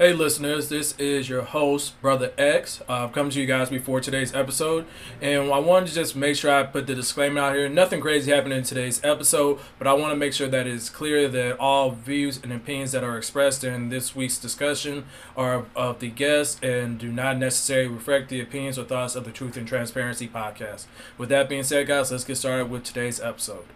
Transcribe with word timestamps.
Hey, 0.00 0.14
listeners, 0.14 0.70
this 0.70 0.96
is 0.98 1.28
your 1.28 1.42
host, 1.42 2.00
Brother 2.00 2.32
X. 2.38 2.80
I've 2.88 3.12
come 3.12 3.28
to 3.28 3.38
you 3.38 3.44
guys 3.44 3.68
before 3.68 4.00
today's 4.00 4.34
episode, 4.34 4.86
and 5.20 5.52
I 5.52 5.58
wanted 5.58 5.90
to 5.90 5.94
just 5.94 6.16
make 6.16 6.36
sure 6.36 6.50
I 6.50 6.62
put 6.62 6.86
the 6.86 6.94
disclaimer 6.94 7.38
out 7.38 7.54
here. 7.54 7.68
Nothing 7.68 8.00
crazy 8.00 8.32
happened 8.32 8.54
in 8.54 8.62
today's 8.62 9.04
episode, 9.04 9.58
but 9.78 9.86
I 9.86 9.92
want 9.92 10.12
to 10.12 10.16
make 10.16 10.32
sure 10.32 10.48
that 10.48 10.66
it's 10.66 10.88
clear 10.88 11.28
that 11.28 11.58
all 11.58 11.90
views 11.90 12.40
and 12.42 12.50
opinions 12.50 12.92
that 12.92 13.04
are 13.04 13.18
expressed 13.18 13.62
in 13.62 13.90
this 13.90 14.16
week's 14.16 14.38
discussion 14.38 15.04
are 15.36 15.66
of 15.76 15.98
the 15.98 16.08
guest 16.08 16.64
and 16.64 16.98
do 16.98 17.12
not 17.12 17.36
necessarily 17.36 17.88
reflect 17.88 18.30
the 18.30 18.40
opinions 18.40 18.78
or 18.78 18.84
thoughts 18.84 19.16
of 19.16 19.24
the 19.24 19.30
Truth 19.30 19.58
and 19.58 19.68
Transparency 19.68 20.26
podcast. 20.26 20.86
With 21.18 21.28
that 21.28 21.46
being 21.46 21.62
said, 21.62 21.86
guys, 21.86 22.10
let's 22.10 22.24
get 22.24 22.36
started 22.36 22.70
with 22.70 22.84
today's 22.84 23.20
episode. 23.20 23.66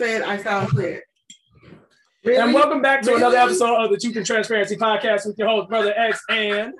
Said, 0.00 0.22
I 0.22 0.42
sound 0.42 0.70
clear. 0.70 1.02
And 2.24 2.54
welcome 2.54 2.80
back 2.80 3.02
to 3.02 3.14
another 3.16 3.36
episode 3.36 3.84
of 3.84 3.90
the 3.90 3.98
Truth 3.98 4.16
and 4.16 4.24
Transparency 4.24 4.76
podcast 4.76 5.26
with 5.26 5.36
your 5.38 5.46
host, 5.48 5.68
Brother 5.68 5.92
X, 5.94 6.22
and 6.30 6.72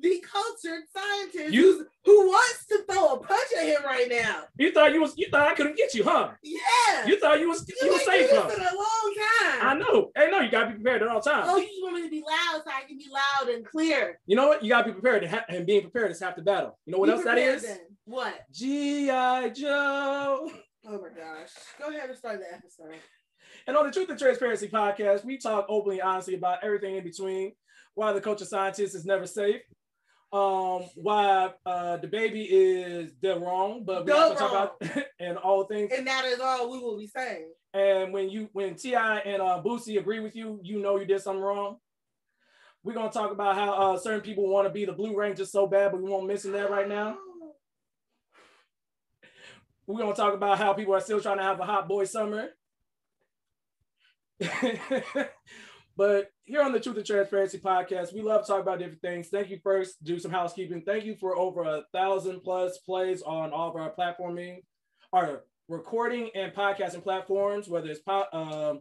The 0.00 0.22
cultured 0.30 0.82
scientist 0.96 1.52
You- 1.52 1.86
who 2.06 2.26
wants 2.26 2.66
to 2.66 2.82
throw 2.90 3.14
a 3.14 3.20
punch 3.20 3.48
at 3.58 3.64
him 3.66 3.82
right 3.84 4.06
now. 4.08 4.44
you 4.58 4.72
thought 4.72 4.92
you 4.94 5.00
was 5.02 5.12
you 5.16 5.26
thought 5.30 5.48
I 5.48 5.54
couldn't 5.54 5.76
get 5.76 5.92
you, 5.94 6.04
huh? 6.04 6.30
Yeah. 6.42 7.06
You 7.06 7.18
thought 7.18 7.38
you 7.40 7.48
was 7.50 7.66
you 7.82 7.90
was 7.92 8.00
ain't 8.08 8.28
safe, 8.28 8.30
huh? 8.32 8.50
in 8.54 8.60
a 8.60 8.74
long 8.74 9.14
time. 9.40 9.58
I 9.62 9.74
know. 9.78 10.10
Hey, 10.16 10.30
no, 10.30 10.40
you 10.40 10.50
gotta 10.50 10.68
be 10.68 10.74
prepared 10.74 11.02
at 11.02 11.08
all 11.08 11.20
times. 11.22 11.48
Oh, 11.50 11.56
you 11.58 11.66
just 11.66 11.82
want 11.82 11.94
me 11.96 12.02
to 12.02 12.10
be 12.10 12.20
loud 12.22 12.62
so 12.64 12.70
I 12.70 12.86
can 12.86 12.96
be 12.98 13.06
loud 13.10 13.48
and 13.54 13.64
clear. 13.66 14.18
You 14.26 14.36
know 14.36 14.48
what? 14.48 14.62
You 14.62 14.68
gotta 14.70 14.86
be 14.86 14.92
prepared, 14.92 15.22
and, 15.24 15.32
ha- 15.34 15.44
and 15.48 15.66
being 15.66 15.80
prepared 15.82 16.10
is 16.12 16.20
half 16.20 16.36
the 16.36 16.42
battle. 16.42 16.78
You 16.86 16.92
know 16.92 16.98
what 16.98 17.06
Be 17.06 17.12
else 17.12 17.24
that 17.24 17.38
is? 17.38 17.62
then. 17.62 17.78
What? 18.06 18.34
G.I. 18.52 19.48
Joe. 19.50 20.50
Oh 20.86 21.00
my 21.00 21.08
gosh. 21.08 21.50
Go 21.78 21.88
ahead 21.88 22.10
and 22.10 22.18
start 22.18 22.40
the 22.40 22.54
episode. 22.54 23.00
And 23.66 23.76
on 23.76 23.86
the 23.86 23.92
Truth 23.92 24.10
and 24.10 24.18
Transparency 24.18 24.68
podcast, 24.68 25.24
we 25.24 25.38
talk 25.38 25.64
openly, 25.68 26.00
honestly 26.02 26.34
about 26.34 26.62
everything 26.62 26.96
in 26.96 27.04
between. 27.04 27.52
Why 27.94 28.12
the 28.12 28.20
culture 28.20 28.44
scientist 28.44 28.94
is 28.94 29.06
never 29.06 29.26
safe. 29.26 29.62
Um, 30.32 30.82
why 30.96 31.52
uh, 31.64 31.96
the 31.98 32.08
baby 32.08 32.42
is 32.42 33.12
dead 33.22 33.40
wrong, 33.40 33.84
but 33.84 34.04
we 34.04 34.12
to 34.12 34.34
talk 34.34 34.76
about 34.80 35.04
and 35.20 35.38
all 35.38 35.64
things. 35.64 35.92
And 35.96 36.06
that 36.06 36.24
is 36.26 36.40
all 36.40 36.70
we 36.70 36.78
will 36.78 36.98
be 36.98 37.06
saying. 37.06 37.50
And 37.72 38.12
when 38.12 38.28
you 38.28 38.48
when 38.52 38.74
T.I. 38.74 39.18
and 39.18 39.40
uh, 39.40 39.62
Boosie 39.64 39.98
agree 39.98 40.20
with 40.20 40.34
you, 40.34 40.60
you 40.62 40.80
know 40.80 40.98
you 40.98 41.06
did 41.06 41.22
something 41.22 41.42
wrong. 41.42 41.76
We're 42.82 42.94
gonna 42.94 43.12
talk 43.12 43.30
about 43.30 43.54
how 43.54 43.72
uh, 43.72 43.98
certain 43.98 44.20
people 44.20 44.48
want 44.48 44.66
to 44.66 44.72
be 44.72 44.84
the 44.84 44.92
Blue 44.92 45.16
Rangers 45.16 45.52
so 45.52 45.66
bad, 45.66 45.92
but 45.92 46.02
we 46.02 46.10
won't 46.10 46.26
mention 46.26 46.52
that 46.52 46.70
right 46.70 46.88
now. 46.88 47.16
We're 49.86 50.00
gonna 50.00 50.14
talk 50.14 50.34
about 50.34 50.58
how 50.58 50.72
people 50.72 50.94
are 50.94 51.00
still 51.00 51.20
trying 51.20 51.38
to 51.38 51.42
have 51.42 51.60
a 51.60 51.64
hot 51.64 51.88
boy 51.88 52.04
summer. 52.04 52.50
but 55.96 56.30
here 56.44 56.62
on 56.62 56.72
the 56.72 56.80
Truth 56.80 56.96
and 56.96 57.06
Transparency 57.06 57.58
podcast, 57.58 58.14
we 58.14 58.22
love 58.22 58.42
to 58.42 58.46
talk 58.46 58.60
about 58.60 58.78
different 58.78 59.02
things. 59.02 59.28
Thank 59.28 59.50
you 59.50 59.58
first, 59.62 60.02
do 60.02 60.18
some 60.18 60.30
housekeeping. 60.30 60.82
Thank 60.82 61.04
you 61.04 61.16
for 61.16 61.36
over 61.36 61.62
a 61.62 61.82
thousand 61.92 62.40
plus 62.40 62.78
plays 62.78 63.22
on 63.22 63.52
all 63.52 63.70
of 63.70 63.76
our 63.76 63.92
platforming, 63.94 64.62
our 65.12 65.42
recording 65.68 66.30
and 66.34 66.52
podcasting 66.52 67.02
platforms, 67.02 67.68
whether 67.68 67.90
it's 67.90 68.00
po- 68.00 68.26
um, 68.32 68.80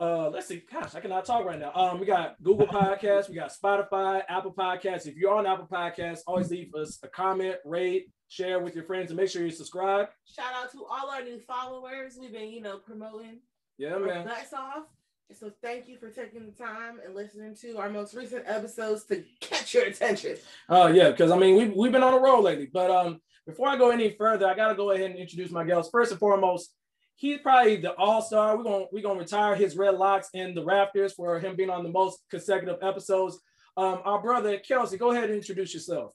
uh, 0.00 0.28
let's 0.30 0.48
see, 0.48 0.62
gosh, 0.72 0.94
I 0.94 1.00
cannot 1.00 1.24
talk 1.24 1.44
right 1.44 1.60
now. 1.60 1.72
Um, 1.74 2.00
we 2.00 2.06
got 2.06 2.42
Google 2.42 2.66
Podcasts, 2.66 3.28
we 3.28 3.36
got 3.36 3.52
Spotify, 3.52 4.22
Apple 4.28 4.52
Podcasts. 4.52 5.06
If 5.06 5.16
you're 5.16 5.34
on 5.34 5.46
Apple 5.46 5.68
Podcasts, 5.70 6.20
always 6.26 6.50
leave 6.50 6.74
us 6.74 6.98
a 7.02 7.08
comment, 7.08 7.56
rate, 7.64 8.08
share 8.32 8.58
with 8.60 8.74
your 8.74 8.84
friends, 8.84 9.10
and 9.10 9.18
make 9.20 9.28
sure 9.28 9.44
you 9.44 9.50
subscribe. 9.50 10.08
Shout 10.24 10.54
out 10.54 10.72
to 10.72 10.84
all 10.86 11.10
our 11.10 11.22
new 11.22 11.38
followers. 11.38 12.16
We've 12.18 12.32
been, 12.32 12.48
you 12.48 12.62
know, 12.62 12.78
promoting 12.78 13.40
Yeah, 13.76 13.98
man. 13.98 14.24
butts 14.26 14.54
off. 14.54 14.84
And 15.28 15.38
so 15.38 15.50
thank 15.62 15.86
you 15.86 15.98
for 15.98 16.08
taking 16.08 16.46
the 16.46 16.52
time 16.52 16.98
and 17.04 17.14
listening 17.14 17.54
to 17.56 17.76
our 17.78 17.90
most 17.90 18.14
recent 18.14 18.44
episodes 18.46 19.04
to 19.04 19.22
catch 19.40 19.74
your 19.74 19.84
attention. 19.84 20.36
Oh 20.68 20.86
yeah, 20.88 21.10
because 21.10 21.30
I 21.30 21.38
mean 21.38 21.56
we've 21.56 21.74
we've 21.74 21.92
been 21.92 22.02
on 22.02 22.14
a 22.14 22.18
roll 22.18 22.42
lately. 22.42 22.68
But 22.72 22.90
um, 22.90 23.20
before 23.46 23.68
I 23.68 23.76
go 23.76 23.90
any 23.90 24.10
further, 24.10 24.46
I 24.46 24.54
gotta 24.54 24.74
go 24.74 24.90
ahead 24.92 25.10
and 25.10 25.18
introduce 25.18 25.50
my 25.50 25.64
guest. 25.64 25.90
First 25.90 26.10
and 26.10 26.20
foremost, 26.20 26.74
he's 27.16 27.38
probably 27.40 27.76
the 27.76 27.94
all-star. 27.94 28.56
We're 28.56 28.64
gonna 28.64 28.84
we're 28.92 29.02
gonna 29.02 29.20
retire 29.20 29.54
his 29.54 29.76
red 29.76 29.94
locks 29.94 30.28
in 30.34 30.54
the 30.54 30.64
rafters 30.64 31.12
for 31.14 31.38
him 31.38 31.56
being 31.56 31.70
on 31.70 31.82
the 31.82 31.90
most 31.90 32.20
consecutive 32.30 32.82
episodes. 32.82 33.38
Um, 33.76 34.00
our 34.04 34.20
brother 34.20 34.58
Kelsey, 34.58 34.98
go 34.98 35.12
ahead 35.12 35.24
and 35.24 35.34
introduce 35.34 35.72
yourself. 35.72 36.12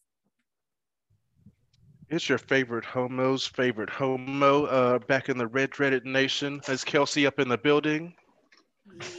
It's 2.10 2.30
your 2.30 2.38
favorite 2.38 2.86
homo's 2.86 3.46
favorite 3.46 3.90
homo 3.90 4.64
uh, 4.66 5.00
back 5.00 5.28
in 5.28 5.38
the 5.38 5.48
red 5.48 5.72
dreaded 5.72 6.06
nation. 6.06 6.62
Is 6.70 6.86
Kelsey 6.86 7.28
up 7.28 7.38
in 7.38 7.50
the 7.50 7.58
building? 7.58 8.14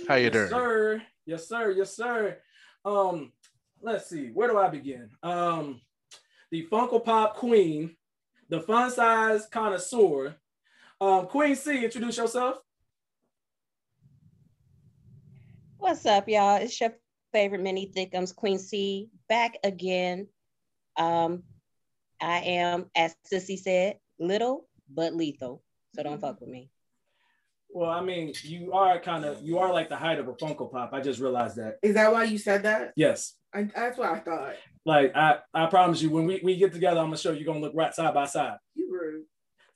How 0.08 0.14
you 0.14 0.24
yes, 0.24 0.32
doing? 0.32 0.48
sir. 0.48 1.02
Yes, 1.26 1.48
sir. 1.48 1.70
Yes, 1.72 1.94
sir. 1.94 2.38
Um, 2.86 3.32
let's 3.82 4.08
see. 4.08 4.28
Where 4.28 4.48
do 4.48 4.56
I 4.56 4.68
begin? 4.68 5.10
Um, 5.22 5.82
the 6.50 6.66
Funko 6.72 7.04
Pop 7.04 7.36
Queen, 7.36 7.94
the 8.48 8.62
fun 8.62 8.90
size 8.90 9.46
connoisseur. 9.52 10.36
Um, 10.98 11.26
Queen 11.26 11.56
C, 11.56 11.84
introduce 11.84 12.16
yourself. 12.16 12.56
What's 15.76 16.06
up, 16.06 16.26
y'all? 16.26 16.56
It's 16.56 16.80
your 16.80 16.94
favorite 17.34 17.60
mini 17.60 17.92
thickums, 17.94 18.34
Queen 18.34 18.58
C, 18.58 19.10
back 19.28 19.58
again. 19.62 20.26
Um, 20.96 21.42
I 22.20 22.38
am, 22.38 22.86
as 22.96 23.14
Sissy 23.32 23.58
said, 23.58 23.98
little 24.18 24.68
but 24.92 25.14
lethal. 25.14 25.62
So 25.94 26.02
don't 26.02 26.20
fuck 26.20 26.40
with 26.40 26.48
me. 26.48 26.70
Well, 27.70 27.90
I 27.90 28.00
mean, 28.02 28.32
you 28.42 28.72
are 28.72 28.98
kind 28.98 29.24
of 29.24 29.42
you 29.42 29.58
are 29.58 29.72
like 29.72 29.88
the 29.88 29.96
height 29.96 30.18
of 30.18 30.28
a 30.28 30.32
Funko 30.32 30.70
Pop. 30.70 30.92
I 30.92 31.00
just 31.00 31.20
realized 31.20 31.56
that. 31.56 31.78
Is 31.82 31.94
that 31.94 32.12
why 32.12 32.24
you 32.24 32.38
said 32.38 32.62
that? 32.62 32.92
Yes. 32.96 33.34
I, 33.54 33.64
that's 33.74 33.98
what 33.98 34.10
I 34.10 34.18
thought. 34.20 34.54
Like 34.84 35.14
I, 35.14 35.38
I 35.52 35.66
promise 35.66 36.00
you, 36.00 36.10
when 36.10 36.26
we, 36.26 36.40
we 36.42 36.56
get 36.56 36.72
together, 36.72 37.00
I'm 37.00 37.06
gonna 37.06 37.18
show 37.18 37.32
you 37.32 37.44
gonna 37.44 37.60
look 37.60 37.74
right 37.74 37.94
side 37.94 38.14
by 38.14 38.26
side. 38.26 38.56
You 38.74 38.90
rude. 38.90 39.24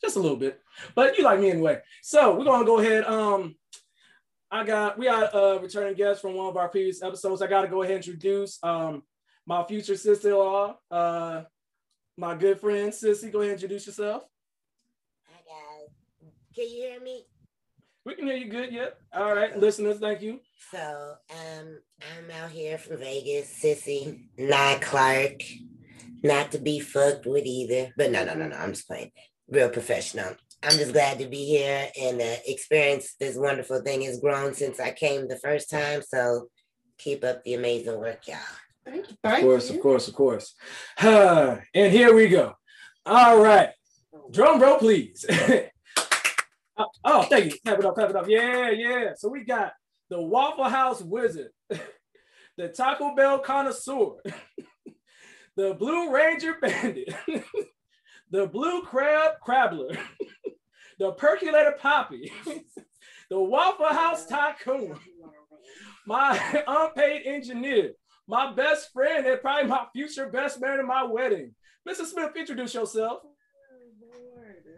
just 0.02 0.16
a 0.16 0.20
little 0.20 0.36
bit, 0.36 0.60
but 0.94 1.16
you 1.18 1.24
like 1.24 1.40
me 1.40 1.50
anyway. 1.50 1.80
So 2.02 2.36
we're 2.36 2.44
gonna 2.44 2.64
go 2.64 2.78
ahead. 2.78 3.04
Um, 3.04 3.56
I 4.50 4.64
got 4.64 4.98
we 4.98 5.06
got 5.06 5.34
a 5.34 5.58
returning 5.60 5.94
guest 5.94 6.20
from 6.20 6.34
one 6.34 6.48
of 6.48 6.56
our 6.56 6.68
previous 6.68 7.02
episodes. 7.02 7.40
I 7.40 7.46
got 7.46 7.62
to 7.62 7.68
go 7.68 7.82
ahead 7.82 7.96
and 7.96 8.04
introduce 8.04 8.58
um 8.62 9.02
my 9.46 9.64
future 9.64 9.96
sister-in-law, 9.96 10.76
uh, 10.90 11.42
my 12.16 12.34
good 12.34 12.60
friend 12.60 12.92
Sissy. 12.92 13.32
Go 13.32 13.40
ahead 13.40 13.52
and 13.52 13.62
introduce 13.62 13.86
yourself. 13.86 14.24
Hi 15.28 15.40
guys. 15.46 16.30
Can 16.54 16.64
you 16.64 16.82
hear 16.82 17.00
me? 17.00 17.26
We 18.04 18.14
can 18.14 18.26
hear 18.26 18.36
you 18.36 18.50
good. 18.50 18.72
Yep. 18.72 18.98
All 19.14 19.34
right, 19.34 19.56
listeners, 19.56 19.98
thank 20.00 20.22
you. 20.22 20.40
So, 20.72 21.14
um, 21.30 21.78
I'm 22.00 22.30
out 22.42 22.50
here 22.50 22.76
from 22.76 22.98
Vegas, 22.98 23.62
sissy, 23.62 24.24
not 24.36 24.80
Clark, 24.80 25.40
not 26.22 26.50
to 26.52 26.58
be 26.58 26.80
fucked 26.80 27.26
with 27.26 27.44
either. 27.46 27.92
But 27.96 28.10
no, 28.10 28.24
no, 28.24 28.34
no, 28.34 28.48
no. 28.48 28.56
I'm 28.56 28.72
just 28.72 28.88
playing. 28.88 29.12
Real 29.48 29.68
professional. 29.68 30.34
I'm 30.64 30.78
just 30.78 30.92
glad 30.92 31.18
to 31.20 31.26
be 31.26 31.44
here 31.44 31.88
and 32.00 32.20
uh, 32.20 32.36
experience 32.46 33.14
this 33.20 33.36
wonderful 33.36 33.82
thing 33.82 34.02
has 34.02 34.20
grown 34.20 34.54
since 34.54 34.80
I 34.80 34.92
came 34.92 35.28
the 35.28 35.38
first 35.38 35.70
time. 35.70 36.02
So, 36.02 36.48
keep 36.98 37.22
up 37.22 37.44
the 37.44 37.54
amazing 37.54 38.00
work, 38.00 38.26
y'all. 38.26 38.38
Thank 38.84 39.10
you. 39.10 39.16
Of 39.22 39.40
course, 39.40 39.70
of 39.70 39.80
course, 39.80 40.08
of 40.08 40.14
course. 40.14 40.54
and 40.98 41.62
here 41.74 42.14
we 42.14 42.28
go. 42.28 42.54
All 43.06 43.40
right, 43.40 43.70
drum 44.30 44.60
roll, 44.60 44.78
please. 44.78 45.24
oh, 46.76 46.86
oh, 47.04 47.22
thank 47.24 47.46
you. 47.46 47.58
Clap 47.64 47.78
it 47.78 47.84
up, 47.84 47.94
clap 47.94 48.10
it 48.10 48.16
up. 48.16 48.28
Yeah, 48.28 48.70
yeah. 48.70 49.12
So 49.16 49.28
we 49.28 49.44
got 49.44 49.72
the 50.10 50.20
Waffle 50.20 50.64
House 50.64 51.00
Wizard, 51.00 51.50
the 52.56 52.68
Taco 52.68 53.14
Bell 53.14 53.38
Connoisseur, 53.38 54.16
the 55.56 55.74
Blue 55.74 56.12
Ranger 56.12 56.56
Bandit, 56.60 57.14
the 58.30 58.46
Blue 58.46 58.82
Crab 58.82 59.40
Crabbler, 59.40 59.96
the 60.98 61.12
Percolator 61.12 61.76
Poppy, 61.80 62.32
the 63.30 63.40
Waffle 63.40 63.86
House 63.86 64.26
Tycoon, 64.26 64.96
my 66.06 66.62
unpaid 66.66 67.22
engineer, 67.24 67.92
my 68.28 68.52
best 68.52 68.92
friend, 68.92 69.26
and 69.26 69.40
probably 69.40 69.68
my 69.68 69.84
future 69.92 70.26
best 70.28 70.60
man 70.60 70.78
at 70.78 70.84
my 70.84 71.04
wedding. 71.04 71.54
Mrs. 71.88 72.06
Smith, 72.12 72.30
introduce 72.36 72.74
yourself. 72.74 73.22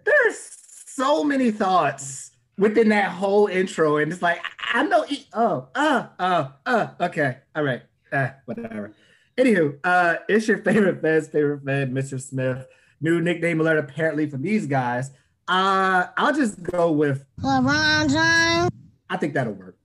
there's 0.05 0.51
so 0.87 1.25
many 1.25 1.51
thoughts 1.51 2.33
within 2.59 2.89
that 2.91 3.11
whole 3.11 3.47
intro, 3.47 3.97
and 3.99 4.13
it's 4.13 4.23
like 4.23 4.39
I 4.59 4.81
I 4.81 4.83
know. 4.85 5.05
e- 5.09 5.27
Oh, 5.33 5.69
uh, 5.75 6.07
uh, 6.19 6.49
uh. 6.67 6.89
Okay, 7.01 7.39
all 7.55 7.63
right, 7.63 7.83
uh, 8.13 8.29
whatever. 8.47 8.93
Anywho, 9.39 9.79
uh, 9.85 10.17
it's 10.29 10.47
your 10.49 10.59
favorite 10.59 11.01
Fed's 11.01 11.29
favorite 11.29 11.63
Fed, 11.65 11.93
Mr. 11.93 12.21
Smith. 12.21 12.67
New 13.01 13.21
nickname 13.21 13.61
alert 13.61 13.79
apparently 13.79 14.29
from 14.29 14.43
these 14.43 14.67
guys. 14.67 15.11
Uh, 15.47 16.07
I'll 16.17 16.33
just 16.35 16.63
go 16.63 16.91
with 16.93 17.25
LeBron 17.41 18.09
James. 18.11 18.71
I 19.11 19.17
think 19.17 19.35
that'll 19.35 19.53
work. 19.53 19.77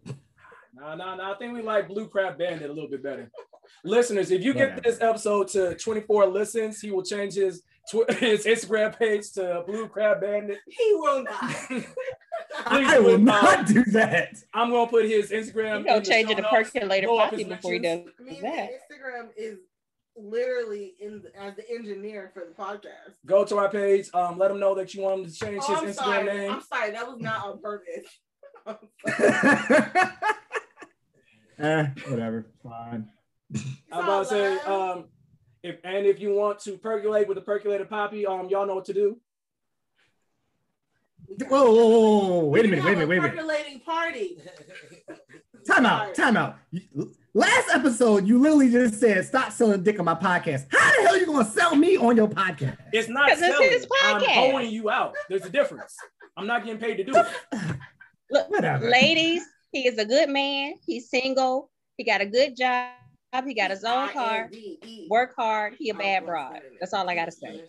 No, 0.73 0.95
no, 0.95 1.15
no. 1.15 1.33
I 1.33 1.35
think 1.37 1.53
we 1.53 1.61
like 1.61 1.87
Blue 1.87 2.07
Crab 2.07 2.37
Bandit 2.37 2.69
a 2.69 2.73
little 2.73 2.89
bit 2.89 3.03
better. 3.03 3.29
Listeners, 3.83 4.31
if 4.31 4.43
you 4.43 4.53
get 4.53 4.75
Whatever. 4.75 4.81
this 4.81 5.01
episode 5.01 5.47
to 5.49 5.75
24 5.75 6.27
listens, 6.27 6.79
he 6.81 6.91
will 6.91 7.03
change 7.03 7.33
his 7.35 7.63
tw- 7.89 8.09
his 8.19 8.45
Instagram 8.45 8.97
page 8.97 9.31
to 9.33 9.63
Blue 9.65 9.87
Crab 9.87 10.21
Bandit. 10.21 10.59
He 10.67 10.93
will 10.95 11.23
not. 11.23 11.55
Please 11.69 11.85
I 12.87 12.99
will 12.99 13.11
put, 13.17 13.21
not 13.21 13.67
do 13.67 13.83
that. 13.85 14.35
I'm 14.53 14.69
gonna 14.71 14.89
put 14.89 15.05
his 15.05 15.31
Instagram. 15.31 15.79
You 15.79 15.85
gonna 15.85 15.97
in 15.97 16.03
change 16.03 16.29
it 16.29 16.35
to 16.35 16.41
notes. 16.41 16.71
percolator 16.71 17.07
Blow 17.07 17.17
poppy 17.17 17.37
his 17.43 17.47
before 17.47 17.73
he 17.73 17.79
does 17.79 17.99
I 18.19 18.23
mean, 18.23 18.41
that. 18.41 18.69
Instagram 18.71 19.29
is 19.37 19.59
literally 20.17 20.95
in 20.99 21.21
the, 21.21 21.39
as 21.41 21.55
the 21.55 21.69
engineer 21.69 22.31
for 22.33 22.45
the 22.45 22.53
podcast. 22.61 23.15
Go 23.25 23.45
to 23.45 23.57
our 23.57 23.69
page. 23.69 24.09
Um, 24.13 24.37
let 24.37 24.51
him 24.51 24.59
know 24.59 24.73
that 24.75 24.93
you 24.93 25.01
want 25.03 25.19
him 25.21 25.25
to 25.27 25.31
change 25.33 25.61
Oh, 25.67 25.75
I'm 25.75 25.87
his 25.87 25.95
Instagram 25.97 26.03
sorry. 26.03 26.25
name. 26.37 26.51
I'm 26.51 26.61
sorry. 26.61 26.91
That 26.91 27.07
was 27.07 27.19
not 27.21 27.45
on 27.45 27.61
purpose. 27.61 28.19
Eh, 31.61 31.87
whatever. 32.07 32.45
Fine. 32.63 33.09
I'm 33.91 34.03
about 34.03 34.23
to 34.23 34.29
say, 34.29 34.59
um, 34.61 35.05
if 35.63 35.77
and 35.83 36.05
if 36.05 36.19
you 36.19 36.33
want 36.33 36.59
to 36.59 36.77
percolate 36.77 37.27
with 37.27 37.35
the 37.35 37.41
percolator 37.41 37.85
poppy, 37.85 38.25
um, 38.25 38.47
y'all 38.49 38.65
know 38.65 38.75
what 38.75 38.85
to 38.85 38.93
do. 38.93 39.19
Whoa, 41.47 41.71
whoa, 41.71 41.87
whoa, 41.87 42.27
whoa, 42.27 42.45
wait 42.45 42.65
a 42.65 42.67
minute, 42.67 42.83
wait 42.85 42.93
a 42.93 42.95
minute, 42.95 43.07
wait 43.09 43.17
a 43.17 43.21
minute. 43.21 43.35
Percolating 43.35 43.79
party. 43.81 44.37
Time 45.67 45.85
out, 45.85 46.15
time 46.15 46.37
out. 46.37 46.55
Last 47.33 47.69
episode, 47.73 48.25
you 48.25 48.39
literally 48.39 48.71
just 48.71 48.97
said, 48.99 49.25
stop 49.25 49.51
selling 49.51 49.83
dick 49.83 49.99
on 49.99 50.05
my 50.05 50.15
podcast. 50.15 50.65
How 50.71 50.89
the 50.95 51.07
hell 51.07 51.17
you 51.19 51.25
gonna 51.25 51.43
sell 51.45 51.75
me 51.75 51.97
on 51.97 52.15
your 52.15 52.29
podcast? 52.29 52.77
It's 52.93 53.09
not 53.09 53.27
'Cause 53.29 53.41
it's 53.41 53.51
selling. 53.55 53.69
his 53.69 53.87
I'm 54.03 54.21
podcast. 54.21 54.33
holding 54.51 54.69
you 54.71 54.89
out. 54.89 55.15
There's 55.27 55.45
a 55.45 55.49
difference. 55.49 55.95
I'm 56.37 56.47
not 56.47 56.63
getting 56.63 56.79
paid 56.79 56.95
to 56.95 57.03
do 57.03 57.11
it. 57.13 57.27
Look, 58.31 58.49
Whatever. 58.49 58.89
ladies, 58.89 59.43
he 59.73 59.85
is 59.85 59.97
a 59.99 60.05
good 60.05 60.29
man. 60.29 60.75
He's 60.85 61.09
single. 61.09 61.69
He 61.97 62.05
got 62.05 62.21
a 62.21 62.25
good 62.25 62.55
job. 62.55 62.89
He 63.45 63.53
got 63.53 63.69
his 63.69 63.83
own 63.83 64.09
car. 64.09 64.49
Work 65.09 65.35
hard. 65.37 65.75
He 65.77 65.89
a 65.89 65.93
bad 65.93 66.25
broad. 66.25 66.61
That's 66.79 66.93
all 66.93 67.07
I 67.09 67.15
gotta 67.15 67.31
say. 67.31 67.61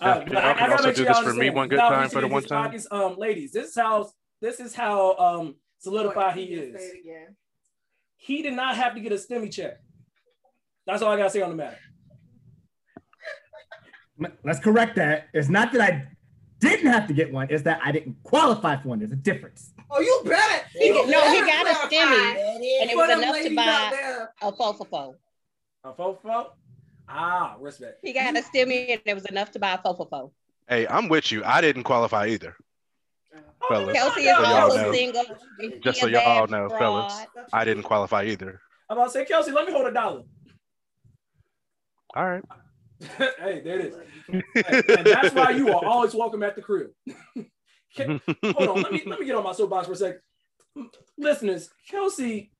Uh, 0.00 0.20
Yeah, 0.20 0.24
but 0.28 0.36
I- 0.36 0.50
I 0.50 0.54
can 0.54 0.70
also 0.72 0.92
do 0.92 1.04
this 1.04 1.18
for 1.18 1.32
me 1.34 1.50
one 1.50 1.68
good 1.68 1.78
time 1.78 2.08
for 2.10 2.20
the 2.20 2.28
one 2.28 2.42
time. 2.42 2.78
Um, 2.90 3.16
ladies, 3.16 3.52
this 3.52 3.68
is 3.68 3.74
how 3.74 4.10
this 4.40 4.60
is 4.60 4.74
how 4.74 5.16
um 5.16 5.56
solidified 5.78 6.36
he 6.36 6.44
is. 6.44 6.78
Say 6.80 6.86
it 6.88 7.00
again. 7.00 7.36
He 8.16 8.42
did 8.42 8.52
not 8.54 8.76
have 8.76 8.94
to 8.94 9.00
get 9.00 9.12
a 9.12 9.16
stimmy 9.16 9.50
check. 9.50 9.78
That's 10.86 11.02
all 11.02 11.12
I 11.12 11.16
gotta 11.16 11.30
say 11.30 11.40
on 11.42 11.50
the 11.50 11.56
matter. 11.56 11.78
Let's 14.44 14.60
correct 14.60 14.96
that. 14.96 15.28
It's 15.34 15.48
not 15.48 15.72
that 15.72 15.80
I 15.80 16.08
didn't 16.60 16.90
have 16.90 17.06
to 17.08 17.14
get 17.14 17.32
one, 17.32 17.50
is 17.50 17.62
that 17.64 17.80
I 17.84 17.92
didn't 17.92 18.16
qualify 18.22 18.76
for 18.76 18.88
one. 18.88 18.98
There's 18.98 19.12
a 19.12 19.16
difference. 19.16 19.72
Oh, 19.90 20.00
you 20.00 20.20
better. 20.24 20.64
He 20.72 20.86
you 20.88 20.94
get- 20.94 21.08
no, 21.08 21.20
he 21.30 21.40
better 21.40 21.46
got 21.46 21.66
a 21.66 21.88
clarify 21.88 22.14
stimmy. 22.14 22.80
And 22.82 22.90
it 22.90 22.96
was 22.96 23.10
enough 23.10 23.42
to 23.42 23.54
buy- 23.54 23.66
out 23.66 23.90
there. 23.92 24.34
A 24.42 24.52
fofofo. 24.52 25.14
A 25.84 25.92
fofo? 25.92 26.46
Ah, 27.08 27.56
respect. 27.60 28.00
He 28.02 28.12
got 28.12 28.36
a 28.36 28.40
stimmy 28.40 28.90
and 28.90 29.00
it 29.04 29.14
was 29.14 29.26
enough 29.26 29.52
to 29.52 29.58
buy 29.58 29.72
a 29.74 29.78
fofofo. 29.78 30.32
Hey, 30.68 30.86
I'm 30.88 31.08
with 31.08 31.30
you. 31.30 31.44
I 31.44 31.60
didn't 31.60 31.84
qualify 31.84 32.26
either. 32.28 32.56
Oh, 33.62 33.66
Fellas. 33.68 33.94
Kelsey 33.96 34.20
is 34.22 34.26
y'all 34.26 34.44
also 34.44 34.82
know. 34.82 34.92
single. 34.92 35.24
Just 35.80 36.00
so 36.00 36.06
y'all 36.06 36.46
bad 36.46 36.50
know, 36.50 36.68
broad. 36.68 36.78
fellas. 36.78 37.26
I 37.52 37.64
didn't 37.64 37.84
qualify 37.84 38.24
either. 38.24 38.60
I'm 38.90 38.96
about 38.96 39.06
to 39.06 39.10
say, 39.12 39.24
Kelsey, 39.24 39.52
let 39.52 39.66
me 39.66 39.72
hold 39.72 39.86
a 39.86 39.92
dollar. 39.92 40.22
All 42.14 42.24
right. 42.28 42.42
hey, 43.18 43.60
there 43.64 43.80
it 43.80 43.86
is. 43.86 43.96
Hey, 44.54 44.82
and 44.96 45.06
that's 45.06 45.34
why 45.34 45.50
you 45.50 45.68
are 45.68 45.84
always 45.84 46.14
welcome 46.14 46.42
at 46.42 46.56
the 46.56 46.62
crib. 46.62 46.90
Hold 47.96 48.68
on, 48.68 48.82
let 48.82 48.92
me 48.92 49.02
let 49.06 49.20
me 49.20 49.26
get 49.26 49.34
on 49.34 49.44
my 49.44 49.52
soapbox 49.52 49.86
for 49.86 49.92
a 49.92 49.96
second. 49.96 50.20
Listeners, 51.16 51.70
Kelsey 51.90 52.52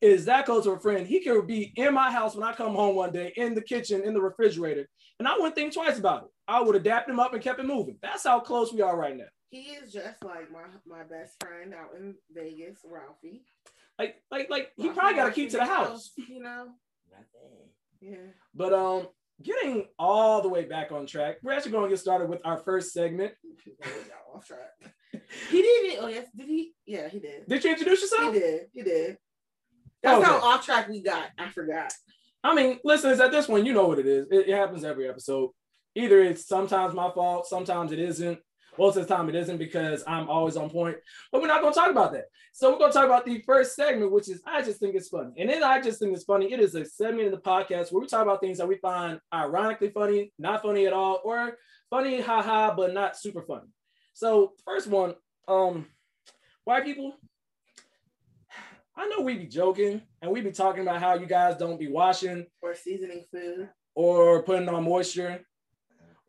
is 0.00 0.24
that 0.26 0.46
close 0.46 0.64
to 0.64 0.70
a 0.70 0.80
friend. 0.80 1.06
He 1.06 1.20
could 1.20 1.46
be 1.46 1.72
in 1.76 1.92
my 1.92 2.10
house 2.10 2.34
when 2.34 2.44
I 2.44 2.54
come 2.54 2.74
home 2.74 2.96
one 2.96 3.12
day, 3.12 3.32
in 3.36 3.54
the 3.54 3.60
kitchen, 3.60 4.02
in 4.02 4.14
the 4.14 4.20
refrigerator, 4.20 4.88
and 5.18 5.28
I 5.28 5.34
wouldn't 5.34 5.54
think 5.54 5.74
twice 5.74 5.98
about 5.98 6.24
it. 6.24 6.28
I 6.46 6.62
would 6.62 6.76
adapt 6.76 7.10
him 7.10 7.20
up 7.20 7.34
and 7.34 7.42
kept 7.42 7.60
it 7.60 7.66
moving. 7.66 7.98
That's 8.00 8.24
how 8.24 8.40
close 8.40 8.72
we 8.72 8.80
are 8.80 8.96
right 8.96 9.16
now. 9.16 9.24
He 9.50 9.60
is 9.60 9.92
just 9.92 10.24
like 10.24 10.50
my 10.50 10.64
my 10.86 11.04
best 11.04 11.34
friend 11.40 11.74
out 11.74 11.90
in 11.98 12.14
Vegas, 12.32 12.80
Ralphie. 12.84 13.42
Like, 13.98 14.16
like, 14.30 14.48
like 14.48 14.70
he 14.76 14.84
Ralphie 14.84 14.98
probably 14.98 15.16
got 15.16 15.28
a 15.28 15.32
key 15.32 15.46
to 15.46 15.52
the 15.52 15.58
the 15.58 15.64
house. 15.64 16.10
You 16.16 16.40
know? 16.40 16.68
Not. 17.10 17.24
Yeah. 18.00 18.16
But 18.54 18.72
um, 18.72 19.08
getting 19.42 19.86
all 19.98 20.42
the 20.42 20.48
way 20.48 20.64
back 20.64 20.92
on 20.92 21.06
track, 21.06 21.36
we're 21.42 21.52
actually 21.52 21.72
going 21.72 21.84
to 21.84 21.90
get 21.90 21.98
started 22.00 22.28
with 22.28 22.40
our 22.44 22.56
first 22.56 22.92
segment. 22.92 23.32
Y'all 23.66 24.34
off 24.36 24.46
track. 24.46 24.92
He 25.50 25.62
did. 25.62 25.98
Oh 26.00 26.08
yes, 26.08 26.26
did 26.36 26.46
he? 26.46 26.72
Yeah, 26.86 27.08
he 27.08 27.18
did. 27.18 27.46
Did 27.48 27.64
you 27.64 27.70
introduce 27.70 28.02
yourself? 28.02 28.32
He 28.34 28.40
did. 28.40 28.60
He 28.72 28.82
did. 28.82 29.18
That's 30.02 30.18
Okay. 30.22 30.26
how 30.30 30.38
off 30.38 30.64
track 30.64 30.88
we 30.88 31.02
got. 31.02 31.28
I 31.38 31.48
forgot. 31.48 31.92
I 32.44 32.54
mean, 32.54 32.78
listeners, 32.84 33.20
at 33.20 33.30
this 33.30 33.46
point, 33.46 33.66
you 33.66 33.72
know 33.72 33.86
what 33.86 33.98
it 33.98 34.06
is. 34.06 34.26
It, 34.30 34.48
it 34.48 34.54
happens 34.56 34.84
every 34.84 35.08
episode. 35.08 35.50
Either 35.94 36.22
it's 36.22 36.46
sometimes 36.46 36.94
my 36.94 37.10
fault, 37.10 37.46
sometimes 37.46 37.90
it 37.92 37.98
isn't. 37.98 38.38
Most 38.78 38.96
of 38.96 39.06
the 39.06 39.14
time, 39.14 39.28
it 39.28 39.34
isn't 39.34 39.58
because 39.58 40.04
I'm 40.06 40.28
always 40.28 40.56
on 40.56 40.70
point. 40.70 40.96
But 41.32 41.40
we're 41.40 41.48
not 41.48 41.60
going 41.60 41.72
to 41.74 41.78
talk 41.78 41.90
about 41.90 42.12
that. 42.12 42.26
So 42.52 42.70
we're 42.72 42.78
going 42.78 42.92
to 42.92 42.96
talk 42.96 43.06
about 43.06 43.26
the 43.26 43.42
first 43.46 43.74
segment, 43.74 44.12
which 44.12 44.28
is 44.28 44.40
I 44.46 44.62
just 44.62 44.78
think 44.80 44.94
it's 44.94 45.08
funny. 45.08 45.32
And 45.38 45.50
then 45.50 45.62
I 45.62 45.80
just 45.80 45.98
think 45.98 46.14
it's 46.14 46.24
funny. 46.24 46.52
It 46.52 46.60
is 46.60 46.74
a 46.74 46.84
segment 46.84 47.26
in 47.26 47.32
the 47.32 47.38
podcast 47.40 47.92
where 47.92 48.00
we 48.00 48.06
talk 48.06 48.22
about 48.22 48.40
things 48.40 48.58
that 48.58 48.68
we 48.68 48.76
find 48.76 49.20
ironically 49.34 49.90
funny, 49.90 50.32
not 50.38 50.62
funny 50.62 50.86
at 50.86 50.92
all, 50.92 51.20
or 51.24 51.56
funny, 51.90 52.20
haha, 52.20 52.74
but 52.74 52.94
not 52.94 53.16
super 53.16 53.42
funny. 53.42 53.66
So 54.14 54.52
first 54.64 54.86
one, 54.88 55.14
um, 55.46 55.86
white 56.64 56.84
people. 56.84 57.14
I 58.96 59.06
know 59.08 59.20
we 59.20 59.36
be 59.38 59.46
joking 59.46 60.02
and 60.20 60.30
we 60.32 60.40
be 60.40 60.50
talking 60.50 60.82
about 60.82 61.00
how 61.00 61.14
you 61.14 61.26
guys 61.26 61.56
don't 61.56 61.78
be 61.78 61.86
washing 61.88 62.46
Or 62.62 62.74
seasoning 62.74 63.24
food. 63.32 63.68
or 63.94 64.42
putting 64.42 64.68
on 64.68 64.82
moisture 64.84 65.40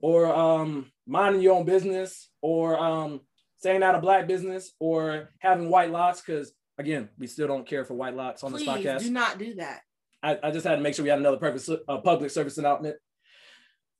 or 0.01 0.27
um, 0.27 0.85
minding 1.09 1.41
your 1.41 1.55
own 1.55 1.65
business 1.65 2.29
or 2.41 2.79
um, 2.79 3.21
staying 3.57 3.83
out 3.83 3.95
of 3.95 4.01
black 4.01 4.27
business 4.27 4.71
or 4.79 5.29
having 5.39 5.69
white 5.69 5.91
locks 5.91 6.21
because 6.21 6.53
again 6.77 7.09
we 7.17 7.27
still 7.27 7.47
don't 7.47 7.67
care 7.67 7.83
for 7.83 7.95
white 7.95 8.15
locks 8.15 8.43
on 8.43 8.51
Please 8.51 8.65
this 8.65 8.75
podcast 8.75 8.99
do 8.99 9.11
not 9.11 9.37
do 9.37 9.55
that. 9.55 9.81
I, 10.21 10.37
I 10.43 10.51
just 10.51 10.65
had 10.65 10.75
to 10.75 10.81
make 10.81 10.95
sure 10.95 11.03
we 11.03 11.09
had 11.09 11.19
another 11.19 11.37
purpose, 11.37 11.69
uh, 11.69 11.97
public 11.97 12.29
service 12.29 12.57
announcement 12.57 12.97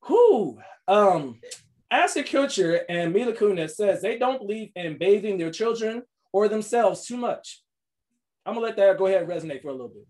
who 0.01 0.59
um 0.87 1.39
Ashton 1.91 2.23
Kutcher 2.23 2.81
and 2.87 3.11
Mila 3.11 3.33
Kunis 3.33 3.71
says 3.71 4.01
they 4.01 4.19
don't 4.19 4.39
believe 4.39 4.69
in 4.75 4.97
bathing 4.99 5.37
their 5.37 5.51
children 5.51 6.03
or 6.31 6.47
themselves 6.47 7.05
too 7.05 7.17
much. 7.17 7.63
I'm 8.45 8.53
gonna 8.53 8.65
let 8.65 8.77
that 8.77 8.97
go 8.97 9.07
ahead 9.07 9.23
and 9.23 9.31
resonate 9.31 9.61
for 9.61 9.69
a 9.69 9.73
little 9.73 9.89
bit. 9.89 10.05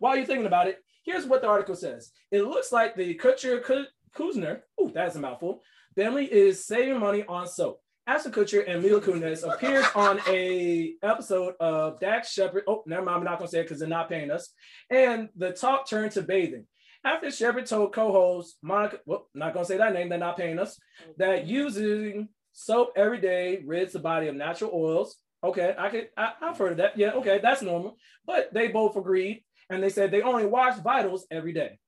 While 0.00 0.16
you're 0.16 0.26
thinking 0.26 0.46
about 0.46 0.66
it, 0.66 0.78
here's 1.04 1.26
what 1.26 1.40
the 1.40 1.48
article 1.48 1.76
says. 1.76 2.10
It 2.32 2.42
looks 2.42 2.72
like 2.72 2.96
the 2.96 3.14
Kutcher 3.14 3.62
Ku- 3.62 3.86
Kuzner, 4.16 4.62
ooh, 4.80 4.90
that's 4.92 5.16
a 5.16 5.20
mouthful, 5.20 5.62
family 5.96 6.26
is 6.26 6.64
saving 6.64 7.00
money 7.00 7.24
on 7.28 7.46
soap. 7.46 7.80
Ashton 8.06 8.32
Kutcher 8.32 8.64
and 8.66 8.82
Mila 8.82 9.00
Kunis 9.00 9.48
appears 9.48 9.86
on 9.94 10.20
a 10.28 10.94
episode 11.02 11.54
of 11.60 12.00
Dax 12.00 12.32
Shepard. 12.32 12.64
Oh, 12.66 12.82
never 12.84 13.04
mind, 13.04 13.18
I'm 13.18 13.24
not 13.24 13.38
gonna 13.38 13.48
say 13.48 13.60
it 13.60 13.64
because 13.64 13.78
they're 13.78 13.88
not 13.88 14.08
paying 14.08 14.30
us. 14.30 14.52
And 14.90 15.28
the 15.36 15.52
talk 15.52 15.88
turned 15.88 16.12
to 16.12 16.22
bathing. 16.22 16.66
After 17.04 17.30
Shepard 17.30 17.66
told 17.66 17.92
co-host 17.92 18.58
Monica, 18.62 18.98
well, 19.06 19.28
not 19.34 19.54
gonna 19.54 19.64
say 19.64 19.76
that 19.76 19.92
name, 19.92 20.08
they're 20.08 20.18
not 20.18 20.36
paying 20.36 20.58
us, 20.58 20.78
that 21.18 21.46
using 21.46 22.28
soap 22.52 22.92
every 22.96 23.20
day 23.20 23.62
rids 23.64 23.92
the 23.92 24.00
body 24.00 24.26
of 24.26 24.34
natural 24.34 24.72
oils. 24.74 25.16
Okay, 25.44 25.74
I 25.78 25.88
could, 25.88 26.08
I, 26.16 26.32
I've 26.40 26.58
heard 26.58 26.72
of 26.72 26.78
that. 26.78 26.98
Yeah, 26.98 27.12
okay, 27.12 27.38
that's 27.40 27.62
normal. 27.62 27.96
But 28.26 28.52
they 28.52 28.68
both 28.68 28.96
agreed, 28.96 29.44
and 29.70 29.82
they 29.82 29.90
said 29.90 30.10
they 30.10 30.22
only 30.22 30.46
wash 30.46 30.78
vitals 30.78 31.26
every 31.30 31.52
day. 31.52 31.78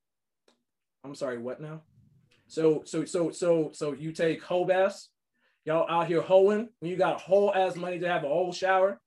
I'm 1.05 1.15
sorry, 1.15 1.39
what 1.39 1.61
now? 1.61 1.83
So, 2.55 2.83
so, 2.87 3.05
so, 3.05 3.33
so, 3.33 3.71
so 3.73 3.93
you 3.95 4.13
take 4.13 4.41
whole 4.43 4.65
baths, 4.65 5.09
y'all 5.65 5.91
out 5.91 6.07
here 6.07 6.21
hoeing 6.23 6.69
when 6.79 6.91
you 6.91 6.97
got 6.97 7.21
whole 7.21 7.53
ass 7.53 7.75
money 7.75 7.99
to 7.99 8.09
have 8.09 8.23
a 8.23 8.29
whole 8.29 8.53
shower. 8.53 9.01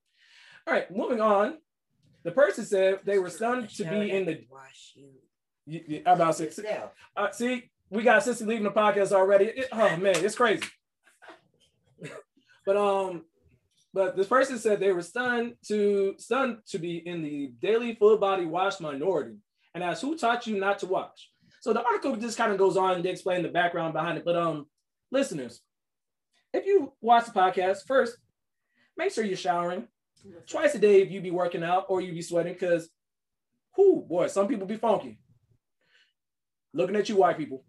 All 0.68 0.74
right, 0.74 0.94
moving 0.94 1.22
on. 1.22 1.58
The 2.24 2.32
person 2.32 2.66
said 2.66 3.00
they 3.06 3.20
were 3.20 3.30
stunned 3.30 3.70
to 3.78 3.86
be 3.86 4.12
in 4.12 4.26
the. 4.26 4.46
Wash 4.52 4.94
you. 4.96 5.12
You, 5.66 5.82
you, 5.88 6.04
I'm 6.06 6.16
about 6.16 6.36
say, 6.36 6.50
uh, 7.16 7.32
see, 7.32 7.72
we 7.90 8.04
got 8.04 8.22
Sissy 8.22 8.46
leaving 8.46 8.66
the 8.66 8.72
podcast 8.72 9.14
already. 9.14 9.46
It- 9.46 9.70
oh 9.72 9.96
man, 9.96 10.26
it's 10.26 10.36
crazy. 10.36 10.64
but 12.66 12.76
um, 12.76 13.24
but 13.94 14.18
this 14.18 14.28
person 14.28 14.60
said 14.60 14.82
they 14.82 14.92
were 14.92 15.02
stunned 15.02 15.54
to 15.70 16.16
stunned 16.18 16.58
to 16.68 16.80
be 16.80 16.98
in 16.98 17.24
the 17.24 17.54
daily 17.62 17.96
full 17.96 18.18
body 18.18 18.46
wash 18.46 18.82
minority, 18.82 19.38
and 19.74 19.84
asked 19.84 20.02
who 20.02 20.18
taught 20.18 20.48
you 20.48 20.60
not 20.60 20.80
to 20.80 20.86
wash. 20.88 21.30
So 21.62 21.74
the 21.74 21.84
article 21.84 22.16
just 22.16 22.38
kind 22.38 22.52
of 22.52 22.58
goes 22.58 22.78
on 22.78 23.02
to 23.02 23.10
explain 23.10 23.44
the 23.44 23.50
background 23.50 23.94
behind 23.94 24.18
it. 24.18 24.26
But 24.26 24.36
um, 24.36 24.68
listeners, 25.12 25.62
if 26.54 26.66
you 26.66 26.94
watch 27.02 27.26
the 27.26 27.32
podcast 27.32 27.86
first, 27.88 28.18
make 28.98 29.12
sure 29.12 29.24
you're 29.24 29.38
showering 29.38 29.88
twice 30.48 30.76
a 30.76 30.80
day 30.80 31.02
if 31.02 31.12
you 31.12 31.22
be 31.22 31.32
working 31.32 31.64
out 31.64 31.86
or 31.90 32.02
you 32.02 32.14
be 32.14 32.22
sweating 32.22 32.54
because, 32.54 32.90
whoo 33.78 34.06
boy, 34.08 34.28
some 34.28 34.48
people 34.48 34.68
be 34.68 34.78
funky. 34.78 35.20
Looking 36.74 36.96
at 36.96 37.10
you, 37.10 37.16
white 37.18 37.38
people. 37.38 37.64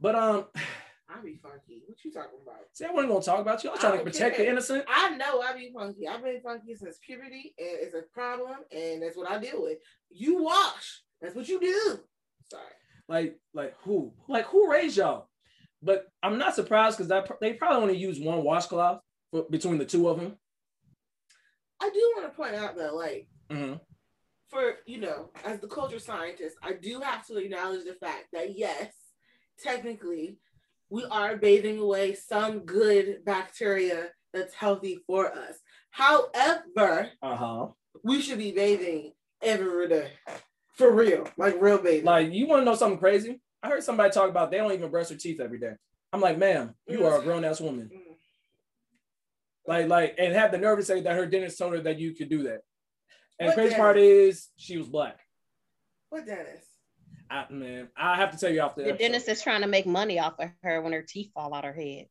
But 0.00 0.14
um, 0.14 0.46
I'm 1.08 1.22
be 1.22 1.38
funky. 1.42 1.82
What 1.86 2.02
you 2.04 2.12
talking 2.12 2.38
about? 2.42 2.56
See, 2.72 2.84
I 2.84 2.90
wasn't 2.90 3.12
gonna 3.12 3.24
talk 3.24 3.40
about 3.40 3.62
you. 3.62 3.70
I 3.70 3.72
was 3.74 3.84
I 3.84 3.88
trying 3.88 3.98
to 3.98 4.04
protect 4.04 4.36
care. 4.36 4.46
the 4.46 4.50
innocent. 4.50 4.84
I 4.88 5.10
know 5.16 5.42
I 5.42 5.52
be 5.52 5.70
funky. 5.74 6.08
I've 6.08 6.22
been 6.22 6.40
funky 6.42 6.74
since 6.74 6.98
puberty, 7.04 7.54
and 7.58 7.78
it's 7.80 7.94
a 7.94 8.02
problem, 8.14 8.56
and 8.74 9.02
that's 9.02 9.16
what 9.16 9.30
I 9.30 9.38
deal 9.38 9.62
with. 9.62 9.78
You 10.10 10.42
wash. 10.42 11.02
That's 11.20 11.34
what 11.34 11.48
you 11.48 11.60
do. 11.60 12.00
Sorry. 12.50 12.62
Like, 13.08 13.38
like 13.54 13.74
who? 13.82 14.12
Like 14.28 14.46
who 14.46 14.70
raised 14.70 14.96
y'all? 14.96 15.28
But 15.82 16.06
I'm 16.22 16.38
not 16.38 16.54
surprised 16.54 16.98
because 16.98 17.26
they 17.40 17.54
probably 17.54 17.82
only 17.82 17.96
use 17.96 18.20
one 18.20 18.44
washcloth 18.44 19.00
for, 19.30 19.44
between 19.50 19.78
the 19.78 19.84
two 19.84 20.08
of 20.08 20.20
them. 20.20 20.36
I 21.80 21.90
do 21.92 22.12
want 22.16 22.30
to 22.30 22.36
point 22.36 22.54
out 22.54 22.76
though, 22.76 22.94
like 22.94 23.26
hmm 23.50 23.74
for 24.48 24.74
you 24.86 24.98
know, 24.98 25.30
as 25.44 25.60
the 25.60 25.66
culture 25.66 25.98
scientist, 25.98 26.56
I 26.62 26.74
do 26.74 27.00
have 27.00 27.26
to 27.26 27.36
acknowledge 27.38 27.84
the 27.84 27.94
fact 27.94 28.26
that 28.32 28.56
yes, 28.56 28.92
technically, 29.58 30.38
we 30.90 31.04
are 31.06 31.36
bathing 31.38 31.78
away 31.78 32.14
some 32.14 32.60
good 32.60 33.24
bacteria 33.24 34.10
that's 34.34 34.54
healthy 34.54 34.98
for 35.06 35.32
us. 35.32 35.58
However, 35.90 37.10
Uh 37.22 37.36
huh. 37.36 37.66
we 38.04 38.20
should 38.20 38.38
be 38.38 38.52
bathing 38.52 39.12
every 39.42 39.88
day. 39.88 40.10
For 40.74 40.90
real. 40.90 41.28
Like 41.36 41.60
real 41.60 41.78
bathing. 41.78 42.04
Like, 42.04 42.32
you 42.32 42.46
want 42.46 42.62
to 42.62 42.64
know 42.64 42.74
something 42.74 42.98
crazy? 42.98 43.40
I 43.62 43.68
heard 43.68 43.82
somebody 43.82 44.10
talk 44.10 44.28
about 44.28 44.50
they 44.50 44.56
don't 44.58 44.72
even 44.72 44.90
brush 44.90 45.08
their 45.08 45.18
teeth 45.18 45.40
every 45.40 45.58
day. 45.58 45.74
I'm 46.12 46.20
like, 46.20 46.38
ma'am, 46.38 46.74
you 46.88 47.06
are 47.06 47.20
a 47.20 47.22
grown 47.22 47.44
ass 47.44 47.60
woman. 47.60 47.90
Mm. 47.94 47.98
Like, 49.66 49.88
like, 49.88 50.14
and 50.18 50.34
have 50.34 50.50
the 50.50 50.58
nerve 50.58 50.78
to 50.78 50.84
say 50.84 51.00
that 51.00 51.14
her 51.16 51.26
dentist 51.26 51.58
told 51.58 51.72
her 51.74 51.80
that 51.82 51.98
you 51.98 52.12
could 52.14 52.28
do 52.28 52.42
that. 52.44 52.62
And 53.38 53.48
What 53.48 53.54
crazy 53.54 53.70
dentist? 53.70 53.78
part 53.80 53.96
is 53.98 54.48
she 54.56 54.76
was 54.76 54.88
black. 54.88 55.20
What 56.10 56.26
dentist? 56.26 56.66
I, 57.30 57.46
man, 57.50 57.88
I 57.96 58.16
have 58.16 58.32
to 58.32 58.38
tell 58.38 58.50
you 58.50 58.60
off 58.60 58.74
the, 58.74 58.82
The 58.82 58.88
episode. 58.90 59.02
dentist 59.04 59.28
is 59.28 59.42
trying 59.42 59.62
to 59.62 59.66
make 59.68 59.86
money 59.86 60.18
off 60.18 60.34
of 60.38 60.50
her 60.62 60.82
when 60.82 60.92
her 60.92 61.02
teeth 61.02 61.30
fall 61.32 61.54
out 61.54 61.64
her 61.64 61.72
head. 61.72 62.06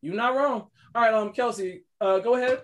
You're 0.00 0.14
not 0.16 0.34
wrong. 0.34 0.66
All 0.94 1.02
right, 1.02 1.14
um, 1.14 1.32
Kelsey, 1.32 1.84
uh, 2.00 2.18
go 2.18 2.34
ahead. 2.36 2.62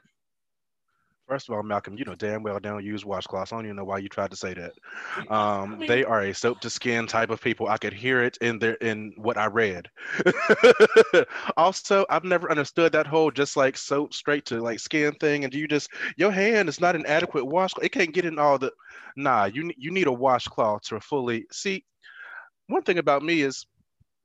First 1.30 1.48
of 1.48 1.54
all, 1.54 1.62
Malcolm, 1.62 1.96
you 1.96 2.04
know 2.04 2.16
damn 2.16 2.42
well 2.42 2.54
they 2.54 2.68
don't 2.68 2.84
use 2.84 3.04
washcloths. 3.04 3.52
I 3.52 3.56
don't 3.56 3.66
even 3.66 3.76
know 3.76 3.84
why 3.84 3.98
you 3.98 4.08
tried 4.08 4.32
to 4.32 4.36
say 4.36 4.52
that. 4.54 4.72
Um, 5.30 5.78
mean- 5.78 5.86
they 5.86 6.02
are 6.02 6.22
a 6.22 6.34
soap 6.34 6.60
to 6.62 6.70
skin 6.70 7.06
type 7.06 7.30
of 7.30 7.40
people. 7.40 7.68
I 7.68 7.78
could 7.78 7.92
hear 7.92 8.20
it 8.20 8.36
in 8.38 8.58
their 8.58 8.74
in 8.74 9.12
what 9.16 9.36
I 9.36 9.46
read. 9.46 9.88
also, 11.56 12.04
I've 12.10 12.24
never 12.24 12.50
understood 12.50 12.90
that 12.92 13.06
whole 13.06 13.30
just 13.30 13.56
like 13.56 13.76
soap 13.76 14.12
straight 14.12 14.44
to 14.46 14.60
like 14.60 14.80
skin 14.80 15.12
thing. 15.20 15.44
And 15.44 15.52
do 15.52 15.60
you 15.60 15.68
just 15.68 15.90
your 16.16 16.32
hand 16.32 16.68
is 16.68 16.80
not 16.80 16.96
an 16.96 17.06
adequate 17.06 17.44
washcloth? 17.44 17.84
It 17.84 17.92
can't 17.92 18.12
get 18.12 18.24
in 18.24 18.40
all 18.40 18.58
the. 18.58 18.72
Nah, 19.14 19.44
you 19.44 19.70
you 19.76 19.92
need 19.92 20.08
a 20.08 20.12
washcloth 20.12 20.82
to 20.86 20.98
fully 20.98 21.46
see. 21.52 21.84
One 22.66 22.82
thing 22.82 22.98
about 22.98 23.22
me 23.22 23.42
is 23.42 23.66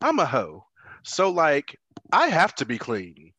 I'm 0.02 0.18
a 0.18 0.26
hoe, 0.26 0.66
so 1.04 1.30
like 1.30 1.78
I 2.12 2.30
have 2.30 2.56
to 2.56 2.66
be 2.66 2.80
clean 2.80 3.32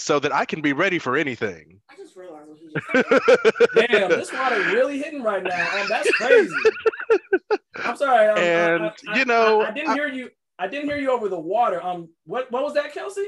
so 0.00 0.18
that 0.20 0.32
I 0.34 0.44
can 0.44 0.60
be 0.60 0.72
ready 0.72 0.98
for 0.98 1.16
anything. 1.16 1.80
I 1.90 1.96
just 1.96 2.16
realized 2.16 2.48
what 2.48 2.58
he 2.58 2.68
just 2.72 3.66
said. 3.76 3.88
Damn, 3.90 4.10
this 4.10 4.32
water 4.32 4.56
really 4.72 4.98
hitting 4.98 5.22
right 5.22 5.42
now. 5.42 5.80
Um, 5.80 5.86
that's 5.88 6.10
crazy. 6.12 6.54
I'm 7.84 7.96
sorry. 7.96 8.28
Um, 8.28 8.36
I- 8.38 8.40
And, 8.40 8.84
I, 8.84 8.92
I- 9.08 9.18
you 9.18 9.24
know, 9.24 9.62
I, 9.62 9.68
I 9.68 9.70
didn't 9.72 9.94
hear 9.94 10.08
you. 10.08 10.30
I 10.58 10.66
didn't 10.66 10.88
hear 10.88 10.98
you 10.98 11.10
over 11.12 11.28
the 11.28 11.38
water. 11.38 11.82
Um, 11.84 12.08
what 12.24 12.50
what 12.50 12.62
was 12.64 12.74
that, 12.74 12.92
Kelsey? 12.92 13.26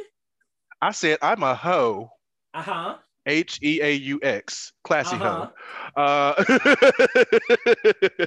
I 0.82 0.90
said 0.92 1.18
I'm 1.22 1.42
a 1.42 1.54
hoe. 1.54 2.10
Uh 2.54 2.62
huh. 2.62 2.94
H 3.26 3.58
E 3.62 3.80
A 3.82 3.92
U 3.92 4.18
X, 4.22 4.72
classy 4.84 5.16
Uh-huh. 5.16 5.48
hoe. 5.94 6.00
Uh, 6.00 6.44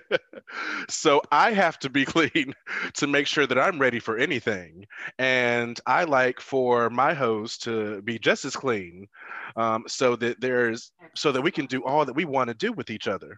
so 0.90 1.22
I 1.32 1.52
have 1.52 1.80
to 1.80 1.90
be 1.90 2.06
clean 2.14 2.54
to 2.96 3.08
make 3.08 3.28
sure 3.28 3.48
that 3.48 3.58
I'm 3.58 3.80
ready 3.80 4.00
for 4.00 4.18
anything, 4.18 4.86
and 5.18 5.80
I 5.86 6.04
like 6.04 6.40
for 6.40 6.90
my 6.90 7.14
hoes 7.14 7.58
to 7.60 8.02
be 8.04 8.20
just 8.20 8.46
as 8.46 8.56
clean, 8.56 9.08
um, 9.56 9.84
so 9.88 10.16
that 10.18 10.40
there's 10.40 10.92
so 11.16 11.32
that 11.32 11.42
we 11.42 11.52
can 11.52 11.66
do 11.66 11.84
all 11.84 12.06
that 12.06 12.16
we 12.16 12.26
want 12.26 12.50
to 12.50 12.54
do 12.54 12.72
with 12.72 12.90
each 12.90 13.08
other. 13.08 13.38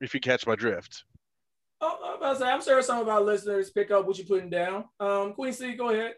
If 0.00 0.14
you 0.14 0.20
catch 0.20 0.46
my 0.46 0.56
drift. 0.56 1.04
Oh, 1.80 1.98
I'm, 2.04 2.16
about 2.18 2.32
to 2.34 2.38
say, 2.40 2.50
I'm 2.50 2.62
sure 2.62 2.82
some 2.82 3.00
of 3.00 3.08
our 3.08 3.20
listeners 3.20 3.70
pick 3.70 3.90
up 3.90 4.06
what 4.06 4.16
you're 4.18 4.26
putting 4.26 4.50
down. 4.50 4.84
Um, 5.00 5.32
Queen 5.34 5.52
C, 5.52 5.74
go 5.74 5.90
ahead. 5.90 6.14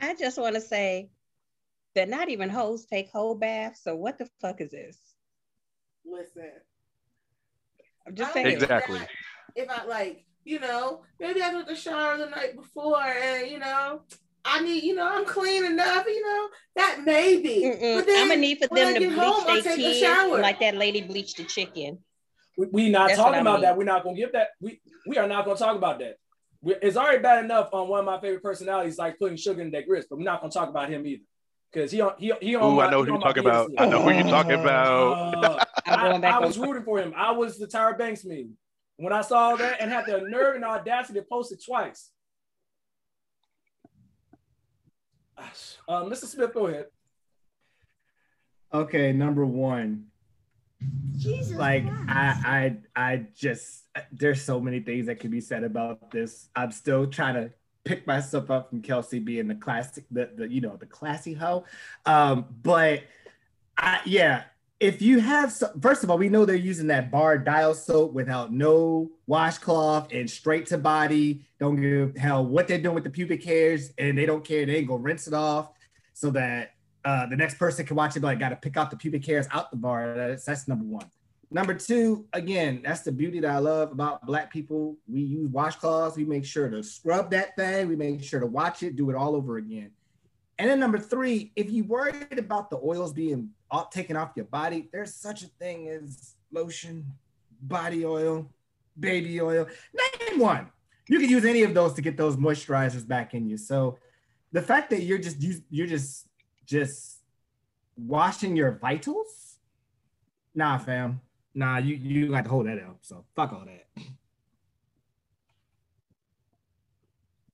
I 0.00 0.14
just 0.14 0.38
want 0.38 0.54
to 0.54 0.60
say 0.60 1.10
that 1.94 2.08
not 2.08 2.28
even 2.28 2.48
hoes 2.48 2.86
take 2.86 3.10
whole 3.10 3.34
baths. 3.34 3.82
So 3.82 3.94
what 3.96 4.18
the 4.18 4.28
fuck 4.40 4.60
is 4.60 4.70
this? 4.70 4.98
Listen. 6.04 6.50
I'm 8.06 8.14
just 8.14 8.32
saying. 8.32 8.46
Exactly. 8.46 9.00
If 9.54 9.68
I 9.68 9.84
like, 9.84 10.24
you 10.44 10.58
know, 10.58 11.02
maybe 11.20 11.42
I 11.42 11.50
took 11.50 11.68
the 11.68 11.76
shower 11.76 12.16
the 12.16 12.26
night 12.26 12.56
before 12.56 13.00
and, 13.00 13.50
you 13.50 13.58
know, 13.58 14.02
I 14.44 14.60
need, 14.60 14.82
you 14.82 14.94
know, 14.94 15.08
I'm 15.08 15.24
clean 15.24 15.64
enough, 15.64 16.04
you 16.06 16.22
know, 16.22 16.48
that 16.76 17.02
maybe. 17.04 17.70
But 17.70 18.06
then 18.06 18.22
I'm 18.22 18.28
gonna 18.28 18.40
need 18.40 18.58
for 18.58 18.74
them 18.74 18.94
to 18.94 19.00
bleach 19.00 19.14
home, 19.16 19.44
I 19.46 19.60
their 19.60 19.74
a 19.74 19.76
kids 19.76 20.40
like 20.40 20.58
that 20.60 20.76
lady 20.76 21.02
bleached 21.02 21.36
the 21.36 21.44
chicken. 21.44 21.98
We, 22.58 22.66
we 22.72 22.90
not 22.90 23.08
That's 23.08 23.18
talking 23.20 23.40
about 23.40 23.60
mean. 23.60 23.62
that. 23.62 23.76
We're 23.76 23.84
not 23.84 24.02
gonna 24.02 24.16
give 24.16 24.32
that. 24.32 24.48
We 24.60 24.80
we 25.06 25.16
are 25.16 25.28
not 25.28 25.44
gonna 25.44 25.56
talk 25.56 25.76
about 25.76 26.00
that. 26.00 26.16
We, 26.60 26.74
it's 26.82 26.96
already 26.96 27.22
bad 27.22 27.44
enough 27.44 27.70
on 27.72 27.88
one 27.88 28.00
of 28.00 28.04
my 28.04 28.20
favorite 28.20 28.42
personalities, 28.42 28.98
like 28.98 29.18
putting 29.18 29.36
sugar 29.36 29.62
in 29.62 29.70
that 29.70 29.86
grits, 29.86 30.08
but 30.10 30.18
we're 30.18 30.24
not 30.24 30.40
gonna 30.40 30.52
talk 30.52 30.68
about 30.68 30.90
him 30.90 31.06
either. 31.06 31.22
Because 31.72 31.90
he 31.90 32.00
on 32.00 32.12
he 32.18 32.32
he 32.40 32.54
on 32.54 32.64
Ooh, 32.64 32.76
my, 32.76 32.86
I 32.86 32.90
know 32.90 33.02
who 33.02 33.12
you're 33.12 33.20
talking 33.20 33.44
about. 33.44 33.70
PhD. 33.70 33.74
I 33.78 33.86
know 33.86 34.02
who 34.02 34.10
you're 34.10 34.22
talking 34.24 34.60
about. 34.60 35.34
Uh, 35.44 35.64
I'm 35.86 35.98
I, 35.98 36.08
going 36.08 36.20
back 36.20 36.34
I 36.34 36.36
on- 36.36 36.42
was 36.44 36.58
rooting 36.58 36.82
for 36.82 36.98
him. 36.98 37.14
I 37.16 37.30
was 37.32 37.58
the 37.58 37.66
Tyra 37.66 37.96
Banks 37.96 38.24
meme. 38.24 38.56
When 38.96 39.12
I 39.12 39.22
saw 39.22 39.56
that 39.56 39.80
and 39.80 39.90
had 39.90 40.06
the 40.06 40.20
nerve 40.28 40.54
and 40.56 40.64
audacity 40.64 41.18
to 41.18 41.24
post 41.24 41.50
it 41.52 41.62
twice. 41.64 42.10
Um, 45.88 46.08
Mr. 46.10 46.26
Smith, 46.26 46.52
go 46.54 46.66
ahead. 46.66 46.86
Okay, 48.72 49.12
number 49.12 49.44
one. 49.44 50.06
Jesus 51.16 51.56
like 51.56 51.84
I, 52.08 52.76
I, 52.96 53.00
I 53.12 53.26
just 53.36 53.84
there's 54.10 54.42
so 54.42 54.60
many 54.60 54.80
things 54.80 55.06
that 55.06 55.20
could 55.20 55.30
be 55.30 55.40
said 55.40 55.64
about 55.64 56.10
this. 56.10 56.48
I'm 56.56 56.72
still 56.72 57.06
trying 57.06 57.34
to 57.34 57.50
pick 57.84 58.06
myself 58.06 58.50
up 58.50 58.70
from 58.70 58.82
Kelsey 58.82 59.18
being 59.18 59.48
the 59.48 59.54
classic, 59.54 60.04
the, 60.10 60.30
the 60.36 60.48
you 60.48 60.60
know 60.60 60.76
the 60.76 60.86
classy 60.86 61.34
hoe. 61.34 61.64
Um, 62.06 62.46
but 62.62 63.02
I, 63.76 64.00
yeah, 64.04 64.44
if 64.80 65.00
you 65.00 65.20
have 65.20 65.52
some, 65.52 65.80
first 65.80 66.02
of 66.02 66.10
all, 66.10 66.18
we 66.18 66.28
know 66.28 66.44
they're 66.44 66.56
using 66.56 66.88
that 66.88 67.10
bar 67.10 67.38
dial 67.38 67.74
soap 67.74 68.12
without 68.12 68.52
no 68.52 69.10
washcloth 69.26 70.12
and 70.12 70.28
straight 70.28 70.66
to 70.66 70.78
body. 70.78 71.44
Don't 71.60 71.80
give 71.80 72.16
hell 72.16 72.44
what 72.44 72.68
they're 72.68 72.80
doing 72.80 72.94
with 72.94 73.04
the 73.04 73.10
pubic 73.10 73.44
hairs, 73.44 73.92
and 73.98 74.16
they 74.16 74.26
don't 74.26 74.44
care. 74.44 74.66
They 74.66 74.76
ain't 74.76 74.88
gonna 74.88 75.02
rinse 75.02 75.26
it 75.26 75.34
off 75.34 75.70
so 76.14 76.30
that 76.30 76.74
uh, 77.04 77.26
the 77.26 77.36
next 77.36 77.58
person 77.58 77.86
can 77.86 77.96
watch 77.96 78.16
it. 78.16 78.20
But 78.20 78.28
I 78.28 78.34
got 78.34 78.50
to 78.50 78.56
pick 78.56 78.76
out 78.76 78.90
the 78.90 78.96
pubic 78.96 79.24
hairs 79.26 79.46
out 79.50 79.70
the 79.70 79.76
bar. 79.76 80.14
That's, 80.16 80.44
that's 80.44 80.68
number 80.68 80.84
one. 80.84 81.10
Number 81.52 81.74
two, 81.74 82.24
again, 82.32 82.80
that's 82.82 83.02
the 83.02 83.12
beauty 83.12 83.38
that 83.40 83.50
I 83.50 83.58
love 83.58 83.92
about 83.92 84.24
Black 84.24 84.50
people. 84.50 84.96
We 85.06 85.20
use 85.20 85.50
washcloths. 85.50 86.16
We 86.16 86.24
make 86.24 86.46
sure 86.46 86.70
to 86.70 86.82
scrub 86.82 87.30
that 87.32 87.54
thing. 87.56 87.88
We 87.88 87.96
make 87.96 88.22
sure 88.24 88.40
to 88.40 88.46
watch 88.46 88.82
it, 88.82 88.96
do 88.96 89.10
it 89.10 89.16
all 89.16 89.36
over 89.36 89.58
again. 89.58 89.90
And 90.58 90.70
then 90.70 90.80
number 90.80 90.98
three, 90.98 91.52
if 91.54 91.70
you 91.70 91.84
worried 91.84 92.38
about 92.38 92.70
the 92.70 92.78
oils 92.82 93.12
being 93.12 93.50
all, 93.70 93.86
taken 93.86 94.16
off 94.16 94.30
your 94.34 94.46
body, 94.46 94.88
there's 94.92 95.14
such 95.14 95.42
a 95.42 95.46
thing 95.58 95.88
as 95.88 96.36
lotion, 96.50 97.04
body 97.60 98.06
oil, 98.06 98.50
baby 98.98 99.38
oil. 99.40 99.66
Name 100.30 100.38
one. 100.38 100.70
You 101.08 101.18
can 101.18 101.28
use 101.28 101.44
any 101.44 101.64
of 101.64 101.74
those 101.74 101.92
to 101.94 102.00
get 102.00 102.16
those 102.16 102.36
moisturizers 102.36 103.06
back 103.06 103.34
in 103.34 103.46
you. 103.46 103.58
So 103.58 103.98
the 104.52 104.62
fact 104.62 104.88
that 104.90 105.02
you're 105.02 105.18
just 105.18 105.36
you're 105.68 105.86
just 105.86 106.28
just 106.64 107.18
washing 107.96 108.56
your 108.56 108.78
vitals, 108.80 109.56
nah, 110.54 110.78
fam. 110.78 111.20
Nah, 111.54 111.78
you 111.78 111.96
you 111.96 112.30
got 112.30 112.44
to 112.44 112.50
hold 112.50 112.66
that 112.66 112.78
up. 112.78 112.98
So 113.02 113.24
fuck 113.36 113.52
all 113.52 113.64
that. 113.66 114.04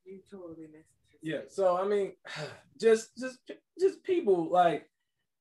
You 0.05 0.21
totally 0.31 0.69
missed. 0.73 0.89
Yeah. 1.23 1.41
So 1.49 1.77
I 1.77 1.87
mean, 1.87 2.13
just 2.81 3.17
just 3.19 3.39
just 3.79 4.03
people 4.05 4.51
like 4.51 4.89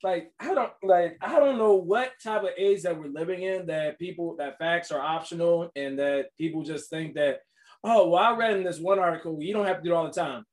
like 0.04 0.32
I 0.40 0.54
don't 0.54 0.72
like 0.84 1.18
I 1.22 1.40
don't 1.40 1.58
know 1.58 1.76
what 1.76 2.14
type 2.24 2.44
of 2.44 2.50
age 2.58 2.84
that 2.84 2.98
we're 2.98 3.08
living 3.08 3.44
in 3.44 3.68
that 3.68 4.00
people 4.00 4.36
that 4.38 4.58
facts 4.58 4.92
are 4.92 5.02
optional 5.02 5.72
and 5.76 5.98
that 6.00 6.36
people 6.38 6.64
just 6.64 6.90
think 6.90 7.16
that 7.16 7.40
oh 7.84 8.10
well 8.10 8.24
I 8.24 8.36
read 8.36 8.58
in 8.58 8.64
this 8.64 8.80
one 8.80 9.00
article 9.00 9.42
you 9.42 9.54
don't 9.54 9.66
have 9.66 9.78
to 9.78 9.84
do 9.84 9.92
it 9.92 9.96
all 9.96 10.06
the 10.06 10.12
time. 10.12 10.46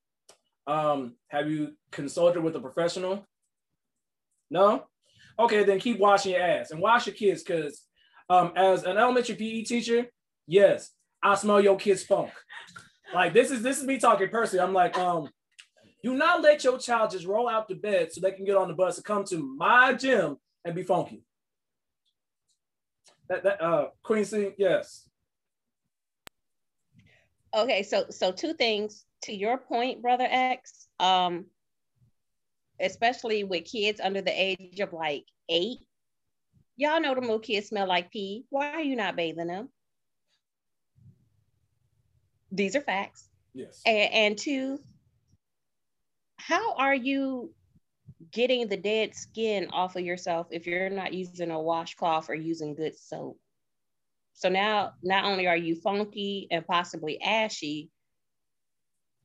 Um, 0.67 1.17
have 1.29 1.51
you 1.51 1.73
consulted 1.91 2.43
with 2.43 2.57
a 2.57 2.61
professional? 2.61 3.27
No. 4.51 4.87
Okay, 5.39 5.65
then 5.65 5.81
keep 5.81 5.99
washing 5.99 6.33
your 6.33 6.43
ass 6.43 6.71
and 6.71 6.81
wash 6.81 7.07
your 7.07 7.15
kids 7.15 7.43
because 7.43 7.83
um, 8.29 8.53
as 8.57 8.85
an 8.85 8.97
elementary 8.97 9.35
PE 9.35 9.63
teacher, 9.63 10.07
yes, 10.47 10.91
I 11.23 11.35
smell 11.35 11.61
your 11.61 11.77
kids' 11.77 12.05
funk. 12.05 12.31
Like 13.13 13.33
this 13.33 13.51
is 13.51 13.63
this 13.63 13.79
is 13.79 13.85
me 13.85 13.99
talking 13.99 14.29
personally. 14.29 14.65
I'm 14.65 14.73
like, 14.73 14.97
um, 14.99 15.29
do 16.03 16.15
not 16.15 16.43
let 16.43 16.65
your 16.65 16.79
child 16.79 17.11
just 17.11 17.27
roll 17.27 17.49
out 17.49 17.69
the 17.69 17.75
bed 17.75 18.13
so 18.13 18.21
they 18.21 18.33
can 18.33 18.45
get 18.45 18.57
on 18.57 18.69
the 18.69 18.75
bus 18.75 18.97
and 18.97 19.05
come 19.05 19.25
to 19.25 19.39
my 19.39 19.95
gym 19.95 20.37
and 20.65 20.75
be 20.75 20.83
funky. 20.83 21.23
That 23.29 23.43
that 23.45 23.63
uh 23.63 23.89
Queen 24.03 24.25
C, 24.25 24.51
yes. 24.59 25.09
Okay, 27.55 27.83
so 27.83 28.07
so 28.11 28.33
two 28.33 28.53
things 28.55 29.05
to 29.23 29.35
your 29.35 29.59
point, 29.59 30.03
brother 30.03 30.27
X, 30.29 30.89
um, 30.99 31.47
especially 32.81 33.45
with 33.45 33.65
kids 33.65 34.01
under 34.01 34.21
the 34.21 34.33
age 34.33 34.81
of 34.81 34.93
like 34.93 35.25
eight, 35.49 35.79
y'all 36.77 37.01
know 37.01 37.15
the 37.15 37.21
little 37.21 37.39
kids 37.39 37.69
smell 37.69 37.87
like 37.87 38.11
pee. 38.11 38.45
Why 38.51 38.71
are 38.73 38.83
you 38.83 38.97
not 38.97 39.17
bathing 39.17 39.49
them? 39.49 39.69
These 42.51 42.77
are 42.77 42.81
facts. 42.81 43.29
Yes. 43.53 43.81
And, 43.87 44.13
and 44.13 44.39
two, 44.39 44.79
how 46.37 46.75
are 46.77 46.95
you 46.95 47.53
getting 48.33 48.69
the 48.69 48.77
dead 48.77 49.15
skin 49.15 49.69
off 49.73 49.97
of 49.97 50.05
yourself 50.05 50.49
if 50.51 50.67
you're 50.67 50.91
not 50.91 51.13
using 51.13 51.51
a 51.51 51.61
washcloth 51.61 52.31
or 52.31 52.35
using 52.35 52.75
good 52.75 52.97
soap? 52.99 53.39
So 54.35 54.49
now, 54.49 54.95
not 55.03 55.25
only 55.25 55.47
are 55.47 55.57
you 55.57 55.77
funky 55.77 56.49
and 56.51 56.67
possibly 56.67 57.21
ashy, 57.21 57.91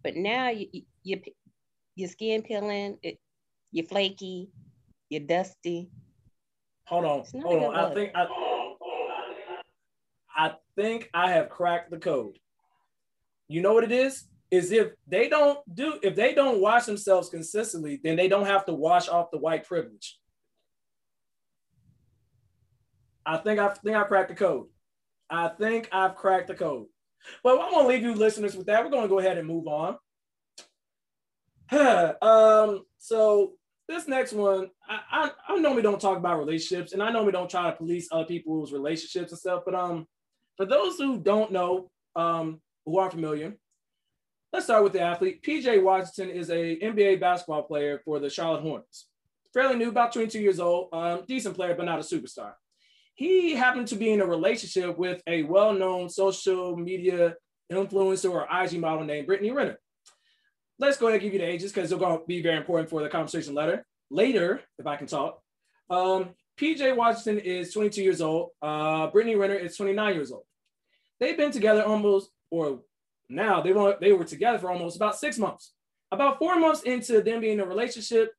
but 0.03 0.15
now 0.15 0.50
you, 0.50 0.68
you 1.03 1.20
your 1.96 2.10
skin 2.10 2.41
peeling, 2.44 2.98
it, 3.01 3.18
you're 3.72 3.86
flaky, 3.86 4.50
you're 5.10 5.22
dusty. 5.22 5.89
Hold 6.89 7.05
on, 7.05 7.24
hold 7.43 7.63
on. 7.63 7.75
I 7.75 7.84
look. 7.84 7.93
think 7.93 8.12
I, 8.15 8.27
I 10.36 10.53
think 10.75 11.08
I 11.13 11.29
have 11.31 11.50
cracked 11.50 11.91
the 11.91 12.00
code. 12.00 12.39
You 13.48 13.62
know 13.62 13.74
what 13.74 13.84
it 13.84 13.91
is? 13.91 14.24
Is 14.50 14.72
if 14.72 14.88
they 15.08 15.29
don't 15.29 15.60
do, 15.72 16.00
if 16.01 16.15
they 16.15 16.34
don't 16.34 16.60
wash 16.60 16.86
themselves 16.86 17.29
consistently, 17.29 18.00
then 18.03 18.15
they 18.15 18.27
don't 18.27 18.48
have 18.48 18.65
to 18.65 18.74
wash 18.74 19.08
off 19.08 19.29
the 19.29 19.38
white 19.38 19.67
privilege. 19.67 20.17
I 23.24 23.38
think 23.38 23.60
I 23.60 23.67
think 23.67 23.96
I 23.96 24.03
cracked 24.05 24.29
the 24.29 24.36
code. 24.36 24.65
I 25.29 25.50
think 25.50 25.89
I've 25.91 26.15
cracked 26.15 26.48
the 26.48 26.55
code. 26.55 26.88
But 27.43 27.62
I'm 27.62 27.69
gonna 27.69 27.88
leave 27.88 28.01
you 28.01 28.15
listeners 28.15 28.55
with 28.55 28.65
that. 28.65 28.84
We're 28.84 28.89
gonna 28.89 29.08
go 29.08 29.19
ahead 29.19 29.38
and 29.38 29.48
move 29.48 29.67
on. 29.67 29.98
um, 32.22 32.84
so 32.98 33.53
this 33.89 34.08
next 34.08 34.34
one, 34.34 34.69
I, 34.88 35.00
I 35.12 35.31
I 35.50 35.58
normally 35.58 35.81
don't 35.81 36.00
talk 36.00 36.17
about 36.17 36.38
relationships, 36.38 36.93
and 36.93 37.01
I 37.01 37.12
normally 37.12 37.31
don't 37.31 37.50
try 37.50 37.69
to 37.69 37.75
police 37.75 38.08
other 38.12 38.25
people's 38.25 38.72
relationships 38.72 39.31
and 39.31 39.39
stuff. 39.39 39.63
But 39.65 39.74
um, 39.74 40.05
for 40.58 40.67
those 40.67 40.98
who 40.98 41.17
don't 41.17 41.51
know, 41.51 41.89
um, 42.15 42.62
who 42.86 43.00
aren't 43.00 43.13
familiar, 43.13 43.55
let's 44.53 44.65
start 44.67 44.84
with 44.84 44.93
the 44.93 45.01
athlete. 45.01 45.41
PJ 45.41 45.81
Washington 45.81 46.29
is 46.29 46.51
a 46.51 46.77
NBA 46.77 47.19
basketball 47.19 47.63
player 47.63 48.00
for 48.05 48.19
the 48.19 48.29
Charlotte 48.29 48.62
Hornets. 48.62 49.08
Fairly 49.55 49.75
new, 49.75 49.89
about 49.89 50.13
22 50.13 50.39
years 50.39 50.60
old, 50.60 50.89
um, 50.93 51.24
decent 51.27 51.55
player, 51.55 51.74
but 51.74 51.86
not 51.86 51.98
a 51.98 52.03
superstar. 52.03 52.53
He 53.15 53.55
happened 53.55 53.88
to 53.88 53.96
be 53.96 54.12
in 54.12 54.22
a 54.22 54.25
relationship 54.25 55.00
with 55.00 55.22
a 55.25 55.41
well-known 55.43 56.10
social 56.10 56.77
media 56.77 57.36
influencer 57.72 58.31
or 58.31 58.48
IG 58.63 58.79
model 58.79 59.03
named 59.03 59.25
Brittany 59.25 59.50
Renner. 59.50 59.79
Let's 60.79 60.98
go 60.98 61.07
ahead 61.07 61.21
and 61.21 61.24
give 61.24 61.33
you 61.33 61.39
the 61.39 61.51
ages 61.51 61.71
because 61.74 61.89
they're 61.89 62.00
going 62.00 62.19
to 62.19 62.25
be 62.25 62.41
very 62.41 62.57
important 62.57 62.89
for 62.89 63.03
the 63.03 63.09
conversation 63.09 63.53
letter. 63.53 63.86
Later, 64.09 64.62
if 64.77 64.88
I 64.88 64.95
can 64.95 65.07
talk, 65.07 65.41
um, 65.89 66.29
PJ 66.59 66.95
Washington 66.95 67.39
is 67.39 67.74
22 67.74 68.01
years 68.01 68.21
old. 68.21 68.51
Uh, 68.62 69.07
Brittany 69.07 69.36
Renner 69.36 69.55
is 69.55 69.75
29 69.75 70.13
years 70.13 70.31
old. 70.31 70.43
They've 71.19 71.38
been 71.38 71.51
together 71.51 71.83
almost, 71.83 72.31
or 72.50 72.79
now 73.29 73.62
they 73.62 73.74
were 73.74 73.98
they 74.00 74.13
were 74.13 74.24
together 74.24 74.57
for 74.57 74.71
almost 74.71 74.95
about 74.95 75.17
six 75.17 75.38
months. 75.38 75.74
About 76.12 76.39
four 76.39 76.57
months 76.57 76.81
into 76.83 77.21
them 77.21 77.41
being 77.41 77.53
in 77.53 77.59
a 77.59 77.65
relationship, 77.65 78.31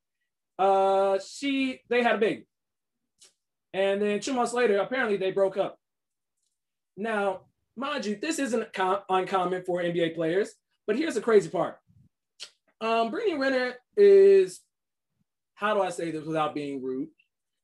uh, 0.59 1.19
she 1.19 1.81
they 1.89 2.03
had 2.03 2.15
a 2.15 2.19
baby, 2.19 2.47
and 3.73 4.01
then 4.01 4.19
two 4.19 4.33
months 4.33 4.53
later, 4.53 4.77
apparently 4.77 5.17
they 5.17 5.31
broke 5.31 5.57
up. 5.57 5.77
Now, 6.97 7.41
mind 7.75 8.05
you, 8.05 8.15
this 8.15 8.39
isn't 8.39 8.73
com- 8.73 9.01
uncommon 9.09 9.63
for 9.63 9.81
NBA 9.81 10.15
players, 10.15 10.51
but 10.85 10.97
here's 10.97 11.15
the 11.15 11.21
crazy 11.21 11.49
part. 11.49 11.77
Um, 12.81 13.11
Brittany 13.11 13.37
Renner 13.37 13.75
is, 13.95 14.59
how 15.53 15.75
do 15.75 15.81
I 15.81 15.89
say 15.89 16.09
this 16.09 16.25
without 16.25 16.55
being 16.55 16.81
rude? 16.81 17.09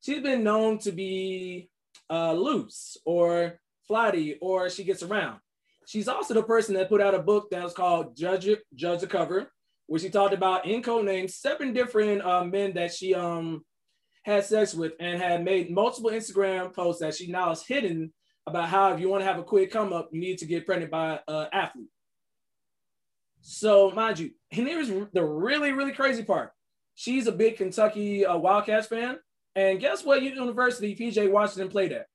She's 0.01 0.21
been 0.21 0.43
known 0.43 0.77
to 0.79 0.91
be 0.91 1.69
uh, 2.09 2.33
loose 2.33 2.97
or 3.03 3.59
flighty, 3.87 4.37
or 4.39 4.69
she 4.69 4.83
gets 4.83 5.01
around. 5.01 5.39
She's 5.87 6.07
also 6.07 6.35
the 6.35 6.43
person 6.43 6.75
that 6.75 6.89
put 6.89 7.01
out 7.01 7.15
a 7.15 7.19
book 7.19 7.49
that 7.49 7.63
was 7.63 7.73
called 7.73 8.15
Judge 8.15 8.47
It, 8.47 8.61
Judge 8.75 9.01
the 9.01 9.07
Cover, 9.07 9.51
where 9.87 9.99
she 9.99 10.09
talked 10.09 10.33
about 10.33 10.67
in 10.67 10.83
code 10.83 11.05
names 11.05 11.35
seven 11.35 11.73
different 11.73 12.21
uh, 12.21 12.43
men 12.43 12.73
that 12.73 12.93
she 12.93 13.15
um 13.15 13.65
had 14.23 14.45
sex 14.45 14.73
with 14.73 14.91
and 14.99 15.21
had 15.21 15.43
made 15.43 15.71
multiple 15.71 16.11
Instagram 16.11 16.75
posts 16.75 17.01
that 17.01 17.15
she 17.15 17.27
now 17.27 17.49
has 17.49 17.65
hidden 17.65 18.13
about 18.45 18.67
how 18.67 18.93
if 18.93 18.99
you 18.99 19.09
want 19.09 19.21
to 19.21 19.25
have 19.25 19.39
a 19.39 19.43
quick 19.43 19.71
come 19.71 19.93
up, 19.93 20.09
you 20.11 20.19
need 20.19 20.37
to 20.37 20.45
get 20.45 20.65
pregnant 20.65 20.91
by 20.91 21.19
an 21.27 21.47
athlete. 21.53 21.87
So 23.49 23.91
mind 23.91 24.19
you, 24.19 24.31
and 24.51 24.67
here's 24.67 24.89
the 25.13 25.23
really, 25.23 25.71
really 25.71 25.93
crazy 25.93 26.21
part. 26.21 26.51
She's 26.95 27.27
a 27.27 27.31
big 27.31 27.55
Kentucky 27.55 28.25
uh, 28.25 28.35
Wildcats 28.37 28.87
fan. 28.87 29.19
And 29.55 29.79
guess 29.79 30.03
what 30.03 30.21
university 30.21 30.93
PJ 30.95 31.31
Washington 31.31 31.69
played 31.69 31.93
at? 31.93 32.07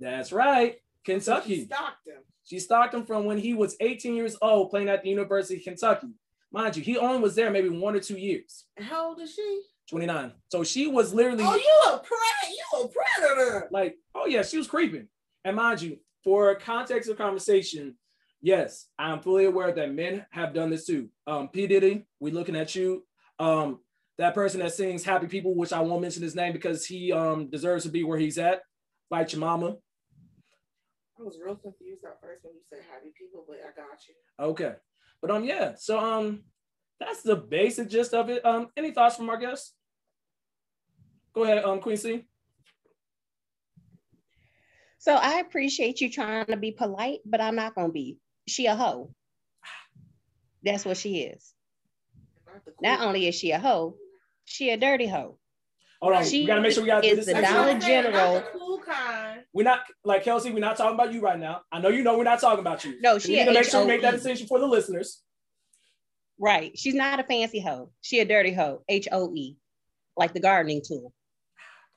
That's 0.00 0.32
right, 0.32 0.76
Kentucky. 1.04 1.54
She 1.54 1.60
Kentucky. 1.60 1.74
stalked 1.74 2.06
him. 2.08 2.22
She 2.44 2.58
stalked 2.58 2.94
him 2.94 3.04
from 3.06 3.26
when 3.26 3.38
he 3.38 3.54
was 3.54 3.76
18 3.80 4.14
years 4.16 4.36
old 4.42 4.70
playing 4.70 4.88
at 4.88 5.02
the 5.04 5.08
University 5.08 5.58
of 5.58 5.62
Kentucky. 5.64 6.08
Mind 6.50 6.76
you, 6.76 6.82
he 6.82 6.98
only 6.98 7.20
was 7.20 7.36
there 7.36 7.50
maybe 7.50 7.68
one 7.68 7.94
or 7.94 8.00
two 8.00 8.16
years, 8.16 8.64
How 8.78 9.10
old 9.10 9.20
is 9.20 9.34
she? 9.34 9.60
29. 9.90 10.32
So 10.48 10.64
she 10.64 10.86
was 10.88 11.14
literally 11.14 11.44
Oh, 11.46 11.54
you 11.54 11.92
a 11.92 11.98
pre- 11.98 12.16
you 12.50 12.84
a 12.84 12.88
predator. 12.88 13.68
like, 13.70 13.96
oh 14.16 14.26
yeah, 14.26 14.42
she 14.42 14.58
was 14.58 14.66
creeping. 14.66 15.06
And 15.44 15.54
mind 15.56 15.80
you, 15.82 15.98
for 16.24 16.54
context 16.56 17.08
of 17.08 17.16
conversation, 17.18 17.96
yes, 18.40 18.86
I'm 18.98 19.20
fully 19.20 19.44
aware 19.44 19.72
that 19.72 19.94
men 19.94 20.26
have 20.30 20.54
done 20.54 20.70
this 20.70 20.86
too. 20.86 21.08
Um, 21.26 21.48
P. 21.48 21.66
Diddy, 21.66 22.06
we 22.20 22.30
looking 22.30 22.56
at 22.56 22.74
you. 22.74 23.04
Um, 23.38 23.80
that 24.18 24.34
person 24.34 24.60
that 24.60 24.74
sings 24.74 25.04
Happy 25.04 25.26
People, 25.26 25.54
which 25.54 25.72
I 25.72 25.80
won't 25.80 26.02
mention 26.02 26.22
his 26.22 26.34
name 26.34 26.52
because 26.52 26.84
he 26.84 27.12
um 27.12 27.50
deserves 27.50 27.84
to 27.84 27.90
be 27.90 28.04
where 28.04 28.18
he's 28.18 28.38
at. 28.38 28.62
Fight 29.10 29.32
your 29.32 29.40
mama. 29.40 29.76
I 31.18 31.22
was 31.22 31.38
real 31.44 31.56
confused 31.56 32.04
at 32.04 32.20
first 32.20 32.44
when 32.44 32.54
you 32.54 32.60
said 32.68 32.80
happy 32.90 33.12
people, 33.18 33.44
but 33.48 33.58
I 33.58 33.74
got 33.74 33.98
you. 34.08 34.14
Okay. 34.40 34.74
But 35.20 35.30
um, 35.30 35.44
yeah, 35.44 35.74
so 35.76 35.98
um 35.98 36.44
that's 37.00 37.22
the 37.22 37.36
basic 37.36 37.88
gist 37.88 38.12
of 38.12 38.28
it. 38.28 38.44
Um, 38.44 38.68
any 38.76 38.90
thoughts 38.90 39.16
from 39.16 39.30
our 39.30 39.36
guests? 39.36 39.74
Go 41.32 41.44
ahead, 41.44 41.64
um, 41.64 41.80
Queen 41.80 41.96
C. 41.96 42.24
So 44.98 45.14
I 45.14 45.38
appreciate 45.38 46.00
you 46.00 46.10
trying 46.10 46.46
to 46.46 46.56
be 46.56 46.72
polite, 46.72 47.20
but 47.24 47.40
I'm 47.40 47.54
not 47.54 47.76
gonna 47.76 47.92
be. 47.92 48.18
She 48.48 48.66
a 48.66 48.74
hoe. 48.74 49.14
That's 50.62 50.84
what 50.84 50.96
she 50.96 51.20
is. 51.20 51.54
Not, 52.46 52.64
the 52.64 52.72
Not 52.82 52.98
cool- 52.98 53.08
only 53.08 53.28
is 53.28 53.34
she 53.34 53.50
a 53.52 53.58
hoe, 53.58 53.96
she 54.44 54.70
a 54.70 54.76
dirty 54.76 55.06
hoe. 55.06 55.38
All 56.00 56.10
right, 56.10 56.24
She 56.26 56.40
we 56.42 56.46
gotta 56.46 56.60
make 56.60 56.72
sure 56.72 56.82
we 56.84 56.88
gotta 56.88 57.02
do 57.02 57.18
is 57.18 57.26
this. 57.26 57.34
the 57.34 57.42
Dollar 57.42 57.78
General- 57.78 58.34
Not 58.34 58.52
the 58.52 58.58
cool 58.58 58.78
kind. 58.78 59.40
We're 59.52 59.64
not 59.64 59.80
like 60.04 60.22
Kelsey. 60.24 60.50
We're 60.52 60.60
not 60.60 60.76
talking 60.76 60.94
about 60.94 61.12
you 61.12 61.20
right 61.20 61.38
now. 61.38 61.62
I 61.72 61.80
know 61.80 61.88
you 61.88 62.02
know 62.04 62.16
we're 62.16 62.22
not 62.24 62.40
talking 62.40 62.60
about 62.60 62.84
you. 62.84 63.00
No, 63.00 63.14
we 63.14 63.20
she 63.20 63.32
need 63.32 63.40
a 63.42 63.44
to 63.46 63.52
make 63.52 63.64
sure 63.64 63.80
we 63.80 63.86
make 63.88 64.02
that 64.02 64.10
HOE. 64.12 64.16
distinction 64.16 64.46
for 64.46 64.60
the 64.60 64.66
listeners. 64.66 65.22
Right. 66.38 66.78
She's 66.78 66.94
not 66.94 67.18
a 67.18 67.24
fancy 67.24 67.58
hoe. 67.60 67.90
She 68.00 68.20
a 68.20 68.24
dirty 68.24 68.52
hoe. 68.52 68.82
H 68.88 69.08
O 69.10 69.32
E, 69.34 69.56
like 70.16 70.34
the 70.34 70.40
gardening 70.40 70.82
tool. 70.86 71.12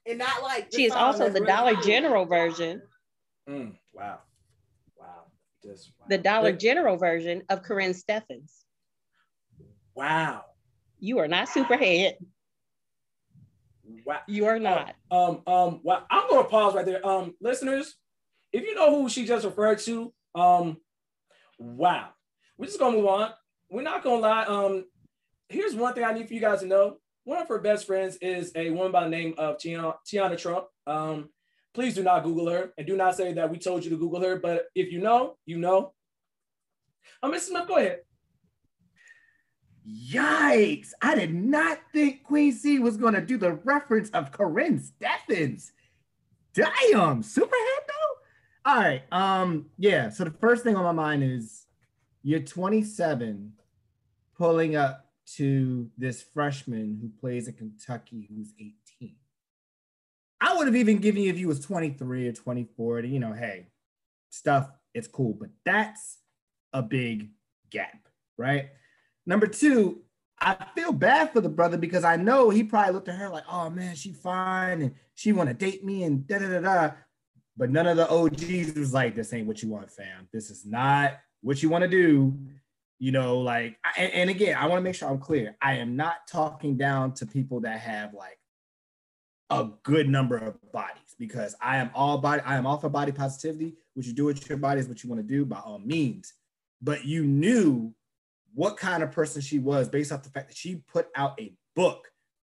And 0.07 0.17
not 0.17 0.41
like 0.41 0.69
She 0.73 0.85
is 0.85 0.93
also 0.93 1.29
the 1.29 1.41
Dollar. 1.41 1.75
General 1.83 2.25
version, 2.25 2.81
Mm, 3.47 3.75
wow, 3.93 4.01
wow, 4.03 4.19
just 4.19 4.19
wow. 4.19 4.19
The 6.09 6.17
Dollar 6.17 6.51
General 6.53 6.97
version 6.97 7.43
of 7.49 7.61
Karrine 7.63 7.95
Steffans. 7.95 8.51
Wow, 9.95 10.45
You 10.99 11.19
are 11.19 11.27
not 11.27 11.49
superhead. 11.49 12.13
wow. 14.05 14.19
You 14.27 14.45
are 14.45 14.59
not. 14.59 14.95
Um, 15.11 15.41
um, 15.45 15.79
well, 15.83 16.05
I'm 16.09 16.29
gonna 16.29 16.47
pause 16.47 16.73
right 16.75 16.85
there. 16.85 17.05
Um, 17.05 17.35
listeners, 17.41 17.95
if 18.53 18.63
you 18.63 18.73
know 18.75 18.89
who 18.95 19.09
she 19.09 19.25
just 19.25 19.45
referred 19.45 19.79
to, 19.79 20.13
um, 20.33 20.77
wow, 21.59 22.09
we're 22.57 22.67
just 22.67 22.79
gonna 22.79 22.97
move 22.97 23.07
on. 23.07 23.31
We're 23.69 23.81
not 23.81 24.03
gonna 24.03 24.21
lie. 24.21 24.45
Um, 24.45 24.85
here's 25.49 25.75
one 25.75 25.93
thing 25.93 26.03
I 26.03 26.13
need 26.13 26.27
for 26.27 26.33
you 26.33 26.41
guys 26.41 26.61
to 26.61 26.67
know. 26.67 26.97
One 27.25 27.39
of 27.41 27.47
her 27.49 27.59
best 27.59 27.85
friends 27.85 28.17
is 28.21 28.51
a 28.55 28.69
woman 28.71 28.91
by 28.91 29.03
the 29.03 29.09
name 29.09 29.35
of 29.37 29.57
Tiana, 29.57 29.95
Teanna 30.11 30.37
Trump. 30.37 30.67
Um, 30.87 31.29
please 31.73 31.95
do 31.95 32.03
not 32.03 32.23
Google 32.23 32.49
her 32.49 32.73
and 32.77 32.85
do 32.85 32.95
not 32.95 33.15
say 33.15 33.33
that 33.33 33.49
we 33.49 33.57
told 33.57 33.83
you 33.83 33.89
to 33.91 33.97
Google 33.97 34.21
her. 34.21 34.37
But 34.37 34.65
if 34.75 34.91
you 34.91 34.99
know, 34.99 35.37
you 35.45 35.57
know. 35.57 35.93
Um, 37.23 37.31
Mrs. 37.31 37.39
Smith, 37.49 37.67
go 37.67 37.77
ahead. 37.77 37.99
Yikes! 39.87 40.89
I 41.01 41.15
did 41.15 41.33
not 41.33 41.79
think 41.91 42.23
Queen 42.23 42.51
C 42.51 42.79
was 42.79 42.97
gonna 42.97 43.21
do 43.21 43.37
the 43.37 43.53
reference 43.53 44.09
of 44.11 44.31
Karrine 44.31 44.79
Steffans. 44.79 45.71
Damn, 46.53 47.23
Superhead 47.23 47.81
though. 47.87 48.71
All 48.71 48.77
right. 48.77 49.01
Um. 49.11 49.67
Yeah. 49.77 50.09
So 50.09 50.23
the 50.23 50.31
first 50.31 50.63
thing 50.63 50.75
on 50.75 50.83
my 50.83 50.91
mind 50.91 51.23
is 51.23 51.65
you're 52.21 52.41
27, 52.41 53.53
pulling 54.37 54.75
up 54.75 55.07
to 55.37 55.89
this 55.97 56.21
freshman 56.21 56.99
who 57.01 57.09
plays 57.19 57.47
in 57.47 57.55
Kentucky 57.55 58.29
who's 58.29 58.53
18. 58.59 58.75
I 60.41 60.57
would 60.57 60.67
have 60.67 60.75
even 60.75 60.97
given 60.97 61.21
you 61.21 61.29
if 61.29 61.37
you 61.37 61.47
was 61.47 61.59
23 61.59 62.27
or 62.27 62.33
24. 62.33 63.03
To, 63.03 63.07
you 63.07 63.19
know, 63.19 63.33
hey, 63.33 63.67
stuff. 64.31 64.69
It's 64.93 65.07
cool, 65.07 65.37
but 65.39 65.49
that's 65.63 66.17
a 66.73 66.81
big 66.81 67.29
gap 67.69 68.01
right? 68.41 68.69
Number 69.25 69.47
two, 69.47 70.01
I 70.39 70.57
feel 70.75 70.91
bad 70.91 71.31
for 71.31 71.39
the 71.39 71.49
brother 71.49 71.77
because 71.77 72.03
I 72.03 72.15
know 72.15 72.49
he 72.49 72.63
probably 72.63 72.93
looked 72.93 73.07
at 73.07 73.15
her 73.15 73.29
like, 73.29 73.43
oh 73.49 73.69
man, 73.69 73.95
she 73.95 74.11
fine 74.11 74.81
and 74.81 74.95
she 75.13 75.31
want 75.31 75.49
to 75.49 75.53
date 75.53 75.85
me 75.85 76.03
and 76.03 76.25
da 76.27 76.39
da 76.39 76.47
da 76.47 76.59
da. 76.59 76.91
But 77.55 77.69
none 77.69 77.85
of 77.85 77.97
the 77.97 78.09
OGs 78.09 78.73
was 78.75 78.93
like, 78.93 79.15
this 79.15 79.33
ain't 79.33 79.47
what 79.47 79.61
you 79.61 79.69
want, 79.69 79.91
fam. 79.91 80.27
This 80.33 80.49
is 80.49 80.65
not 80.65 81.19
what 81.41 81.61
you 81.61 81.69
want 81.69 81.83
to 81.83 81.87
do. 81.87 82.35
You 82.97 83.11
know, 83.11 83.39
like, 83.39 83.77
and, 83.97 84.11
and 84.13 84.29
again, 84.29 84.55
I 84.57 84.67
want 84.67 84.79
to 84.79 84.83
make 84.83 84.95
sure 84.95 85.09
I'm 85.09 85.19
clear. 85.19 85.55
I 85.61 85.75
am 85.75 85.95
not 85.95 86.27
talking 86.27 86.77
down 86.77 87.13
to 87.15 87.25
people 87.25 87.59
that 87.61 87.79
have 87.79 88.13
like 88.13 88.37
a 89.51 89.69
good 89.83 90.07
number 90.07 90.37
of 90.37 90.55
bodies 90.71 91.13
because 91.19 91.55
I 91.61 91.77
am 91.77 91.91
all 91.93 92.17
body, 92.17 92.41
I 92.45 92.55
am 92.55 92.65
all 92.65 92.77
for 92.77 92.89
body 92.89 93.11
positivity. 93.11 93.75
What 93.93 94.05
you 94.05 94.13
do 94.13 94.25
with 94.25 94.47
your 94.47 94.57
body 94.57 94.79
is 94.79 94.87
what 94.87 95.03
you 95.03 95.09
want 95.09 95.21
to 95.21 95.27
do 95.27 95.45
by 95.45 95.57
all 95.57 95.79
means. 95.79 96.33
But 96.81 97.03
you 97.05 97.25
knew 97.25 97.93
what 98.53 98.77
kind 98.77 99.03
of 99.03 99.11
person 99.11 99.41
she 99.41 99.59
was 99.59 99.89
based 99.89 100.11
off 100.11 100.23
the 100.23 100.29
fact 100.29 100.47
that 100.47 100.57
she 100.57 100.83
put 100.87 101.09
out 101.15 101.39
a 101.39 101.53
book 101.75 102.07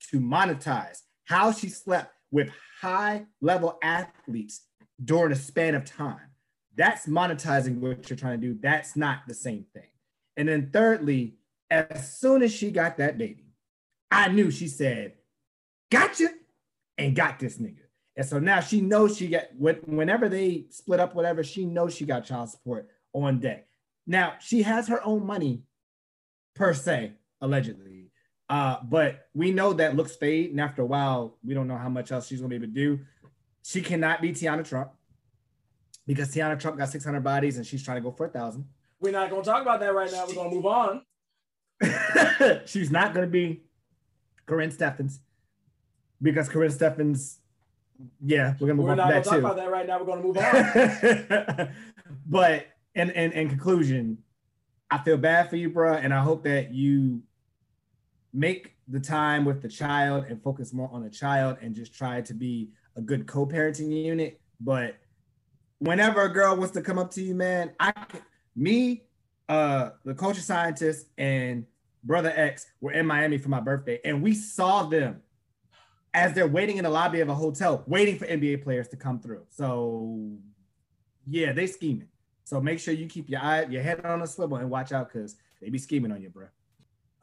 to 0.10 0.20
monetize 0.20 1.02
how 1.26 1.52
she 1.52 1.70
slept 1.70 2.14
with 2.32 2.50
high 2.82 3.26
level 3.42 3.78
athletes 3.84 4.62
during 5.04 5.32
a 5.32 5.36
span 5.36 5.76
of 5.76 5.86
time. 5.86 6.32
That's 6.76 7.06
monetizing 7.06 7.80
what 7.80 8.10
you're 8.10 8.18
trying 8.18 8.42
to 8.42 8.48
do. 8.48 8.60
That's 8.60 8.96
not 8.96 9.20
the 9.28 9.34
same 9.36 9.66
thing. 9.74 9.90
And 10.36 10.48
then, 10.50 10.70
thirdly, 10.72 11.36
as 11.70 12.18
soon 12.18 12.42
as 12.42 12.52
she 12.52 12.72
got 12.72 12.98
that 12.98 13.18
baby, 13.18 13.54
I 14.10 14.30
knew 14.30 14.52
she 14.52 14.68
said, 14.68 15.14
Gotcha, 15.92 16.30
and 16.98 17.16
got 17.16 17.40
this 17.40 17.58
nigga. 17.58 17.82
And 18.16 18.26
so 18.26 18.40
now 18.40 18.60
she 18.62 18.82
knows 18.82 19.16
she 19.16 19.28
got 19.28 19.44
whenever 19.56 20.28
they 20.28 20.66
split 20.70 21.00
up, 21.00 21.14
whatever, 21.14 21.44
she 21.44 21.66
knows 21.66 21.96
she 21.96 22.06
got 22.06 22.26
child 22.26 22.50
support 22.50 22.90
on 23.14 23.40
deck. 23.40 23.68
Now 24.08 24.34
she 24.40 24.64
has 24.64 24.88
her 24.88 25.04
own 25.06 25.26
money 25.26 25.62
per 26.56 26.74
se, 26.74 27.14
allegedly. 27.42 28.12
Uh, 28.50 28.78
but 28.84 29.28
we 29.34 29.52
know 29.52 29.74
that 29.74 29.96
looks 29.96 30.16
fade, 30.16 30.52
and 30.52 30.62
after 30.62 30.82
a 30.82 30.86
while, 30.86 31.38
we 31.44 31.54
don't 31.54 31.68
know 31.68 31.78
how 31.78 31.90
much 31.90 32.12
else 32.12 32.28
she's 32.28 32.40
gonna 32.40 32.50
be 32.50 32.56
able 32.56 32.68
to 32.68 32.72
do. 32.72 33.00
She 33.64 33.82
cannot 33.82 34.22
be 34.22 34.32
Teanna 34.32 34.68
Trump 34.68 34.92
because 36.08 36.34
Teanna 36.34 36.58
Trump 36.58 36.78
got 36.78 36.90
600 36.90 37.20
bodies 37.22 37.58
and 37.58 37.68
she's 37.68 37.84
trying 37.84 37.98
to 37.98 38.02
go 38.02 38.12
for 38.12 38.26
a 38.26 38.30
thousand. 38.30 38.66
We're 39.00 39.12
not 39.12 39.30
gonna 39.30 39.44
talk 39.44 39.62
about 39.62 39.80
that 39.82 39.94
right 39.94 40.12
now. 40.12 40.26
We're 40.26 40.36
gonna 40.36 40.50
move 40.50 40.66
on. 40.66 41.02
she's 42.66 42.90
not 42.90 43.14
gonna 43.14 43.28
be 43.28 43.62
Karrine 44.48 44.76
Steffans 44.76 45.20
because 46.22 46.50
Karrine 46.50 46.72
Steffans, 46.72 47.38
yeah, 48.24 48.54
we're 48.60 48.68
gonna 48.68 48.76
move 48.76 48.90
on. 48.90 48.98
we're 48.98 49.04
on 49.04 49.08
not 49.08 49.08
to 49.08 49.14
gonna 49.14 49.24
talk 49.24 49.34
too. 49.34 49.40
about 49.40 49.56
that 49.56 49.72
right 49.72 49.88
now. 49.88 50.00
We're 50.00 50.06
gonna 50.06 50.24
move 50.24 50.38
on. 50.38 51.70
but 52.26 52.68
in, 52.96 53.12
in 53.12 53.32
in 53.32 53.50
conclusion, 53.50 54.20
I 54.90 55.00
feel 55.00 55.18
bad 55.18 55.50
for 55.50 55.56
you, 55.56 55.70
bro, 55.70 55.94
and 55.94 56.14
I 56.14 56.22
hope 56.22 56.44
that 56.44 56.74
you 56.74 57.22
make 58.34 58.76
the 58.88 59.00
time 59.00 59.46
with 59.46 59.62
the 59.62 59.68
child 59.68 60.26
and 60.30 60.42
focus 60.42 60.74
more 60.74 60.90
on 60.92 61.04
the 61.04 61.10
child 61.10 61.58
and 61.62 61.76
just 61.76 61.94
try 61.94 62.22
to 62.22 62.34
be 62.34 62.70
a 62.96 63.02
good 63.02 63.28
co-parenting 63.28 63.92
unit. 63.92 64.40
But 64.60 64.96
whenever 65.80 66.22
a 66.22 66.34
girl 66.34 66.56
wants 66.56 66.74
to 66.74 66.82
come 66.82 66.98
up 66.98 67.12
to 67.12 67.22
you, 67.22 67.36
man, 67.36 67.72
I 67.80 67.94
me, 68.56 69.04
uh, 69.50 69.92
the 70.04 70.14
culture 70.14 70.42
scientist 70.42 71.08
and 71.18 71.66
brother 72.04 72.32
X 72.36 72.66
were 72.82 72.92
in 72.92 73.06
Miami 73.06 73.38
for 73.38 73.50
my 73.50 73.60
birthday, 73.60 74.00
and 74.06 74.22
we 74.22 74.34
saw 74.34 74.84
them 74.84 75.22
as 76.18 76.34
they're 76.34 76.48
waiting 76.48 76.78
in 76.78 76.84
the 76.84 76.90
lobby 76.90 77.20
of 77.20 77.30
a 77.30 77.36
hotel, 77.36 77.84
waiting 77.86 78.18
for 78.18 78.26
NBA 78.26 78.64
players 78.64 78.88
to 78.90 78.98
come 78.98 79.20
through. 79.20 79.44
So 79.50 80.38
yeah, 81.28 81.52
they 81.54 81.68
scheming. 81.68 82.08
So 82.44 82.60
make 82.60 82.80
sure 82.80 82.94
you 82.94 83.08
keep 83.08 83.30
your 83.30 83.42
eye, 83.42 83.64
your 83.64 83.84
head 83.84 84.04
on 84.04 84.22
a 84.22 84.28
swivel 84.28 84.58
and 84.58 84.70
watch 84.70 84.92
out 84.92 85.12
because 85.12 85.36
they 85.62 85.70
be 85.70 85.78
scheming 85.78 86.12
on 86.12 86.22
you, 86.22 86.30
bro. 86.30 86.48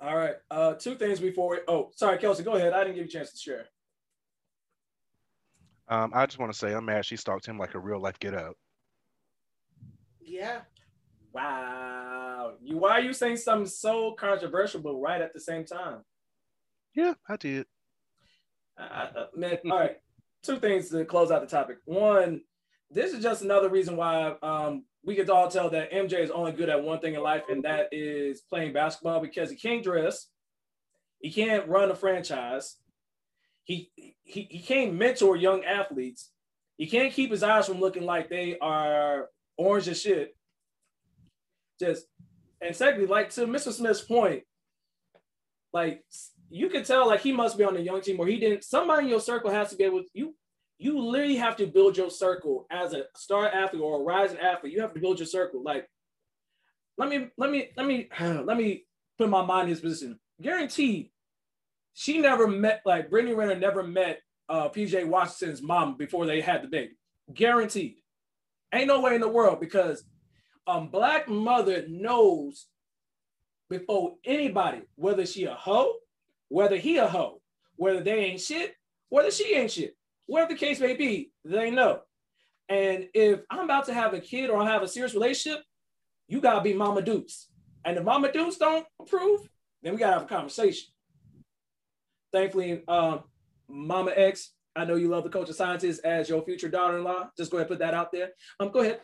All 0.00 0.16
right. 0.16 0.36
Uh, 0.50 0.74
two 0.74 0.94
things 0.94 1.18
before 1.18 1.50
we. 1.50 1.58
Oh, 1.66 1.90
sorry, 1.94 2.18
Kelsey. 2.18 2.44
Go 2.44 2.54
ahead. 2.54 2.72
I 2.72 2.84
didn't 2.84 2.96
give 2.96 3.06
you 3.06 3.08
a 3.08 3.12
chance 3.12 3.32
to 3.32 3.38
share. 3.38 3.66
Um, 5.88 6.12
I 6.14 6.26
just 6.26 6.38
want 6.38 6.52
to 6.52 6.58
say 6.58 6.72
I'm 6.72 6.84
mad 6.84 7.04
she 7.04 7.16
stalked 7.16 7.46
him 7.46 7.58
like 7.58 7.74
a 7.74 7.78
real 7.78 8.00
life 8.00 8.18
get 8.18 8.34
out. 8.34 8.56
Yeah. 10.20 10.60
Wow. 11.32 12.52
You 12.62 12.78
why 12.78 12.92
are 12.92 13.00
you 13.00 13.12
saying 13.12 13.38
something 13.38 13.66
so 13.66 14.12
controversial 14.12 14.80
but 14.80 14.94
right 14.94 15.20
at 15.20 15.34
the 15.34 15.40
same 15.40 15.64
time? 15.64 16.04
Yeah, 16.94 17.14
I 17.28 17.36
did. 17.36 17.66
Uh, 18.78 19.06
man, 19.36 19.58
all 19.70 19.78
right. 19.78 19.96
Two 20.42 20.58
things 20.58 20.90
to 20.90 21.04
close 21.04 21.30
out 21.30 21.40
the 21.40 21.46
topic. 21.46 21.78
One, 21.84 22.42
this 22.90 23.12
is 23.12 23.22
just 23.22 23.42
another 23.42 23.68
reason 23.68 23.96
why 23.96 24.34
um, 24.42 24.84
we 25.04 25.14
could 25.14 25.30
all 25.30 25.48
tell 25.48 25.70
that 25.70 25.92
MJ 25.92 26.20
is 26.20 26.30
only 26.30 26.52
good 26.52 26.68
at 26.68 26.82
one 26.82 27.00
thing 27.00 27.14
in 27.14 27.22
life, 27.22 27.44
and 27.48 27.64
that 27.64 27.88
is 27.92 28.42
playing 28.42 28.72
basketball 28.72 29.20
because 29.20 29.50
he 29.50 29.56
can't 29.56 29.82
dress, 29.82 30.28
he 31.20 31.30
can't 31.30 31.68
run 31.68 31.90
a 31.90 31.94
franchise, 31.94 32.76
he 33.64 33.90
he, 33.96 34.46
he 34.50 34.60
can't 34.60 34.94
mentor 34.94 35.36
young 35.36 35.64
athletes, 35.64 36.30
he 36.76 36.86
can't 36.86 37.12
keep 37.12 37.30
his 37.30 37.42
eyes 37.42 37.66
from 37.66 37.80
looking 37.80 38.04
like 38.04 38.28
they 38.28 38.58
are 38.58 39.28
orange 39.56 39.88
as 39.88 40.00
shit. 40.00 40.36
Just 41.80 42.06
and 42.60 42.74
secondly, 42.74 43.06
like 43.06 43.30
to 43.30 43.46
Mr. 43.46 43.72
Smith's 43.72 44.00
point, 44.00 44.44
like 45.72 46.04
you 46.54 46.68
can 46.68 46.84
tell 46.84 47.08
like 47.08 47.20
he 47.20 47.32
must 47.32 47.58
be 47.58 47.64
on 47.64 47.74
the 47.74 47.80
young 47.80 48.00
team 48.00 48.20
or 48.20 48.28
he 48.28 48.38
didn't. 48.38 48.62
Somebody 48.62 49.04
in 49.04 49.08
your 49.08 49.20
circle 49.20 49.50
has 49.50 49.70
to 49.70 49.76
be 49.76 49.82
able 49.82 50.02
to, 50.02 50.08
you. 50.14 50.34
You 50.78 51.00
literally 51.00 51.36
have 51.36 51.56
to 51.56 51.66
build 51.66 51.96
your 51.96 52.10
circle 52.10 52.66
as 52.70 52.92
a 52.94 53.04
star 53.16 53.46
athlete 53.46 53.82
or 53.82 54.00
a 54.00 54.04
rising 54.04 54.38
athlete. 54.38 54.72
You 54.72 54.80
have 54.82 54.92
to 54.94 55.00
build 55.00 55.18
your 55.18 55.26
circle. 55.26 55.62
Like, 55.62 55.88
let 56.96 57.08
me 57.08 57.28
let 57.36 57.50
me 57.50 57.70
let 57.76 57.86
me 57.86 58.08
let 58.20 58.56
me 58.56 58.84
put 59.18 59.28
my 59.28 59.44
mind 59.44 59.64
in 59.64 59.70
his 59.70 59.80
position. 59.80 60.18
Guaranteed, 60.40 61.10
she 61.92 62.18
never 62.18 62.46
met 62.46 62.82
like 62.84 63.10
Brittany 63.10 63.34
Renner 63.34 63.56
never 63.56 63.82
met 63.82 64.20
uh, 64.48 64.68
PJ 64.68 65.06
Washington's 65.06 65.62
mom 65.62 65.96
before 65.96 66.26
they 66.26 66.40
had 66.40 66.62
the 66.62 66.68
baby. 66.68 66.92
Guaranteed. 67.32 67.96
Ain't 68.72 68.88
no 68.88 69.00
way 69.00 69.14
in 69.14 69.20
the 69.20 69.28
world 69.28 69.60
because 69.60 70.04
a 70.66 70.80
black 70.80 71.28
mother 71.28 71.84
knows 71.88 72.66
before 73.70 74.14
anybody 74.24 74.82
whether 74.96 75.24
she 75.24 75.44
a 75.44 75.54
hoe, 75.54 75.94
whether 76.48 76.76
he 76.76 76.98
a 76.98 77.06
hoe, 77.06 77.40
whether 77.76 78.00
they 78.00 78.24
ain't 78.24 78.40
shit, 78.40 78.74
whether 79.08 79.30
she 79.30 79.54
ain't 79.54 79.70
shit, 79.70 79.96
whatever 80.26 80.52
the 80.52 80.58
case 80.58 80.80
may 80.80 80.94
be, 80.94 81.30
they 81.44 81.70
know. 81.70 82.00
And 82.68 83.08
if 83.14 83.40
I'm 83.50 83.64
about 83.64 83.86
to 83.86 83.94
have 83.94 84.14
a 84.14 84.20
kid 84.20 84.50
or 84.50 84.62
I 84.62 84.70
have 84.70 84.82
a 84.82 84.88
serious 84.88 85.14
relationship, 85.14 85.62
you 86.28 86.40
gotta 86.40 86.62
be 86.62 86.72
Mama 86.72 87.02
Dukes. 87.02 87.48
And 87.84 87.98
if 87.98 88.04
Mama 88.04 88.32
Dukes 88.32 88.56
don't 88.56 88.86
approve, 89.00 89.48
then 89.82 89.92
we 89.92 89.98
gotta 89.98 90.14
have 90.14 90.22
a 90.22 90.26
conversation. 90.26 90.88
Thankfully, 92.32 92.82
um, 92.88 93.24
Mama 93.68 94.12
X, 94.16 94.52
I 94.74 94.84
know 94.84 94.96
you 94.96 95.08
love 95.08 95.24
the 95.24 95.30
culture 95.30 95.52
scientist 95.52 96.04
as 96.04 96.28
your 96.28 96.42
future 96.42 96.68
daughter-in-law. 96.68 97.30
Just 97.36 97.50
go 97.50 97.58
ahead 97.58 97.70
and 97.70 97.78
put 97.78 97.84
that 97.84 97.94
out 97.94 98.10
there. 98.10 98.30
Um, 98.58 98.70
go 98.70 98.80
ahead. 98.80 99.00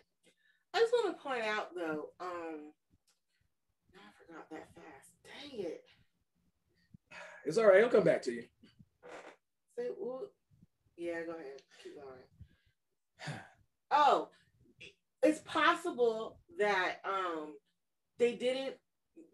I 0.75 0.81
just 0.81 0.93
want 0.93 1.17
to 1.17 1.23
point 1.23 1.43
out 1.45 1.69
though, 1.75 2.11
um, 2.21 2.73
I 3.95 4.09
forgot 4.27 4.49
that 4.51 4.69
fast. 4.75 5.13
Dang 5.25 5.61
it. 5.61 5.85
It's 7.45 7.59
all 7.59 7.67
right. 7.67 7.83
I'll 7.83 7.91
come 7.91 8.05
back 8.05 8.23
to 8.23 8.33
you. 8.33 8.45
Say, 9.79 9.89
yeah, 10.97 11.23
go 11.25 11.33
ahead. 11.33 11.61
Keep 11.83 11.95
going. 11.97 13.41
Oh, 13.91 14.29
it's 15.23 15.41
possible 15.41 16.39
that 16.59 16.97
um 17.05 17.55
they 18.19 18.35
didn't 18.35 18.75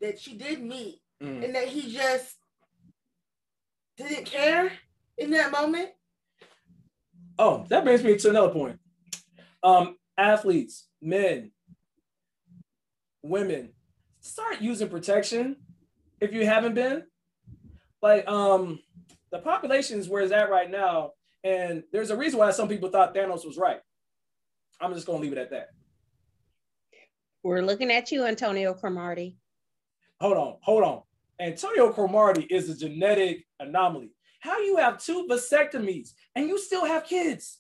that 0.01 0.19
she 0.19 0.37
did 0.37 0.63
meet 0.63 1.01
Mm. 1.23 1.45
and 1.45 1.55
that 1.55 1.69
he 1.69 1.91
just 1.93 2.37
didn't 3.97 4.27
care 4.27 4.71
in 5.17 5.31
that 5.31 5.51
moment. 5.51 5.89
Oh, 7.39 7.65
that 7.71 7.85
brings 7.85 8.05
me 8.05 8.17
to 8.19 8.31
another 8.31 8.53
point. 8.53 8.79
Um, 9.63 9.97
athletes, 10.19 10.89
men, 11.01 11.53
women, 13.23 13.71
start 14.21 14.61
using 14.61 14.91
protection 14.91 15.57
if 16.21 16.35
you 16.35 16.45
haven't 16.45 16.75
been. 16.75 17.05
Like, 18.07 18.29
um, 18.29 18.79
the 19.33 19.41
population 19.41 19.99
is 19.99 20.09
where 20.09 20.23
it's 20.23 20.31
at 20.31 20.49
right 20.49 20.71
now, 20.71 21.15
and 21.43 21.83
there's 21.91 22.11
a 22.11 22.17
reason 22.17 22.39
why 22.39 22.53
some 22.53 22.69
people 22.69 22.89
thought 22.89 23.13
Thanos 23.13 23.45
was 23.45 23.59
right. 23.59 23.81
I'm 24.81 24.95
just 24.95 25.09
gonna 25.09 25.19
leave 25.19 25.33
it 25.33 25.39
at 25.39 25.51
that. 25.51 25.71
We're 27.43 27.63
looking 27.63 27.91
at 27.91 28.13
you, 28.13 28.25
Antonio 28.25 28.75
Cromartie. 28.75 29.39
Hold 30.21 30.37
on, 30.37 30.55
hold 30.61 30.85
on. 30.85 31.03
Antonio 31.41 31.93
Cromartie 31.93 32.47
is 32.49 32.71
a 32.71 32.77
genetic 32.77 33.45
anomaly. 33.59 34.13
How 34.39 34.61
you 34.61 34.77
have 34.77 35.03
two 35.03 35.27
vasectomies 35.29 36.11
and 36.37 36.47
you 36.47 36.61
still 36.61 36.85
have 36.85 37.07
kids? 37.07 37.59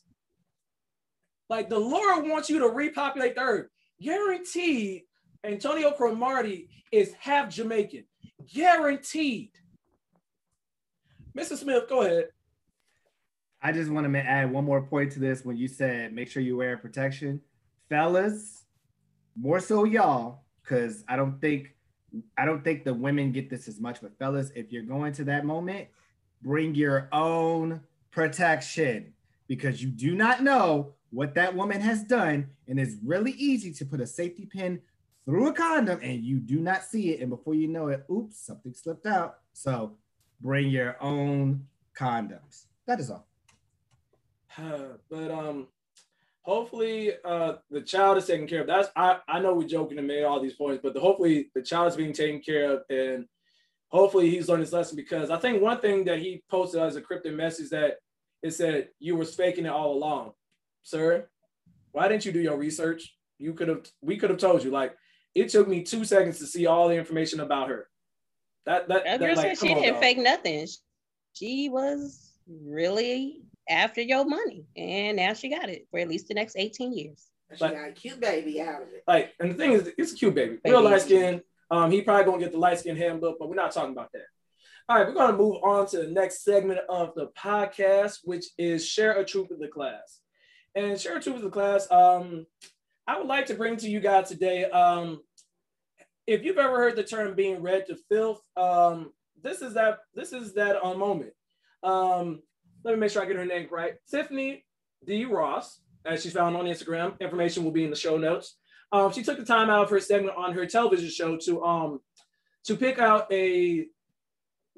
Like 1.51 1.69
the 1.69 1.81
Lord 1.81 2.29
wants 2.29 2.49
you 2.49 2.61
to 2.61 2.69
repopulate 2.69 3.35
the 3.35 3.41
earth. 3.41 3.67
Guaranteed, 4.01 5.03
Antonio 5.43 5.91
Cromartie 5.91 6.69
is 6.93 7.15
half 7.15 7.53
Jamaican. 7.53 8.05
Guaranteed. 8.55 9.51
Mr. 11.37 11.57
Smith, 11.57 11.89
go 11.89 12.03
ahead. 12.03 12.29
I 13.61 13.73
just 13.73 13.91
want 13.91 14.11
to 14.11 14.19
add 14.19 14.51
one 14.51 14.65
more 14.65 14.83
point 14.83 15.13
to 15.13 15.19
this 15.19 15.45
when 15.45 15.57
you 15.57 15.69
said 15.69 16.13
make 16.13 16.31
sure 16.31 16.43
you 16.43 16.57
wear 16.57 16.77
protection. 16.79 17.41
Fellas, 17.89 18.65
more 19.37 19.61
so 19.61 19.85
y'all, 19.85 20.45
because 20.63 21.05
I 21.09 21.17
don't 21.17 21.41
think 21.41 21.75
I 22.39 22.47
don't 22.47 22.65
think 22.65 22.85
the 22.85 22.95
women 22.95 23.33
get 23.33 23.51
this 23.51 23.69
as 23.69 23.81
much, 23.81 24.01
but 24.01 24.17
fellas, 24.19 24.51
if 24.55 24.73
you're 24.73 24.83
going 24.83 25.13
to 25.15 25.25
that 25.25 25.45
moment, 25.45 25.89
bring 26.41 26.75
your 26.75 27.09
own 27.13 27.81
protection 28.11 29.13
because 29.49 29.83
you 29.83 29.91
do 29.91 30.15
not 30.15 30.43
know 30.43 30.95
what 31.11 31.35
that 31.35 31.55
woman 31.55 31.81
has 31.81 32.03
done. 32.05 32.49
And 32.69 32.81
it's 32.81 32.97
really 33.05 33.33
easy 33.33 33.73
to 33.75 33.85
put 33.85 34.01
a 34.01 34.07
safety 34.07 34.47
pin 34.47 34.81
through 35.27 35.49
a 35.49 35.53
condom 35.53 36.01
and 36.03 36.25
you 36.25 36.39
do 36.39 36.61
not 36.61 36.85
see 36.85 37.11
it. 37.11 37.21
And 37.21 37.29
before 37.29 37.55
you 37.55 37.69
know 37.69 37.89
it, 37.89 38.05
oops, 38.11 38.39
something 38.39 38.73
slipped 38.73 39.07
out. 39.07 39.39
So 39.53 39.97
bring 40.41 40.69
your 40.69 40.97
own 41.03 41.67
condoms. 41.99 42.67
That 42.87 43.01
is 43.01 43.11
all. 43.11 43.27
but 45.11 45.31
um 45.31 45.69
hopefully 46.43 47.13
uh 47.25 47.55
the 47.71 47.81
child 47.81 48.19
is 48.19 48.27
taken 48.27 48.47
care 48.47 48.63
of. 48.63 48.67
That's 48.67 48.89
I, 48.97 49.19
I 49.29 49.41
know 49.41 49.55
we're 49.55 49.69
joking 49.69 49.99
and 49.99 50.07
made 50.07 50.25
all 50.25 50.41
these 50.41 50.55
points, 50.55 50.81
but 50.83 50.95
the, 50.95 51.01
hopefully 51.01 51.51
the 51.55 51.63
child 51.63 51.89
is 51.89 51.97
being 51.97 52.13
taken 52.13 52.41
care 52.41 52.73
of 52.73 52.83
and 52.89 53.27
hopefully 53.89 54.31
he's 54.31 54.49
learned 54.49 54.63
his 54.63 54.73
lesson 54.73 54.97
because 54.97 55.31
I 55.31 55.39
think 55.39 55.63
one 55.63 55.81
thing 55.81 56.05
that 56.05 56.19
he 56.19 56.43
posted 56.51 56.81
as 56.81 56.97
a 56.97 57.03
cryptic 57.03 57.35
message 57.35 57.71
that 57.71 57.97
it 58.43 58.53
said 58.53 58.89
you 58.99 59.17
were 59.17 59.25
faking 59.25 59.67
it 59.67 59.71
all 59.73 59.93
along. 59.95 60.33
Sir, 60.83 61.29
why 61.93 62.09
didn't 62.09 62.25
you 62.25 62.33
do 62.33 62.41
your 62.41 62.57
research? 62.57 63.17
You 63.39 63.53
could 63.55 63.69
have 63.69 63.87
we 64.01 64.17
could 64.17 64.31
have 64.31 64.39
told 64.39 64.63
you. 64.65 64.71
Like 64.71 64.95
it 65.35 65.51
took 65.51 65.69
me 65.69 65.83
two 65.83 66.05
seconds 66.05 66.39
to 66.39 66.47
see 66.47 66.67
all 66.67 66.89
the 66.89 66.97
information 66.97 67.41
about 67.41 67.69
her. 67.69 67.89
That 68.67 68.89
that, 68.89 69.05
that, 69.05 69.21
that 69.21 69.37
like, 69.37 69.59
she 69.59 69.69
didn't 69.69 69.95
dog. 69.95 70.03
fake 70.03 70.19
nothing. 70.19 70.67
She 71.35 71.69
was 71.69 72.33
really 72.49 73.43
after 73.69 74.01
your 74.01 74.25
money, 74.25 74.67
and 74.77 75.17
now 75.17 75.33
she 75.33 75.49
got 75.49 75.69
it 75.69 75.87
for 75.91 76.01
at 76.01 76.09
least 76.09 76.29
the 76.29 76.35
next 76.35 76.57
18 76.57 76.93
years. 76.93 77.27
She 77.55 77.65
like, 77.65 77.75
got 77.75 77.89
a 77.89 77.93
cute 77.93 78.21
baby 78.21 78.61
out 78.61 78.83
of 78.83 78.89
it. 78.89 79.05
Like, 79.07 79.33
and 79.39 79.53
the 79.53 79.55
thing 79.55 79.73
is, 79.73 79.91
it's 79.97 80.13
a 80.13 80.17
cute 80.17 80.35
baby, 80.35 80.59
baby. 80.63 80.75
real 80.75 80.83
light 80.83 81.03
skin. 81.03 81.43
Um, 81.71 81.91
he 81.91 82.03
probably 82.03 82.25
gonna 82.25 82.39
get 82.39 82.53
the 82.53 82.59
light 82.59 82.81
skin 82.81 82.97
handbook, 82.97 83.39
but 83.39 83.49
we're 83.49 83.55
not 83.55 83.73
talking 83.73 83.93
about 83.93 84.13
that. 84.13 84.27
All 84.89 84.97
right, 84.97 85.07
we're 85.07 85.15
gonna 85.15 85.37
move 85.37 85.63
on 85.63 85.87
to 85.89 85.99
the 85.99 86.09
next 86.09 86.45
segment 86.45 86.81
of 86.89 87.15
the 87.15 87.29
podcast, 87.39 88.19
which 88.25 88.47
is 88.59 88.87
share 88.87 89.19
a 89.19 89.25
truth 89.25 89.49
with 89.51 89.61
the 89.61 89.69
class. 89.69 90.21
And 90.75 91.01
share 91.01 91.17
a 91.17 91.21
truth 91.21 91.37
with 91.37 91.45
the 91.45 91.51
class. 91.51 91.91
Um, 91.91 92.47
I 93.07 93.19
would 93.19 93.29
like 93.29 93.47
to 93.47 93.55
bring 93.55 93.77
to 93.79 93.89
you 93.89 94.01
guys 94.01 94.29
today. 94.29 94.65
Um, 94.65 95.21
if 96.27 96.45
you've 96.45 96.59
ever 96.59 96.77
heard 96.77 96.97
the 96.97 97.05
term 97.05 97.35
being 97.35 97.63
read 97.63 97.87
to 97.87 97.97
filth, 98.09 98.41
um, 98.57 99.13
this 99.43 99.63
is 99.63 99.75
that 99.75 99.99
this 100.15 100.33
is 100.33 100.55
that 100.55 100.83
moment. 100.83 101.33
Um, 101.83 102.43
let 102.85 102.95
me 102.95 103.01
make 103.01 103.11
sure 103.11 103.23
I 103.23 103.27
get 103.27 103.37
her 103.37 103.45
name 103.45 103.69
right. 103.71 103.95
Tiffany 104.11 104.65
D. 105.05 105.25
Ross, 105.25 105.81
as 106.05 106.23
she's 106.23 106.33
found 106.33 106.57
on 106.57 106.65
Instagram. 106.65 107.19
Information 107.21 107.65
will 107.65 107.73
be 107.73 107.85
in 107.85 107.91
the 107.91 107.97
show 107.97 108.17
notes. 108.17 108.57
Um, 108.93 109.13
she 109.13 109.23
took 109.23 109.39
the 109.39 109.45
time 109.45 109.71
out 109.71 109.85
of 109.85 109.91
her 109.91 110.01
segment 110.01 110.37
on 110.37 110.53
her 110.53 110.67
television 110.67 111.11
show 111.11 111.37
to 111.39 111.65
um 111.65 112.01
to 112.65 112.77
pick 112.77 112.99
out 112.99 113.31
a 113.33 113.87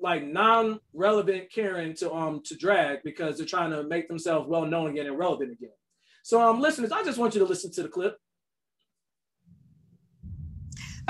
like 0.01 0.25
non-relevant 0.25 1.51
Karen 1.53 1.95
to 1.97 2.13
um 2.13 2.43
to 2.45 2.57
drag 2.57 3.03
because 3.05 3.37
they're 3.37 3.47
trying 3.47 3.71
to 3.71 3.85
make 3.85 4.09
themselves 4.09 4.49
well 4.49 4.65
known 4.65 4.91
again 4.91 5.07
and 5.07 5.19
relevant 5.19 5.53
again. 5.53 5.71
So 6.23 6.41
um 6.41 6.61
listeners, 6.61 6.93
I 6.93 7.05
just 7.05 7.19
want 7.19 7.35
you 7.35 7.41
to 7.41 7.47
listen 7.47 7.71
to 7.73 7.83
the 7.83 7.89
clip. 7.89 8.19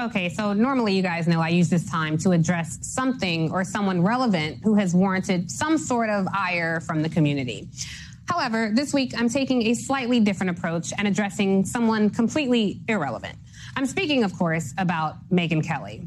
Okay, 0.00 0.28
so 0.28 0.52
normally 0.52 0.94
you 0.94 1.02
guys 1.02 1.26
know 1.26 1.40
I 1.40 1.48
use 1.48 1.68
this 1.68 1.90
time 1.90 2.18
to 2.18 2.30
address 2.30 2.78
something 2.82 3.50
or 3.50 3.64
someone 3.64 4.00
relevant 4.00 4.60
who 4.62 4.76
has 4.76 4.94
warranted 4.94 5.50
some 5.50 5.76
sort 5.76 6.08
of 6.08 6.28
ire 6.32 6.78
from 6.80 7.02
the 7.02 7.08
community. 7.08 7.68
However, 8.28 8.70
this 8.72 8.94
week 8.94 9.12
I'm 9.18 9.28
taking 9.28 9.66
a 9.66 9.74
slightly 9.74 10.20
different 10.20 10.56
approach 10.56 10.92
and 10.96 11.08
addressing 11.08 11.64
someone 11.64 12.10
completely 12.10 12.80
irrelevant. 12.86 13.36
I'm 13.74 13.86
speaking, 13.86 14.22
of 14.22 14.38
course, 14.38 14.72
about 14.78 15.16
Megyn 15.30 15.64
Kelly. 15.64 16.06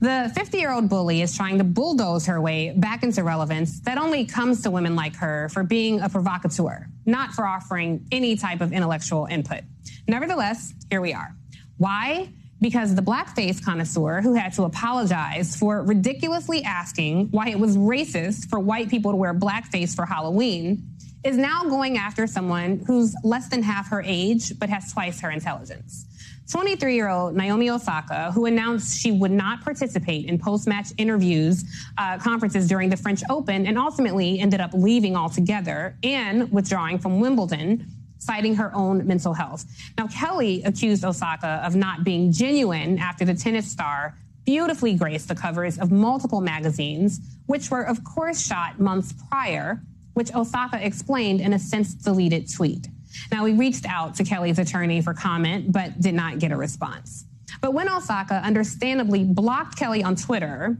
The 0.00 0.30
50 0.36 0.58
year 0.58 0.70
old 0.70 0.88
bully 0.88 1.20
is 1.22 1.36
trying 1.36 1.58
to 1.58 1.64
bulldoze 1.64 2.26
her 2.26 2.40
way 2.40 2.72
back 2.76 3.02
into 3.02 3.24
relevance 3.24 3.80
that 3.80 3.98
only 3.98 4.24
comes 4.24 4.62
to 4.62 4.70
women 4.70 4.94
like 4.94 5.16
her 5.16 5.48
for 5.48 5.64
being 5.64 6.00
a 6.00 6.08
provocateur, 6.08 6.86
not 7.06 7.32
for 7.32 7.44
offering 7.44 8.06
any 8.12 8.36
type 8.36 8.60
of 8.60 8.72
intellectual 8.72 9.26
input. 9.26 9.62
Nevertheless, 10.06 10.74
here 10.90 11.00
we 11.00 11.12
are. 11.12 11.34
Why? 11.78 12.28
Because 12.62 12.94
the 12.94 13.02
blackface 13.02 13.62
connoisseur 13.62 14.22
who 14.22 14.34
had 14.34 14.52
to 14.54 14.62
apologize 14.62 15.56
for 15.56 15.82
ridiculously 15.82 16.62
asking 16.62 17.26
why 17.32 17.48
it 17.48 17.58
was 17.58 17.76
racist 17.76 18.48
for 18.48 18.60
white 18.60 18.88
people 18.88 19.10
to 19.10 19.16
wear 19.16 19.34
blackface 19.34 19.94
for 19.94 20.06
Halloween 20.06 20.88
is 21.24 21.36
now 21.36 21.64
going 21.64 21.98
after 21.98 22.26
someone 22.26 22.82
who's 22.86 23.14
less 23.24 23.48
than 23.48 23.62
half 23.62 23.90
her 23.90 24.02
age 24.06 24.58
but 24.58 24.68
has 24.68 24.92
twice 24.92 25.20
her 25.20 25.30
intelligence. 25.30 26.06
23 26.50 26.94
year 26.94 27.08
old 27.08 27.34
Naomi 27.34 27.70
Osaka, 27.70 28.30
who 28.32 28.46
announced 28.46 29.00
she 29.00 29.10
would 29.10 29.30
not 29.30 29.62
participate 29.62 30.26
in 30.26 30.38
post 30.38 30.68
match 30.68 30.88
interviews, 30.98 31.64
uh, 31.98 32.18
conferences 32.18 32.68
during 32.68 32.90
the 32.90 32.96
French 32.96 33.22
Open, 33.30 33.66
and 33.66 33.78
ultimately 33.78 34.38
ended 34.38 34.60
up 34.60 34.70
leaving 34.74 35.16
altogether 35.16 35.96
and 36.02 36.50
withdrawing 36.52 36.98
from 36.98 37.20
Wimbledon 37.20 37.91
citing 38.24 38.54
her 38.54 38.74
own 38.74 39.06
mental 39.06 39.34
health. 39.34 39.64
Now, 39.98 40.06
Kelly 40.08 40.62
accused 40.64 41.04
Osaka 41.04 41.60
of 41.64 41.76
not 41.76 42.04
being 42.04 42.32
genuine 42.32 42.98
after 42.98 43.24
the 43.24 43.34
tennis 43.34 43.70
star 43.70 44.16
beautifully 44.44 44.94
graced 44.94 45.28
the 45.28 45.34
covers 45.34 45.78
of 45.78 45.92
multiple 45.92 46.40
magazines, 46.40 47.20
which 47.46 47.70
were, 47.70 47.82
of 47.82 48.02
course, 48.04 48.44
shot 48.44 48.80
months 48.80 49.14
prior, 49.28 49.80
which 50.14 50.34
Osaka 50.34 50.84
explained 50.84 51.40
in 51.40 51.52
a 51.52 51.58
since 51.58 51.94
deleted 51.94 52.52
tweet. 52.52 52.88
Now, 53.30 53.44
we 53.44 53.52
reached 53.52 53.86
out 53.86 54.14
to 54.16 54.24
Kelly's 54.24 54.58
attorney 54.58 55.00
for 55.00 55.14
comment, 55.14 55.72
but 55.72 56.00
did 56.00 56.14
not 56.14 56.38
get 56.38 56.50
a 56.50 56.56
response. 56.56 57.24
But 57.60 57.74
when 57.74 57.88
Osaka 57.88 58.34
understandably 58.34 59.24
blocked 59.24 59.76
Kelly 59.76 60.02
on 60.02 60.16
Twitter, 60.16 60.76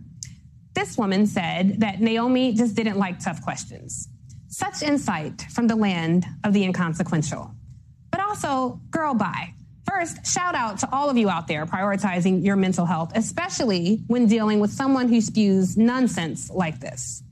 this 0.74 0.96
woman 0.96 1.26
said 1.26 1.80
that 1.80 2.00
Naomi 2.00 2.54
just 2.54 2.74
didn't 2.74 2.98
like 2.98 3.20
tough 3.20 3.42
questions. 3.42 4.08
Such 4.52 4.82
insight 4.82 5.46
from 5.50 5.66
the 5.66 5.74
land 5.74 6.26
of 6.44 6.52
the 6.52 6.62
inconsequential. 6.62 7.50
But 8.10 8.20
also, 8.20 8.78
girl, 8.90 9.14
bye. 9.14 9.54
First, 9.88 10.26
shout 10.26 10.54
out 10.54 10.78
to 10.80 10.88
all 10.92 11.08
of 11.08 11.16
you 11.16 11.30
out 11.30 11.48
there 11.48 11.64
prioritizing 11.64 12.44
your 12.44 12.56
mental 12.56 12.84
health, 12.84 13.12
especially 13.14 14.02
when 14.08 14.26
dealing 14.26 14.60
with 14.60 14.70
someone 14.70 15.08
who 15.08 15.22
spews 15.22 15.78
nonsense 15.78 16.50
like 16.50 16.80
this. 16.80 17.22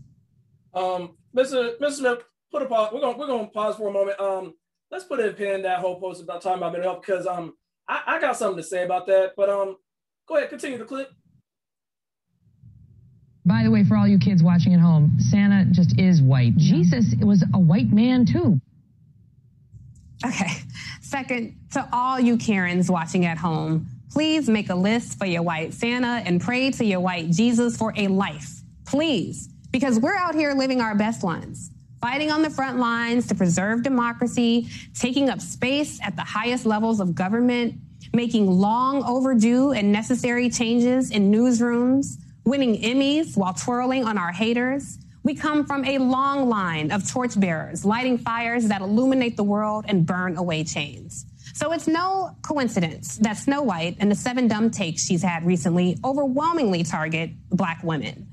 Um, 0.73 1.11
Mr. 1.37 1.79
Mr. 1.79 1.93
Smith, 1.93 2.25
put 2.51 2.63
a 2.63 2.65
pause. 2.65 2.91
We're 2.91 3.03
gonna 3.03 3.19
we're 3.19 3.27
gonna 3.27 3.49
pause 3.49 3.77
for 3.77 3.91
a 3.91 3.93
moment. 3.93 4.19
Um, 4.19 4.55
let's 4.91 5.05
put 5.05 5.21
a 5.21 5.31
pin 5.35 5.57
in 5.57 5.63
that 5.65 5.81
whole 5.81 6.01
post 6.01 6.23
about 6.23 6.41
talking 6.41 6.57
about 6.57 6.73
mental 6.73 6.93
health 6.93 7.05
because 7.05 7.27
um 7.27 7.53
I, 7.87 8.03
I 8.07 8.21
got 8.23 8.39
something 8.39 8.57
to 8.57 8.63
say 8.63 8.83
about 8.83 9.07
that. 9.09 9.33
But 9.37 9.51
um, 9.51 9.77
go 10.27 10.39
ahead, 10.39 10.49
continue 10.49 10.79
the 10.79 10.87
clip. 10.87 11.11
By 13.47 13.63
the 13.63 13.71
way, 13.71 13.85
for 13.85 13.97
all 13.97 14.07
you 14.07 14.19
kids 14.19 14.43
watching 14.43 14.75
at 14.75 14.81
home, 14.81 15.17
Santa 15.19 15.65
just 15.71 15.99
is 15.99 16.21
white. 16.21 16.57
Jesus 16.57 17.15
was 17.21 17.43
a 17.55 17.59
white 17.59 17.91
man 17.91 18.27
too. 18.27 18.61
Okay. 20.25 20.51
Second, 21.01 21.57
to 21.73 21.89
all 21.93 22.21
you 22.21 22.37
Karens 22.37 22.91
watching 22.91 23.25
at 23.25 23.39
home, 23.39 23.87
please 24.11 24.49
make 24.49 24.69
a 24.69 24.75
list 24.75 25.19
for 25.19 25.25
your 25.25 25.43
white 25.43 25.73
Santa 25.73 26.23
and 26.27 26.41
pray 26.41 26.71
to 26.73 26.85
your 26.85 27.01
white 27.01 27.31
Jesus 27.31 27.77
for 27.77 27.95
a 27.97 28.09
life. 28.09 28.61
Please. 28.85 29.49
Because 29.71 29.99
we're 29.99 30.17
out 30.17 30.35
here 30.35 30.53
living 30.53 30.81
our 30.81 30.95
best 30.95 31.23
ones, 31.23 31.71
fighting 32.01 32.31
on 32.31 32.43
the 32.43 32.51
front 32.51 32.79
lines 32.79 33.27
to 33.29 33.35
preserve 33.35 33.83
democracy, 33.83 34.69
taking 34.95 35.31
up 35.31 35.41
space 35.41 35.99
at 36.03 36.17
the 36.17 36.23
highest 36.23 36.67
levels 36.67 37.01
of 37.01 37.15
government, 37.15 37.75
making 38.13 38.47
long 38.47 39.03
overdue 39.05 39.73
and 39.73 39.91
necessary 39.91 40.51
changes 40.51 41.13
in 41.13 41.31
newsrooms 41.31 42.19
winning 42.45 42.81
Emmys 42.83 43.37
while 43.37 43.55
twirling 43.55 44.05
on 44.05 44.19
our 44.19 44.33
haters. 44.33 44.99
We 45.23 45.35
come 45.35 45.67
from 45.67 45.85
a 45.85 45.99
long 45.99 46.49
line 46.49 46.91
of 46.91 47.09
torchbearers, 47.11 47.85
lighting 47.85 48.19
fires 48.19 48.69
that 48.69 48.81
illuminate 48.81 49.37
the 49.37 49.45
world 49.45 49.85
and 49.89 50.07
burn 50.07 50.37
away 50.37 50.65
chains. 50.65 51.27
So 51.55 51.73
it's 51.73 51.87
no 51.87 52.37
coincidence 52.43 53.19
that 53.19 53.37
Snow 53.37 53.63
White 53.63 53.97
and 54.01 54.11
the 54.11 54.15
seven 54.15 54.49
dumb 54.49 54.71
takes 54.71 55.05
she's 55.05 55.23
had 55.23 55.45
recently 55.45 55.99
overwhelmingly 56.05 56.85
target 56.85 57.31
Black 57.51 57.83
women. 57.83 58.27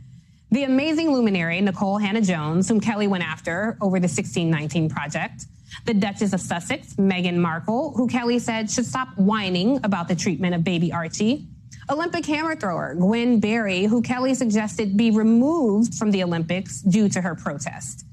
The 0.51 0.63
amazing 0.63 1.11
luminary 1.11 1.59
Nikole 1.59 2.01
Hannah-Jones, 2.01 2.69
whom 2.69 2.79
Kelly 2.79 3.07
went 3.07 3.25
after 3.25 3.77
over 3.81 3.99
the 3.99 4.07
1619 4.07 4.89
Project, 4.89 5.45
the 5.85 5.93
Duchess 5.93 6.31
of 6.31 6.39
Sussex, 6.39 6.93
Meghan 6.93 7.35
Markle, 7.35 7.93
who 7.97 8.07
Kelly 8.07 8.39
said 8.39 8.71
should 8.71 8.85
stop 8.85 9.09
whining 9.17 9.81
about 9.83 10.07
the 10.07 10.15
treatment 10.15 10.55
of 10.55 10.63
baby 10.63 10.91
Archie, 10.93 11.47
Olympic 11.89 12.25
hammer 12.25 12.55
thrower 12.55 12.95
Gwen 12.95 13.39
Berry, 13.39 13.85
who 13.85 14.01
Kelly 14.01 14.33
suggested 14.33 14.97
be 14.97 15.11
removed 15.11 15.95
from 15.95 16.11
the 16.11 16.21
Olympics 16.21 16.81
due 16.81 17.07
to 17.09 17.21
her 17.21 17.33
protest. 17.33 18.05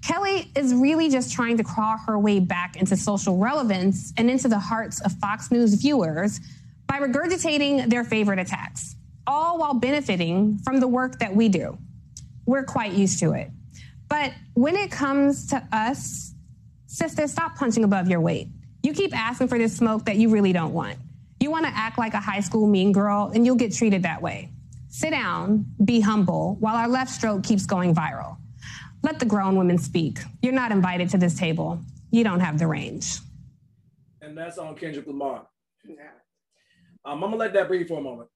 Kelly 0.00 0.52
is 0.54 0.72
really 0.72 1.10
just 1.10 1.32
trying 1.32 1.56
to 1.56 1.64
crawl 1.64 1.96
her 2.06 2.18
way 2.18 2.38
back 2.38 2.76
into 2.76 2.96
social 2.96 3.36
relevance 3.36 4.12
and 4.16 4.30
into 4.30 4.46
the 4.46 4.58
hearts 4.58 5.00
of 5.00 5.12
Fox 5.14 5.50
News 5.50 5.74
viewers 5.74 6.38
by 6.86 7.00
regurgitating 7.00 7.90
their 7.90 8.04
favorite 8.04 8.38
attacks, 8.38 8.94
all 9.26 9.58
while 9.58 9.74
benefiting 9.74 10.58
from 10.58 10.78
the 10.78 10.86
work 10.86 11.18
that 11.18 11.34
we 11.34 11.48
do. 11.48 11.76
We're 12.44 12.64
quite 12.64 12.92
used 12.92 13.18
to 13.20 13.32
it. 13.32 13.50
But 14.08 14.32
when 14.54 14.76
it 14.76 14.92
comes 14.92 15.48
to 15.48 15.66
us, 15.72 16.32
sisters, 16.86 17.32
stop 17.32 17.56
punching 17.56 17.82
above 17.82 18.08
your 18.08 18.20
weight. 18.20 18.46
You 18.84 18.92
keep 18.92 19.16
asking 19.18 19.48
for 19.48 19.58
this 19.58 19.76
smoke 19.76 20.04
that 20.04 20.14
you 20.14 20.28
really 20.28 20.52
don't 20.52 20.72
want. 20.72 20.96
You 21.40 21.50
want 21.50 21.66
to 21.66 21.72
act 21.74 21.98
like 21.98 22.14
a 22.14 22.20
high 22.20 22.40
school 22.40 22.66
mean 22.66 22.92
girl, 22.92 23.30
and 23.34 23.44
you'll 23.44 23.56
get 23.56 23.74
treated 23.74 24.02
that 24.02 24.22
way. 24.22 24.50
Sit 24.88 25.10
down, 25.10 25.66
be 25.84 26.00
humble, 26.00 26.56
while 26.60 26.76
our 26.76 26.88
left 26.88 27.10
stroke 27.10 27.42
keeps 27.42 27.66
going 27.66 27.94
viral. 27.94 28.38
Let 29.02 29.18
the 29.18 29.26
grown 29.26 29.56
women 29.56 29.78
speak. 29.78 30.18
You're 30.42 30.52
not 30.54 30.72
invited 30.72 31.10
to 31.10 31.18
this 31.18 31.38
table. 31.38 31.80
You 32.10 32.24
don't 32.24 32.40
have 32.40 32.58
the 32.58 32.66
range. 32.66 33.18
And 34.22 34.36
that's 34.36 34.58
on 34.58 34.74
Kendrick 34.74 35.06
Lamar. 35.06 35.46
Yeah. 35.84 35.96
Um, 37.04 37.22
I'm 37.22 37.30
gonna 37.30 37.36
let 37.36 37.52
that 37.52 37.68
breathe 37.68 37.86
for 37.86 37.98
a 37.98 38.02
moment. 38.02 38.28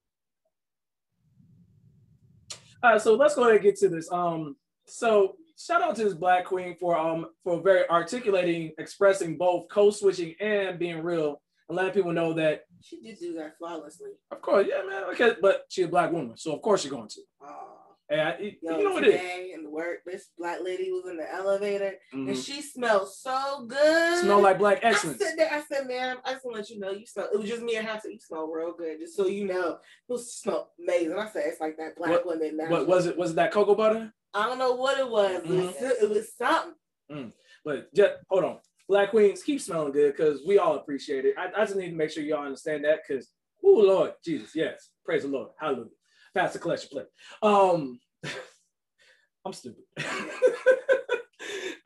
All 2.82 2.92
right, 2.92 3.00
so 3.00 3.14
let's 3.14 3.34
go 3.34 3.42
ahead 3.42 3.56
and 3.56 3.62
get 3.62 3.76
to 3.76 3.88
this. 3.88 4.10
Um, 4.12 4.56
so 4.86 5.36
shout 5.58 5.82
out 5.82 5.96
to 5.96 6.04
this 6.04 6.14
black 6.14 6.44
queen 6.44 6.76
for 6.78 6.96
um 6.96 7.26
for 7.42 7.60
very 7.60 7.88
articulating, 7.88 8.72
expressing 8.78 9.36
both 9.36 9.68
code 9.68 9.94
switching 9.94 10.34
and 10.40 10.78
being 10.78 11.02
real, 11.02 11.40
and 11.68 11.76
letting 11.76 11.92
people 11.92 12.12
know 12.12 12.32
that 12.34 12.64
She 12.82 13.00
did 13.00 13.18
do 13.18 13.34
that 13.34 13.58
flawlessly. 13.58 14.10
of 14.30 14.40
course, 14.42 14.66
yeah, 14.68 14.82
man, 14.88 15.04
okay, 15.12 15.34
but 15.40 15.64
she's 15.68 15.84
a 15.86 15.88
black 15.88 16.12
woman, 16.12 16.36
so 16.36 16.52
of 16.54 16.62
course 16.62 16.84
you're 16.84 16.94
going 16.94 17.08
to. 17.08 17.20
Oh, 17.42 17.66
And 18.08 18.20
I, 18.20 18.38
you 18.40 18.52
yo, 18.62 18.78
know 18.80 18.92
what 18.94 19.04
it 19.04 19.14
is. 19.20 19.54
in 19.54 19.62
the 19.62 19.70
work, 19.70 19.98
this 20.04 20.30
black 20.36 20.58
lady 20.64 20.90
was 20.90 21.06
in 21.08 21.16
the 21.16 21.32
elevator 21.32 21.94
and 22.12 22.28
Mhm. 22.28 22.44
she 22.44 22.60
smelled 22.60 23.08
so 23.12 23.66
good. 23.68 24.18
Smell 24.18 24.40
like 24.40 24.58
black 24.58 24.84
I 24.84 24.92
said 24.94 25.16
there, 25.36 25.52
I 25.52 25.62
said, 25.62 25.86
ma'am, 25.86 26.18
I 26.24 26.32
just 26.32 26.44
want 26.44 26.56
to 26.56 26.60
let 26.62 26.70
you 26.70 26.80
know 26.80 26.90
you 26.90 27.06
smell. 27.06 27.28
It 27.32 27.38
was 27.38 27.48
just 27.48 27.62
me 27.62 27.76
and 27.76 27.86
her. 27.86 28.00
Said, 28.00 28.10
you 28.12 28.18
smell 28.18 28.48
real 28.48 28.72
good, 28.76 28.98
just 28.98 29.16
so 29.16 29.26
you 29.26 29.46
know. 29.46 29.74
It 30.08 30.12
was 30.12 30.34
smell 30.34 30.72
amazing. 30.82 31.16
I 31.16 31.28
said, 31.28 31.44
it's 31.46 31.60
like 31.60 31.76
that 31.76 31.96
black 31.96 32.10
What- 32.10 32.26
woman. 32.26 32.58
What 32.68 32.88
was 32.88 33.06
it? 33.06 33.16
Was 33.16 33.30
it 33.32 33.36
that 33.36 33.52
cocoa 33.52 33.76
butter? 33.76 34.12
I 34.34 34.46
don't 34.46 34.58
know 34.58 34.72
what 34.74 34.98
it 34.98 35.08
was. 35.08 35.42
It, 35.44 35.46
was 35.48 35.74
it 36.02 36.10
was 36.10 36.34
something. 36.36 37.32
But 37.64 37.92
just 37.94 38.14
hold 38.28 38.44
on, 38.44 38.58
black 38.90 39.10
queens 39.10 39.42
keep 39.44 39.60
smelling 39.60 39.92
good 39.92 40.16
because 40.16 40.40
we 40.44 40.58
all 40.58 40.74
appreciate 40.74 41.24
it. 41.24 41.36
I, 41.38 41.46
I 41.56 41.64
just 41.64 41.76
need 41.76 41.90
to 41.90 41.96
make 41.96 42.10
sure 42.10 42.24
y'all 42.24 42.44
understand 42.44 42.84
that 42.84 42.98
because, 43.06 43.28
oh 43.64 43.84
Lord 43.86 44.14
Jesus, 44.24 44.50
yes, 44.54 44.90
praise 45.04 45.22
the 45.22 45.28
Lord, 45.28 45.50
hallelujah. 45.58 45.90
Pass 46.34 46.52
the 46.52 46.58
collection 46.58 46.90
plate. 46.90 47.06
Um, 47.40 48.00
I'm 49.44 49.52
stupid. 49.52 49.84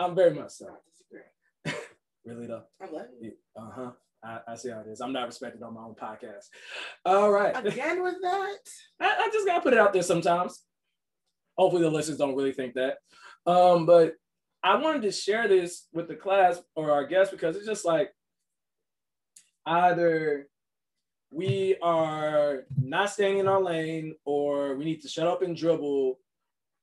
I'm 0.00 0.14
very 0.14 0.34
much 0.34 0.50
so. 0.50 0.66
Really 2.26 2.46
though. 2.46 2.62
I 2.80 2.86
love 2.90 3.08
you. 3.20 3.32
Uh 3.54 3.70
huh. 3.70 3.90
I, 4.24 4.38
I 4.48 4.54
see 4.54 4.70
how 4.70 4.80
it 4.80 4.86
is. 4.86 5.02
I'm 5.02 5.12
not 5.12 5.26
respected 5.26 5.62
on 5.62 5.74
my 5.74 5.82
own 5.82 5.94
podcast. 5.94 6.46
All 7.04 7.30
right. 7.30 7.54
Again 7.54 8.02
with 8.02 8.14
that. 8.22 8.56
I, 8.98 9.24
I 9.24 9.30
just 9.30 9.46
gotta 9.46 9.60
put 9.60 9.74
it 9.74 9.78
out 9.78 9.92
there 9.92 10.02
sometimes. 10.02 10.62
Hopefully 11.58 11.82
the 11.82 11.90
listeners 11.90 12.16
don't 12.16 12.34
really 12.34 12.54
think 12.54 12.72
that. 12.76 12.96
Um, 13.46 13.84
but 13.84 14.14
I 14.64 14.76
wanted 14.76 15.02
to 15.02 15.12
share 15.12 15.46
this 15.46 15.88
with 15.92 16.08
the 16.08 16.14
class 16.14 16.58
or 16.74 16.90
our 16.90 17.06
guests 17.06 17.30
because 17.30 17.54
it's 17.54 17.66
just 17.66 17.84
like 17.84 18.14
either 19.66 20.48
we 21.30 21.76
are 21.82 22.64
not 22.80 23.10
staying 23.10 23.38
in 23.38 23.46
our 23.46 23.62
lane 23.62 24.14
or 24.24 24.74
we 24.74 24.86
need 24.86 25.02
to 25.02 25.08
shut 25.08 25.26
up 25.26 25.42
and 25.42 25.54
dribble 25.54 26.18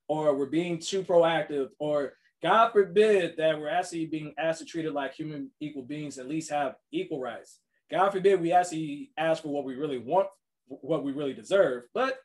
or 0.08 0.36
we're 0.36 0.46
being 0.46 0.78
too 0.78 1.02
proactive 1.02 1.70
or 1.80 2.14
God 2.44 2.72
forbid 2.72 3.36
that 3.38 3.60
we're 3.60 3.70
actually 3.70 4.06
being 4.06 4.36
asked 4.38 4.60
to 4.60 4.66
treat 4.66 4.86
it 4.86 4.94
like 4.94 5.16
human 5.16 5.50
equal 5.60 5.84
beings, 5.84 6.20
at 6.20 6.28
least 6.28 6.52
have 6.52 6.76
equal 6.92 7.20
rights. 7.20 7.62
God 7.90 8.12
forbid 8.12 8.42
we 8.42 8.52
actually 8.52 9.10
ask 9.18 9.42
for 9.42 9.50
what 9.50 9.66
we 9.66 9.74
really 9.74 9.98
want, 9.98 10.28
what 10.68 11.04
we 11.04 11.14
really 11.14 11.34
deserve. 11.34 11.84
But 11.96 12.20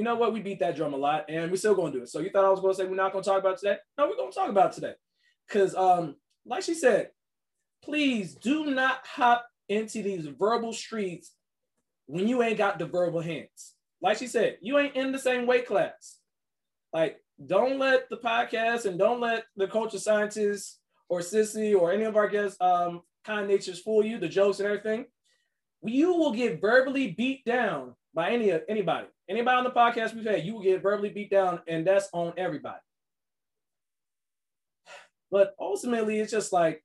you 0.00 0.04
know 0.04 0.16
what? 0.16 0.32
We 0.32 0.40
beat 0.40 0.60
that 0.60 0.76
drum 0.76 0.94
a 0.94 0.96
lot 0.96 1.26
and 1.28 1.50
we're 1.50 1.58
still 1.58 1.74
to 1.92 1.98
do 1.98 2.02
it. 2.04 2.08
So 2.08 2.20
you 2.20 2.30
thought 2.30 2.46
I 2.46 2.48
was 2.48 2.62
to 2.62 2.82
say 2.82 2.88
we're 2.88 2.96
not 2.96 3.12
to 3.22 3.30
talk 3.30 3.38
about 3.38 3.58
today? 3.58 3.76
No, 3.98 4.08
we're 4.08 4.16
to 4.32 4.34
talk 4.34 4.48
about 4.48 4.72
today. 4.72 4.94
Because, 5.46 5.74
um, 5.74 6.16
like 6.46 6.62
she 6.62 6.72
said, 6.72 7.10
please 7.84 8.34
do 8.34 8.64
not 8.64 9.00
hop 9.04 9.46
into 9.68 10.02
these 10.02 10.24
verbal 10.24 10.72
streets 10.72 11.34
when 12.06 12.26
you 12.26 12.42
ain't 12.42 12.56
got 12.56 12.78
the 12.78 12.86
verbal 12.86 13.20
hands. 13.20 13.74
Like 14.00 14.16
she 14.16 14.26
said, 14.26 14.56
you 14.62 14.78
ain't 14.78 14.96
in 14.96 15.12
the 15.12 15.18
same 15.18 15.46
weight 15.46 15.66
class. 15.66 16.16
Like, 16.94 17.18
don't 17.44 17.78
let 17.78 18.08
the 18.08 18.16
podcast 18.16 18.86
and 18.86 18.98
don't 18.98 19.20
let 19.20 19.44
the 19.56 19.68
culture 19.68 19.98
scientists 19.98 20.78
or 21.10 21.20
Sissy 21.20 21.78
or 21.78 21.92
any 21.92 22.04
of 22.04 22.16
our 22.16 22.26
guests, 22.26 22.56
um, 22.62 23.02
kind 23.26 23.46
natures 23.46 23.82
fool 23.82 24.02
you, 24.02 24.18
the 24.18 24.28
jokes 24.30 24.60
and 24.60 24.66
everything. 24.66 25.04
You 25.82 26.14
will 26.14 26.32
get 26.32 26.58
verbally 26.58 27.08
beat 27.08 27.44
down 27.44 27.96
by 28.14 28.30
any 28.30 28.52
anybody. 28.68 29.06
Anybody 29.28 29.56
on 29.56 29.64
the 29.64 29.70
podcast 29.70 30.14
we've 30.14 30.24
had, 30.24 30.44
you 30.44 30.54
will 30.54 30.62
get 30.62 30.82
verbally 30.82 31.10
beat 31.10 31.30
down, 31.30 31.60
and 31.66 31.86
that's 31.86 32.08
on 32.12 32.32
everybody. 32.36 32.80
But 35.30 35.54
ultimately, 35.60 36.18
it's 36.18 36.32
just 36.32 36.52
like, 36.52 36.84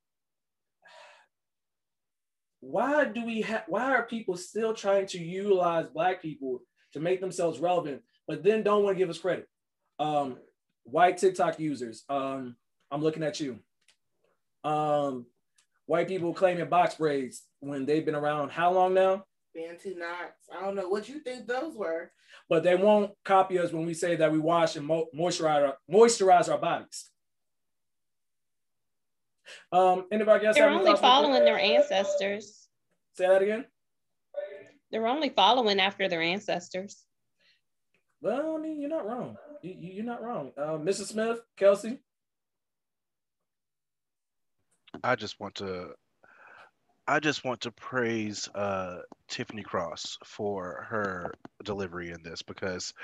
why 2.60 3.04
do 3.04 3.24
we 3.24 3.42
have? 3.42 3.64
Why 3.66 3.92
are 3.94 4.04
people 4.04 4.36
still 4.36 4.74
trying 4.74 5.06
to 5.08 5.18
utilize 5.18 5.88
Black 5.88 6.22
people 6.22 6.60
to 6.92 7.00
make 7.00 7.20
themselves 7.20 7.58
relevant, 7.58 8.02
but 8.28 8.42
then 8.42 8.62
don't 8.62 8.84
want 8.84 8.96
to 8.96 8.98
give 8.98 9.10
us 9.10 9.18
credit? 9.18 9.48
Um, 9.98 10.38
white 10.84 11.18
TikTok 11.18 11.58
users. 11.58 12.04
Um, 12.08 12.56
I'm 12.90 13.02
looking 13.02 13.24
at 13.24 13.40
you. 13.40 13.58
Um, 14.62 15.26
white 15.86 16.08
people 16.08 16.34
claiming 16.34 16.68
box 16.68 16.96
braids 16.96 17.42
when 17.60 17.86
they've 17.86 18.04
been 18.04 18.14
around 18.14 18.50
how 18.50 18.72
long 18.72 18.94
now? 18.94 19.24
Bantu 19.56 19.94
knots. 19.96 20.48
I 20.54 20.60
don't 20.60 20.76
know 20.76 20.88
what 20.88 21.08
you 21.08 21.20
think 21.20 21.46
those 21.46 21.74
were. 21.74 22.12
But 22.48 22.62
they 22.62 22.76
won't 22.76 23.12
copy 23.24 23.58
us 23.58 23.72
when 23.72 23.86
we 23.86 23.94
say 23.94 24.14
that 24.16 24.30
we 24.30 24.38
wash 24.38 24.76
and 24.76 24.86
mo- 24.86 25.06
moisturize 25.16 25.72
moisturize 25.90 26.50
our 26.52 26.58
bodies. 26.58 27.10
Um, 29.72 30.06
any 30.12 30.22
of 30.22 30.28
our 30.28 30.38
guests 30.38 30.58
They're 30.58 30.68
only 30.68 30.86
thoughts 30.86 31.00
on 31.00 31.02
that? 31.02 31.08
following 31.08 31.44
their 31.44 31.58
ancestors. 31.58 32.68
Say 33.14 33.26
that 33.26 33.42
again. 33.42 33.64
They're 34.90 35.06
only 35.06 35.30
following 35.30 35.80
after 35.80 36.08
their 36.08 36.20
ancestors. 36.22 37.04
Well, 38.20 38.56
I 38.56 38.60
mean, 38.60 38.80
you're 38.80 38.90
not 38.90 39.06
wrong. 39.06 39.36
You, 39.62 39.74
you, 39.78 39.92
you're 39.94 40.04
not 40.04 40.22
wrong. 40.22 40.52
Uh, 40.56 40.78
Mrs. 40.78 41.06
Smith, 41.08 41.40
Kelsey. 41.56 41.98
I 45.02 45.16
just 45.16 45.40
want 45.40 45.56
to 45.56 45.90
I 47.08 47.20
just 47.20 47.44
want 47.44 47.60
to 47.62 47.70
praise 47.70 48.48
uh, 48.54 49.02
Tiffany 49.28 49.62
Cross 49.62 50.18
for 50.24 50.86
her 50.88 51.32
delivery 51.64 52.10
in 52.10 52.22
this 52.22 52.42
because 52.42 52.94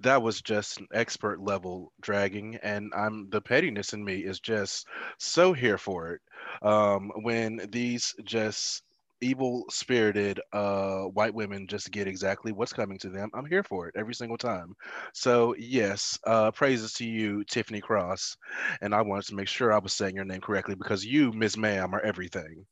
that 0.00 0.20
was 0.22 0.42
just 0.42 0.80
an 0.80 0.88
expert 0.92 1.40
level 1.40 1.92
dragging, 2.00 2.56
and 2.56 2.92
I'm 2.94 3.30
the 3.30 3.40
pettiness 3.40 3.92
in 3.92 4.04
me 4.04 4.18
is 4.18 4.40
just 4.40 4.86
so 5.18 5.52
here 5.52 5.78
for 5.78 6.10
it. 6.10 6.20
Um, 6.62 7.12
when 7.22 7.68
these 7.70 8.14
just 8.24 8.82
evil 9.20 9.64
spirited 9.70 10.40
uh, 10.52 11.02
white 11.02 11.34
women 11.34 11.68
just 11.68 11.92
get 11.92 12.08
exactly 12.08 12.50
what's 12.50 12.72
coming 12.72 12.98
to 12.98 13.10
them, 13.10 13.30
I'm 13.32 13.46
here 13.46 13.62
for 13.62 13.86
it 13.86 13.94
every 13.96 14.14
single 14.14 14.38
time. 14.38 14.74
So 15.14 15.54
yes, 15.56 16.18
uh, 16.26 16.50
praises 16.50 16.94
to 16.94 17.04
you, 17.04 17.44
Tiffany 17.44 17.80
Cross, 17.80 18.36
and 18.80 18.92
I 18.92 19.02
wanted 19.02 19.26
to 19.26 19.36
make 19.36 19.48
sure 19.48 19.72
I 19.72 19.78
was 19.78 19.92
saying 19.92 20.16
your 20.16 20.24
name 20.24 20.40
correctly 20.40 20.74
because 20.74 21.04
you, 21.04 21.32
Miss 21.32 21.56
Ma'am, 21.56 21.94
are 21.94 22.00
everything. 22.00 22.66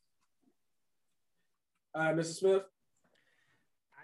Mrs. 1.97 2.39
Smith. 2.39 2.63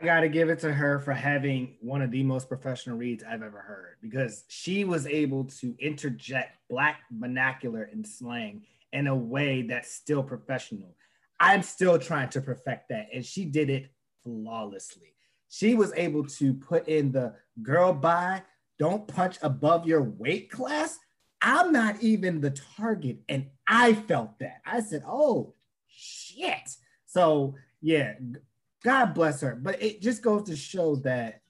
I 0.00 0.04
got 0.04 0.20
to 0.20 0.28
give 0.28 0.50
it 0.50 0.58
to 0.60 0.72
her 0.72 0.98
for 0.98 1.14
having 1.14 1.76
one 1.80 2.02
of 2.02 2.10
the 2.10 2.22
most 2.22 2.48
professional 2.48 2.98
reads 2.98 3.24
I've 3.24 3.42
ever 3.42 3.60
heard 3.60 3.96
because 4.02 4.44
she 4.48 4.84
was 4.84 5.06
able 5.06 5.44
to 5.44 5.74
interject 5.78 6.58
black 6.68 7.00
vernacular 7.10 7.84
and 7.84 8.06
slang 8.06 8.64
in 8.92 9.06
a 9.06 9.16
way 9.16 9.62
that's 9.62 9.90
still 9.90 10.22
professional. 10.22 10.94
I'm 11.40 11.62
still 11.62 11.98
trying 11.98 12.28
to 12.30 12.40
perfect 12.40 12.90
that, 12.90 13.08
and 13.12 13.24
she 13.24 13.44
did 13.46 13.70
it 13.70 13.90
flawlessly. 14.22 15.14
She 15.48 15.74
was 15.74 15.92
able 15.94 16.24
to 16.24 16.54
put 16.54 16.88
in 16.88 17.12
the 17.12 17.34
girl 17.62 17.92
by, 17.92 18.42
don't 18.78 19.08
punch 19.08 19.38
above 19.42 19.86
your 19.86 20.02
weight 20.02 20.50
class. 20.50 20.98
I'm 21.40 21.72
not 21.72 22.02
even 22.02 22.40
the 22.40 22.50
target, 22.76 23.18
and 23.28 23.46
I 23.66 23.94
felt 23.94 24.38
that. 24.40 24.60
I 24.66 24.80
said, 24.80 25.04
oh, 25.06 25.54
shit. 25.86 26.76
So, 27.06 27.54
yeah, 27.80 28.14
God 28.84 29.14
bless 29.14 29.40
her. 29.40 29.58
But 29.60 29.82
it 29.82 30.02
just 30.02 30.22
goes 30.22 30.44
to 30.44 30.56
show 30.56 30.96
that 30.96 31.42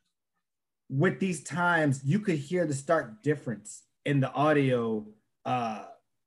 with 0.89 1.19
these 1.19 1.43
times, 1.43 2.03
you 2.05 2.21
could 2.21 2.37
hear 2.37 2.65
the 2.65 2.75
stark 2.75 3.23
difference 3.23 3.83
in 4.05 4.21
the 4.21 4.33
audio 4.33 5.07
uh, 5.45 5.85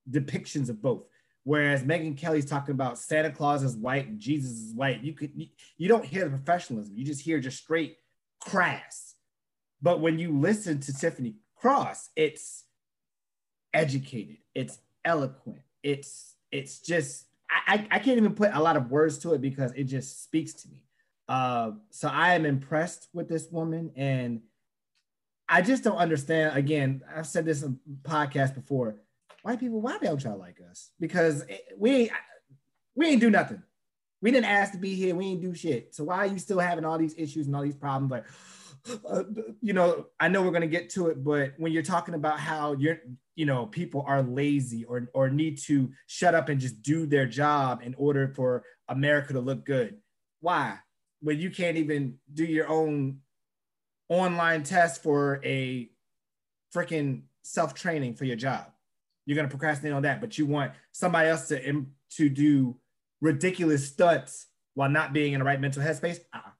depictions 0.09 0.69
of 0.69 0.81
both. 0.81 1.03
Whereas 1.43 1.83
Megyn 1.83 2.17
Kelly's 2.17 2.45
talking 2.45 2.73
about 2.73 2.99
Santa 2.99 3.31
Claus 3.31 3.63
is 3.63 3.75
white 3.75 4.07
and 4.07 4.19
Jesus 4.19 4.51
is 4.51 4.73
white. 4.73 5.01
You 5.01 5.13
could 5.13 5.31
you 5.77 5.87
don't 5.87 6.05
hear 6.05 6.25
the 6.25 6.29
professionalism. 6.29 6.93
You 6.95 7.05
just 7.05 7.21
hear 7.21 7.39
just 7.39 7.57
straight 7.57 7.97
crass. 8.39 9.15
But 9.81 10.01
when 10.01 10.19
you 10.19 10.37
listen 10.37 10.79
to 10.81 10.93
Tiffany 10.93 11.35
Cross, 11.55 12.09
it's 12.15 12.65
educated, 13.73 14.37
it's 14.53 14.79
eloquent, 15.05 15.61
it's 15.81 16.35
it's 16.51 16.79
just 16.79 17.25
I, 17.49 17.87
I 17.91 17.99
can't 17.99 18.17
even 18.17 18.35
put 18.35 18.51
a 18.53 18.61
lot 18.61 18.77
of 18.77 18.91
words 18.91 19.17
to 19.19 19.33
it 19.33 19.41
because 19.41 19.71
it 19.73 19.85
just 19.85 20.23
speaks 20.23 20.53
to 20.53 20.69
me. 20.69 20.83
Uh, 21.27 21.71
so 21.89 22.07
I 22.07 22.33
am 22.33 22.45
impressed 22.45 23.07
with 23.13 23.27
this 23.27 23.49
woman, 23.51 23.91
and 23.95 24.41
I 25.47 25.61
just 25.61 25.83
don't 25.83 25.97
understand. 25.97 26.57
Again, 26.57 27.01
I've 27.15 27.27
said 27.27 27.45
this 27.45 27.63
in 27.63 27.79
podcast 28.03 28.55
before. 28.55 28.95
White 29.43 29.59
people, 29.59 29.81
why 29.81 29.97
don't 29.99 30.23
y'all 30.23 30.37
like 30.37 30.57
us? 30.69 30.91
Because 30.99 31.43
we 31.77 31.91
ain't, 31.91 32.11
we 32.95 33.07
ain't 33.07 33.21
do 33.21 33.29
nothing. 33.29 33.63
We 34.21 34.31
didn't 34.31 34.47
ask 34.47 34.73
to 34.73 34.77
be 34.77 34.95
here. 34.95 35.15
We 35.15 35.27
ain't 35.27 35.41
do 35.41 35.55
shit. 35.55 35.95
So 35.95 36.03
why 36.03 36.17
are 36.17 36.25
you 36.25 36.39
still 36.39 36.59
having 36.59 36.83
all 36.83 36.97
these 36.97 37.15
issues 37.17 37.47
and 37.47 37.55
all 37.55 37.61
these 37.61 37.75
problems? 37.75 38.11
Like, 38.11 38.25
you 39.61 39.73
know, 39.73 40.07
I 40.19 40.27
know 40.27 40.41
we're 40.41 40.51
gonna 40.51 40.67
get 40.67 40.89
to 40.91 41.07
it, 41.07 41.23
but 41.23 41.53
when 41.57 41.71
you're 41.71 41.83
talking 41.83 42.15
about 42.15 42.39
how 42.39 42.73
you're, 42.73 42.99
you 43.35 43.45
know, 43.45 43.65
people 43.65 44.03
are 44.07 44.21
lazy 44.21 44.85
or 44.85 45.09
or 45.13 45.29
need 45.29 45.57
to 45.59 45.91
shut 46.07 46.35
up 46.35 46.49
and 46.49 46.59
just 46.59 46.81
do 46.81 47.05
their 47.05 47.25
job 47.25 47.81
in 47.83 47.95
order 47.95 48.33
for 48.35 48.63
America 48.87 49.33
to 49.33 49.39
look 49.39 49.65
good. 49.65 49.97
Why? 50.41 50.77
When 51.21 51.39
you 51.39 51.49
can't 51.49 51.77
even 51.77 52.15
do 52.33 52.45
your 52.45 52.67
own 52.69 53.19
online 54.09 54.63
test 54.63 55.03
for 55.03 55.39
a 55.43 55.89
freaking 56.73 57.23
self 57.43 57.73
training 57.73 58.15
for 58.15 58.25
your 58.25 58.35
job. 58.35 58.65
You're 59.25 59.35
gonna 59.35 59.47
procrastinate 59.47 59.93
on 59.93 60.03
that, 60.03 60.21
but 60.21 60.37
you 60.37 60.45
want 60.45 60.73
somebody 60.91 61.29
else 61.29 61.47
to 61.49 61.85
to 62.11 62.29
do 62.29 62.77
ridiculous 63.21 63.87
stunts 63.87 64.47
while 64.73 64.89
not 64.89 65.13
being 65.13 65.33
in 65.33 65.39
the 65.39 65.45
right 65.45 65.59
mental 65.59 65.83
headspace. 65.83 66.19
Uh-uh. 66.33 66.51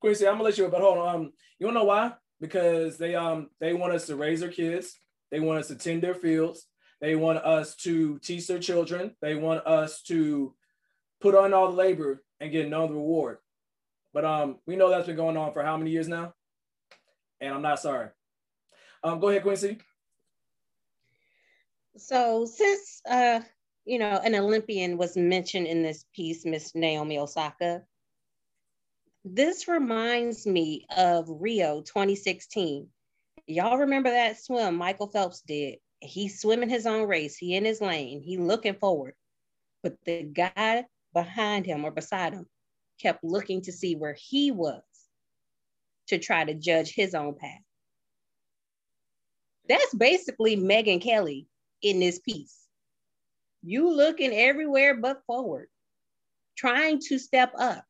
Quincy, 0.00 0.26
I'm 0.26 0.34
gonna 0.34 0.44
let 0.44 0.58
you, 0.58 0.68
but 0.68 0.80
hold 0.80 0.98
on. 0.98 1.14
Um, 1.14 1.32
you 1.58 1.66
wanna 1.66 1.80
know 1.80 1.84
why? 1.84 2.12
Because 2.40 2.96
they 2.96 3.14
um 3.14 3.50
they 3.60 3.74
want 3.74 3.92
us 3.92 4.06
to 4.06 4.16
raise 4.16 4.40
their 4.40 4.50
kids. 4.50 4.98
They 5.30 5.40
want 5.40 5.60
us 5.60 5.68
to 5.68 5.76
tend 5.76 6.02
their 6.02 6.14
fields. 6.14 6.66
They 7.00 7.16
want 7.16 7.38
us 7.38 7.76
to 7.76 8.18
teach 8.18 8.46
their 8.46 8.58
children. 8.58 9.14
They 9.22 9.34
want 9.34 9.66
us 9.66 10.02
to 10.02 10.54
put 11.20 11.34
on 11.34 11.54
all 11.54 11.70
the 11.70 11.76
labor 11.76 12.22
and 12.40 12.52
get 12.52 12.68
no 12.68 12.88
reward. 12.88 13.38
But 14.12 14.24
um, 14.24 14.58
we 14.66 14.76
know 14.76 14.90
that's 14.90 15.06
been 15.06 15.16
going 15.16 15.36
on 15.36 15.52
for 15.52 15.62
how 15.62 15.76
many 15.76 15.90
years 15.90 16.08
now? 16.08 16.34
And 17.40 17.54
I'm 17.54 17.62
not 17.62 17.80
sorry. 17.80 18.08
Um, 19.02 19.20
go 19.20 19.28
ahead, 19.28 19.42
Quincy. 19.42 19.78
So 21.96 22.44
since 22.44 23.00
uh, 23.08 23.40
you 23.84 23.98
know, 23.98 24.20
an 24.24 24.34
Olympian 24.34 24.96
was 24.96 25.16
mentioned 25.16 25.66
in 25.66 25.82
this 25.82 26.04
piece, 26.14 26.44
Miss 26.44 26.74
Naomi 26.74 27.18
Osaka, 27.18 27.82
this 29.24 29.68
reminds 29.68 30.46
me 30.46 30.86
of 30.96 31.26
Rio 31.28 31.82
2016. 31.82 32.88
Y'all 33.46 33.78
remember 33.78 34.10
that 34.10 34.40
swim 34.40 34.76
Michael 34.76 35.08
Phelps 35.08 35.42
did? 35.42 35.78
He's 36.00 36.40
swimming 36.40 36.70
his 36.70 36.86
own 36.86 37.06
race. 37.06 37.36
He 37.36 37.54
in 37.54 37.64
his 37.64 37.80
lane. 37.80 38.22
He 38.22 38.38
looking 38.38 38.74
forward. 38.74 39.14
But 39.82 39.96
the 40.04 40.22
guy 40.22 40.84
behind 41.12 41.66
him 41.66 41.84
or 41.84 41.90
beside 41.90 42.32
him 42.32 42.46
kept 43.00 43.24
looking 43.24 43.62
to 43.62 43.72
see 43.72 43.96
where 43.96 44.16
he 44.18 44.50
was 44.50 44.82
to 46.08 46.18
try 46.18 46.44
to 46.44 46.54
judge 46.54 46.92
his 46.94 47.14
own 47.14 47.34
path. 47.34 47.62
That's 49.68 49.94
basically 49.94 50.56
Megyn 50.56 51.00
Kelly 51.00 51.46
in 51.82 52.00
this 52.00 52.18
piece. 52.18 52.56
You 53.62 53.90
looking 53.90 54.32
everywhere 54.32 54.96
but 54.96 55.22
forward, 55.26 55.68
trying 56.56 57.00
to 57.08 57.18
step 57.18 57.52
up. 57.58 57.84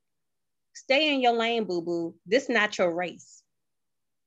Stay 0.75 1.15
in 1.15 1.21
your 1.21 1.33
lane, 1.33 1.65
boo 1.65 1.83
boo. 1.83 2.15
This 2.27 2.45
is 2.45 2.49
not 2.49 2.79
your 2.79 2.95
race. 2.95 3.43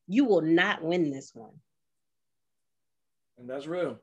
You 0.08 0.26
will 0.26 0.42
not 0.42 0.84
win 0.84 1.12
this 1.12 1.32
one. 1.34 1.54
And 3.38 3.50
that's 3.50 3.68
real. 3.68 4.00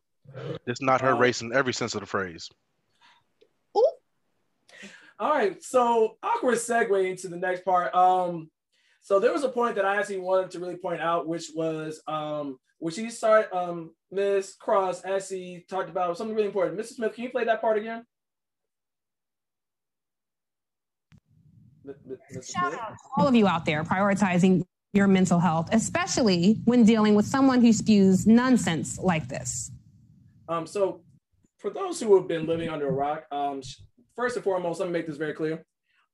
It's 0.66 0.82
not 0.82 1.00
her 1.00 1.12
um, 1.12 1.18
race 1.18 1.42
in 1.42 1.52
every 1.52 1.72
sense 1.72 1.94
of 1.94 2.00
the 2.00 2.06
phrase. 2.06 2.48
Ooh. 3.76 3.84
All 5.18 5.30
right, 5.30 5.62
so 5.62 6.16
awkward 6.22 6.56
segue 6.56 7.10
into 7.10 7.28
the 7.28 7.36
next 7.36 7.64
part. 7.64 7.94
Um, 7.94 8.50
so 9.02 9.18
there 9.18 9.32
was 9.32 9.44
a 9.44 9.48
point 9.48 9.76
that 9.76 9.84
I 9.84 9.96
actually 9.96 10.18
wanted 10.18 10.50
to 10.52 10.60
really 10.60 10.76
point 10.76 11.00
out, 11.00 11.26
which 11.26 11.50
was 11.54 12.02
um, 12.06 12.58
which 12.78 12.96
he 12.96 13.10
started 13.10 13.54
um 13.56 13.92
Miss 14.10 14.54
Cross 14.54 15.04
actually 15.04 15.64
talked 15.68 15.90
about 15.90 16.16
something 16.16 16.34
really 16.34 16.48
important. 16.48 16.78
Mrs. 16.78 16.94
Smith, 16.94 17.14
can 17.14 17.24
you 17.24 17.30
play 17.30 17.44
that 17.44 17.60
part 17.60 17.78
again? 17.78 18.04
Shout 22.42 22.74
out 22.74 22.94
all 23.16 23.26
of 23.26 23.34
you 23.34 23.46
out 23.46 23.64
there 23.64 23.84
prioritizing 23.84 24.64
your 24.92 25.06
mental 25.06 25.38
health, 25.38 25.68
especially 25.72 26.60
when 26.64 26.84
dealing 26.84 27.14
with 27.14 27.26
someone 27.26 27.60
who 27.60 27.72
spews 27.72 28.26
nonsense 28.26 28.98
like 28.98 29.28
this. 29.28 29.70
Um, 30.48 30.66
so 30.66 31.02
for 31.58 31.70
those 31.70 32.00
who 32.00 32.16
have 32.16 32.26
been 32.26 32.46
living 32.46 32.68
under 32.68 32.88
a 32.88 32.92
rock, 32.92 33.24
um, 33.30 33.62
first 34.16 34.36
and 34.36 34.44
foremost, 34.44 34.80
let 34.80 34.86
me 34.86 34.92
make 34.92 35.06
this 35.06 35.16
very 35.16 35.32
clear. 35.32 35.64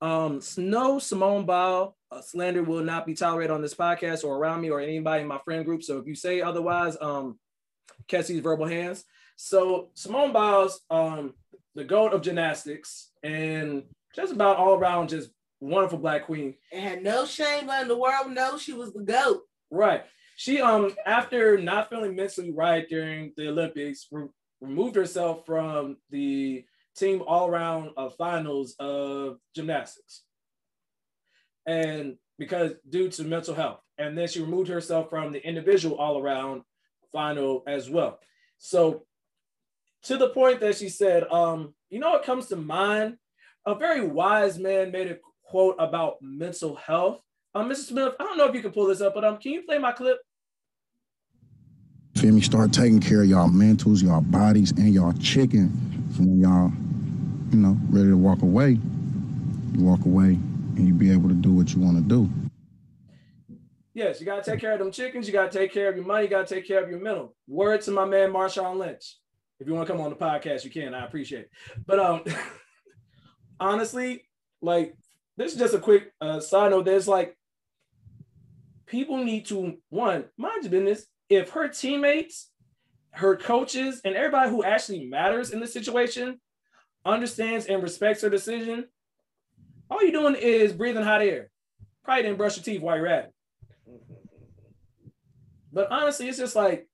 Um, 0.02 0.40
no 0.58 0.98
Simone 0.98 1.46
Biles 1.46 1.94
uh, 2.10 2.20
slander 2.20 2.62
will 2.62 2.84
not 2.84 3.06
be 3.06 3.14
tolerated 3.14 3.50
on 3.50 3.62
this 3.62 3.74
podcast 3.74 4.24
or 4.24 4.36
around 4.36 4.60
me 4.60 4.70
or 4.70 4.80
anybody 4.80 5.22
in 5.22 5.28
my 5.28 5.38
friend 5.38 5.64
group. 5.64 5.82
So 5.82 5.98
if 5.98 6.06
you 6.06 6.14
say 6.14 6.42
otherwise, 6.42 6.96
um, 7.00 7.38
catch 8.08 8.26
these 8.26 8.40
verbal 8.40 8.66
hands. 8.66 9.04
So 9.36 9.90
Simone 9.94 10.32
Biles, 10.32 10.80
um, 10.90 11.34
the 11.74 11.84
goat 11.84 12.12
of 12.12 12.22
gymnastics, 12.22 13.10
and 13.22 13.84
just 14.14 14.32
about 14.32 14.56
all 14.56 14.74
around, 14.74 15.08
just 15.08 15.30
wonderful 15.61 15.98
black 15.98 16.26
queen. 16.26 16.54
And 16.72 16.82
had 16.82 17.02
no 17.02 17.24
shame 17.24 17.66
letting 17.66 17.88
the 17.88 17.98
world 17.98 18.32
know 18.32 18.59
she 18.59 18.72
was 18.72 18.92
the 18.92 19.02
goat. 19.02 19.42
Right. 19.70 20.04
She 20.36 20.61
um 20.61 20.94
after 21.07 21.59
not 21.59 21.88
feeling 21.88 22.14
mentally 22.14 22.50
right 22.50 22.88
during 22.88 23.32
the 23.36 23.48
Olympics, 23.48 24.07
re- 24.11 24.28
removed 24.61 24.96
herself 24.96 25.46
from 25.46 25.96
the 26.11 26.64
team 26.96 27.22
all 27.26 27.48
around 27.48 27.90
uh, 27.96 28.09
finals 28.11 28.74
of 28.78 29.38
gymnastics. 29.54 30.22
And 31.66 32.16
because 32.38 32.72
due 32.88 33.09
to 33.11 33.24
mental 33.24 33.54
health. 33.54 33.80
And 33.98 34.16
then 34.16 34.28
she 34.28 34.40
removed 34.40 34.68
herself 34.68 35.09
from 35.09 35.32
the 35.32 35.46
individual 35.46 35.96
all 35.96 36.18
around 36.18 36.62
final 37.12 37.62
as 37.66 37.88
well. 37.88 38.18
So 38.59 39.04
to 40.04 40.16
the 40.16 40.28
point 40.28 40.61
that 40.61 40.76
she 40.76 40.88
said, 40.88 41.24
um, 41.30 41.74
you 41.90 41.98
know 41.98 42.11
what 42.11 42.24
comes 42.24 42.46
to 42.48 42.57
mind? 42.57 43.16
A 43.64 43.74
very 43.74 44.07
wise 44.07 44.59
man 44.59 44.92
made 44.92 45.11
a 45.11 45.18
quote 45.47 45.76
about 45.78 46.16
mental 46.20 46.74
health. 46.76 47.20
Um, 47.55 47.70
Mrs. 47.70 47.88
Smith, 47.88 48.14
I 48.20 48.24
don't 48.24 48.36
know 48.36 48.47
if 48.47 48.55
you 48.55 48.62
can 48.62 48.72
pull 48.72 48.86
this 48.86 49.01
up, 49.01 49.14
but 49.14 49.24
um, 49.24 49.38
can 49.38 49.53
you 49.53 49.62
play 49.62 49.78
my 49.78 49.92
clip? 49.92 50.18
Feel 52.16 52.32
me? 52.32 52.40
Start 52.40 52.72
taking 52.72 53.01
care 53.01 53.22
of 53.22 53.28
y'all 53.28 53.49
mentals, 53.49 54.03
y'all 54.03 54.20
bodies, 54.20 54.72
and 54.72 54.92
y'all 54.92 55.12
chicken. 55.14 55.68
when 56.18 56.40
y'all, 56.40 56.72
you 57.51 57.59
know, 57.59 57.76
ready 57.90 58.09
to 58.09 58.16
walk 58.16 58.42
away, 58.42 58.70
you 58.70 59.84
walk 59.84 60.05
away 60.05 60.38
and 60.76 60.86
you 60.86 60.92
be 60.92 61.11
able 61.12 61.28
to 61.28 61.34
do 61.34 61.53
what 61.53 61.72
you 61.74 61.80
want 61.80 61.97
to 61.97 62.03
do. 62.03 62.28
Yes, 63.94 64.20
you 64.20 64.26
gotta 64.26 64.42
take 64.42 64.61
care 64.61 64.74
of 64.74 64.78
them 64.78 64.92
chickens. 64.92 65.26
You 65.26 65.32
gotta 65.32 65.51
take 65.51 65.72
care 65.72 65.88
of 65.88 65.97
your 65.97 66.05
money. 66.05 66.24
You 66.24 66.28
gotta 66.28 66.47
take 66.47 66.66
care 66.66 66.82
of 66.82 66.90
your 66.90 67.01
mental. 67.01 67.34
Word 67.49 67.80
to 67.82 67.90
my 67.90 68.05
man 68.05 68.30
Marshawn 68.30 68.76
Lynch. 68.78 69.16
If 69.59 69.66
you 69.66 69.72
want 69.72 69.86
to 69.86 69.92
come 69.92 70.03
on 70.03 70.11
the 70.11 70.16
podcast, 70.16 70.64
you 70.64 70.70
can. 70.70 70.92
I 70.92 71.07
appreciate 71.07 71.44
it. 71.44 71.51
But 71.86 71.99
um, 71.99 72.24
honestly, 73.61 74.28
like 74.61 74.94
this 75.37 75.53
is 75.53 75.59
just 75.59 75.74
a 75.74 75.78
quick 75.78 76.12
uh, 76.20 76.41
side 76.41 76.70
note. 76.70 76.84
There's 76.84 77.09
like 77.09 77.37
people 78.87 79.22
need 79.22 79.47
to 79.47 79.78
one 79.91 80.24
mind 80.37 80.64
your 80.64 80.70
business. 80.70 81.07
If 81.28 81.51
her 81.51 81.68
teammates, 81.68 82.51
her 83.11 83.37
coaches, 83.37 84.01
and 84.05 84.14
everybody 84.14 84.51
who 84.51 84.64
actually 84.64 85.07
matters 85.07 85.51
in 85.51 85.61
the 85.61 85.66
situation 85.66 86.41
understands 87.05 87.66
and 87.66 87.82
respects 87.82 88.22
her 88.22 88.30
decision, 88.30 88.87
all 89.91 90.03
you're 90.03 90.12
doing 90.12 90.34
is 90.34 90.72
breathing 90.72 91.03
hot 91.03 91.22
air. 91.22 91.51
Probably 92.05 92.22
didn't 92.22 92.39
brush 92.39 92.57
your 92.57 92.64
teeth 92.64 92.80
while 92.80 92.97
you're 92.97 93.07
at 93.09 93.24
it. 93.26 93.32
But 95.72 95.91
honestly, 95.91 96.28
it's 96.28 96.39
just 96.39 96.57
like 96.57 96.89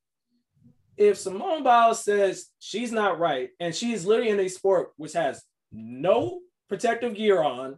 if 0.96 1.18
Simone 1.18 1.62
Biles 1.62 2.02
says 2.02 2.46
she's 2.58 2.92
not 2.92 3.18
right 3.18 3.50
and 3.60 3.74
she's 3.74 4.04
literally 4.04 4.30
in 4.30 4.40
a 4.40 4.48
sport 4.48 4.90
which 4.96 5.12
has 5.12 5.42
no 5.70 6.40
protective 6.68 7.14
gear 7.14 7.42
on, 7.42 7.76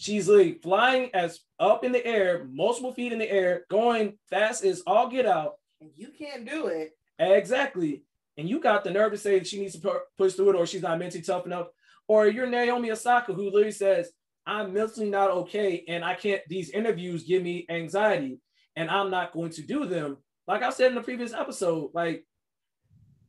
she's 0.00 0.28
like 0.28 0.62
flying 0.62 1.10
as 1.12 1.40
up 1.58 1.84
in 1.84 1.92
the 1.92 2.04
air, 2.04 2.46
multiple 2.50 2.92
feet 2.92 3.12
in 3.12 3.18
the 3.18 3.30
air, 3.30 3.66
going 3.70 4.18
fast 4.30 4.64
as 4.64 4.82
all 4.86 5.10
get 5.10 5.26
out. 5.26 5.56
And 5.82 5.90
you 5.94 6.08
can't 6.18 6.48
do 6.48 6.68
it. 6.68 6.92
Exactly. 7.18 8.02
And 8.38 8.48
you 8.48 8.60
got 8.60 8.82
the 8.82 8.90
nerve 8.90 9.12
to 9.12 9.18
say 9.18 9.44
she 9.44 9.60
needs 9.60 9.78
to 9.78 10.00
push 10.16 10.32
through 10.32 10.50
it 10.50 10.56
or 10.56 10.64
she's 10.64 10.80
not 10.80 10.98
mentally 10.98 11.22
tough 11.22 11.44
enough. 11.44 11.66
Or 12.08 12.26
you're 12.26 12.46
Naomi 12.46 12.90
Osaka 12.90 13.34
who 13.34 13.50
literally 13.50 13.72
says, 13.72 14.10
I'm 14.46 14.72
mentally 14.72 15.10
not 15.10 15.30
okay 15.30 15.84
and 15.86 16.02
I 16.02 16.14
can't, 16.14 16.40
these 16.48 16.70
interviews 16.70 17.24
give 17.24 17.42
me 17.42 17.66
anxiety 17.68 18.40
and 18.76 18.90
I'm 18.90 19.10
not 19.10 19.34
going 19.34 19.50
to 19.50 19.62
do 19.62 19.84
them. 19.84 20.16
Like 20.48 20.62
I 20.62 20.70
said 20.70 20.88
in 20.88 20.94
the 20.94 21.02
previous 21.02 21.34
episode, 21.34 21.90
like 21.92 22.24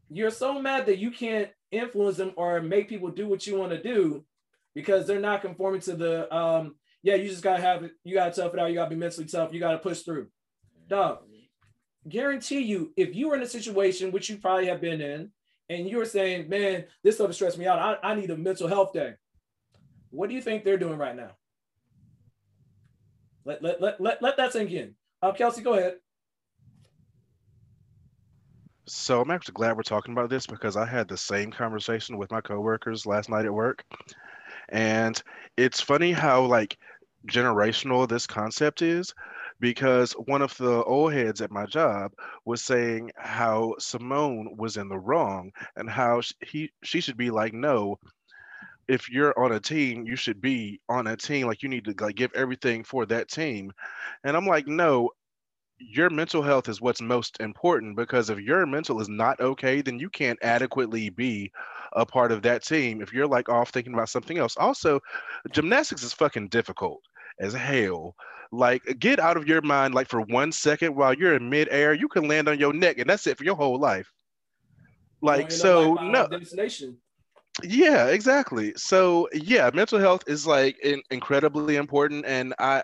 you're 0.09 0.31
so 0.31 0.61
mad 0.61 0.85
that 0.85 0.99
you 0.99 1.11
can't 1.11 1.49
influence 1.69 2.15
them 2.15 2.31
or 2.37 2.61
make 2.61 2.87
people 2.87 3.09
do 3.09 3.27
what 3.27 3.45
you 3.45 3.57
want 3.57 3.73
to 3.73 3.83
do 3.83 4.23
because 4.73 5.05
they're 5.05 5.19
not 5.19 5.41
conforming 5.41 5.81
to 5.81 5.95
the 5.95 6.33
um 6.35 6.75
yeah 7.03 7.15
you 7.15 7.29
just 7.29 7.43
gotta 7.43 7.61
have 7.61 7.83
it 7.83 7.91
you 8.03 8.13
gotta 8.13 8.31
tough 8.33 8.53
it 8.53 8.59
out 8.59 8.69
you 8.69 8.75
gotta 8.75 8.89
be 8.89 8.95
mentally 8.95 9.27
tough 9.27 9.53
you 9.53 9.59
gotta 9.59 9.77
push 9.79 10.01
through. 10.01 10.27
Dog 10.87 11.19
guarantee 12.09 12.61
you 12.61 12.91
if 12.97 13.15
you 13.15 13.29
were 13.29 13.35
in 13.35 13.43
a 13.43 13.47
situation 13.47 14.11
which 14.11 14.29
you 14.29 14.37
probably 14.37 14.65
have 14.65 14.81
been 14.81 15.01
in 15.01 15.31
and 15.69 15.87
you're 15.87 16.05
saying 16.05 16.49
man 16.49 16.83
this 17.03 17.15
stuff 17.15 17.33
stress 17.33 17.57
me 17.57 17.67
out. 17.67 17.79
I, 18.03 18.11
I 18.11 18.15
need 18.15 18.31
a 18.31 18.37
mental 18.37 18.67
health 18.67 18.93
day. 18.93 19.13
What 20.09 20.29
do 20.29 20.35
you 20.35 20.41
think 20.41 20.63
they're 20.63 20.77
doing 20.77 20.97
right 20.97 21.15
now? 21.15 21.31
Let, 23.45 23.63
let, 23.63 23.81
let, 23.81 24.01
let, 24.01 24.21
let 24.21 24.37
that 24.37 24.53
sink 24.53 24.71
in. 24.71 24.93
Uh, 25.21 25.31
Kelsey, 25.31 25.61
go 25.61 25.73
ahead. 25.73 25.95
So 28.87 29.21
I'm 29.21 29.31
actually 29.31 29.53
glad 29.53 29.77
we're 29.77 29.83
talking 29.83 30.11
about 30.11 30.29
this 30.29 30.45
because 30.45 30.75
I 30.75 30.85
had 30.85 31.07
the 31.07 31.17
same 31.17 31.49
conversation 31.49 32.17
with 32.17 32.29
my 32.29 32.41
coworkers 32.41 33.05
last 33.05 33.29
night 33.29 33.45
at 33.45 33.53
work. 33.53 33.83
And 34.71 35.21
it's 35.57 35.81
funny 35.81 36.11
how 36.11 36.43
like 36.45 36.77
generational 37.27 38.07
this 38.07 38.25
concept 38.27 38.81
is 38.81 39.13
because 39.59 40.13
one 40.13 40.41
of 40.41 40.57
the 40.57 40.83
old 40.83 41.13
heads 41.13 41.41
at 41.41 41.51
my 41.51 41.65
job 41.67 42.11
was 42.45 42.63
saying 42.63 43.11
how 43.15 43.75
Simone 43.79 44.57
was 44.57 44.77
in 44.77 44.89
the 44.89 44.97
wrong 44.97 45.51
and 45.75 45.89
how 45.89 46.21
he 46.41 46.71
she 46.83 47.01
should 47.01 47.17
be 47.17 47.29
like 47.29 47.53
no 47.53 47.99
if 48.87 49.09
you're 49.09 49.37
on 49.39 49.51
a 49.53 49.59
team 49.59 50.05
you 50.05 50.15
should 50.15 50.41
be 50.41 50.79
on 50.89 51.07
a 51.07 51.15
team. 51.17 51.47
Like 51.47 51.63
you 51.63 51.69
need 51.69 51.85
to 51.85 51.95
like 51.99 52.15
give 52.15 52.33
everything 52.35 52.83
for 52.83 53.05
that 53.07 53.29
team. 53.29 53.71
And 54.23 54.35
I'm 54.35 54.47
like 54.47 54.67
no 54.67 55.11
your 55.89 56.09
mental 56.09 56.41
health 56.41 56.69
is 56.69 56.81
what's 56.81 57.01
most 57.01 57.39
important 57.39 57.95
because 57.95 58.29
if 58.29 58.39
your 58.39 58.65
mental 58.65 58.99
is 59.01 59.09
not 59.09 59.39
okay 59.39 59.81
then 59.81 59.99
you 59.99 60.09
can't 60.09 60.39
adequately 60.41 61.09
be 61.09 61.51
a 61.93 62.05
part 62.05 62.31
of 62.31 62.41
that 62.43 62.63
team 62.63 63.01
if 63.01 63.13
you're 63.13 63.27
like 63.27 63.49
off 63.49 63.69
thinking 63.69 63.93
about 63.93 64.09
something 64.09 64.37
else. 64.37 64.55
Also 64.57 64.99
gymnastics 65.51 66.03
is 66.03 66.13
fucking 66.13 66.47
difficult 66.49 67.01
as 67.39 67.53
hell. 67.53 68.15
Like 68.51 68.83
get 68.99 69.19
out 69.19 69.37
of 69.37 69.47
your 69.47 69.61
mind 69.61 69.93
like 69.93 70.07
for 70.09 70.21
one 70.21 70.51
second 70.51 70.95
while 70.95 71.13
you're 71.13 71.35
in 71.35 71.49
midair 71.49 71.93
you 71.93 72.07
can 72.07 72.27
land 72.27 72.47
on 72.47 72.59
your 72.59 72.73
neck 72.73 72.97
and 72.99 73.09
that's 73.09 73.27
it 73.27 73.37
for 73.37 73.43
your 73.43 73.55
whole 73.55 73.79
life. 73.79 74.11
Like 75.21 75.51
so 75.51 75.97
no 76.01 76.27
Destination. 76.27 76.97
yeah 77.63 78.07
exactly. 78.07 78.73
So 78.77 79.27
yeah 79.33 79.69
mental 79.73 79.99
health 79.99 80.23
is 80.27 80.45
like 80.47 80.77
in, 80.83 81.01
incredibly 81.11 81.75
important 81.75 82.25
and 82.25 82.53
i 82.59 82.81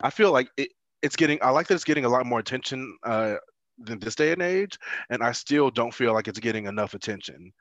i 0.00 0.10
feel 0.10 0.32
like 0.32 0.48
it, 0.56 0.70
it's 1.04 1.16
getting 1.16 1.38
i 1.42 1.50
like 1.50 1.66
that 1.68 1.74
it's 1.74 1.84
getting 1.84 2.06
a 2.06 2.08
lot 2.08 2.26
more 2.26 2.38
attention 2.38 2.96
uh 3.04 3.34
than 3.78 3.98
this 3.98 4.14
day 4.14 4.32
and 4.32 4.42
age 4.42 4.78
and 5.10 5.22
i 5.22 5.32
still 5.32 5.70
don't 5.70 5.92
feel 5.92 6.12
like 6.14 6.28
it's 6.28 6.38
getting 6.38 6.66
enough 6.66 6.94
attention. 6.94 7.52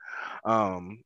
Um 0.46 1.02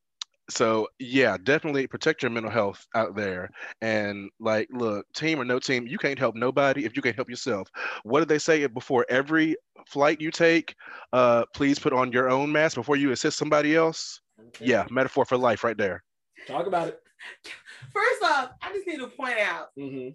so 0.50 0.88
yeah 0.98 1.36
definitely 1.42 1.86
protect 1.86 2.22
your 2.22 2.30
mental 2.30 2.50
health 2.50 2.86
out 2.94 3.14
there. 3.16 3.50
And 3.82 4.30
like 4.40 4.68
look 4.70 5.06
team 5.14 5.40
or 5.40 5.44
no 5.44 5.58
team 5.58 5.86
you 5.86 5.98
can't 5.98 6.18
help 6.18 6.36
nobody 6.36 6.84
if 6.84 6.94
you 6.94 7.02
can't 7.02 7.16
help 7.16 7.28
yourself. 7.28 7.68
What 8.04 8.20
did 8.20 8.28
they 8.28 8.38
say 8.38 8.66
before 8.66 9.04
every 9.08 9.56
flight 9.86 10.20
you 10.20 10.30
take 10.30 10.74
uh 11.12 11.44
please 11.54 11.78
put 11.78 11.92
on 11.92 12.12
your 12.12 12.30
own 12.30 12.52
mask 12.52 12.76
before 12.76 12.96
you 12.96 13.10
assist 13.12 13.38
somebody 13.38 13.74
else? 13.76 14.20
Yeah 14.60 14.86
metaphor 14.90 15.24
for 15.24 15.36
life 15.36 15.64
right 15.64 15.76
there. 15.76 16.04
Talk 16.46 16.66
about 16.66 16.88
it. 16.88 17.00
First 17.92 18.22
off, 18.22 18.50
I 18.62 18.72
just 18.72 18.86
need 18.86 18.98
to 18.98 19.08
point 19.08 19.38
out 19.38 19.68
Mm-hmm. 19.78 20.10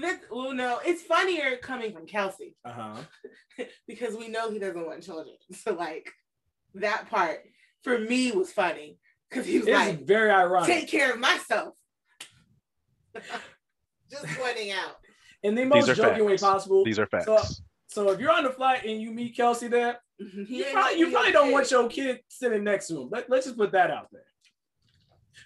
That 0.00 0.20
well, 0.30 0.52
no, 0.54 0.78
it's 0.84 1.02
funnier 1.02 1.56
coming 1.58 1.92
from 1.92 2.06
Kelsey 2.06 2.56
Uh 2.64 2.72
huh. 2.72 2.96
because 3.86 4.16
we 4.16 4.28
know 4.28 4.50
he 4.50 4.58
doesn't 4.58 4.84
want 4.86 5.02
children. 5.02 5.36
So 5.52 5.74
like 5.74 6.10
that 6.74 7.10
part 7.10 7.40
for 7.82 7.98
me 7.98 8.32
was 8.32 8.52
funny 8.52 8.98
because 9.28 9.46
he 9.46 9.58
was 9.58 9.68
It's 9.68 9.74
like, 9.76 10.06
very 10.06 10.30
ironic. 10.30 10.66
take 10.68 10.88
care 10.88 11.12
of 11.12 11.18
myself. 11.18 11.74
just 14.10 14.26
pointing 14.38 14.70
out. 14.70 14.96
in 15.42 15.54
the 15.54 15.64
most 15.64 15.88
are 15.88 15.94
joking 15.94 16.24
way 16.24 16.36
possible. 16.38 16.84
these 16.84 16.98
are 16.98 17.06
facts 17.06 17.26
So, 17.26 17.38
so 17.88 18.10
if 18.10 18.20
you're 18.20 18.30
on 18.32 18.44
the 18.44 18.50
flight 18.50 18.84
and 18.86 19.00
you 19.02 19.10
meet 19.10 19.36
Kelsey 19.36 19.68
there, 19.68 19.98
He 20.18 20.58
you 20.58 20.64
ain't 20.64 20.72
probably, 20.72 20.98
you 20.98 21.10
probably 21.10 21.32
don't 21.32 21.44
okay. 21.44 21.52
want 21.52 21.70
your 21.70 21.88
kid 21.88 22.20
sitting 22.28 22.64
next 22.64 22.88
to 22.88 23.02
him. 23.02 23.08
Let, 23.10 23.28
let's 23.28 23.44
just 23.46 23.58
put 23.58 23.72
that 23.72 23.90
out 23.90 24.08
there. 24.12 24.24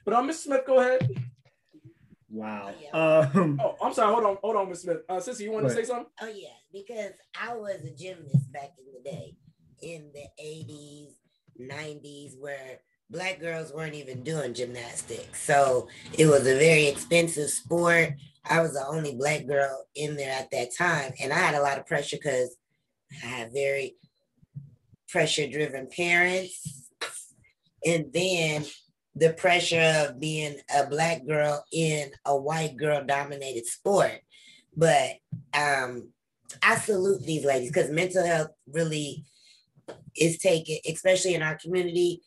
But 0.04 0.14
um, 0.14 0.26
Miss 0.28 0.44
Smith, 0.44 0.62
go 0.66 0.78
ahead. 0.78 1.08
Wow. 2.28 2.74
Yeah. 2.80 2.90
Um, 2.90 3.60
Oh, 3.62 3.76
I'm 3.82 3.92
sorry. 3.92 4.12
Hold 4.12 4.24
on, 4.24 4.36
hold 4.42 4.56
on, 4.56 4.68
Miss 4.68 4.82
Smith. 4.82 4.98
Uh, 5.08 5.16
Sissy, 5.16 5.42
you 5.42 5.52
want 5.52 5.68
to 5.68 5.74
say 5.74 5.84
something? 5.84 6.06
Oh 6.20 6.28
yeah, 6.28 6.48
because 6.72 7.12
I 7.40 7.54
was 7.54 7.84
a 7.84 7.94
gymnast 7.94 8.52
back 8.52 8.72
in 8.78 8.92
the 8.92 9.08
day, 9.08 9.36
in 9.80 10.10
the 10.12 10.24
eighties, 10.38 11.16
nineties, 11.56 12.36
where 12.38 12.80
black 13.08 13.38
girls 13.38 13.72
weren't 13.72 13.94
even 13.94 14.24
doing 14.24 14.54
gymnastics. 14.54 15.40
So 15.40 15.88
it 16.18 16.26
was 16.26 16.40
a 16.40 16.58
very 16.58 16.86
expensive 16.86 17.50
sport. 17.50 18.14
I 18.48 18.60
was 18.60 18.72
the 18.72 18.84
only 18.86 19.14
black 19.14 19.46
girl 19.46 19.86
in 19.94 20.16
there 20.16 20.32
at 20.32 20.50
that 20.50 20.70
time, 20.76 21.12
and 21.22 21.32
I 21.32 21.38
had 21.38 21.54
a 21.54 21.62
lot 21.62 21.78
of 21.78 21.86
pressure 21.86 22.16
because 22.16 22.56
I 23.22 23.26
had 23.26 23.52
very 23.52 23.96
pressure-driven 25.08 25.88
parents, 25.96 26.90
and 27.84 28.12
then 28.12 28.64
the 29.16 29.32
pressure 29.32 30.06
of 30.06 30.20
being 30.20 30.56
a 30.78 30.86
black 30.86 31.26
girl 31.26 31.64
in 31.72 32.10
a 32.26 32.36
white 32.36 32.76
girl-dominated 32.76 33.66
sport. 33.66 34.20
But 34.76 35.12
um, 35.54 36.10
I 36.62 36.76
salute 36.76 37.22
these 37.22 37.44
ladies 37.44 37.70
because 37.70 37.90
mental 37.90 38.26
health 38.26 38.50
really 38.70 39.24
is 40.14 40.38
taken, 40.38 40.76
especially 40.86 41.34
in 41.34 41.42
our 41.42 41.56
community. 41.56 42.22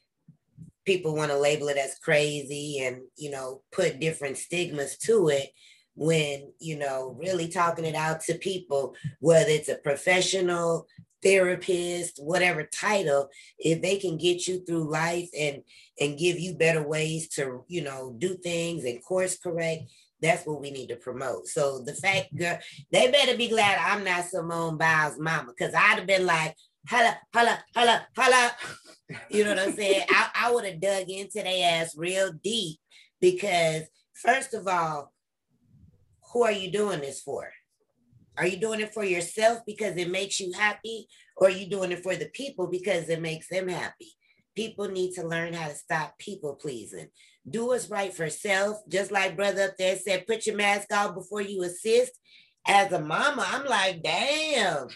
People 0.83 1.15
want 1.15 1.29
to 1.29 1.37
label 1.37 1.67
it 1.67 1.77
as 1.77 1.99
crazy 1.99 2.79
and, 2.83 3.01
you 3.15 3.29
know, 3.29 3.61
put 3.71 3.99
different 3.99 4.37
stigmas 4.37 4.97
to 4.97 5.29
it 5.29 5.49
when, 5.93 6.51
you 6.59 6.77
know, 6.79 7.15
really 7.19 7.49
talking 7.49 7.85
it 7.85 7.95
out 7.95 8.21
to 8.21 8.33
people, 8.35 8.95
whether 9.19 9.51
it's 9.51 9.69
a 9.69 9.75
professional 9.75 10.87
therapist, 11.21 12.19
whatever 12.21 12.63
title, 12.63 13.29
if 13.57 13.81
they 13.81 13.97
can 13.97 14.17
get 14.17 14.47
you 14.47 14.63
through 14.65 14.89
life 14.89 15.29
and 15.37 15.63
and 15.99 16.17
give 16.17 16.39
you 16.39 16.55
better 16.55 16.85
ways 16.87 17.27
to, 17.29 17.63
you 17.67 17.81
know, 17.81 18.15
do 18.17 18.35
things 18.37 18.85
and 18.85 19.03
course 19.03 19.37
correct, 19.37 19.83
that's 20.21 20.45
what 20.45 20.61
we 20.61 20.71
need 20.71 20.87
to 20.87 20.95
promote. 20.95 21.47
So 21.47 21.81
the 21.83 21.93
fact, 21.93 22.33
mm-hmm. 22.33 22.43
girl, 22.43 22.59
they 22.91 23.11
better 23.11 23.37
be 23.37 23.49
glad 23.49 23.79
I'm 23.79 24.03
not 24.03 24.25
Simone 24.25 24.77
Biles' 24.77 25.19
mama, 25.19 25.53
because 25.57 25.73
I'd 25.73 25.97
have 25.97 26.07
been 26.07 26.25
like, 26.25 26.55
holla, 26.87 27.17
holla, 27.33 27.63
holla, 27.75 28.07
holla. 28.15 28.51
You 29.31 29.43
know 29.43 29.55
what 29.55 29.59
I'm 29.59 29.73
saying? 29.73 30.03
I, 30.07 30.29
I 30.35 30.51
would 30.51 30.65
have 30.65 30.79
dug 30.79 31.09
into 31.09 31.41
their 31.41 31.81
ass 31.81 31.95
real 31.97 32.31
deep 32.43 32.77
because, 33.19 33.85
first 34.13 34.53
of 34.53 34.67
all, 34.67 35.11
who 36.31 36.43
are 36.43 36.51
you 36.51 36.71
doing 36.71 37.01
this 37.01 37.19
for? 37.19 37.51
Are 38.39 38.47
you 38.47 38.57
doing 38.57 38.79
it 38.79 38.93
for 38.93 39.03
yourself 39.03 39.59
because 39.67 39.97
it 39.97 40.09
makes 40.09 40.39
you 40.39 40.53
happy? 40.53 41.07
Or 41.35 41.47
are 41.47 41.51
you 41.51 41.69
doing 41.69 41.91
it 41.91 42.01
for 42.01 42.15
the 42.15 42.29
people 42.29 42.67
because 42.67 43.09
it 43.09 43.21
makes 43.21 43.49
them 43.49 43.67
happy? 43.67 44.13
People 44.55 44.87
need 44.87 45.13
to 45.15 45.27
learn 45.27 45.53
how 45.53 45.67
to 45.67 45.75
stop 45.75 46.17
people 46.17 46.55
pleasing. 46.55 47.09
Do 47.49 47.67
what's 47.67 47.89
right 47.89 48.13
for 48.13 48.29
self. 48.29 48.77
Just 48.87 49.11
like 49.11 49.35
brother 49.35 49.63
up 49.63 49.77
there 49.77 49.97
said, 49.97 50.25
put 50.25 50.45
your 50.45 50.55
mask 50.55 50.87
on 50.93 51.13
before 51.13 51.41
you 51.41 51.63
assist. 51.63 52.13
As 52.65 52.91
a 52.93 52.99
mama, 52.99 53.45
I'm 53.45 53.65
like, 53.65 54.01
damn. 54.03 54.87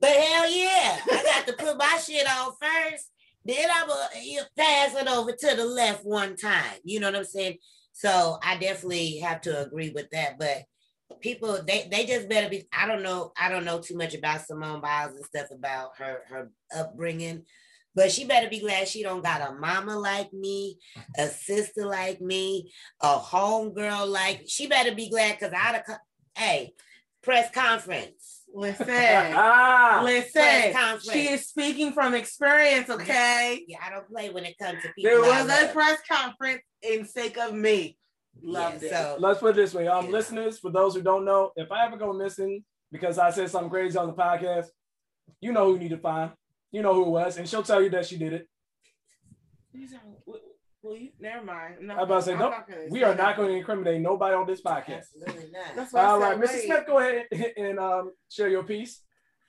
But 0.00 0.10
hell 0.10 0.50
yeah, 0.50 0.98
I 1.10 1.22
got 1.22 1.46
to 1.48 1.52
put 1.54 1.76
my 1.76 1.98
shit 2.04 2.26
on 2.28 2.52
first. 2.60 3.10
Then 3.44 3.68
I'm 3.74 3.88
gonna 3.88 4.46
pass 4.56 4.94
it 4.94 5.08
over 5.08 5.32
to 5.32 5.56
the 5.56 5.64
left 5.64 6.04
one 6.04 6.36
time. 6.36 6.78
You 6.84 7.00
know 7.00 7.08
what 7.08 7.16
I'm 7.16 7.24
saying? 7.24 7.58
So 7.92 8.38
I 8.42 8.56
definitely 8.56 9.18
have 9.18 9.42
to 9.42 9.62
agree 9.62 9.90
with 9.90 10.10
that. 10.10 10.38
But 10.38 10.64
people, 11.20 11.60
they 11.66 11.88
they 11.90 12.06
just 12.06 12.28
better 12.28 12.48
be. 12.48 12.66
I 12.72 12.86
don't 12.86 13.02
know. 13.02 13.32
I 13.38 13.48
don't 13.48 13.64
know 13.64 13.80
too 13.80 13.96
much 13.96 14.14
about 14.14 14.46
Simone 14.46 14.80
Biles 14.80 15.14
and 15.14 15.24
stuff 15.24 15.48
about 15.50 15.90
her 15.98 16.22
her 16.28 16.50
upbringing. 16.74 17.44
But 17.96 18.10
she 18.10 18.24
better 18.24 18.48
be 18.48 18.58
glad 18.58 18.88
she 18.88 19.04
don't 19.04 19.22
got 19.22 19.48
a 19.48 19.54
mama 19.54 19.96
like 19.96 20.32
me, 20.32 20.78
a 21.16 21.28
sister 21.28 21.86
like 21.86 22.20
me, 22.20 22.72
a 23.00 23.18
homegirl 23.18 24.08
like. 24.08 24.44
She 24.48 24.66
better 24.66 24.94
be 24.94 25.08
glad 25.08 25.38
because 25.38 25.52
I'd 25.54 25.82
have. 25.86 25.98
Hey, 26.36 26.74
press 27.22 27.50
conference. 27.52 28.42
Listen, 28.52 28.86
Ah, 28.88 30.00
listen. 30.04 30.72
She 31.12 31.28
is 31.28 31.48
speaking 31.48 31.92
from 31.92 32.14
experience, 32.14 32.88
okay? 32.90 33.64
Yeah, 33.66 33.78
I 33.84 33.90
don't 33.90 34.08
play 34.08 34.30
when 34.30 34.44
it 34.44 34.56
comes 34.58 34.82
to 34.82 34.88
people. 34.94 35.10
There 35.10 35.20
was 35.20 35.48
a 35.50 35.72
press 35.72 35.98
conference 36.10 36.62
in 36.82 37.04
sake 37.04 37.36
of 37.38 37.52
me. 37.52 37.96
Loved 38.42 38.82
Yeah, 38.82 38.88
it. 38.88 38.92
so 38.92 39.16
let's 39.20 39.40
put 39.40 39.50
it 39.50 39.56
this 39.56 39.72
way. 39.74 39.86
Um, 39.88 40.06
Yeah. 40.06 40.10
listeners, 40.12 40.58
for 40.58 40.70
those 40.70 40.94
who 40.94 41.02
don't 41.02 41.24
know, 41.24 41.52
if 41.56 41.70
I 41.72 41.86
ever 41.86 41.96
go 41.96 42.12
missing 42.12 42.64
because 42.92 43.18
I 43.18 43.30
said 43.30 43.48
something 43.50 43.70
crazy 43.70 43.96
on 43.98 44.06
the 44.06 44.12
podcast, 44.12 44.66
you 45.40 45.52
know 45.52 45.66
who 45.66 45.74
you 45.74 45.78
need 45.80 45.90
to 45.90 45.98
find. 45.98 46.32
You 46.70 46.82
know 46.82 46.92
who 46.94 47.06
it 47.06 47.10
was, 47.10 47.36
and 47.38 47.48
she'll 47.48 47.62
tell 47.62 47.82
you 47.82 47.90
that 47.90 48.06
she 48.06 48.18
did 48.18 48.32
it. 48.32 48.48
These 49.72 49.94
are- 49.94 50.00
w- 50.26 50.44
Well, 50.82 50.96
you, 50.96 51.10
never 51.18 51.42
mind. 51.44 51.76
I'm 51.80 51.90
I'm 51.92 51.98
about 52.00 52.16
to 52.16 52.22
say, 52.22 52.32
I'm 52.34 52.38
no, 52.40 52.52
we 52.90 53.02
are 53.02 53.14
not 53.14 53.36
going 53.36 53.48
to 53.48 53.54
incriminate 53.56 54.00
nobody 54.02 54.34
on 54.36 54.46
this 54.46 54.60
podcast. 54.60 55.06
absolutely 55.16 55.50
not. 55.50 55.74
That's 55.74 55.92
why 55.94 56.00
I 56.02 56.04
All 56.06 56.20
said 56.20 56.26
right, 56.26 56.38
Mr. 56.38 56.52
wait. 56.52 56.64
Smith, 56.66 56.86
go 56.86 56.98
ahead 56.98 57.26
and 57.56 57.78
um, 57.78 58.12
share 58.28 58.48
your 58.48 58.64
piece. 58.64 59.00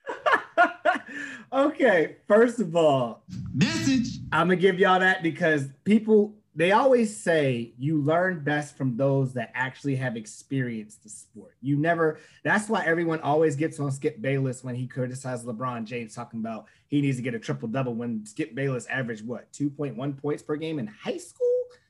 okay, 1.53 2.17
first 2.27 2.59
of 2.59 2.75
all, 2.75 3.23
Message. 3.53 4.19
I'm 4.31 4.47
gonna 4.47 4.55
give 4.55 4.79
y'all 4.79 4.99
that 4.99 5.23
because 5.23 5.67
people 5.83 6.35
they 6.57 6.71
always 6.71 7.15
say 7.15 7.73
you 7.77 8.01
learn 8.01 8.43
best 8.43 8.77
from 8.77 8.95
those 8.95 9.33
that 9.33 9.51
actually 9.53 9.95
have 9.97 10.15
experienced 10.15 11.03
the 11.03 11.09
sport. 11.09 11.53
You 11.61 11.75
never. 11.77 12.19
That's 12.43 12.69
why 12.69 12.85
everyone 12.85 13.19
always 13.19 13.55
gets 13.57 13.79
on 13.79 13.91
Skip 13.91 14.21
Bayless 14.21 14.63
when 14.63 14.73
he 14.75 14.87
criticized 14.87 15.45
LeBron 15.45 15.83
James, 15.83 16.15
talking 16.15 16.39
about 16.39 16.67
he 16.87 17.01
needs 17.01 17.17
to 17.17 17.23
get 17.23 17.33
a 17.33 17.39
triple 17.39 17.67
double 17.67 17.93
when 17.93 18.25
Skip 18.25 18.55
Bayless 18.55 18.85
averaged 18.87 19.25
what 19.27 19.51
2.1 19.51 20.17
points 20.21 20.41
per 20.43 20.55
game 20.55 20.79
in 20.79 20.87
high 20.87 21.17
school. 21.17 21.45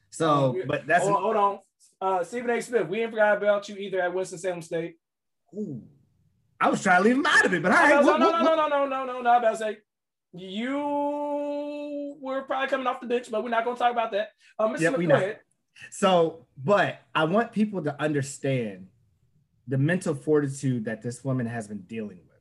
So, 0.09 0.59
but 0.67 0.87
that's 0.87 1.03
hold 1.03 1.15
on, 1.17 1.21
hold 1.21 1.35
on. 1.35 1.59
Uh, 2.01 2.23
Stephen 2.23 2.49
A. 2.49 2.61
Smith, 2.61 2.87
we 2.87 3.01
ain't 3.01 3.11
forgot 3.11 3.37
about 3.37 3.69
you 3.69 3.75
either 3.75 4.01
at 4.01 4.13
Winston 4.13 4.39
Salem 4.39 4.61
State. 4.61 4.97
Ooh. 5.53 5.81
I 6.59 6.69
was 6.69 6.81
trying 6.81 7.03
to 7.03 7.07
leave 7.07 7.17
him 7.17 7.25
out 7.25 7.45
of 7.45 7.53
it, 7.53 7.61
but 7.61 7.71
all 7.71 7.77
I 7.77 7.81
right. 7.91 7.97
was- 7.97 8.05
what- 8.07 8.19
no, 8.19 8.31
what- 8.31 8.41
no, 8.43 8.55
no, 8.55 8.67
no, 8.67 8.85
no, 8.85 8.85
no, 8.87 9.05
no, 9.05 9.21
no. 9.21 9.29
I'm 9.29 9.39
about 9.43 9.51
to 9.51 9.57
say 9.57 9.77
you 10.33 10.77
were 12.25 12.41
probably 12.41 12.67
coming 12.67 12.87
off 12.87 12.99
the 12.99 13.07
bench, 13.07 13.29
but 13.29 13.43
we're 13.43 13.49
not 13.49 13.63
going 13.63 13.75
to 13.75 13.79
talk 13.79 13.91
about 13.91 14.11
that. 14.11 14.29
Uh, 14.57 14.67
Mr. 14.67 14.81
Yeah, 14.81 14.89
Smith, 14.89 14.99
we 14.99 15.05
know. 15.07 15.33
So, 15.91 16.47
but 16.63 17.01
I 17.13 17.25
want 17.25 17.51
people 17.51 17.83
to 17.83 18.01
understand 18.01 18.87
the 19.67 19.77
mental 19.77 20.15
fortitude 20.15 20.85
that 20.85 21.01
this 21.01 21.23
woman 21.23 21.45
has 21.45 21.67
been 21.67 21.81
dealing 21.81 22.17
with. 22.17 22.35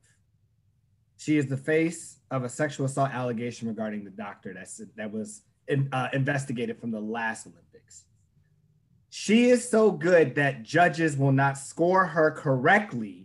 She 1.17 1.37
is 1.37 1.47
the 1.47 1.57
face 1.57 2.19
of 2.31 2.43
a 2.43 2.49
sexual 2.49 2.85
assault 2.85 3.11
allegation 3.11 3.67
regarding 3.67 4.03
the 4.03 4.11
doctor 4.11 4.53
that's 4.53 4.81
that 4.95 5.11
was 5.11 5.41
in, 5.67 5.89
uh, 5.91 6.09
investigated 6.13 6.79
from 6.79 6.91
the 6.91 6.99
last 6.99 7.47
Olympics. 7.47 8.05
She 9.09 9.49
is 9.49 9.67
so 9.67 9.91
good 9.91 10.35
that 10.35 10.63
judges 10.63 11.17
will 11.17 11.31
not 11.31 11.57
score 11.57 12.05
her 12.05 12.31
correctly 12.31 13.24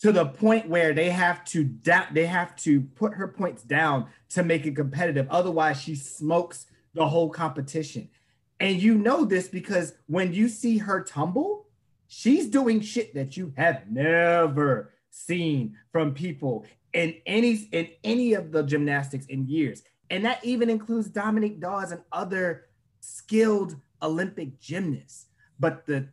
to 0.00 0.12
the 0.12 0.26
point 0.26 0.68
where 0.68 0.92
they 0.92 1.10
have 1.10 1.44
to 1.46 1.64
da- 1.64 2.06
they 2.12 2.26
have 2.26 2.54
to 2.56 2.82
put 2.82 3.14
her 3.14 3.28
points 3.28 3.62
down 3.62 4.06
to 4.30 4.42
make 4.42 4.66
it 4.66 4.76
competitive. 4.76 5.26
Otherwise, 5.30 5.80
she 5.80 5.94
smokes 5.94 6.66
the 6.94 7.08
whole 7.08 7.30
competition. 7.30 8.08
And 8.60 8.80
you 8.80 8.94
know 8.94 9.24
this 9.24 9.48
because 9.48 9.94
when 10.06 10.32
you 10.32 10.48
see 10.48 10.78
her 10.78 11.02
tumble, 11.02 11.66
she's 12.08 12.48
doing 12.48 12.80
shit 12.80 13.14
that 13.14 13.36
you 13.36 13.52
have 13.56 13.82
never 13.90 14.92
seen 15.10 15.76
from 15.92 16.14
people 16.14 16.66
in 16.92 17.14
any 17.26 17.68
in 17.72 17.88
any 18.04 18.34
of 18.34 18.52
the 18.52 18.62
gymnastics 18.62 19.26
in 19.26 19.46
years. 19.46 19.82
And 20.10 20.24
that 20.24 20.44
even 20.44 20.70
includes 20.70 21.08
Dominique 21.08 21.60
Dawes 21.60 21.90
and 21.90 22.02
other 22.12 22.66
skilled 23.00 23.76
Olympic 24.02 24.60
gymnasts. 24.60 25.26
But 25.58 25.86
the 25.86 26.08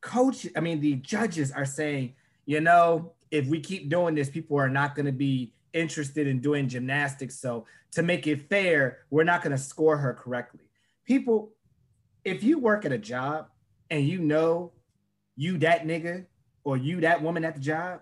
coach, 0.00 0.46
I 0.56 0.60
mean, 0.60 0.80
the 0.80 0.94
judges 0.94 1.50
are 1.50 1.64
saying, 1.64 2.14
you 2.46 2.60
know, 2.60 3.12
if 3.30 3.46
we 3.46 3.60
keep 3.60 3.88
doing 3.88 4.14
this, 4.14 4.28
people 4.28 4.58
are 4.58 4.68
not 4.68 4.94
going 4.94 5.06
to 5.06 5.12
be 5.12 5.52
interested 5.72 6.26
in 6.26 6.40
doing 6.40 6.68
gymnastics. 6.68 7.38
So 7.38 7.66
to 7.92 8.02
make 8.02 8.26
it 8.26 8.48
fair, 8.48 8.98
we're 9.10 9.24
not 9.24 9.42
going 9.42 9.56
to 9.56 9.62
score 9.62 9.96
her 9.96 10.14
correctly. 10.14 10.60
People, 11.04 11.52
if 12.24 12.42
you 12.42 12.58
work 12.58 12.84
at 12.84 12.92
a 12.92 12.98
job 12.98 13.48
and 13.90 14.06
you 14.06 14.18
know 14.18 14.72
you 15.36 15.58
that 15.58 15.86
nigga 15.86 16.26
or 16.64 16.76
you 16.76 17.00
that 17.00 17.22
woman 17.22 17.44
at 17.44 17.54
the 17.54 17.60
job, 17.60 18.00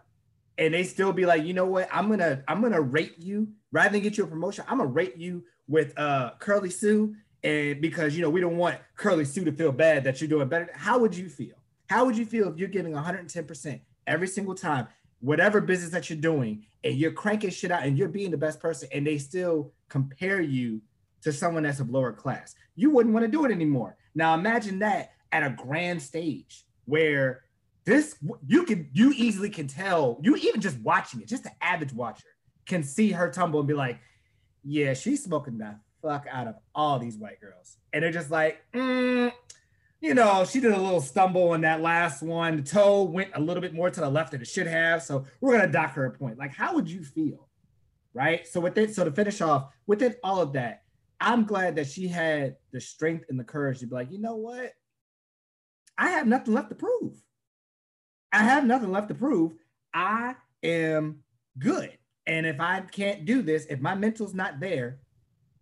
and 0.58 0.72
they 0.72 0.84
still 0.84 1.12
be 1.12 1.26
like, 1.26 1.44
you 1.44 1.54
know 1.54 1.66
what, 1.66 1.88
I'm 1.92 2.08
gonna 2.08 2.42
I'm 2.48 2.62
gonna 2.62 2.80
rate 2.80 3.16
you 3.18 3.48
rather 3.72 3.90
than 3.90 4.00
get 4.00 4.16
you 4.16 4.24
a 4.24 4.26
promotion. 4.26 4.64
I'm 4.68 4.78
gonna 4.78 4.88
rate 4.88 5.16
you 5.16 5.44
with 5.68 5.96
uh 5.98 6.32
Curly 6.38 6.70
Sue, 6.70 7.14
and 7.42 7.80
because 7.80 8.16
you 8.16 8.22
know 8.22 8.30
we 8.30 8.40
don't 8.40 8.56
want 8.56 8.78
Curly 8.96 9.24
Sue 9.24 9.44
to 9.44 9.52
feel 9.52 9.72
bad 9.72 10.04
that 10.04 10.20
you're 10.20 10.28
doing 10.28 10.48
better. 10.48 10.70
How 10.74 10.98
would 10.98 11.14
you 11.14 11.28
feel? 11.28 11.56
How 11.88 12.04
would 12.04 12.16
you 12.16 12.24
feel 12.24 12.50
if 12.50 12.58
you're 12.58 12.68
giving 12.68 12.92
110 12.92 13.44
percent 13.44 13.82
every 14.06 14.28
single 14.28 14.54
time, 14.54 14.88
whatever 15.26 15.60
business 15.60 15.90
that 15.90 16.08
you're 16.08 16.16
doing, 16.16 16.64
and 16.84 16.94
you're 16.94 17.10
cranking 17.10 17.50
shit 17.50 17.72
out 17.72 17.82
and 17.82 17.98
you're 17.98 18.06
being 18.08 18.30
the 18.30 18.36
best 18.36 18.60
person, 18.60 18.88
and 18.92 19.04
they 19.04 19.18
still 19.18 19.72
compare 19.88 20.40
you 20.40 20.80
to 21.22 21.32
someone 21.32 21.64
that's 21.64 21.80
of 21.80 21.90
lower 21.90 22.12
class? 22.12 22.54
You 22.76 22.90
wouldn't 22.90 23.12
want 23.12 23.26
to 23.26 23.30
do 23.30 23.44
it 23.44 23.50
anymore. 23.50 23.96
Now 24.14 24.34
imagine 24.34 24.78
that 24.78 25.14
at 25.32 25.42
a 25.42 25.50
grand 25.50 26.00
stage 26.00 26.64
where 26.84 27.42
this 27.84 28.16
you 28.46 28.62
can 28.62 28.88
you 28.92 29.12
easily 29.16 29.50
can 29.50 29.66
tell 29.66 30.20
you 30.22 30.36
even 30.36 30.60
just 30.60 30.78
watching 30.78 31.20
it, 31.20 31.26
just 31.26 31.42
the 31.42 31.50
average 31.60 31.92
watcher 31.92 32.28
can 32.64 32.84
see 32.84 33.10
her 33.10 33.28
tumble 33.28 33.58
and 33.58 33.68
be 33.68 33.74
like, 33.74 33.98
yeah, 34.62 34.94
she's 34.94 35.24
smoking 35.24 35.58
the 35.58 35.74
fuck 36.02 36.26
out 36.30 36.46
of 36.46 36.54
all 36.72 37.00
these 37.00 37.16
white 37.16 37.40
girls, 37.40 37.78
and 37.92 38.04
they're 38.04 38.12
just 38.12 38.30
like, 38.30 38.62
mm, 38.72 39.32
you 40.06 40.14
know, 40.14 40.44
she 40.44 40.60
did 40.60 40.70
a 40.70 40.80
little 40.80 41.00
stumble 41.00 41.54
in 41.54 41.62
that 41.62 41.80
last 41.80 42.22
one. 42.22 42.56
The 42.56 42.62
toe 42.62 43.02
went 43.02 43.30
a 43.34 43.40
little 43.40 43.60
bit 43.60 43.74
more 43.74 43.90
to 43.90 44.00
the 44.00 44.08
left 44.08 44.30
than 44.30 44.40
it 44.40 44.46
should 44.46 44.68
have, 44.68 45.02
so 45.02 45.24
we're 45.40 45.58
gonna 45.58 45.72
dock 45.72 45.94
her 45.94 46.04
a 46.04 46.12
point. 46.12 46.38
Like, 46.38 46.54
how 46.54 46.76
would 46.76 46.88
you 46.88 47.02
feel, 47.02 47.48
right? 48.14 48.46
So 48.46 48.60
with 48.60 48.78
it, 48.78 48.94
so 48.94 49.02
to 49.02 49.10
finish 49.10 49.40
off, 49.40 49.72
within 49.88 50.14
all 50.22 50.40
of 50.40 50.52
that, 50.52 50.84
I'm 51.20 51.44
glad 51.44 51.74
that 51.76 51.88
she 51.88 52.06
had 52.06 52.54
the 52.70 52.80
strength 52.80 53.24
and 53.28 53.38
the 53.38 53.42
courage 53.42 53.80
to 53.80 53.86
be 53.88 53.96
like, 53.96 54.12
you 54.12 54.20
know 54.20 54.36
what? 54.36 54.74
I 55.98 56.10
have 56.10 56.28
nothing 56.28 56.54
left 56.54 56.68
to 56.68 56.76
prove. 56.76 57.20
I 58.32 58.44
have 58.44 58.64
nothing 58.64 58.92
left 58.92 59.08
to 59.08 59.14
prove. 59.14 59.54
I 59.92 60.36
am 60.62 61.20
good. 61.58 61.98
And 62.28 62.46
if 62.46 62.60
I 62.60 62.80
can't 62.80 63.24
do 63.24 63.42
this, 63.42 63.66
if 63.66 63.80
my 63.80 63.96
mental's 63.96 64.34
not 64.34 64.60
there, 64.60 65.00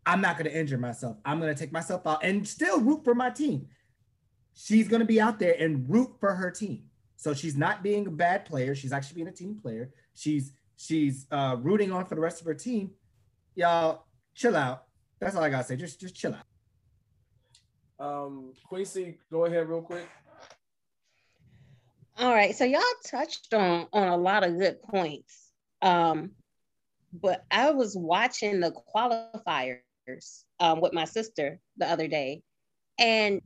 I'm 0.04 0.20
not 0.20 0.36
going 0.36 0.50
to 0.50 0.58
injure 0.58 0.76
myself. 0.76 1.16
I'm 1.24 1.40
going 1.40 1.54
to 1.54 1.58
take 1.58 1.72
myself 1.72 2.06
out 2.06 2.22
and 2.22 2.46
still 2.46 2.80
root 2.80 3.04
for 3.04 3.14
my 3.14 3.30
team. 3.30 3.68
She's 4.54 4.88
going 4.88 5.00
to 5.00 5.06
be 5.06 5.20
out 5.20 5.38
there 5.38 5.56
and 5.58 5.88
root 5.88 6.12
for 6.20 6.34
her 6.34 6.50
team. 6.50 6.84
So 7.16 7.34
she's 7.34 7.56
not 7.56 7.82
being 7.82 8.06
a 8.06 8.10
bad 8.10 8.44
player. 8.44 8.74
She's 8.74 8.92
actually 8.92 9.16
being 9.16 9.28
a 9.28 9.32
team 9.32 9.58
player. 9.60 9.90
She's 10.14 10.52
she's 10.76 11.26
uh, 11.30 11.56
rooting 11.60 11.92
on 11.92 12.04
for 12.06 12.14
the 12.14 12.20
rest 12.20 12.40
of 12.40 12.46
her 12.46 12.54
team. 12.54 12.90
Y'all 13.54 14.06
chill 14.34 14.56
out. 14.56 14.84
That's 15.20 15.34
all 15.36 15.42
I 15.42 15.50
gotta 15.50 15.64
say. 15.64 15.76
Just 15.76 16.00
just 16.00 16.14
chill 16.14 16.34
out. 16.34 16.44
Um, 17.98 18.52
Quincy, 18.64 19.18
go 19.30 19.44
ahead 19.44 19.68
real 19.68 19.82
quick. 19.82 20.06
All 22.18 22.32
right, 22.32 22.54
so 22.54 22.64
y'all 22.64 22.80
touched 23.04 23.54
on 23.54 23.86
on 23.92 24.08
a 24.08 24.16
lot 24.16 24.44
of 24.44 24.58
good 24.58 24.82
points. 24.82 25.50
Um, 25.82 26.32
but 27.12 27.44
I 27.50 27.70
was 27.70 27.96
watching 27.96 28.60
the 28.60 28.72
qualifiers 28.94 30.42
um, 30.60 30.80
with 30.80 30.92
my 30.92 31.04
sister 31.04 31.58
the 31.76 31.88
other 31.88 32.08
day, 32.08 32.42
and 32.98 33.40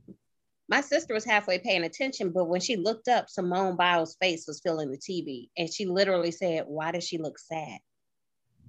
my 0.69 0.81
sister 0.81 1.13
was 1.13 1.25
halfway 1.25 1.59
paying 1.59 1.83
attention, 1.83 2.31
but 2.31 2.45
when 2.45 2.61
she 2.61 2.75
looked 2.77 3.07
up, 3.07 3.29
Simone 3.29 3.75
Biles' 3.75 4.15
face 4.21 4.45
was 4.47 4.61
filling 4.61 4.91
the 4.91 4.97
TV, 4.97 5.49
and 5.57 5.71
she 5.71 5.85
literally 5.85 6.31
said, 6.31 6.65
"Why 6.67 6.91
does 6.91 7.03
she 7.03 7.17
look 7.17 7.39
sad?" 7.39 7.79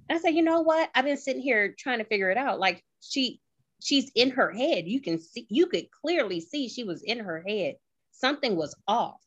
And 0.09 0.17
I 0.17 0.21
said, 0.21 0.35
"You 0.35 0.41
know 0.41 0.61
what? 0.61 0.89
I've 0.95 1.05
been 1.05 1.17
sitting 1.17 1.41
here 1.41 1.75
trying 1.77 1.99
to 1.99 2.05
figure 2.05 2.31
it 2.31 2.37
out. 2.37 2.59
Like 2.59 2.83
she, 3.01 3.39
she's 3.81 4.11
in 4.15 4.31
her 4.31 4.51
head. 4.51 4.87
You 4.87 5.01
can 5.01 5.19
see, 5.19 5.45
you 5.49 5.67
could 5.67 5.89
clearly 5.91 6.41
see 6.41 6.67
she 6.67 6.83
was 6.83 7.03
in 7.03 7.19
her 7.19 7.43
head. 7.47 7.75
Something 8.11 8.55
was 8.55 8.75
off." 8.87 9.21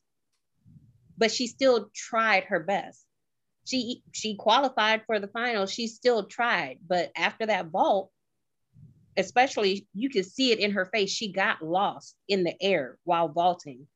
but 1.17 1.31
she 1.31 1.47
still 1.47 1.89
tried 1.93 2.45
her 2.45 2.59
best. 2.59 3.05
She 3.65 4.03
she 4.11 4.35
qualified 4.35 5.03
for 5.05 5.19
the 5.19 5.27
final. 5.27 5.65
She 5.65 5.87
still 5.87 6.25
tried, 6.25 6.79
but 6.87 7.11
after 7.15 7.45
that 7.47 7.67
vault, 7.67 8.11
especially 9.17 9.87
you 9.93 10.09
could 10.09 10.25
see 10.25 10.51
it 10.51 10.59
in 10.59 10.71
her 10.71 10.85
face. 10.85 11.09
She 11.09 11.31
got 11.31 11.63
lost 11.63 12.15
in 12.27 12.43
the 12.43 12.55
air 12.61 12.97
while 13.03 13.29
vaulting. 13.29 13.87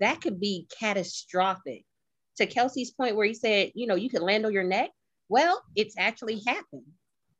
That 0.00 0.20
could 0.20 0.40
be 0.40 0.66
catastrophic. 0.78 1.84
To 2.38 2.46
Kelsey's 2.46 2.90
point, 2.90 3.14
where 3.14 3.26
he 3.26 3.34
said, 3.34 3.70
you 3.74 3.86
know, 3.86 3.94
you 3.94 4.10
could 4.10 4.22
land 4.22 4.44
on 4.44 4.52
your 4.52 4.64
neck. 4.64 4.90
Well, 5.28 5.62
it's 5.76 5.94
actually 5.96 6.42
happened 6.44 6.82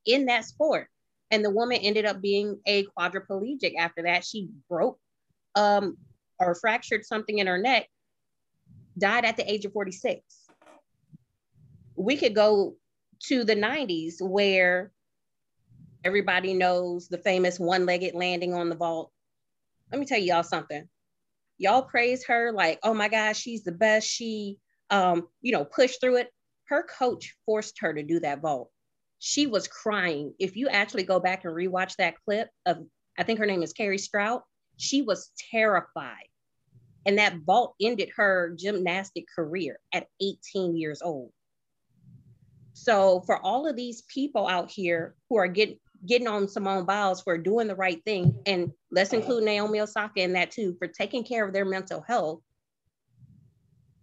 in 0.06 0.26
that 0.26 0.44
sport. 0.44 0.86
And 1.32 1.44
the 1.44 1.50
woman 1.50 1.78
ended 1.78 2.04
up 2.04 2.20
being 2.20 2.60
a 2.64 2.86
quadriplegic 2.96 3.74
after 3.76 4.02
that. 4.04 4.24
She 4.24 4.50
broke 4.68 5.00
um, 5.56 5.96
or 6.38 6.54
fractured 6.54 7.04
something 7.04 7.38
in 7.38 7.48
her 7.48 7.58
neck 7.58 7.88
died 8.98 9.24
at 9.24 9.36
the 9.36 9.50
age 9.50 9.64
of 9.64 9.72
46. 9.72 10.22
We 11.96 12.16
could 12.16 12.34
go 12.34 12.76
to 13.24 13.44
the 13.44 13.56
90s 13.56 14.20
where 14.20 14.92
everybody 16.04 16.54
knows 16.54 17.08
the 17.08 17.18
famous 17.18 17.58
one 17.58 17.86
legged 17.86 18.14
landing 18.14 18.54
on 18.54 18.68
the 18.68 18.76
vault. 18.76 19.10
Let 19.90 20.00
me 20.00 20.06
tell 20.06 20.18
y'all 20.18 20.42
something. 20.42 20.88
Y'all 21.58 21.82
praise 21.82 22.24
her 22.26 22.52
like, 22.52 22.78
oh 22.82 22.94
my 22.94 23.08
gosh, 23.08 23.38
she's 23.38 23.64
the 23.64 23.72
best. 23.72 24.06
She, 24.06 24.58
um, 24.90 25.28
you 25.40 25.52
know, 25.52 25.64
pushed 25.64 26.00
through 26.00 26.16
it. 26.16 26.30
Her 26.66 26.82
coach 26.82 27.34
forced 27.46 27.78
her 27.80 27.92
to 27.92 28.02
do 28.02 28.20
that 28.20 28.40
vault. 28.40 28.70
She 29.18 29.46
was 29.46 29.68
crying. 29.68 30.34
If 30.38 30.56
you 30.56 30.68
actually 30.68 31.04
go 31.04 31.20
back 31.20 31.44
and 31.44 31.54
rewatch 31.54 31.96
that 31.96 32.16
clip 32.24 32.48
of, 32.66 32.78
I 33.18 33.22
think 33.22 33.38
her 33.38 33.46
name 33.46 33.62
is 33.62 33.72
Kerri 33.72 33.98
Strug, 33.98 34.42
she 34.76 35.02
was 35.02 35.30
terrified 35.50 36.28
and 37.06 37.18
that 37.18 37.38
vault 37.44 37.74
ended 37.80 38.10
her 38.16 38.54
gymnastic 38.56 39.26
career 39.34 39.78
at 39.92 40.06
18 40.20 40.76
years 40.76 41.02
old. 41.02 41.30
So 42.72 43.20
for 43.26 43.38
all 43.38 43.68
of 43.68 43.76
these 43.76 44.02
people 44.02 44.48
out 44.48 44.70
here 44.70 45.14
who 45.28 45.36
are 45.36 45.46
getting 45.46 45.78
getting 46.06 46.26
on 46.26 46.48
Simone 46.48 46.84
Biles 46.84 47.22
for 47.22 47.38
doing 47.38 47.68
the 47.68 47.74
right 47.74 48.02
thing, 48.04 48.34
and 48.46 48.72
let's 48.90 49.12
include 49.12 49.44
Naomi 49.44 49.80
Osaka 49.80 50.20
in 50.20 50.32
that 50.34 50.50
too, 50.50 50.76
for 50.78 50.86
taking 50.86 51.24
care 51.24 51.46
of 51.46 51.52
their 51.52 51.64
mental 51.64 52.02
health, 52.06 52.40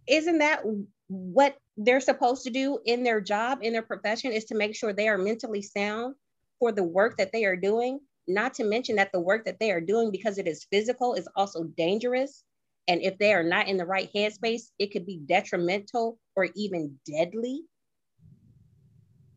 isn't 0.08 0.38
that 0.38 0.62
what 1.08 1.56
they're 1.76 2.00
supposed 2.00 2.44
to 2.44 2.50
do 2.50 2.78
in 2.84 3.02
their 3.02 3.20
job, 3.20 3.60
in 3.62 3.72
their 3.72 3.82
profession, 3.82 4.32
is 4.32 4.44
to 4.46 4.54
make 4.54 4.74
sure 4.74 4.92
they 4.92 5.08
are 5.08 5.18
mentally 5.18 5.62
sound 5.62 6.14
for 6.58 6.72
the 6.72 6.84
work 6.84 7.16
that 7.18 7.32
they 7.32 7.44
are 7.44 7.56
doing? 7.56 8.00
Not 8.28 8.54
to 8.54 8.64
mention 8.64 8.96
that 8.96 9.10
the 9.12 9.20
work 9.20 9.44
that 9.44 9.58
they 9.58 9.70
are 9.70 9.80
doing, 9.80 10.10
because 10.10 10.38
it 10.38 10.46
is 10.46 10.66
physical, 10.70 11.14
is 11.14 11.28
also 11.36 11.64
dangerous 11.64 12.44
and 12.88 13.00
if 13.00 13.18
they 13.18 13.32
are 13.32 13.44
not 13.44 13.68
in 13.68 13.76
the 13.76 13.86
right 13.86 14.10
headspace, 14.14 14.70
it 14.78 14.92
could 14.92 15.06
be 15.06 15.18
detrimental 15.18 16.18
or 16.34 16.48
even 16.56 16.98
deadly. 17.06 17.62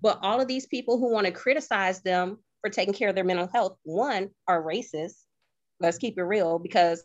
But 0.01 0.19
all 0.21 0.41
of 0.41 0.47
these 0.47 0.65
people 0.65 0.99
who 0.99 1.11
want 1.11 1.25
to 1.27 1.31
criticize 1.31 2.01
them 2.01 2.39
for 2.65 2.69
taking 2.71 2.95
care 2.95 3.09
of 3.09 3.15
their 3.15 3.23
mental 3.23 3.47
health, 3.53 3.77
one, 3.83 4.31
are 4.47 4.63
racist. 4.63 5.13
Let's 5.79 5.99
keep 5.99 6.17
it 6.17 6.23
real 6.23 6.57
because 6.57 7.03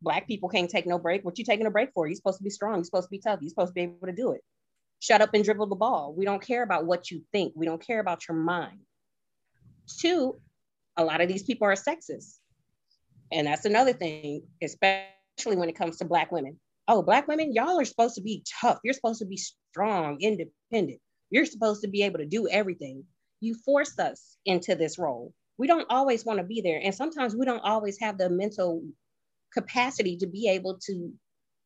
Black 0.00 0.28
people 0.28 0.48
can't 0.48 0.70
take 0.70 0.86
no 0.86 0.96
break. 0.96 1.24
What 1.24 1.38
you 1.38 1.44
taking 1.44 1.66
a 1.66 1.72
break 1.72 1.90
for? 1.92 2.06
You're 2.06 2.14
supposed 2.14 2.38
to 2.38 2.44
be 2.44 2.50
strong. 2.50 2.76
You're 2.76 2.84
supposed 2.84 3.08
to 3.08 3.10
be 3.10 3.18
tough. 3.18 3.40
You're 3.42 3.48
supposed 3.48 3.70
to 3.70 3.74
be 3.74 3.80
able 3.80 4.06
to 4.06 4.12
do 4.12 4.30
it. 4.30 4.42
Shut 5.00 5.20
up 5.20 5.34
and 5.34 5.42
dribble 5.42 5.66
the 5.66 5.74
ball. 5.74 6.14
We 6.16 6.24
don't 6.24 6.40
care 6.40 6.62
about 6.62 6.86
what 6.86 7.10
you 7.10 7.22
think. 7.32 7.52
We 7.56 7.66
don't 7.66 7.84
care 7.84 7.98
about 7.98 8.28
your 8.28 8.36
mind. 8.36 8.78
Two, 9.98 10.40
a 10.96 11.04
lot 11.04 11.20
of 11.20 11.26
these 11.26 11.42
people 11.42 11.66
are 11.66 11.74
sexist 11.74 12.38
And 13.32 13.48
that's 13.48 13.64
another 13.64 13.92
thing, 13.92 14.42
especially 14.62 15.56
when 15.56 15.68
it 15.68 15.76
comes 15.76 15.96
to 15.96 16.04
Black 16.04 16.30
women. 16.30 16.60
Oh, 16.86 17.02
Black 17.02 17.26
women, 17.26 17.52
y'all 17.52 17.80
are 17.80 17.84
supposed 17.84 18.14
to 18.14 18.22
be 18.22 18.44
tough. 18.60 18.78
You're 18.84 18.94
supposed 18.94 19.18
to 19.18 19.26
be 19.26 19.36
strong, 19.36 20.20
independent. 20.20 21.00
You're 21.30 21.46
supposed 21.46 21.82
to 21.82 21.88
be 21.88 22.04
able 22.04 22.18
to 22.18 22.26
do 22.26 22.46
everything. 22.48 23.02
You 23.42 23.56
forced 23.56 23.98
us 23.98 24.36
into 24.46 24.76
this 24.76 25.00
role. 25.00 25.34
We 25.58 25.66
don't 25.66 25.90
always 25.90 26.24
want 26.24 26.38
to 26.38 26.44
be 26.44 26.60
there. 26.60 26.80
And 26.80 26.94
sometimes 26.94 27.34
we 27.34 27.44
don't 27.44 27.64
always 27.64 27.98
have 27.98 28.16
the 28.16 28.30
mental 28.30 28.84
capacity 29.52 30.16
to 30.18 30.28
be 30.28 30.48
able 30.48 30.78
to 30.86 31.12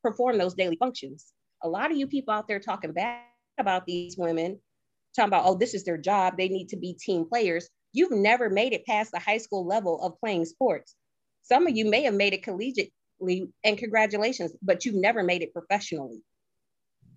perform 0.03 0.39
those 0.39 0.55
daily 0.55 0.77
functions. 0.77 1.27
A 1.63 1.69
lot 1.69 1.91
of 1.91 1.99
you 1.99 2.07
people 2.07 2.33
out 2.33 2.49
there 2.49 2.61
talking 2.61 2.93
bad 2.93 3.21
about 3.59 3.85
these 3.85 4.17
women, 4.17 4.59
talking 5.15 5.29
about, 5.29 5.45
oh, 5.45 5.55
this 5.55 5.75
is 5.75 5.85
their 5.85 5.99
job. 5.99 6.39
They 6.39 6.49
need 6.49 6.71
to 6.71 6.79
be 6.79 6.95
team 6.95 7.27
players. 7.27 7.69
You've 7.93 8.11
never 8.11 8.49
made 8.49 8.73
it 8.73 8.87
past 8.87 9.13
the 9.13 9.19
high 9.19 9.39
school 9.39 9.67
level 9.67 10.01
of 10.01 10.19
playing 10.19 10.47
sports. 10.47 10.95
Some 11.43 11.67
of 11.67 11.77
you 11.77 11.85
may 11.85 12.05
have 12.05 12.15
made 12.15 12.33
it 12.33 12.43
collegiately, 12.43 13.51
and 13.65 13.77
congratulations, 13.77 14.53
but 14.63 14.87
you've 14.87 14.95
never 14.95 15.23
made 15.23 15.43
it 15.43 15.53
professionally. 15.53 16.23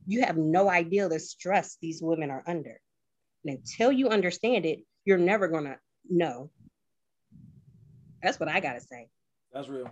You 0.06 0.24
have 0.24 0.36
no 0.36 0.70
idea 0.70 1.08
the 1.08 1.20
stress 1.20 1.78
these 1.82 2.02
women 2.02 2.30
are 2.30 2.44
under. 2.46 2.82
And 3.46 3.58
until 3.58 3.92
you 3.92 4.10
understand 4.10 4.66
it, 4.66 4.80
you're 5.06 5.18
never 5.18 5.48
to 5.48 5.78
know. 6.10 6.50
That's 8.22 8.40
what 8.40 8.50
I 8.50 8.60
got 8.60 8.74
to 8.74 8.82
say. 8.82 9.08
That's 9.54 9.70
real. 9.70 9.90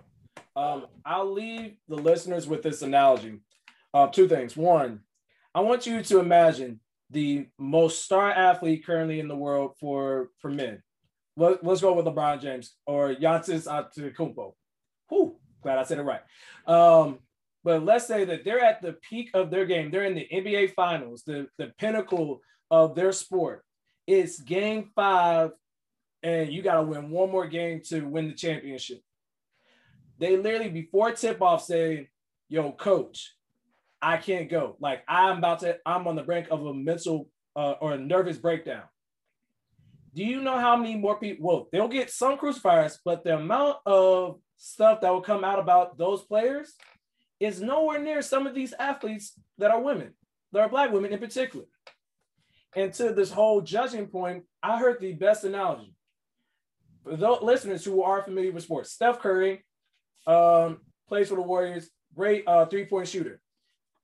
Um, 0.56 0.88
I'll 1.06 1.32
leave 1.32 1.76
the 1.88 1.96
listeners 1.96 2.48
with 2.48 2.64
this 2.64 2.82
analogy. 2.82 3.40
Uh, 3.94 4.08
two 4.08 4.28
things. 4.28 4.58
One, 4.58 5.02
I 5.56 5.62
want 5.62 5.88
you 5.88 6.04
to 6.04 6.20
imagine 6.20 6.80
the 7.10 7.48
most 7.58 8.04
star 8.04 8.30
athlete 8.32 8.86
currently 8.86 9.20
in 9.20 9.28
the 9.28 9.36
world 9.36 9.76
for 9.80 10.30
for 10.40 10.50
men. 10.50 10.84
Let, 11.38 11.66
us 11.66 11.82
go 11.82 11.94
with 11.94 12.06
LeBron 12.06 12.42
James 12.42 12.74
or 12.86 13.14
Giannis 13.14 13.68
Antetokounmpo. 13.68 14.54
Whew, 15.10 15.38
glad 15.62 15.78
I 15.78 15.84
said 15.84 16.00
it 16.00 16.04
right. 16.04 16.22
Um, 16.66 17.20
but 17.64 17.84
let's 17.84 18.08
say 18.08 18.26
that 18.26 18.44
they're 18.44 18.64
at 18.64 18.82
the 18.82 18.94
peak 19.08 19.30
of 19.34 19.52
their 19.52 19.66
game. 19.66 19.92
They're 19.92 20.06
in 20.06 20.16
the 20.16 20.28
NBA 20.34 20.74
Finals, 20.74 21.24
the, 21.26 21.48
the 21.58 21.74
pinnacle 21.78 22.42
of 22.70 22.96
their 22.96 23.12
sport. 23.12 23.64
It's 24.06 24.40
game 24.40 24.92
five, 24.96 25.52
and 26.24 26.52
you 26.52 26.62
got 26.62 26.76
to 26.76 26.84
win 26.84 27.10
one 27.10 27.32
more 27.32 27.48
game 27.48 27.82
to 27.90 28.02
win 28.02 28.30
the 28.30 28.34
championship. 28.34 29.02
They 30.20 30.38
literally, 30.38 30.70
before 30.70 31.12
tip 31.12 31.42
off, 31.42 31.64
say, 31.64 32.10
Yo, 32.50 32.72
coach, 32.72 33.34
I 34.02 34.18
can't 34.18 34.50
go. 34.50 34.78
Like 34.80 35.04
I'm 35.08 35.40
about 35.40 35.60
to, 35.60 35.78
I'm 35.86 36.08
on 36.08 36.16
the 36.16 36.24
brink 36.24 36.48
of 36.50 36.66
a 36.66 36.74
mental 36.74 37.30
uh, 37.56 37.74
or 37.82 37.94
a 37.94 37.98
nervous 37.98 38.38
breakdown. 38.38 38.84
Do 40.14 40.24
you 40.24 40.42
know 40.42 40.58
how 40.58 40.78
many 40.78 40.96
more 40.96 41.20
people? 41.20 41.48
Well, 41.48 41.68
they'll 41.72 41.88
get 41.88 42.10
some 42.10 42.38
crucifiers, 42.38 43.00
but 43.04 43.24
the 43.24 43.36
amount 43.36 43.78
of 43.86 44.40
stuff 44.58 45.02
that 45.02 45.12
will 45.12 45.22
come 45.22 45.44
out 45.44 45.60
about 45.60 45.98
those 45.98 46.24
players 46.24 46.74
is 47.40 47.62
nowhere 47.62 48.00
near 48.00 48.22
some 48.22 48.48
of 48.48 48.56
these 48.56 48.74
athletes 48.80 49.34
that 49.58 49.72
are 49.72 49.82
women, 49.82 50.14
that 50.52 50.62
are 50.62 50.70
black 50.70 50.92
women 50.92 51.14
in 51.14 51.20
particular. 51.20 51.66
And 52.76 52.94
to 52.94 53.14
this 53.14 53.32
whole 53.32 53.62
judging 53.62 54.08
point, 54.08 54.44
I 54.62 54.78
heard 54.78 55.00
the 55.00 55.14
best 55.14 55.44
analogy. 55.44 55.94
For 57.04 57.16
those 57.16 57.42
listeners 57.42 57.86
who 57.86 58.04
are 58.04 58.24
familiar 58.24 58.52
with 58.52 58.64
sports, 58.64 58.92
Steph 58.92 59.20
Curry 59.20 59.64
um, 60.26 60.80
plays 61.08 61.30
for 61.30 61.36
the 61.36 61.42
Warriors, 61.42 61.90
great 62.14 62.44
uh, 62.48 62.66
three-point 62.66 63.08
shooter. 63.08 63.40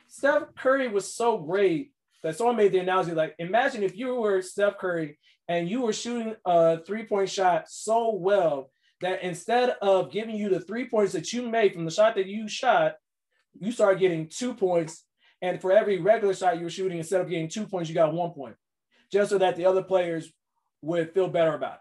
Steph 0.08 0.44
Curry 0.56 0.88
was 0.88 1.14
so 1.14 1.38
great 1.38 1.92
that 2.22 2.38
someone 2.38 2.56
made 2.56 2.72
the 2.72 2.80
analogy 2.80 3.12
like, 3.12 3.36
imagine 3.40 3.84
if 3.84 3.98
you 3.98 4.16
were 4.16 4.42
Steph 4.42 4.78
Curry 4.78 5.20
and 5.48 5.70
you 5.70 5.82
were 5.82 5.94
shooting 5.94 6.36
a 6.46 6.80
three 6.84 7.04
point 7.04 7.30
shot 7.30 7.66
so 7.68 8.16
well 8.16 8.72
that 9.02 9.22
instead 9.22 9.76
of 9.82 10.12
giving 10.12 10.36
you 10.36 10.50
the 10.50 10.62
three 10.62 10.88
points 10.88 11.12
that 11.12 11.34
you 11.34 11.50
made 11.50 11.74
from 11.74 11.84
the 11.84 11.92
shot 11.92 12.16
that 12.16 12.28
you 12.28 12.48
shot, 12.48 12.96
you 13.60 13.72
start 13.72 14.00
getting 14.00 14.30
two 14.30 14.54
points. 14.54 15.04
And 15.44 15.60
for 15.60 15.74
every 15.74 16.00
regular 16.00 16.34
shot 16.34 16.58
you 16.58 16.64
were 16.64 16.70
shooting, 16.70 16.98
instead 16.98 17.20
of 17.20 17.30
getting 17.30 17.50
two 17.50 17.68
points, 17.68 17.90
you 17.90 17.94
got 17.94 18.14
one 18.14 18.32
point, 18.32 18.56
just 19.12 19.30
so 19.30 19.38
that 19.38 19.58
the 19.58 19.66
other 19.66 19.84
players 19.84 20.32
would 20.82 21.14
feel 21.14 21.28
better 21.28 21.54
about 21.54 21.74
it. 21.74 21.80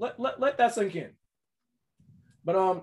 Let, 0.00 0.18
let, 0.18 0.40
let 0.40 0.58
that 0.58 0.74
sink 0.74 0.96
in. 0.96 1.10
But 2.44 2.56
um, 2.56 2.82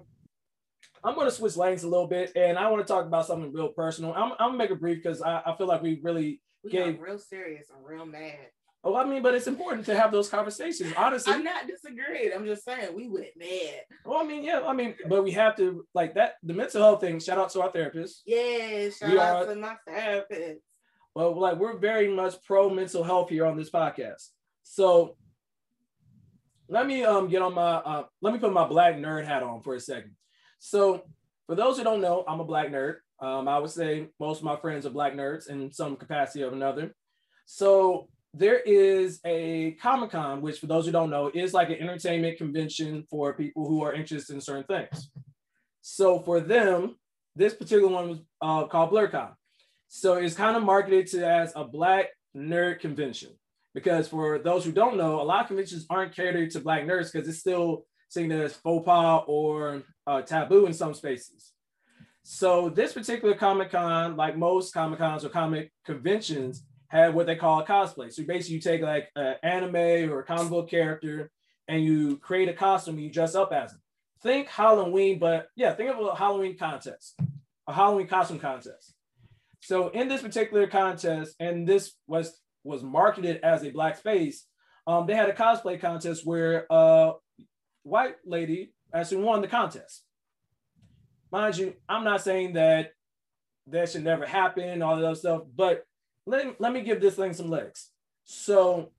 I'm 1.03 1.13
going 1.13 1.27
to 1.27 1.35
switch 1.35 1.57
lanes 1.57 1.83
a 1.83 1.89
little 1.89 2.07
bit, 2.07 2.31
and 2.37 2.57
I 2.57 2.69
want 2.69 2.87
to 2.87 2.91
talk 2.91 3.05
about 3.05 3.27
something 3.27 3.51
real 3.51 3.67
personal. 3.67 4.13
I'm, 4.13 4.31
I'm 4.39 4.51
gonna 4.51 4.57
make 4.57 4.71
it 4.71 4.79
brief 4.79 5.03
because 5.03 5.21
I, 5.21 5.41
I 5.45 5.57
feel 5.57 5.67
like 5.67 5.81
we 5.81 5.99
really 6.01 6.39
we 6.63 6.71
gave 6.71 7.01
real 7.01 7.19
serious 7.19 7.67
and 7.69 7.85
real 7.85 8.05
mad. 8.05 8.47
Oh, 8.83 8.95
I 8.95 9.03
mean, 9.03 9.21
but 9.21 9.35
it's 9.35 9.47
important 9.47 9.85
to 9.87 9.95
have 9.95 10.11
those 10.11 10.29
conversations. 10.29 10.93
Honestly, 10.95 11.33
I'm 11.33 11.43
not 11.43 11.67
disagreeing. 11.67 12.31
I'm 12.33 12.45
just 12.45 12.63
saying 12.63 12.95
we 12.95 13.09
went 13.09 13.37
mad. 13.37 13.83
Well, 14.05 14.19
I 14.19 14.23
mean, 14.23 14.43
yeah, 14.43 14.61
I 14.65 14.73
mean, 14.73 14.95
but 15.07 15.23
we 15.23 15.31
have 15.31 15.57
to 15.57 15.85
like 15.93 16.15
that. 16.15 16.35
The 16.43 16.53
mental 16.53 16.81
health 16.81 17.01
thing. 17.01 17.19
Shout 17.19 17.37
out 17.37 17.49
to 17.51 17.61
our 17.61 17.71
therapist. 17.71 18.23
Yeah, 18.25 18.89
shout 18.89 19.11
we 19.11 19.19
out 19.19 19.47
are, 19.47 19.53
to 19.53 19.59
my 19.59 19.75
therapist. 19.85 20.61
Well, 21.13 21.37
like 21.37 21.57
we're 21.57 21.77
very 21.77 22.07
much 22.07 22.41
pro 22.45 22.69
mental 22.69 23.03
health 23.03 23.29
here 23.29 23.45
on 23.45 23.57
this 23.57 23.69
podcast. 23.69 24.29
So 24.63 25.17
let 26.69 26.87
me 26.87 27.03
um 27.03 27.27
get 27.27 27.41
on 27.41 27.53
my 27.53 27.75
uh, 27.75 28.03
let 28.21 28.33
me 28.33 28.39
put 28.39 28.53
my 28.53 28.67
black 28.67 28.95
nerd 28.95 29.25
hat 29.25 29.43
on 29.43 29.61
for 29.61 29.75
a 29.75 29.79
second. 29.79 30.15
So, 30.59 31.03
for 31.47 31.55
those 31.55 31.77
who 31.77 31.83
don't 31.83 32.01
know, 32.01 32.23
I'm 32.27 32.39
a 32.39 32.45
black 32.45 32.67
nerd. 32.67 32.97
Um, 33.19 33.47
I 33.47 33.57
would 33.57 33.71
say 33.71 34.09
most 34.19 34.39
of 34.39 34.43
my 34.43 34.57
friends 34.57 34.85
are 34.85 34.91
black 34.91 35.13
nerds 35.13 35.49
in 35.49 35.71
some 35.71 35.95
capacity 35.95 36.43
or 36.43 36.53
another. 36.53 36.93
So, 37.45 38.07
there 38.33 38.59
is 38.59 39.19
a 39.25 39.71
Comic 39.81 40.11
Con, 40.11 40.41
which 40.41 40.59
for 40.59 40.67
those 40.67 40.85
who 40.85 40.91
don't 40.91 41.09
know, 41.09 41.31
is 41.33 41.53
like 41.53 41.69
an 41.69 41.79
entertainment 41.79 42.37
convention 42.37 43.05
for 43.09 43.33
people 43.33 43.67
who 43.67 43.83
are 43.83 43.93
interested 43.93 44.33
in 44.33 44.41
certain 44.41 44.65
things. 44.65 45.09
So, 45.81 46.19
for 46.19 46.39
them, 46.39 46.95
this 47.35 47.53
particular 47.53 47.91
one 47.91 48.09
was 48.09 48.19
uh, 48.41 48.65
called 48.67 48.91
BlerdCon. 48.91 49.33
So, 49.87 50.15
it's 50.15 50.35
kind 50.35 50.55
of 50.55 50.63
marketed 50.63 51.07
to 51.07 51.27
as 51.27 51.53
a 51.55 51.63
black 51.63 52.09
nerd 52.35 52.79
convention 52.79 53.31
because 53.73 54.07
for 54.07 54.39
those 54.39 54.63
who 54.65 54.71
don't 54.71 54.97
know, 54.97 55.21
a 55.21 55.23
lot 55.23 55.41
of 55.41 55.47
conventions 55.47 55.85
aren't 55.89 56.15
catered 56.15 56.51
to 56.51 56.59
black 56.59 56.83
nerds 56.83 57.11
because 57.11 57.27
it's 57.27 57.39
still 57.39 57.85
seen 58.09 58.31
as 58.31 58.53
faux 58.53 58.85
pas 58.85 59.23
or 59.27 59.83
uh, 60.07 60.21
taboo 60.21 60.65
in 60.65 60.73
some 60.73 60.93
spaces. 60.93 61.51
So 62.23 62.69
this 62.69 62.93
particular 62.93 63.33
Comic 63.35 63.71
Con, 63.71 64.15
like 64.15 64.37
most 64.37 64.73
Comic 64.73 64.99
Cons 64.99 65.25
or 65.25 65.29
comic 65.29 65.71
conventions, 65.85 66.63
have 66.89 67.13
what 67.13 67.25
they 67.25 67.35
call 67.35 67.59
a 67.59 67.65
cosplay. 67.65 68.11
So 68.11 68.23
basically, 68.23 68.55
you 68.55 68.61
take 68.61 68.81
like 68.81 69.09
an 69.15 69.35
anime 69.43 70.11
or 70.11 70.19
a 70.19 70.23
comic 70.23 70.49
book 70.49 70.69
character 70.69 71.31
and 71.67 71.83
you 71.83 72.17
create 72.17 72.49
a 72.49 72.53
costume 72.53 72.95
and 72.95 73.03
you 73.03 73.11
dress 73.11 73.35
up 73.35 73.53
as 73.53 73.71
them. 73.71 73.81
Think 74.21 74.47
Halloween, 74.47 75.19
but 75.19 75.47
yeah, 75.55 75.73
think 75.73 75.91
of 75.91 75.99
a 75.99 76.15
Halloween 76.15 76.57
contest, 76.57 77.17
a 77.67 77.73
Halloween 77.73 78.07
costume 78.07 78.39
contest. 78.39 78.93
So 79.61 79.89
in 79.89 80.07
this 80.07 80.21
particular 80.21 80.67
contest, 80.67 81.35
and 81.39 81.67
this 81.67 81.93
was 82.07 82.37
was 82.63 82.83
marketed 82.83 83.39
as 83.43 83.63
a 83.63 83.69
black 83.69 83.97
space, 83.97 84.45
um, 84.85 85.05
they 85.07 85.15
had 85.15 85.29
a 85.29 85.33
cosplay 85.33 85.79
contest 85.79 86.25
where 86.25 86.65
uh, 86.71 87.13
white 87.83 88.15
lady 88.25 88.73
actually 88.93 89.23
won 89.23 89.41
the 89.41 89.47
contest. 89.47 90.03
Mind 91.31 91.57
you, 91.57 91.75
I'm 91.87 92.03
not 92.03 92.21
saying 92.21 92.53
that 92.53 92.91
that 93.67 93.89
should 93.89 94.03
never 94.03 94.25
happen, 94.25 94.81
all 94.81 94.99
that 94.99 95.17
stuff, 95.17 95.43
but 95.55 95.85
let, 96.29 96.61
let 96.61 96.73
me 96.73 96.81
give 96.81 97.01
this 97.01 97.15
thing 97.15 97.33
some 97.33 97.49
legs. 97.49 97.89
So 98.23 98.91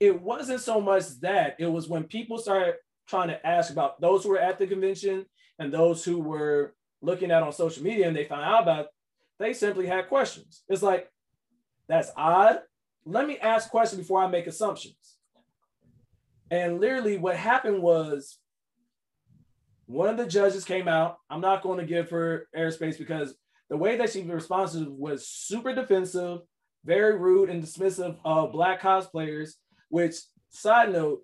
it 0.00 0.20
wasn't 0.20 0.60
so 0.60 0.80
much 0.80 1.20
that, 1.20 1.56
it 1.58 1.66
was 1.66 1.88
when 1.88 2.04
people 2.04 2.38
started 2.38 2.74
trying 3.06 3.28
to 3.28 3.46
ask 3.46 3.72
about 3.72 4.00
those 4.00 4.24
who 4.24 4.30
were 4.30 4.38
at 4.38 4.58
the 4.58 4.66
convention 4.66 5.24
and 5.58 5.72
those 5.72 6.04
who 6.04 6.18
were 6.18 6.74
looking 7.00 7.30
at 7.30 7.42
on 7.42 7.52
social 7.52 7.82
media 7.82 8.08
and 8.08 8.16
they 8.16 8.24
found 8.24 8.44
out 8.44 8.62
about 8.62 8.86
they 9.38 9.52
simply 9.52 9.86
had 9.86 10.08
questions. 10.08 10.62
It's 10.68 10.82
like, 10.82 11.08
that's 11.88 12.10
odd. 12.16 12.60
Let 13.04 13.26
me 13.26 13.38
ask 13.38 13.70
questions 13.70 14.00
before 14.00 14.22
I 14.22 14.28
make 14.28 14.46
assumptions. 14.46 15.16
And 16.50 16.80
literally, 16.80 17.18
what 17.18 17.36
happened 17.36 17.82
was 17.82 18.38
one 19.86 20.08
of 20.08 20.16
the 20.16 20.26
judges 20.26 20.64
came 20.64 20.86
out. 20.86 21.18
I'm 21.28 21.40
not 21.40 21.62
going 21.62 21.78
to 21.78 21.86
give 21.86 22.10
her 22.10 22.46
airspace 22.56 22.98
because 22.98 23.34
the 23.72 23.78
way 23.78 23.96
that 23.96 24.12
she 24.12 24.20
responded 24.20 24.86
was 24.86 25.26
super 25.26 25.74
defensive, 25.74 26.40
very 26.84 27.16
rude 27.16 27.48
and 27.48 27.64
dismissive 27.64 28.18
of 28.22 28.52
black 28.52 28.82
cosplayers. 28.82 29.52
Which, 29.88 30.16
side 30.50 30.92
note, 30.92 31.22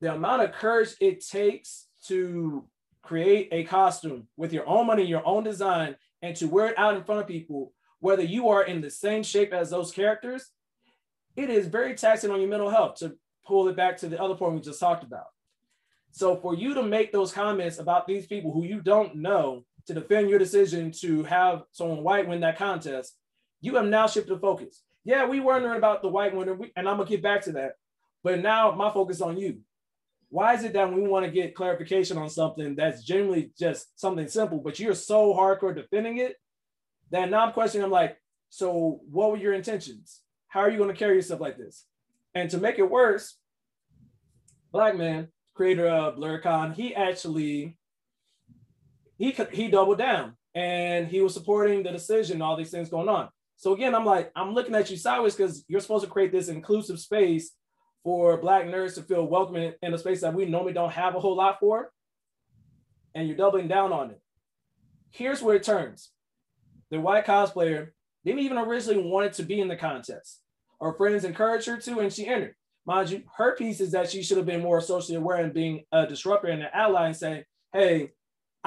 the 0.00 0.14
amount 0.14 0.42
of 0.42 0.52
courage 0.52 0.90
it 1.00 1.26
takes 1.26 1.88
to 2.06 2.64
create 3.02 3.48
a 3.50 3.64
costume 3.64 4.28
with 4.36 4.52
your 4.52 4.68
own 4.68 4.86
money, 4.86 5.02
your 5.02 5.26
own 5.26 5.42
design, 5.42 5.96
and 6.22 6.36
to 6.36 6.46
wear 6.46 6.68
it 6.68 6.78
out 6.78 6.94
in 6.94 7.02
front 7.02 7.22
of 7.22 7.26
people, 7.26 7.72
whether 7.98 8.22
you 8.22 8.50
are 8.50 8.62
in 8.62 8.80
the 8.80 8.90
same 8.90 9.24
shape 9.24 9.52
as 9.52 9.68
those 9.68 9.90
characters, 9.90 10.52
it 11.34 11.50
is 11.50 11.66
very 11.66 11.96
taxing 11.96 12.30
on 12.30 12.40
your 12.40 12.50
mental 12.50 12.70
health 12.70 12.98
to 13.00 13.16
pull 13.44 13.66
it 13.66 13.74
back 13.76 13.96
to 13.96 14.06
the 14.08 14.22
other 14.22 14.36
point 14.36 14.54
we 14.54 14.60
just 14.60 14.78
talked 14.78 15.02
about. 15.02 15.26
So 16.12 16.36
for 16.36 16.54
you 16.54 16.74
to 16.74 16.84
make 16.84 17.10
those 17.10 17.32
comments 17.32 17.80
about 17.80 18.06
these 18.06 18.28
people 18.28 18.52
who 18.52 18.62
you 18.62 18.80
don't 18.80 19.16
know 19.16 19.64
to 19.88 19.94
defend 19.94 20.30
your 20.30 20.38
decision 20.38 20.92
to 21.00 21.24
have 21.24 21.62
someone 21.72 22.04
white 22.04 22.28
win 22.28 22.40
that 22.40 22.56
contest, 22.56 23.16
you 23.60 23.74
have 23.74 23.86
now 23.86 24.06
shifted 24.06 24.32
the 24.32 24.38
focus. 24.38 24.82
Yeah, 25.04 25.26
we 25.26 25.40
wondering 25.40 25.76
about 25.76 26.02
the 26.02 26.08
white 26.08 26.34
winner, 26.34 26.56
and 26.76 26.88
I'm 26.88 26.98
gonna 26.98 27.08
get 27.08 27.22
back 27.22 27.42
to 27.42 27.52
that. 27.52 27.72
But 28.22 28.40
now 28.40 28.72
my 28.72 28.90
focus 28.92 29.20
on 29.20 29.36
you. 29.36 29.58
why 30.30 30.54
is 30.54 30.62
it 30.62 30.74
that 30.74 30.92
we 30.92 31.02
want 31.02 31.24
to 31.24 31.30
get 31.32 31.54
clarification 31.54 32.18
on 32.18 32.28
something 32.28 32.74
that's 32.76 33.02
generally 33.02 33.50
just 33.58 33.98
something 33.98 34.28
simple, 34.28 34.58
but 34.58 34.78
you're 34.78 34.94
so 34.94 35.32
hardcore 35.32 35.74
defending 35.74 36.18
it 36.18 36.36
that 37.10 37.30
now 37.30 37.46
I'm 37.46 37.52
questioning, 37.52 37.84
I'm 37.84 37.90
like, 37.90 38.18
so 38.50 39.00
what 39.10 39.30
were 39.30 39.38
your 39.38 39.54
intentions? 39.54 40.20
How 40.48 40.60
are 40.60 40.70
you 40.70 40.86
to 40.86 40.92
carry 40.92 41.16
yourself 41.16 41.40
like 41.40 41.56
this? 41.56 41.84
And 42.34 42.50
to 42.50 42.58
make 42.58 42.78
it 42.78 42.90
worse, 42.90 43.36
Black 44.70 44.96
man, 44.96 45.28
creator 45.54 45.88
of 45.88 46.16
BlerdCon, 46.16 46.74
he 46.74 46.94
actually 46.94 47.77
he 49.18 49.36
he 49.52 49.68
doubled 49.68 49.98
down 49.98 50.34
and 50.54 51.06
he 51.08 51.20
was 51.20 51.34
supporting 51.34 51.82
the 51.82 51.90
decision, 51.90 52.40
all 52.40 52.56
these 52.56 52.70
things 52.70 52.88
going 52.88 53.08
on. 53.08 53.28
So 53.56 53.74
again, 53.74 53.94
I'm 53.94 54.06
like, 54.06 54.30
I'm 54.36 54.54
looking 54.54 54.74
at 54.74 54.90
you 54.90 54.96
sideways 54.96 55.34
because 55.34 55.64
you're 55.68 55.80
supposed 55.80 56.04
to 56.04 56.10
create 56.10 56.32
this 56.32 56.48
inclusive 56.48 57.00
space 57.00 57.52
for 58.04 58.38
Black 58.38 58.64
nerds 58.64 58.94
to 58.94 59.02
feel 59.02 59.26
welcome 59.26 59.56
in, 59.56 59.74
in 59.82 59.92
a 59.92 59.98
space 59.98 60.20
that 60.20 60.32
we 60.32 60.46
normally 60.46 60.72
don't 60.72 60.92
have 60.92 61.16
a 61.16 61.20
whole 61.20 61.36
lot 61.36 61.58
for, 61.58 61.90
and 63.14 63.26
you're 63.26 63.36
doubling 63.36 63.68
down 63.68 63.92
on 63.92 64.10
it. 64.10 64.20
Here's 65.10 65.42
where 65.42 65.56
it 65.56 65.64
turns. 65.64 66.10
The 66.90 67.00
white 67.00 67.26
cosplayer 67.26 67.88
didn't 68.24 68.40
even 68.40 68.58
originally 68.58 69.02
want 69.02 69.26
it 69.26 69.32
to 69.34 69.42
be 69.42 69.60
in 69.60 69.68
the 69.68 69.76
contest. 69.76 70.40
Her 70.80 70.92
friends 70.92 71.24
encouraged 71.24 71.66
her 71.66 71.76
to, 71.78 71.98
and 71.98 72.12
she 72.12 72.26
entered. 72.26 72.54
Mind 72.86 73.10
you, 73.10 73.22
her 73.36 73.56
piece 73.56 73.80
is 73.80 73.90
that 73.90 74.08
she 74.08 74.22
should 74.22 74.36
have 74.36 74.46
been 74.46 74.62
more 74.62 74.80
socially 74.80 75.16
aware 75.16 75.38
and 75.38 75.52
being 75.52 75.84
a 75.92 76.06
disruptor 76.06 76.48
and 76.48 76.62
an 76.62 76.70
ally 76.72 77.06
and 77.06 77.16
saying, 77.16 77.44
hey, 77.72 78.12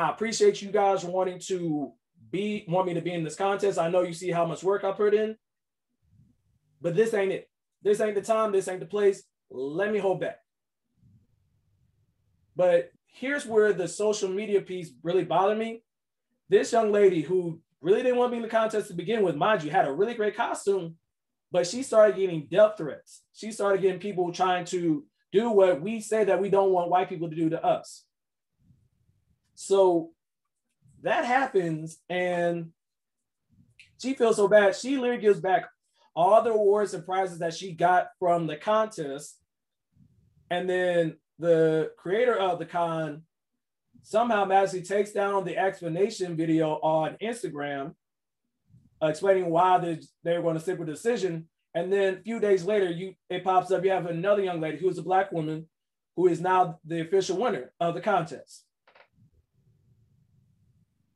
I 0.02 0.10
appreciate 0.10 0.64
you 0.64 0.72
guys 0.72 1.06
wanting 1.06 1.38
to 1.48 1.92
be 2.32 2.66
want 2.68 2.88
me 2.88 2.96
to 2.96 3.02
be 3.02 3.14
in 3.14 3.24
this 3.24 3.36
contest. 3.36 3.78
I 3.78 3.90
know 3.90 4.02
you 4.02 4.14
see 4.14 4.32
how 4.32 4.48
much 4.48 4.64
work 4.64 4.84
I 4.84 4.92
put 4.94 5.14
in, 5.14 5.36
but 6.82 6.96
this 6.96 7.14
ain't 7.14 7.32
it. 7.32 7.48
This 7.84 8.02
ain't 8.02 8.16
the 8.16 8.22
time. 8.24 8.52
This 8.52 8.68
ain't 8.68 8.80
the 8.80 8.88
place. 8.88 9.22
Let 9.52 9.92
me 9.92 10.00
hold 10.00 10.22
back. 10.22 10.40
But 12.56 12.90
here's 13.06 13.46
where 13.46 13.74
the 13.74 13.88
social 13.88 14.30
media 14.30 14.62
piece 14.62 14.92
really 15.04 15.24
bothered 15.24 15.60
me. 15.60 15.84
This 16.50 16.72
young 16.72 16.92
lady 16.92 17.22
who 17.22 17.62
really 17.80 18.02
didn't 18.02 18.18
want 18.18 18.30
to 18.30 18.32
be 18.32 18.38
in 18.38 18.44
the 18.44 18.50
contest 18.50 18.88
to 18.88 18.96
begin 18.96 19.22
with, 19.22 19.36
mind 19.36 19.62
you, 19.62 19.70
had 19.70 19.88
a 19.88 19.94
really 19.94 20.16
great 20.16 20.36
costume, 20.36 20.96
but 21.52 21.68
she 21.68 21.84
started 21.84 22.16
getting 22.16 22.48
death 22.50 22.74
threats. 22.76 23.22
She 23.34 23.52
started 23.52 23.84
getting 23.84 24.00
people 24.00 24.34
trying 24.34 24.66
to 24.66 25.06
do 25.32 25.52
what 25.52 25.80
we 25.80 26.02
say 26.02 26.24
that 26.24 26.42
we 26.42 26.50
don't 26.50 26.72
want 26.72 26.90
white 26.90 27.08
people 27.08 27.30
to 27.30 27.36
do 27.36 27.52
to 27.52 27.64
us. 27.64 28.04
So 29.62 30.10
that 31.04 31.24
happens, 31.24 32.00
and 32.10 32.72
she 34.02 34.16
feels 34.16 34.38
so 34.38 34.48
bad. 34.48 34.76
She 34.76 34.98
literally 34.98 35.22
gives 35.22 35.40
back 35.40 35.66
all 36.16 36.42
the 36.42 36.50
awards 36.50 36.96
and 36.96 37.06
prizes 37.06 37.38
that 37.40 37.54
she 37.54 37.74
got 37.74 38.08
from 38.18 38.48
the 38.48 38.58
contest. 38.58 39.38
And 40.50 40.68
then 40.68 41.18
the 41.38 41.92
creator 41.96 42.36
of 42.36 42.58
the 42.58 42.66
con 42.66 43.22
somehow 44.02 44.46
magically 44.46 44.82
takes 44.82 45.12
down 45.12 45.46
the 45.46 45.60
explanation 45.60 46.36
video 46.36 46.80
on 46.82 47.18
Instagram, 47.22 47.94
explaining 49.00 49.52
why 49.52 49.78
they, 49.78 50.00
they're 50.24 50.42
going 50.42 50.56
to 50.56 50.60
stick 50.60 50.80
with 50.80 50.88
the 50.88 50.96
decision. 50.96 51.48
And 51.76 51.94
then 51.94 52.16
a 52.16 52.22
few 52.24 52.40
days 52.40 52.66
later, 52.66 52.90
you 52.90 53.14
it 53.30 53.44
pops 53.44 53.72
up. 53.72 53.86
You 53.86 53.92
have 53.92 54.08
another 54.08 54.42
young 54.42 54.60
lady 54.60 54.78
who 54.78 54.90
is 54.90 54.98
a 54.98 55.04
black 55.04 55.32
woman, 55.32 55.68
who 56.16 56.28
is 56.28 56.42
now 56.42 56.80
the 56.84 57.02
official 57.02 57.38
winner 57.38 57.72
of 57.80 57.94
the 57.94 58.02
contest. 58.02 58.66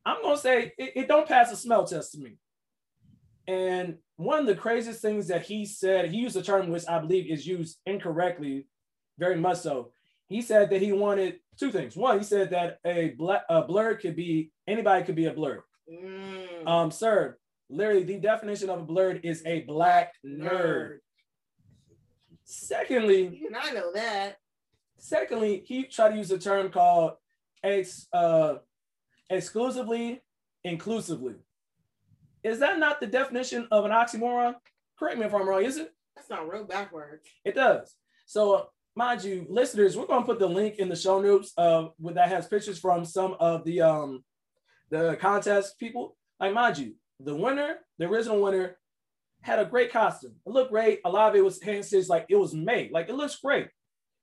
I'm 0.06 0.22
gonna 0.22 0.38
say 0.38 0.72
it, 0.78 0.92
it 0.94 1.08
don't 1.08 1.28
pass 1.28 1.50
a 1.52 1.56
smell 1.56 1.84
test 1.84 2.12
to 2.12 2.20
me. 2.20 2.38
And 3.48 3.98
one 4.16 4.38
of 4.40 4.46
the 4.46 4.54
craziest 4.54 5.02
things 5.02 5.28
that 5.28 5.42
he 5.44 5.66
said, 5.66 6.10
he 6.10 6.18
used 6.18 6.36
a 6.36 6.42
term 6.42 6.70
which 6.70 6.88
I 6.88 7.00
believe 7.00 7.30
is 7.30 7.46
used 7.46 7.78
incorrectly, 7.84 8.66
very 9.18 9.36
much 9.36 9.58
so. 9.58 9.92
He 10.28 10.42
said 10.42 10.70
that 10.70 10.82
he 10.82 10.92
wanted 10.92 11.40
two 11.58 11.70
things. 11.70 11.96
One, 11.96 12.18
he 12.18 12.24
said 12.24 12.50
that 12.50 12.78
a, 12.84 13.10
black, 13.10 13.42
a 13.48 13.62
blerd 13.62 14.00
could 14.00 14.16
be 14.16 14.52
anybody 14.66 15.04
could 15.04 15.14
be 15.14 15.26
a 15.26 15.34
blerd. 15.34 15.60
Mm. 15.92 16.66
Um, 16.66 16.90
sir, 16.90 17.36
literally 17.68 18.04
the 18.04 18.18
definition 18.18 18.70
of 18.70 18.80
a 18.80 18.86
blerd 18.86 19.24
is 19.24 19.42
a 19.44 19.60
black 19.62 20.12
nerd. 20.24 20.50
nerd. 20.50 20.98
Secondly, 22.44 23.42
and 23.46 23.56
I 23.56 23.72
know 23.72 23.92
that. 23.92 24.36
Secondly, 24.98 25.62
he 25.66 25.84
tried 25.84 26.10
to 26.10 26.16
use 26.16 26.30
a 26.30 26.38
term 26.38 26.70
called 26.70 27.12
ex, 27.62 28.06
uh, 28.12 28.54
exclusively, 29.30 30.22
inclusively. 30.64 31.34
Is 32.42 32.60
that 32.60 32.78
not 32.78 33.00
the 33.00 33.06
definition 33.06 33.66
of 33.70 33.84
an 33.84 33.90
oxymoron? 33.90 34.54
Correct 34.98 35.18
me 35.18 35.26
if 35.26 35.34
I'm 35.34 35.48
wrong, 35.48 35.64
is 35.64 35.78
it? 35.78 35.92
That's 36.14 36.30
not 36.30 36.48
real 36.50 36.64
backwards. 36.64 37.26
It 37.44 37.54
does. 37.54 37.94
So, 38.26 38.68
mind 38.94 39.24
you, 39.24 39.46
listeners, 39.48 39.96
we're 39.96 40.06
going 40.06 40.22
to 40.22 40.26
put 40.26 40.38
the 40.38 40.46
link 40.46 40.76
in 40.76 40.88
the 40.88 40.96
show 40.96 41.20
notes 41.20 41.52
uh, 41.58 41.88
that 42.14 42.28
has 42.28 42.46
pictures 42.46 42.78
from 42.78 43.04
some 43.04 43.36
of 43.40 43.64
the 43.64 43.82
um 43.82 44.24
the 44.90 45.16
contest 45.20 45.78
people. 45.78 46.16
Like, 46.38 46.54
mind 46.54 46.78
you, 46.78 46.94
the 47.20 47.34
winner, 47.34 47.78
the 47.98 48.06
original 48.06 48.40
winner, 48.40 48.76
had 49.40 49.58
a 49.58 49.64
great 49.64 49.92
costume. 49.92 50.34
It 50.46 50.50
looked 50.50 50.70
great. 50.70 51.00
A 51.04 51.10
lot 51.10 51.30
of 51.30 51.36
it 51.36 51.44
was 51.44 51.62
hand 51.62 51.84
stitched, 51.84 52.08
like 52.08 52.26
it 52.28 52.36
was 52.36 52.54
made. 52.54 52.92
Like 52.92 53.08
it 53.08 53.14
looks 53.14 53.36
great. 53.36 53.68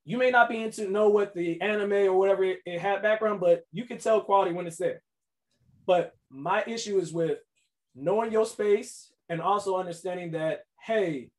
You 0.04 0.18
may 0.18 0.30
not 0.30 0.48
be 0.48 0.62
into 0.62 0.90
know 0.90 1.08
what 1.08 1.34
the 1.34 1.60
anime 1.60 1.92
or 1.92 2.14
whatever 2.14 2.44
it, 2.44 2.60
it 2.66 2.80
had 2.80 3.02
background, 3.02 3.40
but 3.40 3.62
you 3.72 3.84
can 3.84 3.98
tell 3.98 4.20
quality 4.20 4.52
when 4.52 4.66
it's 4.66 4.76
there. 4.76 5.02
But 5.86 6.12
my 6.30 6.62
issue 6.66 6.98
is 6.98 7.12
with 7.12 7.38
knowing 7.94 8.32
your 8.32 8.46
space 8.46 9.12
and 9.28 9.40
also 9.40 9.76
understanding 9.76 10.32
that, 10.32 10.64
hey, 10.82 11.30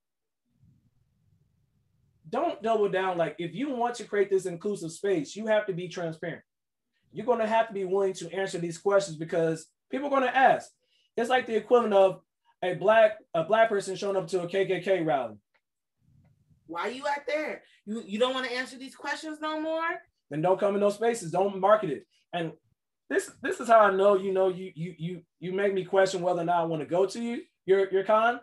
don't 2.30 2.62
double 2.62 2.90
down. 2.90 3.18
Like, 3.18 3.36
if 3.38 3.54
you 3.54 3.70
want 3.76 3.96
to 3.96 4.04
create 4.04 4.30
this 4.30 4.46
inclusive 4.46 4.92
space, 4.92 5.36
you 5.36 5.46
have 5.48 5.68
to 5.68 5.74
be 5.74 5.88
transparent. 5.88 6.42
You're 7.12 7.26
going 7.26 7.40
to 7.40 7.48
have 7.48 7.68
to 7.68 7.74
be 7.74 7.86
willing 7.86 8.14
to 8.16 8.34
answer 8.34 8.58
these 8.58 8.78
questions 8.78 9.16
because 9.16 9.68
people 9.92 10.08
are 10.08 10.10
going 10.10 10.24
to 10.24 10.36
ask. 10.36 10.70
It's 11.16 11.30
like 11.30 11.46
the 11.46 11.56
equivalent 11.56 11.94
of 11.94 12.22
a 12.62 12.74
black 12.74 13.18
a 13.34 13.44
black 13.44 13.70
person 13.70 13.96
showing 13.96 14.18
up 14.18 14.28
to 14.28 14.42
a 14.42 14.48
KKK 14.48 15.06
rally. 15.06 15.36
Why 16.68 16.88
you 16.88 17.08
out 17.08 17.28
there? 17.28 17.62
You 17.86 18.04
you 18.06 18.20
don't 18.20 18.34
want 18.34 18.48
to 18.48 18.56
answer 18.56 18.78
these 18.78 18.96
questions 18.96 19.40
no 19.42 19.60
more? 19.60 19.88
Then 20.30 20.42
don't 20.42 20.60
come 20.60 20.76
in 20.76 20.82
those 20.82 20.96
spaces. 20.96 21.32
Don't 21.32 21.60
market 21.60 21.90
it. 21.90 22.08
And 22.34 22.52
this 23.10 23.32
this 23.42 23.60
is 23.60 23.68
how 23.68 23.80
I 23.80 23.92
know 23.92 24.16
you 24.18 24.34
know 24.34 24.50
you 24.50 24.72
you 24.76 24.96
you 24.98 25.22
you 25.40 25.54
make 25.54 25.74
me 25.74 25.86
question 25.86 26.22
whether 26.22 26.42
or 26.42 26.46
not 26.46 26.62
I 26.62 26.66
want 26.66 26.82
to 26.82 26.88
go 26.88 27.06
to 27.06 27.22
you 27.22 27.42
your 27.66 27.90
your 27.92 28.04
con. 28.04 28.40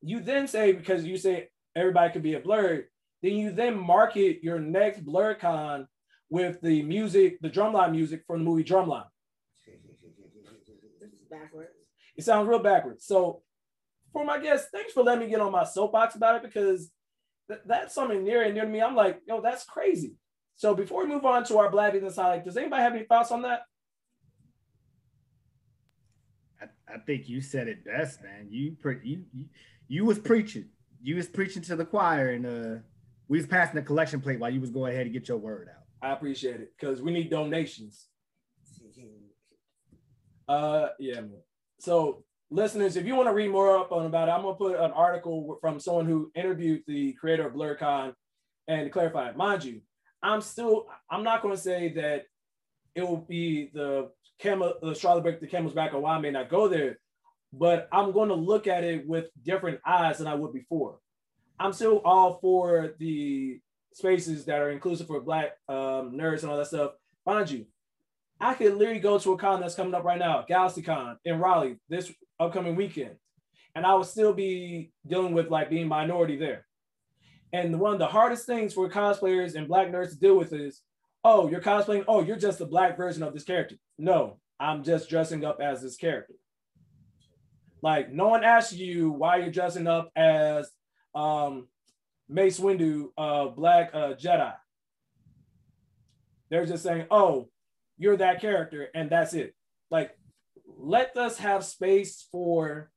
You 0.00 0.20
then 0.20 0.48
say 0.48 0.72
because 0.72 1.04
you 1.04 1.16
say 1.16 1.48
everybody 1.76 2.12
could 2.12 2.22
be 2.22 2.34
a 2.34 2.40
blerd, 2.40 2.84
then 3.22 3.34
you 3.34 3.52
then 3.52 3.78
market 3.78 4.42
your 4.42 4.58
next 4.58 5.04
BlerdCon 5.04 5.86
with 6.28 6.60
the 6.60 6.82
music, 6.82 7.38
the 7.40 7.50
drumline 7.50 7.92
music 7.92 8.22
from 8.26 8.38
the 8.38 8.44
movie 8.44 8.64
Drumline. 8.64 9.06
This 11.00 11.10
is 11.10 11.18
backwards. 11.30 11.70
It 12.16 12.24
sounds 12.24 12.48
real 12.48 12.60
backwards. 12.60 13.04
So 13.04 13.42
for 14.12 14.24
my 14.24 14.38
guests, 14.38 14.68
thanks 14.72 14.92
for 14.92 15.02
letting 15.02 15.24
me 15.24 15.30
get 15.30 15.40
on 15.40 15.52
my 15.52 15.64
soapbox 15.64 16.14
about 16.14 16.36
it 16.36 16.42
because 16.42 16.90
th- 17.50 17.62
that's 17.66 17.94
something 17.94 18.22
near 18.24 18.42
and 18.42 18.54
near 18.54 18.64
to 18.64 18.70
me. 18.70 18.80
I'm 18.80 18.94
like, 18.94 19.20
yo, 19.26 19.40
that's 19.40 19.64
crazy. 19.64 20.14
So 20.56 20.74
before 20.74 21.04
we 21.04 21.08
move 21.08 21.24
on 21.24 21.44
to 21.44 21.58
our 21.58 21.70
Black 21.70 21.92
business 21.92 22.16
highlight, 22.16 22.44
does 22.44 22.56
anybody 22.56 22.82
have 22.82 22.94
any 22.94 23.04
thoughts 23.04 23.30
on 23.30 23.42
that? 23.42 23.62
I 26.62 26.98
think 27.06 27.28
you 27.28 27.40
said 27.40 27.68
it 27.68 27.84
best, 27.84 28.22
man. 28.22 28.48
You 28.50 28.76
pre- 28.80 29.00
you, 29.02 29.24
you 29.32 29.44
you 29.88 30.04
was 30.04 30.18
preaching. 30.18 30.66
You 31.02 31.16
was 31.16 31.28
preaching 31.28 31.62
to 31.62 31.76
the 31.76 31.84
choir, 31.84 32.30
and 32.30 32.46
uh, 32.46 32.80
we 33.28 33.38
was 33.38 33.46
passing 33.46 33.76
the 33.76 33.82
collection 33.82 34.20
plate 34.20 34.38
while 34.38 34.50
you 34.50 34.60
was 34.60 34.70
going 34.70 34.92
ahead 34.92 35.06
and 35.06 35.12
get 35.12 35.28
your 35.28 35.38
word 35.38 35.68
out. 35.74 35.84
I 36.02 36.12
appreciate 36.12 36.60
it 36.60 36.72
because 36.78 37.00
we 37.00 37.12
need 37.12 37.30
donations. 37.30 38.06
Uh, 40.48 40.88
yeah. 40.98 41.20
So, 41.78 42.24
listeners, 42.50 42.96
if 42.96 43.06
you 43.06 43.14
want 43.14 43.28
to 43.28 43.34
read 43.34 43.50
more 43.50 43.78
up 43.78 43.92
on 43.92 44.06
about 44.06 44.28
it, 44.28 44.32
I'm 44.32 44.42
gonna 44.42 44.54
put 44.54 44.78
an 44.78 44.90
article 44.90 45.58
from 45.60 45.80
someone 45.80 46.06
who 46.06 46.30
interviewed 46.34 46.82
the 46.86 47.12
creator 47.14 47.46
of 47.46 47.54
BlerdCon 47.54 48.14
and 48.68 48.92
clarify, 48.92 49.32
mind 49.32 49.64
you, 49.64 49.80
I'm 50.22 50.40
still 50.40 50.86
I'm 51.10 51.22
not 51.22 51.42
gonna 51.42 51.56
say 51.56 51.92
that 51.94 52.24
it 52.94 53.02
will 53.02 53.24
be 53.28 53.70
the 53.72 54.10
camel, 54.38 54.74
the 54.82 54.94
straw 54.94 55.14
that 55.14 55.22
break 55.22 55.40
the 55.40 55.46
camel's 55.46 55.74
back, 55.74 55.94
or 55.94 56.00
why 56.00 56.16
I 56.16 56.20
may 56.20 56.30
not 56.30 56.50
go 56.50 56.68
there. 56.68 56.98
But 57.52 57.88
I'm 57.92 58.12
to 58.12 58.34
look 58.34 58.66
at 58.66 58.84
it 58.84 59.06
with 59.06 59.26
different 59.42 59.80
eyes 59.84 60.18
than 60.18 60.26
I 60.26 60.34
would 60.34 60.52
before. 60.52 60.98
I'm 61.58 61.72
still 61.72 62.00
all 62.04 62.38
for 62.40 62.94
the 62.98 63.60
spaces 63.92 64.44
that 64.44 64.60
are 64.60 64.70
inclusive 64.70 65.08
for 65.08 65.20
Black 65.20 65.52
um, 65.68 66.12
nerds 66.12 66.42
and 66.42 66.50
all 66.50 66.56
that 66.56 66.68
stuff. 66.68 66.92
Mind 67.26 67.50
you, 67.50 67.66
I 68.40 68.54
could 68.54 68.74
literally 68.74 69.00
go 69.00 69.18
to 69.18 69.32
a 69.32 69.38
con 69.38 69.60
that's 69.60 69.74
coming 69.74 69.94
up 69.94 70.04
right 70.04 70.18
now, 70.18 70.44
GalaxyCon 70.48 71.16
in 71.24 71.38
Raleigh 71.38 71.76
this 71.88 72.10
upcoming 72.38 72.74
weekend, 72.76 73.16
and 73.74 73.84
I 73.84 73.94
would 73.94 74.06
still 74.06 74.32
be 74.32 74.92
dealing 75.06 75.34
with 75.34 75.50
like 75.50 75.70
being 75.70 75.88
minority 75.88 76.36
there. 76.36 76.66
And 77.52 77.78
one 77.78 77.92
of 77.92 77.98
the 77.98 78.06
hardest 78.06 78.46
things 78.46 78.72
for 78.72 78.88
cosplayers 78.88 79.56
and 79.56 79.68
Black 79.68 79.88
nerds 79.88 80.10
to 80.10 80.16
deal 80.16 80.38
with 80.38 80.52
is 80.52 80.82
oh, 81.24 81.48
you're 81.48 81.60
cosplaying. 81.60 82.04
Oh, 82.08 82.22
you're 82.22 82.36
just 82.36 82.58
the 82.58 82.66
black 82.66 82.96
version 82.96 83.22
of 83.22 83.34
this 83.34 83.44
character. 83.44 83.76
No, 83.98 84.38
I'm 84.58 84.82
just 84.82 85.08
dressing 85.08 85.44
up 85.44 85.60
as 85.60 85.82
this 85.82 85.96
character. 85.96 86.34
Like 87.82 88.12
no 88.12 88.28
one 88.28 88.44
asks 88.44 88.74
you 88.74 89.10
why 89.10 89.36
you're 89.36 89.50
dressing 89.50 89.86
up 89.86 90.10
as 90.14 90.70
um, 91.14 91.68
Mace 92.28 92.60
Windu, 92.60 93.08
uh, 93.16 93.48
Black 93.48 93.90
uh, 93.94 94.14
Jedi. 94.14 94.54
They're 96.50 96.66
just 96.66 96.82
saying, 96.82 97.06
"Oh, 97.10 97.48
you're 98.00 98.16
that 98.16 98.40
character," 98.40 98.88
and 98.94 99.10
that's 99.10 99.34
it. 99.34 99.54
Like, 99.90 100.16
let 100.78 101.16
us 101.16 101.38
have 101.38 101.64
space 101.64 102.26
for 102.32 102.90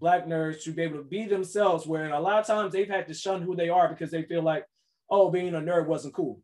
black 0.00 0.26
nerds 0.26 0.64
to 0.64 0.72
be 0.72 0.82
able 0.82 0.98
to 0.98 1.04
be 1.04 1.24
themselves. 1.26 1.86
Where 1.86 2.10
a 2.10 2.20
lot 2.20 2.40
of 2.40 2.46
times 2.46 2.72
they've 2.72 2.88
had 2.88 3.06
to 3.08 3.14
shun 3.14 3.42
who 3.42 3.54
they 3.54 3.68
are 3.68 3.88
because 3.88 4.10
they 4.10 4.24
feel 4.24 4.42
like, 4.42 4.66
"Oh, 5.08 5.30
being 5.30 5.54
a 5.54 5.60
nerd 5.60 5.86
wasn't 5.86 6.14
cool." 6.14 6.42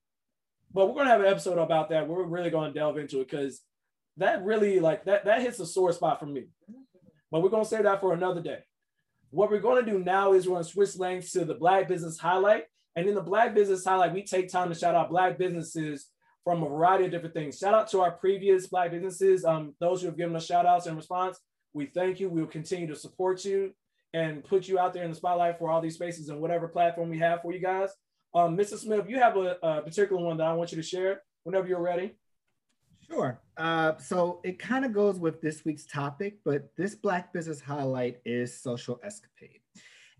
But 0.72 0.86
we're 0.86 0.94
gonna 0.94 1.10
have 1.10 1.20
an 1.20 1.26
episode 1.26 1.58
about 1.58 1.88
that. 1.90 2.08
We're 2.08 2.22
really 2.22 2.50
gonna 2.50 2.72
delve 2.72 2.96
into 2.96 3.20
it 3.20 3.28
because 3.28 3.60
that 4.16 4.44
really 4.44 4.78
like 4.78 5.04
that 5.04 5.24
that 5.24 5.42
hits 5.42 5.58
a 5.58 5.66
sore 5.66 5.92
spot 5.92 6.20
for 6.20 6.26
me. 6.26 6.46
But 7.30 7.42
we're 7.42 7.50
gonna 7.50 7.64
save 7.64 7.82
that 7.82 8.00
for 8.00 8.12
another 8.12 8.40
day. 8.40 8.62
What 9.30 9.50
we're 9.50 9.58
gonna 9.58 9.84
do 9.84 9.98
now 9.98 10.32
is 10.32 10.46
we're 10.46 10.54
gonna 10.54 10.64
switch 10.64 10.96
lanes 10.96 11.32
to 11.32 11.44
the 11.44 11.54
Black 11.54 11.88
Business 11.88 12.18
Highlight. 12.18 12.66
And 12.96 13.08
in 13.08 13.14
the 13.14 13.22
Black 13.22 13.54
Business 13.54 13.84
Highlight, 13.84 14.12
we 14.12 14.22
take 14.22 14.48
time 14.48 14.68
to 14.68 14.74
shout 14.74 14.94
out 14.94 15.10
Black 15.10 15.38
businesses 15.38 16.08
from 16.44 16.62
a 16.62 16.68
variety 16.68 17.04
of 17.04 17.10
different 17.10 17.34
things. 17.34 17.58
Shout 17.58 17.74
out 17.74 17.90
to 17.90 18.00
our 18.00 18.12
previous 18.12 18.66
Black 18.66 18.90
businesses, 18.90 19.44
um, 19.44 19.74
those 19.80 20.00
who 20.00 20.06
have 20.06 20.16
given 20.16 20.34
us 20.36 20.46
shout 20.46 20.66
outs 20.66 20.86
in 20.86 20.96
response. 20.96 21.38
We 21.72 21.86
thank 21.86 22.18
you. 22.18 22.28
We 22.28 22.40
will 22.40 22.48
continue 22.48 22.86
to 22.88 22.96
support 22.96 23.44
you 23.44 23.72
and 24.12 24.42
put 24.42 24.66
you 24.66 24.78
out 24.78 24.92
there 24.92 25.04
in 25.04 25.10
the 25.10 25.16
spotlight 25.16 25.58
for 25.58 25.70
all 25.70 25.80
these 25.80 25.94
spaces 25.94 26.28
and 26.28 26.40
whatever 26.40 26.66
platform 26.66 27.10
we 27.10 27.18
have 27.18 27.42
for 27.42 27.52
you 27.52 27.60
guys. 27.60 27.90
Um, 28.34 28.56
Mr. 28.56 28.76
Smith, 28.76 29.06
you 29.08 29.18
have 29.18 29.36
a, 29.36 29.56
a 29.62 29.82
particular 29.82 30.22
one 30.22 30.36
that 30.38 30.46
I 30.46 30.52
want 30.52 30.72
you 30.72 30.76
to 30.76 30.82
share 30.82 31.22
whenever 31.44 31.68
you're 31.68 31.82
ready. 31.82 32.16
Sure. 33.08 33.40
Uh, 33.56 33.96
so 33.98 34.40
it 34.44 34.58
kind 34.58 34.84
of 34.84 34.92
goes 34.92 35.18
with 35.18 35.40
this 35.40 35.64
week's 35.64 35.84
topic, 35.84 36.38
but 36.44 36.70
this 36.76 36.94
Black 36.94 37.32
Business 37.32 37.60
Highlight 37.60 38.18
is 38.24 38.56
Social 38.56 39.00
Escapade. 39.02 39.60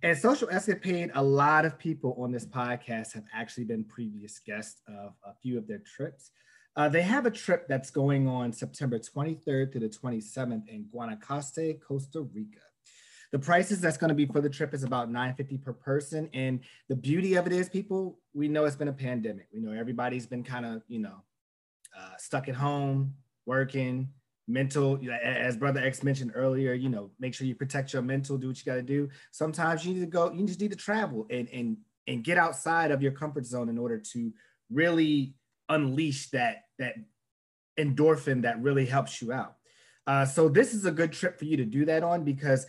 And 0.02 0.16
Social 0.16 0.48
Escapade, 0.48 1.10
a 1.14 1.22
lot 1.22 1.66
of 1.66 1.78
people 1.78 2.16
on 2.18 2.32
this 2.32 2.46
podcast 2.46 3.12
have 3.12 3.24
actually 3.34 3.64
been 3.64 3.84
previous 3.84 4.38
guests 4.38 4.80
of 4.88 5.12
a 5.24 5.34
few 5.42 5.58
of 5.58 5.66
their 5.68 5.80
trips. 5.80 6.30
Uh, 6.74 6.88
they 6.88 7.02
have 7.02 7.26
a 7.26 7.30
trip 7.30 7.68
that's 7.68 7.90
going 7.90 8.26
on 8.26 8.50
September 8.50 8.98
23rd 8.98 9.72
to 9.72 9.78
the 9.78 9.90
27th 9.90 10.68
in 10.68 10.86
Guanacaste, 10.94 11.80
Costa 11.86 12.22
Rica. 12.22 12.60
The 13.32 13.38
prices 13.38 13.80
that's 13.80 13.98
going 13.98 14.08
to 14.08 14.14
be 14.14 14.24
for 14.24 14.40
the 14.40 14.48
trip 14.48 14.72
is 14.72 14.84
about 14.84 15.10
950 15.10 15.58
per 15.58 15.74
person. 15.74 16.30
And 16.32 16.60
the 16.88 16.96
beauty 16.96 17.34
of 17.34 17.46
it 17.46 17.52
is, 17.52 17.68
people, 17.68 18.18
we 18.32 18.48
know 18.48 18.64
it's 18.64 18.76
been 18.76 18.88
a 18.88 18.94
pandemic. 18.94 19.48
We 19.52 19.60
know 19.60 19.72
everybody's 19.72 20.26
been 20.26 20.44
kind 20.44 20.64
of, 20.64 20.82
you 20.88 21.00
know, 21.00 21.22
uh, 21.98 22.16
stuck 22.16 22.48
at 22.48 22.54
home, 22.54 23.14
working, 23.44 24.08
mental, 24.48 24.98
as 25.22 25.56
Brother 25.56 25.80
X 25.80 26.02
mentioned 26.02 26.32
earlier, 26.34 26.72
you 26.72 26.88
know, 26.88 27.10
make 27.18 27.34
sure 27.34 27.46
you 27.46 27.54
protect 27.54 27.92
your 27.92 28.02
mental, 28.02 28.36
do 28.36 28.48
what 28.48 28.58
you 28.58 28.64
got 28.64 28.76
to 28.76 28.82
do. 28.82 29.08
Sometimes 29.30 29.84
you 29.84 29.94
need 29.94 30.00
to 30.00 30.06
go, 30.06 30.32
you 30.32 30.46
just 30.46 30.60
need 30.60 30.70
to 30.70 30.76
travel 30.76 31.26
and, 31.30 31.48
and, 31.50 31.76
and 32.06 32.24
get 32.24 32.38
outside 32.38 32.90
of 32.90 33.02
your 33.02 33.12
comfort 33.12 33.46
zone 33.46 33.68
in 33.68 33.78
order 33.78 33.98
to 33.98 34.32
really 34.70 35.34
unleash 35.68 36.30
that, 36.30 36.64
that 36.78 36.94
endorphin 37.78 38.42
that 38.42 38.60
really 38.60 38.86
helps 38.86 39.22
you 39.22 39.32
out. 39.32 39.56
Uh, 40.06 40.24
so 40.24 40.48
this 40.48 40.74
is 40.74 40.84
a 40.84 40.90
good 40.90 41.12
trip 41.12 41.38
for 41.38 41.44
you 41.44 41.56
to 41.56 41.64
do 41.64 41.84
that 41.84 42.02
on 42.02 42.24
because 42.24 42.66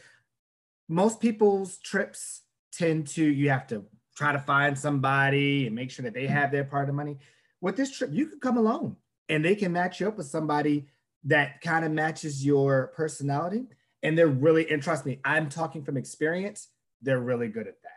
most 0.88 1.20
people's 1.20 1.78
trips 1.80 2.42
tend 2.72 3.08
to, 3.08 3.24
you 3.24 3.50
have 3.50 3.66
to 3.68 3.84
try 4.16 4.32
to 4.32 4.40
find 4.40 4.78
somebody 4.78 5.66
and 5.66 5.76
make 5.76 5.90
sure 5.90 6.04
that 6.04 6.14
they 6.14 6.28
have 6.28 6.52
their 6.52 6.64
part 6.64 6.84
of 6.84 6.88
the 6.88 6.94
money. 6.94 7.18
With 7.62 7.78
this 7.78 7.96
trip, 7.96 8.12
you 8.14 8.28
can 8.28 8.40
come 8.40 8.58
alone 8.58 8.98
and 9.30 9.44
they 9.44 9.56
can 9.56 9.72
match 9.72 10.00
you 10.00 10.08
up 10.08 10.18
with 10.18 10.28
somebody 10.28 10.88
that 11.26 11.62
kind 11.62 11.86
of 11.86 11.92
matches 11.92 12.46
your 12.46 12.92
personality. 12.96 13.66
And 14.04 14.18
they're 14.18 14.28
really, 14.28 14.70
and 14.70 14.82
trust 14.82 15.06
me, 15.06 15.20
I'm 15.24 15.50
talking 15.50 15.84
from 15.84 15.98
experience, 15.98 16.70
they're 17.02 17.20
really 17.20 17.48
good 17.48 17.68
at 17.68 17.76
that. 17.84 17.92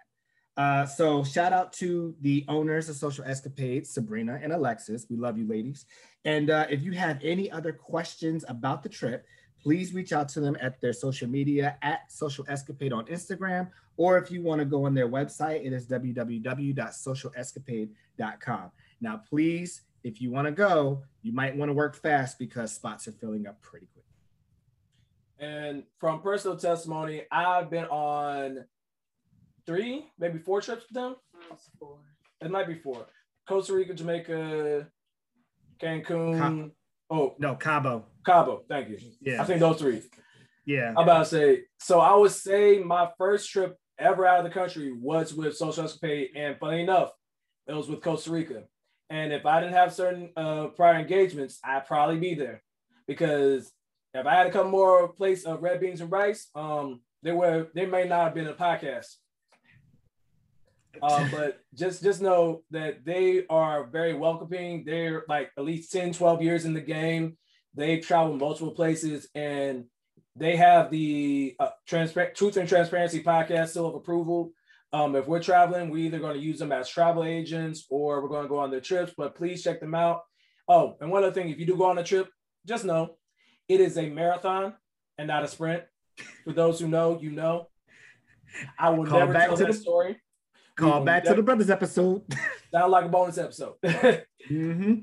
Uh, 0.57 0.87
so 0.87 1.25
shout 1.25 1.53
out 1.53 1.73
to 1.73 2.15
the 2.21 2.45
owners 2.49 2.89
of 2.89 2.95
Social 2.97 3.25
Escapades, 3.25 3.91
Sabrina 3.91 4.39
and 4.43 4.53
Alexis. 4.53 5.07
We 5.11 5.17
love 5.17 5.37
you, 5.37 5.49
ladies. 5.49 5.85
And 6.25 6.51
uh, 6.51 6.67
if 6.71 6.83
you 6.83 6.93
have 6.93 7.19
any 7.23 7.51
other 7.51 7.73
questions 7.73 8.45
about 8.47 8.83
the 8.83 8.89
trip, 8.89 9.27
please 9.61 9.95
reach 9.95 10.13
out 10.13 10.29
to 10.29 10.41
them 10.41 10.57
at 10.61 10.81
their 10.81 10.93
social 10.93 11.29
media 11.29 11.77
at 11.83 12.13
Social 12.13 12.45
Escapade 12.49 12.93
on 12.93 13.07
Instagram, 13.07 13.69
or 13.97 14.19
if 14.19 14.31
you 14.31 14.43
want 14.43 14.61
to 14.61 14.65
go 14.65 14.85
on 14.85 14.95
their 14.95 15.09
website, 15.09 15.65
it 15.65 15.73
is 15.73 15.89
www.socialescapade.com. 15.89 18.71
Now, 19.01 19.23
please 19.29 19.81
if 20.05 20.21
you 20.21 20.31
want 20.31 20.47
to 20.47 20.53
go, 20.53 21.03
you 21.23 21.33
might 21.33 21.57
want 21.57 21.71
to 21.71 21.73
work 21.73 21.97
fast 21.97 22.39
because 22.39 22.73
spots 22.73 23.09
are 23.09 23.13
filling 23.13 23.47
up 23.47 23.61
pretty 23.63 23.89
quick. 23.93 24.05
And 25.39 25.83
from 25.99 26.21
personal 26.21 26.57
testimony, 26.57 27.23
I've 27.33 27.71
been 27.71 27.87
on 27.87 28.65
three, 29.67 30.07
maybe 30.19 30.39
four 30.39 30.61
trips 30.61 30.85
with 30.89 30.95
them. 30.95 31.17
Four. 31.81 31.99
It 32.41 32.51
might 32.51 32.69
be 32.69 32.75
four. 32.75 33.07
Costa 33.49 33.73
Rica, 33.73 33.95
Jamaica, 33.95 34.87
Cancun. 35.83 36.71
oh 37.11 37.35
no, 37.39 37.55
Cabo. 37.57 38.05
Cabo. 38.25 38.63
Thank 38.69 38.91
you. 38.91 38.99
Yeah, 39.21 39.43
I 39.43 39.45
think 39.45 39.61
those 39.61 39.79
three. 39.79 40.03
Yeah. 40.67 40.91
I'm 40.97 41.03
about 41.03 41.21
to 41.21 41.25
say. 41.27 41.63
So 41.79 42.01
I 42.01 42.15
would 42.15 42.31
say 42.31 42.79
my 42.79 43.11
first 43.19 43.51
trip 43.51 43.77
ever 43.99 44.27
out 44.27 44.39
of 44.39 44.45
the 44.45 44.51
country 44.51 44.93
was 44.93 45.35
with 45.35 45.57
Social 45.57 45.85
Escapade, 45.85 46.31
and 46.37 46.59
funny 46.59 46.83
enough, 46.83 47.11
it 47.67 47.75
was 47.75 47.89
with 47.89 48.03
Costa 48.03 48.31
Rica. 48.31 48.65
And 49.11 49.33
if 49.33 49.47
I 49.47 49.61
didn't 49.61 49.75
have 49.75 49.93
certain 49.93 50.31
uh, 50.37 50.69
prior 50.69 50.99
engagements, 50.99 51.61
I'd 51.65 51.87
probably 51.87 52.19
be 52.19 52.35
there 52.35 52.63
because 53.07 53.71
if 54.15 54.27
I 54.27 54.35
had 54.35 54.47
a 54.47 54.51
couple 54.51 54.71
more 54.71 55.09
plates 55.09 55.45
of 55.45 55.63
red 55.63 55.81
beans 55.81 56.01
and 56.01 56.11
rice, 56.11 56.49
um, 56.55 57.01
they 57.23 57.33
were 57.33 57.69
they 57.75 57.87
may 57.87 58.05
not 58.05 58.25
have 58.25 58.35
been 58.35 58.47
a 58.47 58.55
podcast. 58.55 59.17
Uh, 61.03 61.29
but 61.31 61.61
just 61.75 62.03
just 62.03 62.23
know 62.23 62.63
that 62.71 63.05
they 63.05 63.45
are 63.51 63.85
very 63.85 64.15
welcoming. 64.15 64.85
They're 64.85 65.25
like 65.29 65.51
at 65.59 65.65
least 65.65 65.93
10, 65.93 66.13
12 66.13 66.43
years 66.43 66.65
in 66.65 66.75
the 66.75 66.81
game. 66.81 67.37
They've 67.75 68.05
traveled 68.05 68.39
multiple 68.39 68.73
places 68.73 69.29
and 69.35 69.87
they 70.37 70.57
have 70.57 70.91
the 70.91 71.57
uh, 71.59 71.71
transparent 71.87 72.37
truth 72.37 72.57
and 72.57 72.69
transparency 72.69 73.23
podcast 73.23 73.71
seal 73.71 73.87
of 73.87 73.95
approval 73.95 74.53
um, 74.95 75.17
if 75.17 75.27
we're 75.27 75.43
traveling, 75.43 75.91
we're 75.91 76.07
either 76.07 76.21
going 76.21 76.37
to 76.37 76.41
use 76.41 76.61
them 76.61 76.71
as 76.71 76.89
travel 76.89 77.25
agents 77.25 77.85
or 77.91 78.23
we're 78.23 78.29
going 78.29 78.45
to 78.45 78.49
go 78.49 78.61
on 78.61 78.71
their 78.71 78.81
trips, 78.81 79.13
but 79.17 79.35
please 79.35 79.61
check 79.61 79.81
them 79.81 79.93
out. 79.93 80.21
Oh, 80.69 80.97
and 81.01 81.11
one 81.11 81.25
other 81.25 81.33
thing, 81.33 81.49
if 81.49 81.59
you 81.59 81.67
do 81.67 81.77
go 81.77 81.87
on 81.87 81.99
a 81.99 82.05
trip, 82.05 82.29
just 82.65 82.85
know 82.85 83.17
it 83.69 83.81
is 83.81 83.99
a 83.99 84.09
marathon 84.09 84.73
and 85.19 85.27
not 85.27 85.43
a 85.43 85.49
sprint. 85.49 85.83
For 86.45 86.53
those 86.53 86.79
who 86.79 86.87
know, 86.87 87.19
you 87.21 87.33
know. 87.33 87.71
I 88.79 88.91
will 88.91 89.05
call 89.05 89.19
never 89.19 89.33
back 89.33 89.49
tell 89.49 89.57
to 89.57 89.65
that 89.65 89.73
the, 89.73 89.79
story. 89.79 90.23
Call 90.77 91.05
back 91.05 91.25
to 91.25 91.35
the 91.35 91.43
brothers 91.43 91.71
episode. 91.71 92.23
Sound 92.73 92.93
like 92.93 93.07
a 93.07 93.09
bonus 93.09 93.37
episode. 93.37 93.75
mm-hmm. 93.85 94.95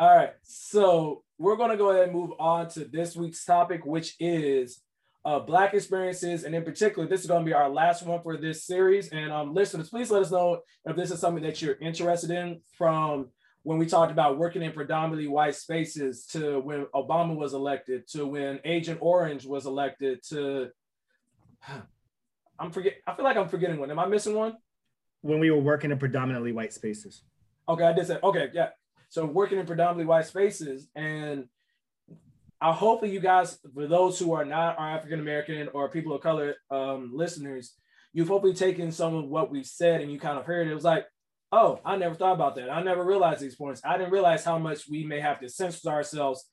All 0.00 0.16
right. 0.16 0.32
So 0.42 1.22
we're 1.38 1.54
going 1.54 1.70
to 1.70 1.76
go 1.76 1.90
ahead 1.90 2.08
and 2.08 2.12
move 2.12 2.32
on 2.40 2.68
to 2.70 2.84
this 2.84 3.14
week's 3.14 3.44
topic, 3.44 3.86
which 3.86 4.16
is 4.18 4.80
uh, 5.26 5.40
Black 5.40 5.74
experiences. 5.74 6.44
And 6.44 6.54
in 6.54 6.62
particular, 6.62 7.08
this 7.08 7.20
is 7.20 7.26
going 7.26 7.44
to 7.44 7.46
be 7.46 7.52
our 7.52 7.68
last 7.68 8.04
one 8.04 8.22
for 8.22 8.36
this 8.36 8.64
series. 8.64 9.08
And 9.08 9.32
um, 9.32 9.52
listeners, 9.52 9.90
please 9.90 10.08
let 10.08 10.22
us 10.22 10.30
know 10.30 10.60
if 10.84 10.94
this 10.94 11.10
is 11.10 11.18
something 11.18 11.42
that 11.42 11.60
you're 11.60 11.74
interested 11.74 12.30
in 12.30 12.60
from 12.78 13.30
when 13.64 13.76
we 13.76 13.86
talked 13.86 14.12
about 14.12 14.38
working 14.38 14.62
in 14.62 14.70
predominantly 14.70 15.26
white 15.26 15.56
spaces 15.56 16.26
to 16.26 16.60
when 16.60 16.86
Obama 16.94 17.34
was 17.34 17.54
elected 17.54 18.06
to 18.10 18.24
when 18.24 18.60
Agent 18.64 18.98
Orange 19.02 19.44
was 19.44 19.66
elected 19.66 20.22
to 20.28 20.70
I'm 22.58 22.70
forget 22.70 22.94
I 23.06 23.14
feel 23.14 23.24
like 23.24 23.36
I'm 23.36 23.48
forgetting 23.48 23.80
one. 23.80 23.90
Am 23.90 23.98
I 23.98 24.06
missing 24.06 24.34
one? 24.34 24.54
When 25.22 25.40
we 25.40 25.50
were 25.50 25.60
working 25.60 25.90
in 25.90 25.98
predominantly 25.98 26.52
white 26.52 26.72
spaces. 26.72 27.22
Okay, 27.68 27.82
I 27.82 27.92
did 27.92 28.06
say 28.06 28.18
okay, 28.22 28.48
yeah. 28.54 28.68
So 29.08 29.26
working 29.26 29.58
in 29.58 29.66
predominantly 29.66 30.06
white 30.06 30.26
spaces 30.26 30.88
and 30.94 31.48
I 32.60 32.72
hopefully 32.72 33.12
you 33.12 33.20
guys, 33.20 33.58
for 33.74 33.86
those 33.86 34.18
who 34.18 34.32
are 34.32 34.44
not 34.44 34.78
our 34.78 34.90
African 34.90 35.20
American 35.20 35.68
or 35.74 35.90
people 35.90 36.14
of 36.14 36.22
color 36.22 36.54
um, 36.70 37.10
listeners, 37.14 37.74
you've 38.12 38.28
hopefully 38.28 38.54
taken 38.54 38.90
some 38.90 39.14
of 39.14 39.28
what 39.28 39.50
we've 39.50 39.66
said 39.66 40.00
and 40.00 40.10
you 40.10 40.18
kind 40.18 40.38
of 40.38 40.46
heard 40.46 40.66
it. 40.66 40.70
It 40.70 40.74
was 40.74 40.84
like, 40.84 41.06
oh, 41.52 41.80
I 41.84 41.96
never 41.96 42.14
thought 42.14 42.34
about 42.34 42.56
that. 42.56 42.70
I 42.70 42.82
never 42.82 43.04
realized 43.04 43.40
these 43.40 43.56
points. 43.56 43.82
I 43.84 43.98
didn't 43.98 44.12
realize 44.12 44.44
how 44.44 44.58
much 44.58 44.88
we 44.88 45.04
may 45.04 45.20
have 45.20 45.38
to 45.40 45.48
censor 45.48 45.90
ourselves, 45.90 46.48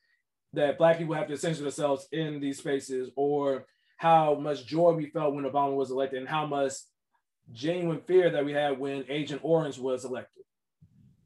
that 0.54 0.78
Black 0.78 0.98
people 0.98 1.16
have 1.16 1.28
to 1.30 1.38
censor 1.38 1.64
themselves 1.64 2.08
in 2.12 2.40
these 2.40 2.60
spaces, 2.60 3.10
or 3.16 3.66
how 3.98 4.36
much 4.36 4.66
joy 4.66 4.92
we 4.92 5.08
felt 5.08 5.34
when 5.34 5.46
Obama 5.46 5.76
was 5.76 5.90
elected, 5.90 6.20
and 6.20 6.28
how 6.28 6.46
much 6.46 6.74
genuine 7.52 8.02
fear 8.02 8.30
that 8.30 8.46
we 8.46 8.52
had 8.52 8.78
when 8.78 9.06
Agent 9.10 9.42
Orange 9.44 9.80
was 9.80 10.06
elected. 10.06 10.44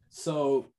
So 0.10 0.72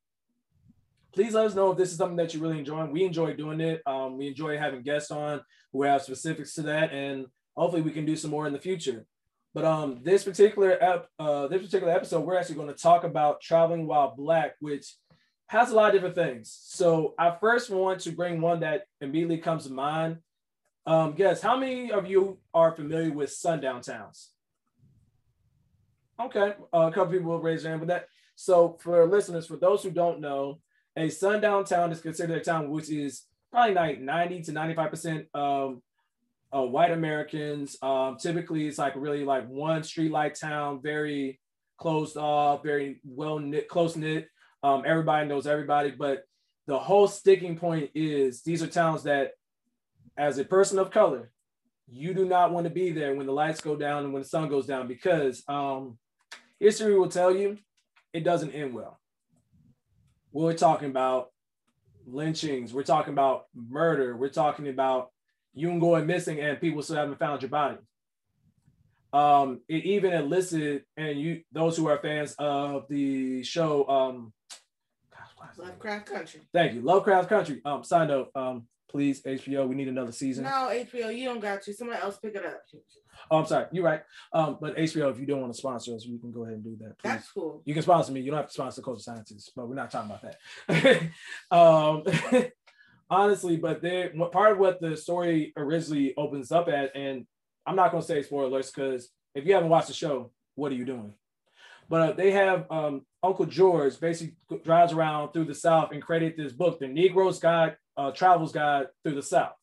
please 1.12 1.34
let 1.34 1.46
us 1.46 1.54
know 1.54 1.70
if 1.70 1.78
this 1.78 1.90
is 1.90 1.96
something 1.96 2.16
that 2.16 2.32
you're 2.32 2.42
really 2.42 2.59
enjoying. 2.59 2.92
We 2.92 3.04
enjoy 3.04 3.34
doing 3.34 3.61
it. 3.61 3.82
Um, 3.86 4.18
we 4.18 4.28
enjoy 4.28 4.59
having 4.59 4.82
guests 4.82 5.11
on 5.11 5.40
who 5.72 5.82
have 5.82 6.02
specifics 6.02 6.54
to 6.54 6.62
that, 6.62 6.92
and 6.92 7.26
hopefully 7.56 7.82
we 7.82 7.92
can 7.92 8.04
do 8.04 8.16
some 8.16 8.30
more 8.30 8.46
in 8.46 8.52
the 8.52 8.59
future. 8.59 9.06
But 9.54 9.64
um, 9.64 10.00
this 10.02 10.24
particular 10.24 10.82
ep- 10.82 11.09
uh, 11.18 11.48
this 11.48 11.62
particular 11.62 11.92
episode, 11.92 12.20
we're 12.20 12.36
actually 12.38 12.56
going 12.56 12.68
to 12.68 12.74
talk 12.74 13.04
about 13.04 13.40
traveling 13.40 13.86
while 13.86 14.14
black, 14.16 14.54
which 14.61 14.94
has 15.46 15.70
a 15.70 15.74
lot 15.74 15.88
of 15.88 15.94
different 15.94 16.14
things. 16.14 16.56
So 16.62 17.14
I 17.18 17.34
first 17.40 17.70
want 17.70 18.00
to 18.00 18.12
bring 18.12 18.40
one 18.40 18.61
that 18.61 18.84
immediately 19.00 19.38
comes 19.38 19.66
to 19.66 19.72
mind. 19.72 20.18
Um, 20.86 21.12
guess 21.12 21.40
how 21.40 21.56
many 21.59 21.90
of 21.90 22.06
you 22.06 22.38
are 22.52 22.74
familiar 22.74 23.12
with 23.12 23.32
sundown 23.32 23.82
towns? 23.82 24.30
Okay, 26.20 26.54
uh, 26.74 26.78
a 26.78 26.92
couple 26.92 27.12
people 27.12 27.30
will 27.30 27.40
raise 27.40 27.62
their 27.62 27.72
hand 27.72 27.80
with 27.80 27.88
that. 27.88 28.06
So 28.34 28.76
for 28.80 29.06
listeners, 29.06 29.46
for 29.46 29.56
those 29.56 29.82
who 29.82 29.90
don't 29.90 30.20
know, 30.20 30.61
a 30.99 31.09
sundown 31.09 31.64
town 31.64 31.92
is 31.92 32.01
considered 32.01 32.38
a 32.38 32.44
town 32.44 32.70
which 32.70 32.90
is 32.90 33.22
probably 33.51 33.74
like 33.74 34.01
90 34.01 34.42
to 34.42 34.53
95 34.53 34.90
percent 34.90 35.26
of 35.34 35.80
uh, 36.55 36.62
white 36.62 36.90
Americans. 36.90 37.76
Um, 37.82 38.16
typically, 38.20 38.66
it's 38.66 38.78
like 38.78 38.94
really 38.96 39.24
like 39.24 39.49
one 39.49 39.82
streetlight 39.82 40.38
town, 40.38 40.80
very 40.82 41.40
closed 41.76 42.16
off, 42.16 42.62
very 42.62 43.01
well 43.05 43.38
knit, 43.38 43.68
close 43.68 43.96
knit. 43.96 44.28
Um, 44.62 44.82
everybody 44.84 45.28
knows 45.28 45.46
everybody, 45.46 45.90
but 45.90 46.24
the 46.66 46.78
whole 46.78 47.07
sticking 47.07 47.57
point 47.57 47.90
is 47.94 48.42
these 48.42 48.62
are 48.62 48.66
towns 48.66 49.05
that, 49.05 49.32
as 50.16 50.38
a 50.38 50.44
person 50.44 50.78
of 50.80 50.90
color, 50.90 51.30
you 51.86 52.12
do 52.12 52.24
not 52.24 52.53
want 52.53 52.64
to 52.64 52.70
be 52.70 52.90
there 52.90 53.14
when 53.14 53.26
the 53.26 53.32
lights 53.32 53.61
go 53.61 53.76
down 53.76 54.05
and 54.05 54.12
when 54.12 54.22
the 54.22 54.28
sun 54.28 54.49
goes 54.49 54.66
down 54.66 54.88
because 54.88 55.42
um, 55.49 55.96
history 56.59 56.99
will 56.99 57.09
tell 57.09 57.34
you 57.34 57.57
it 58.12 58.24
doesn't 58.24 58.51
end 58.51 58.74
well. 58.74 58.99
We're 60.33 60.55
talking 60.55 60.91
about 60.91 61.31
lynchings, 62.07 62.72
we're 62.72 62.83
talking 62.83 63.12
about 63.12 63.47
murder, 63.55 64.16
we're 64.16 64.29
talking 64.29 64.68
about 64.68 65.11
you 65.55 65.68
can 65.68 65.81
going 65.81 66.07
missing 66.07 66.41
and 66.41 66.61
people 66.61 66.83
still 66.83 66.97
haven't 66.97 67.18
found 67.18 67.43
your 67.43 67.51
body. 67.51 67.79
Um, 69.12 69.61
it 69.68 69.85
even 69.85 70.12
enlisted, 70.12 70.85
and 70.97 71.18
you 71.18 71.43
those 71.51 71.76
who 71.76 71.89
are 71.89 71.99
fans 71.99 72.35
of 72.39 72.87
the 72.89 73.43
show, 73.43 73.89
um, 73.89 74.33
Lovecraft 75.57 76.07
Country. 76.07 76.41
Thank 76.53 76.74
you, 76.74 76.83
Lovecraft 76.83 77.29
Country. 77.29 77.61
Um, 77.64 77.83
side 77.83 78.09
note, 78.09 78.31
um, 78.35 78.66
please 78.89 79.22
HBO, 79.22 79.68
we 79.68 79.74
need 79.74 79.89
another 79.89 80.12
season. 80.12 80.45
No, 80.45 80.70
HBO, 80.70 81.16
you 81.16 81.24
don't 81.24 81.41
got 81.41 81.62
to. 81.62 81.74
Somebody 81.74 82.01
else 82.01 82.18
pick 82.18 82.34
it 82.34 82.45
up. 82.45 82.62
Oh, 83.30 83.39
I'm 83.39 83.47
sorry, 83.47 83.66
you're 83.72 83.84
right. 83.84 84.03
Um, 84.32 84.59
but 84.61 84.76
HBO, 84.76 85.11
if 85.11 85.18
you 85.18 85.26
don't 85.26 85.41
want 85.41 85.53
to 85.53 85.59
sponsor 85.59 85.95
us, 85.95 86.05
you 86.05 86.18
can 86.18 86.32
go 86.32 86.45
ahead 86.45 86.55
and 86.55 86.64
do 86.64 86.76
that. 86.80 86.99
Please. 86.99 87.09
That's 87.11 87.30
cool. 87.30 87.62
You 87.64 87.74
can 87.74 87.82
sponsor 87.82 88.12
me. 88.12 88.20
You 88.20 88.30
don't 88.30 88.39
have 88.39 88.49
to 88.49 88.53
sponsor 88.53 88.82
Culture 88.82 89.03
Scientists, 89.03 89.51
but 89.55 89.68
we're 89.68 89.74
not 89.74 89.91
talking 89.91 90.11
about 90.11 90.34
that. 90.68 91.11
um, 91.51 92.51
honestly, 93.11 93.57
but 93.57 93.82
they 93.82 94.11
part 94.32 94.53
of 94.53 94.59
what 94.59 94.80
the 94.80 94.97
story 94.97 95.53
originally 95.57 96.14
opens 96.16 96.53
up 96.53 96.68
at, 96.68 96.95
and 96.95 97.26
I'm 97.66 97.76
not 97.76 97.91
going 97.91 98.03
to 98.03 98.07
say 98.07 98.22
spoilers 98.22 98.70
because 98.70 99.11
if 99.34 99.45
you 99.47 99.55
haven't 99.55 99.70
watched 99.70 99.89
the 99.89 99.95
show, 99.95 100.32
what 100.55 100.72
are 100.72 100.76
you 100.76 100.84
doing? 100.84 101.14
But 101.89 102.01
uh, 102.01 102.12
they 102.12 102.32
have 102.32 102.66
um, 102.70 103.03
Uncle 103.22 103.47
George 103.47 103.99
basically 103.99 104.36
drives 104.64 104.93
around 104.93 105.32
through 105.32 105.47
the 105.47 105.55
South 105.55 105.93
and 105.93 106.03
created 106.03 106.36
this 106.36 106.53
book, 106.53 106.78
The 106.78 106.86
Negro's 106.86 107.39
Guide, 107.39 107.76
uh, 107.97 108.11
Travels 108.11 108.53
Guide 108.53 108.89
Through 109.03 109.14
the 109.14 109.22
South, 109.22 109.55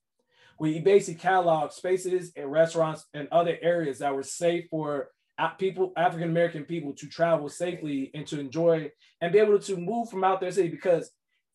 where 0.57 0.71
he 0.71 0.80
basically 0.80 1.21
cataloged 1.21 1.73
spaces 1.73 2.32
and 2.36 2.51
restaurants 2.51 3.05
and 3.13 3.28
other 3.32 3.57
areas 3.61 3.99
that 3.99 4.15
were 4.15 4.23
safe 4.23 4.65
for 4.71 5.09
people, 5.57 5.93
African 5.97 6.30
American 6.30 6.63
people 6.63 6.93
to 6.93 7.07
travel 7.07 7.49
safely 7.49 8.11
and 8.13 8.26
to 8.28 8.39
enjoy 8.39 8.91
and 9.21 9.32
be 9.32 9.39
able 9.39 9.59
to 9.59 9.78
move 9.78 10.09
from 10.09 10.23
out 10.23 10.39
their 10.39 10.51
city 10.51 10.69
because 10.69 11.11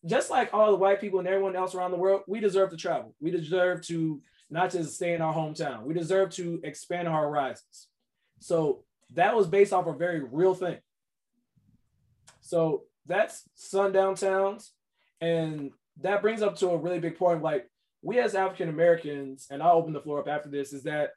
just 0.06 0.30
like 0.30 0.54
all 0.54 0.70
the 0.70 0.76
white 0.76 1.00
people 1.00 1.18
and 1.18 1.28
everyone 1.28 1.56
else 1.56 1.74
around 1.74 1.90
the 1.90 1.96
world, 1.96 2.22
we 2.26 2.40
deserve 2.40 2.70
to 2.70 2.76
travel. 2.76 3.14
We 3.20 3.30
deserve 3.30 3.82
to 3.86 4.22
not 4.48 4.70
just 4.70 4.94
stay 4.94 5.14
in 5.14 5.20
our 5.20 5.34
hometown. 5.34 5.82
We 5.82 5.94
deserve 5.94 6.30
to 6.32 6.60
expand 6.64 7.06
our 7.06 7.22
horizons. 7.22 7.88
So 8.40 8.84
that 9.14 9.36
was 9.36 9.46
based 9.46 9.72
off 9.72 9.86
a 9.86 9.92
very 9.92 10.20
real 10.20 10.54
thing. 10.54 10.78
So 12.40 12.84
that's 13.06 13.48
sundown 13.54 14.14
towns. 14.14 14.72
And 15.20 15.72
that 16.00 16.22
brings 16.22 16.42
up 16.42 16.56
to 16.56 16.70
a 16.70 16.78
really 16.78 16.98
big 16.98 17.18
point. 17.18 17.42
Like 17.42 17.68
we 18.02 18.18
as 18.18 18.34
African 18.34 18.68
Americans, 18.68 19.46
and 19.50 19.62
I'll 19.62 19.76
open 19.76 19.92
the 19.92 20.00
floor 20.00 20.20
up 20.20 20.28
after 20.28 20.48
this, 20.48 20.72
is 20.72 20.84
that 20.84 21.10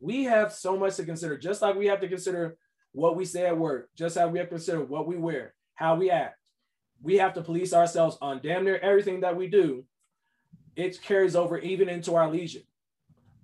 we 0.00 0.24
have 0.24 0.52
so 0.52 0.76
much 0.76 0.96
to 0.96 1.04
consider, 1.04 1.38
just 1.38 1.62
like 1.62 1.76
we 1.76 1.86
have 1.86 2.00
to 2.00 2.08
consider 2.08 2.56
what 2.92 3.16
we 3.16 3.24
say 3.24 3.46
at 3.46 3.56
work, 3.56 3.88
just 3.96 4.18
how 4.18 4.28
we 4.28 4.38
have 4.38 4.48
to 4.48 4.56
consider 4.56 4.84
what 4.84 5.06
we 5.06 5.16
wear, 5.16 5.54
how 5.74 5.94
we 5.94 6.10
act. 6.10 6.36
We 7.00 7.16
have 7.16 7.34
to 7.34 7.42
police 7.42 7.72
ourselves 7.72 8.16
on 8.20 8.40
damn 8.42 8.64
near 8.64 8.78
everything 8.78 9.20
that 9.20 9.36
we 9.36 9.48
do. 9.48 9.84
It 10.76 11.02
carries 11.02 11.34
over 11.34 11.58
even 11.58 11.88
into 11.88 12.14
our 12.14 12.30
leisure. 12.30 12.60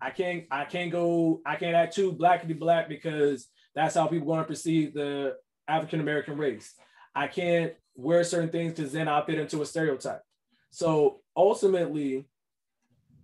I 0.01 0.11
can't 0.11 0.45
I 0.51 0.65
can't 0.65 0.93
go 0.93 1.41
I 1.45 1.57
can't 1.57 1.75
act 1.75 1.95
too 1.95 2.13
blackity 2.13 2.59
black 2.59 2.89
because 2.89 3.49
that's 3.75 3.95
how 3.95 4.07
people 4.07 4.27
going 4.27 4.41
to 4.41 4.45
perceive 4.45 4.95
the 4.95 5.37
African 5.67 6.01
American 6.01 6.37
race. 6.37 6.75
I 7.15 7.27
can't 7.27 7.73
wear 7.97 8.23
certain 8.25 8.51
things 8.51 8.75
because 8.75 8.93
then 8.93 9.09
I'll 9.09 9.25
fit 9.25 9.39
into 9.39 9.63
a 9.63 9.67
stereotype. 9.67 10.23
So 10.71 11.21
ultimately, 11.37 12.27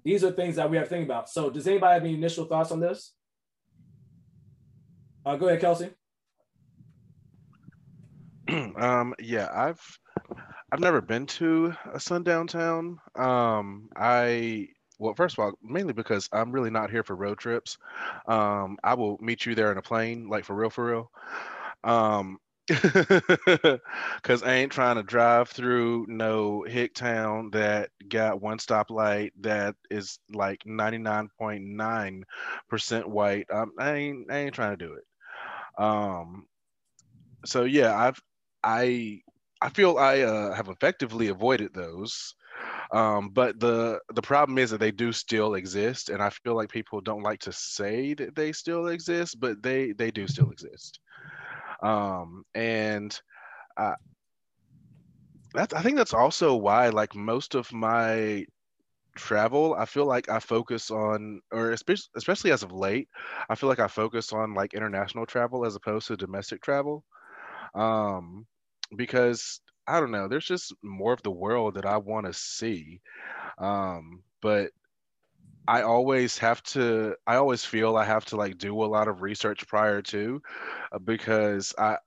these 0.05 0.25
are 0.25 0.33
things 0.33 0.57
that 0.57 0.69
we 0.69 0.77
have 0.77 0.87
to 0.87 0.91
think 0.91 1.05
about. 1.05 1.29
So 1.31 1.49
does 1.51 1.67
anybody 1.67 1.95
have 1.95 2.03
any 2.03 2.15
initial 2.15 2.47
thoughts 2.47 2.73
on 2.73 2.81
this? 2.81 3.13
Uh, 5.25 5.37
go 5.37 5.49
ahead, 5.49 5.61
Kelsey. 5.61 5.91
um, 8.49 9.15
yeah, 9.19 9.49
I've 9.55 9.81
I've 10.71 10.81
never 10.81 11.01
been 11.01 11.27
to 11.27 11.75
a 11.93 12.01
sundown 12.01 12.47
town. 12.47 12.99
Um, 13.17 13.89
I 13.97 14.69
well, 14.99 15.15
first 15.15 15.39
of 15.39 15.45
all, 15.45 15.53
mainly 15.63 15.93
because 15.93 16.29
I'm 16.33 16.53
really 16.53 16.71
not 16.71 16.91
here 16.91 17.03
for 17.03 17.17
road 17.17 17.39
trips. 17.39 17.79
Um, 18.27 18.79
I 18.85 18.95
will 18.95 19.19
meet 19.21 19.47
you 19.47 19.55
there 19.55 19.73
in 19.73 19.79
a 19.79 19.83
plane, 19.83 20.29
like 20.29 20.45
for 20.45 20.55
real, 20.55 20.71
for 20.71 20.87
real. 20.87 21.11
Um, 21.85 22.39
because 22.67 24.43
I 24.43 24.55
ain't 24.55 24.73
trying 24.73 24.97
to 24.97 25.03
drive 25.03 25.51
through 25.51 26.07
no 26.09 26.63
hick 26.63 26.95
town 26.95 27.51
that 27.53 27.91
got 28.09 28.41
one 28.41 28.57
stoplight 28.59 29.33
that 29.41 29.77
is 29.91 30.19
like 30.33 30.63
99.9% 30.65 33.07
white. 33.07 33.47
Um, 33.51 33.73
I 33.79 33.93
ain't 33.95 34.33
I 34.33 34.37
ain't 34.39 34.55
trying 34.55 34.79
to 34.79 34.87
do 34.87 34.95
it. 34.95 35.05
Um, 35.83 36.47
so 37.45 37.65
yeah, 37.65 37.97
I've 37.97 38.21
I 38.63 39.21
I 39.61 39.69
feel 39.71 39.99
I 39.99 40.21
uh, 40.21 40.55
have 40.55 40.69
effectively 40.69 41.29
avoided 41.29 41.75
those. 41.75 42.35
Um, 42.93 43.31
but 43.31 43.59
the 43.61 44.01
the 44.15 44.23
problem 44.23 44.59
is 44.59 44.71
that 44.71 44.79
they 44.81 44.93
do 44.93 45.13
still 45.13 45.55
exist, 45.55 46.11
and 46.11 46.23
I 46.23 46.31
feel 46.31 46.55
like 46.55 46.71
people 46.71 47.01
don't 47.01 47.23
like 47.23 47.41
to 47.41 47.53
say 47.53 48.15
that 48.15 48.35
they 48.37 48.53
still 48.53 48.89
exist, 48.89 49.41
but 49.41 49.63
they 49.63 49.93
they 49.93 50.11
do 50.11 50.27
still 50.27 50.51
exist. 50.51 51.01
Um, 51.83 52.45
and 52.55 53.19
that's 55.55 55.75
I 55.75 55.83
think 55.83 55.97
that's 55.97 56.15
also 56.15 56.55
why 56.57 56.89
like 56.89 57.15
most 57.15 57.55
of 57.55 57.73
my 57.73 58.45
travel 59.17 59.75
i 59.75 59.85
feel 59.85 60.07
like 60.07 60.29
i 60.29 60.41
focus 60.41 60.91
on 60.91 61.41
or 61.53 61.73
especially 61.73 62.09
especially 62.17 62.51
as 62.53 62.63
of 62.63 62.73
late 62.73 63.09
i 63.49 63.55
feel 63.55 63.69
like 63.69 63.81
i 63.81 63.89
focus 63.89 64.33
on 64.33 64.55
like 64.55 64.75
international 64.75 65.27
travel 65.27 65.67
as 65.67 65.77
opposed 65.77 66.07
to 66.09 66.17
domestic 66.17 66.63
travel 66.63 67.05
um 67.75 68.47
because 68.97 69.61
I 69.87 70.01
don't 70.01 70.11
know. 70.11 70.29
There's 70.29 70.47
just 70.47 70.73
more 70.83 71.13
of 71.13 71.23
the 71.23 71.31
world 71.31 71.75
that 71.75 71.87
I 71.87 71.99
want 71.99 72.27
to 72.27 72.33
see. 72.33 73.01
Um, 73.59 74.23
but 74.43 74.73
I 75.67 75.83
always 75.83 76.39
have 76.39 76.63
to. 76.65 77.17
I 77.27 77.37
always 77.37 77.65
feel 77.65 77.97
I 77.97 78.05
have 78.05 78.25
to 78.27 78.37
like 78.37 78.59
do 78.59 78.83
a 78.83 78.87
lot 78.87 79.09
of 79.09 79.23
research 79.23 79.67
prior 79.67 80.03
to, 80.03 80.43
uh, 80.93 80.99
because 80.99 81.75
I, 81.79 81.99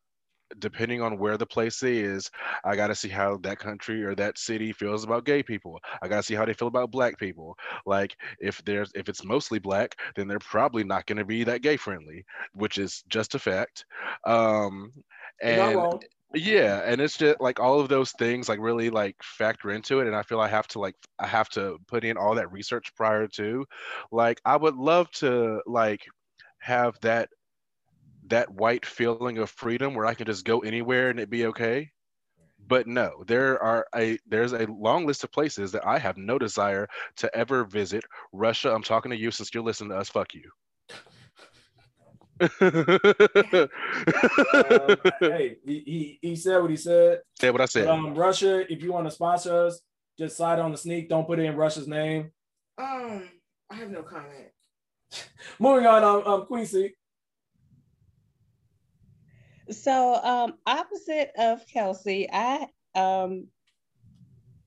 depending 0.60 1.02
on 1.02 1.18
where 1.20 1.38
the 1.38 1.46
place 1.48 1.84
is, 1.84 2.30
I 2.64 2.76
got 2.76 2.88
to 2.88 2.96
see 2.96 3.10
how 3.10 3.38
that 3.40 3.60
country 3.60 4.04
or 4.04 4.16
that 4.16 4.38
city 4.38 4.74
feels 4.74 5.04
about 5.04 5.26
gay 5.26 5.44
people. 5.44 5.80
I 6.02 6.08
got 6.08 6.18
to 6.18 6.24
see 6.24 6.36
how 6.36 6.46
they 6.46 6.54
feel 6.54 6.70
about 6.70 6.92
black 6.92 7.18
people. 7.20 7.58
Like 7.86 8.18
if 8.40 8.64
there's 8.66 8.92
if 8.96 9.10
it's 9.10 9.26
mostly 9.26 9.60
black, 9.60 9.96
then 10.16 10.28
they're 10.28 10.40
probably 10.40 10.84
not 10.84 11.06
going 11.08 11.18
to 11.20 11.26
be 11.26 11.44
that 11.46 11.62
gay 11.64 11.78
friendly, 11.78 12.26
which 12.54 12.78
is 12.78 13.04
just 13.10 13.36
a 13.36 13.40
fact. 13.40 13.86
Um, 14.26 14.94
and 15.42 15.94
yeah 16.38 16.82
and 16.86 17.02
it's 17.02 17.18
just 17.18 17.40
like 17.42 17.60
all 17.60 17.80
of 17.80 17.90
those 17.90 18.12
things 18.14 18.50
like 18.50 18.60
really 18.60 18.90
like 18.90 19.16
factor 19.24 19.72
into 19.72 20.00
it 20.00 20.08
and 20.08 20.16
i 20.16 20.22
feel 20.24 20.40
i 20.40 20.48
have 20.48 20.68
to 20.68 20.80
like 20.80 20.96
i 21.20 21.28
have 21.28 21.50
to 21.50 21.78
put 21.88 22.04
in 22.04 22.18
all 22.18 22.36
that 22.36 22.52
research 22.52 22.94
prior 22.96 23.28
to. 23.28 23.66
Like 24.12 24.42
i 24.46 24.56
would 24.56 24.76
love 24.76 25.10
to 25.12 25.62
like 25.66 26.06
have 26.60 26.98
that 27.02 27.30
that 28.28 28.52
white 28.52 28.86
feeling 28.86 29.38
of 29.38 29.50
freedom 29.50 29.94
where 29.94 30.06
i 30.06 30.14
can 30.14 30.26
just 30.26 30.46
go 30.46 30.60
anywhere 30.60 31.10
and 31.10 31.20
it 31.20 31.30
be 31.30 31.46
okay. 31.48 31.92
But 32.68 32.88
no 32.88 33.24
there 33.28 33.62
are 33.62 33.88
a 33.96 34.18
there's 34.28 34.54
a 34.54 34.66
long 34.66 35.06
list 35.08 35.24
of 35.24 35.32
places 35.32 35.72
that 35.72 35.86
i 35.88 35.98
have 35.98 36.18
no 36.18 36.38
desire 36.38 36.88
to 37.18 37.36
ever 37.36 37.64
visit. 37.64 38.04
Russia 38.34 38.74
i'm 38.74 38.84
talking 38.84 39.12
to 39.12 39.18
you 39.18 39.32
since 39.32 39.54
you're 39.54 39.64
listening 39.64 39.92
to 39.92 39.98
us. 39.98 40.10
Fuck 40.10 40.34
you 40.34 40.52
um, 42.40 42.50
hey, 45.20 45.58
he, 45.66 45.84
he, 45.86 46.20
he 46.22 46.36
said 46.36 46.60
what 46.60 46.70
he 46.70 46.78
said. 46.78 47.22
Said 47.40 47.52
what 47.52 47.62
I 47.62 47.66
said. 47.66 47.86
But, 47.86 47.94
um, 47.94 48.14
Russia, 48.16 48.72
if 48.72 48.84
you 48.84 48.92
want 48.92 49.08
to 49.08 49.12
sponsor 49.12 49.68
us, 49.68 49.82
just 50.18 50.38
slide 50.38 50.60
on 50.60 50.72
the 50.72 50.78
sneak. 50.78 51.10
Don't 51.10 51.26
put 51.26 51.40
it 51.40 51.44
in 51.44 51.56
Russia's 51.56 51.88
name. 51.88 52.32
Um, 52.78 53.30
I 53.72 53.76
have 53.76 53.90
no 53.90 54.04
comment. 54.04 54.50
Moving 55.60 55.86
on, 55.86 56.04
um, 56.04 56.24
um 56.26 56.46
Queen 56.46 56.66
C. 56.66 56.92
So, 59.70 60.16
um, 60.24 60.54
opposite 60.66 61.32
of 61.38 61.66
Kelsey, 61.68 62.30
I 62.32 62.68
um 62.96 63.48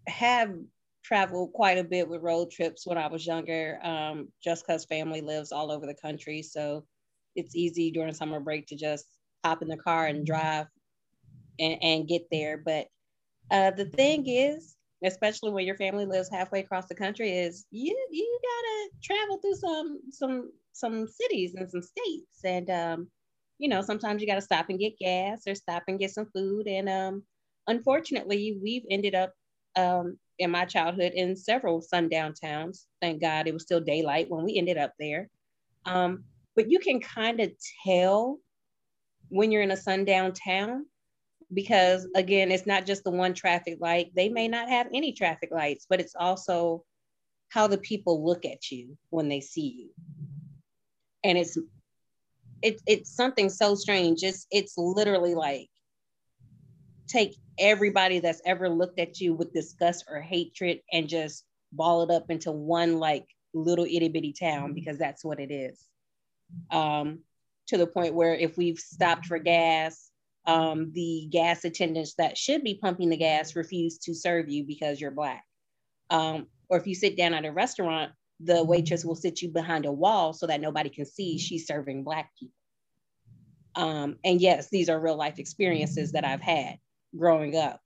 have 0.06 0.55
traveled 1.02 1.52
quite 1.52 1.78
a 1.78 1.84
bit 1.84 2.09
with 2.09 2.22
road 2.22 2.51
trips 2.51 2.86
when 2.86 2.98
I 2.98 3.09
was 3.09 3.26
younger. 3.26 3.78
Um, 3.82 4.28
just 4.42 4.66
because 4.66 4.84
family 4.84 5.20
lives 5.20 5.52
all 5.52 5.70
over 5.70 5.86
the 5.86 5.94
country, 5.94 6.42
so 6.42 6.84
it's 7.36 7.55
easy 7.57 7.90
during 7.90 8.15
summer 8.15 8.40
break 8.40 8.66
to 8.69 8.77
just 8.77 9.07
hop 9.44 9.62
in 9.62 9.69
the 9.69 9.77
car 9.77 10.07
and 10.07 10.27
drive 10.27 10.66
and, 11.59 11.78
and 11.82 12.09
get 12.09 12.27
there. 12.31 12.59
But 12.59 12.89
Uh, 13.51 13.70
the 13.73 13.86
thing 13.86 14.27
is, 14.28 14.77
especially 15.05 15.51
when 15.52 15.66
your 15.66 15.77
family 15.77 16.07
lives 16.07 16.31
halfway 16.31 16.61
across 16.61 16.86
the 16.89 16.94
country, 16.94 17.31
is 17.32 17.66
you 17.70 17.94
you 18.11 18.40
gotta 18.43 18.90
travel 19.02 19.39
through 19.39 19.55
some 19.57 20.01
some 20.11 20.52
some 20.73 21.07
cities 21.09 21.55
and 21.55 21.70
some 21.70 21.82
states, 21.82 22.44
and 22.44 22.70
um, 22.70 23.09
you 23.59 23.69
know 23.69 23.82
sometimes 23.82 24.20
you 24.20 24.28
gotta 24.28 24.40
stop 24.40 24.69
and 24.70 24.78
get 24.78 24.98
gas 24.98 25.47
or 25.47 25.55
stop 25.55 25.82
and 25.89 25.98
get 26.01 26.11
some 26.12 26.27
food. 26.35 26.66
And 26.69 26.89
um, 26.89 27.24
unfortunately, 27.66 28.59
we've 28.62 28.86
ended 28.90 29.15
up 29.15 29.32
um, 29.77 30.19
in 30.39 30.51
my 30.51 30.65
childhood 30.65 31.12
in 31.15 31.36
several 31.36 31.81
sundown 31.82 32.35
towns. 32.35 32.86
Thank 33.02 33.20
God 33.20 33.47
it 33.48 33.55
was 33.55 33.62
still 33.62 33.81
daylight 33.81 34.31
when 34.31 34.44
we 34.44 34.57
ended 34.59 34.78
up 34.78 34.93
there. 34.98 35.28
Um, 35.86 36.24
but 36.56 36.70
you 36.70 36.78
can 36.78 37.01
kind 37.01 37.40
of 37.40 37.51
tell 37.85 38.39
when 39.28 39.51
you're 39.52 39.62
in 39.62 39.70
a 39.70 39.77
sundown 39.77 40.32
town 40.32 40.86
because 41.52 42.06
again 42.14 42.51
it's 42.51 42.66
not 42.66 42.86
just 42.86 43.05
the 43.05 43.10
one 43.10 43.35
traffic 43.35 43.78
light. 43.81 44.12
They 44.14 44.28
may 44.28 44.48
not 44.48 44.68
have 44.68 44.89
any 44.93 45.12
traffic 45.12 45.51
lights 45.52 45.86
but 45.89 46.01
it's 46.01 46.14
also 46.18 46.85
how 47.48 47.66
the 47.66 47.78
people 47.78 48.24
look 48.24 48.44
at 48.44 48.70
you 48.70 48.97
when 49.10 49.28
they 49.28 49.40
see 49.40 49.74
you. 49.77 49.90
And 51.24 51.36
it's 51.36 51.59
it, 52.62 52.81
it's 52.86 53.14
something 53.14 53.48
so 53.48 53.74
strange. 53.74 54.22
It's 54.22 54.47
it's 54.51 54.74
literally 54.77 55.35
like 55.35 55.68
take 57.09 57.36
everybody 57.59 58.20
that's 58.20 58.43
ever 58.44 58.68
looked 58.68 59.01
at 59.01 59.20
you 59.20 59.35
with 59.35 59.52
disgust 59.52 60.05
or 60.09 60.20
hatred 60.20 60.81
and 60.93 61.09
just 61.09 61.44
ball 61.72 62.02
it 62.02 62.10
up 62.14 62.31
into 62.31 62.52
one 62.52 62.98
like 62.98 63.27
little 63.52 63.85
itty 63.85 64.09
bitty 64.09 64.32
town 64.32 64.72
because 64.72 64.98
that's 64.98 65.24
what 65.24 65.40
it 65.40 65.51
is 65.51 65.86
um 66.70 67.20
to 67.66 67.77
the 67.78 67.86
point 67.86 68.14
where 68.14 68.35
if 68.35 68.56
we've 68.56 68.78
stopped 68.78 69.27
for 69.27 69.39
gas 69.39 70.10
um, 70.47 70.90
the 70.93 71.28
gas 71.31 71.64
attendants 71.64 72.14
that 72.14 72.39
should 72.39 72.64
be 72.64 72.74
pumping 72.74 73.10
the 73.10 73.16
gas 73.16 73.55
refuse 73.56 73.98
to 73.98 74.14
serve 74.14 74.48
you 74.48 74.64
because 74.64 75.01
you're 75.01 75.10
black. 75.10 75.44
Um, 76.09 76.47
or 76.68 76.78
if 76.78 76.86
you 76.86 76.94
sit 76.94 77.16
down 77.16 77.35
at 77.35 77.44
a 77.44 77.52
restaurant, 77.52 78.12
the 78.40 78.64
waitress 78.64 79.05
will 79.05 79.14
sit 79.14 79.43
you 79.43 79.51
behind 79.51 79.85
a 79.85 79.93
wall 79.93 80.32
so 80.32 80.47
that 80.47 80.60
nobody 80.60 80.89
can 80.89 81.05
see 81.05 81.39
she's 81.39 81.66
serving 81.66 82.05
black 82.05 82.31
people. 82.39 82.55
Um, 83.77 84.16
and 84.24 84.40
yes, 84.40 84.68
these 84.70 84.89
are 84.89 84.98
real 84.98 85.16
life 85.16 85.39
experiences 85.39 86.12
that 86.12 86.24
I've 86.24 86.40
had 86.40 86.78
growing 87.16 87.56
up, 87.56 87.81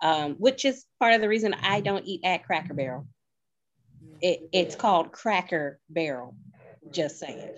um, 0.00 0.34
which 0.34 0.64
is 0.64 0.84
part 1.00 1.14
of 1.14 1.20
the 1.20 1.28
reason 1.28 1.54
I 1.54 1.80
don't 1.80 2.04
eat 2.04 2.20
at 2.22 2.44
Cracker 2.44 2.74
Barrel. 2.74 3.08
It, 4.20 4.48
it's 4.52 4.76
called 4.76 5.10
Cracker 5.10 5.80
Barrel, 5.88 6.36
just 6.92 7.18
saying. 7.18 7.50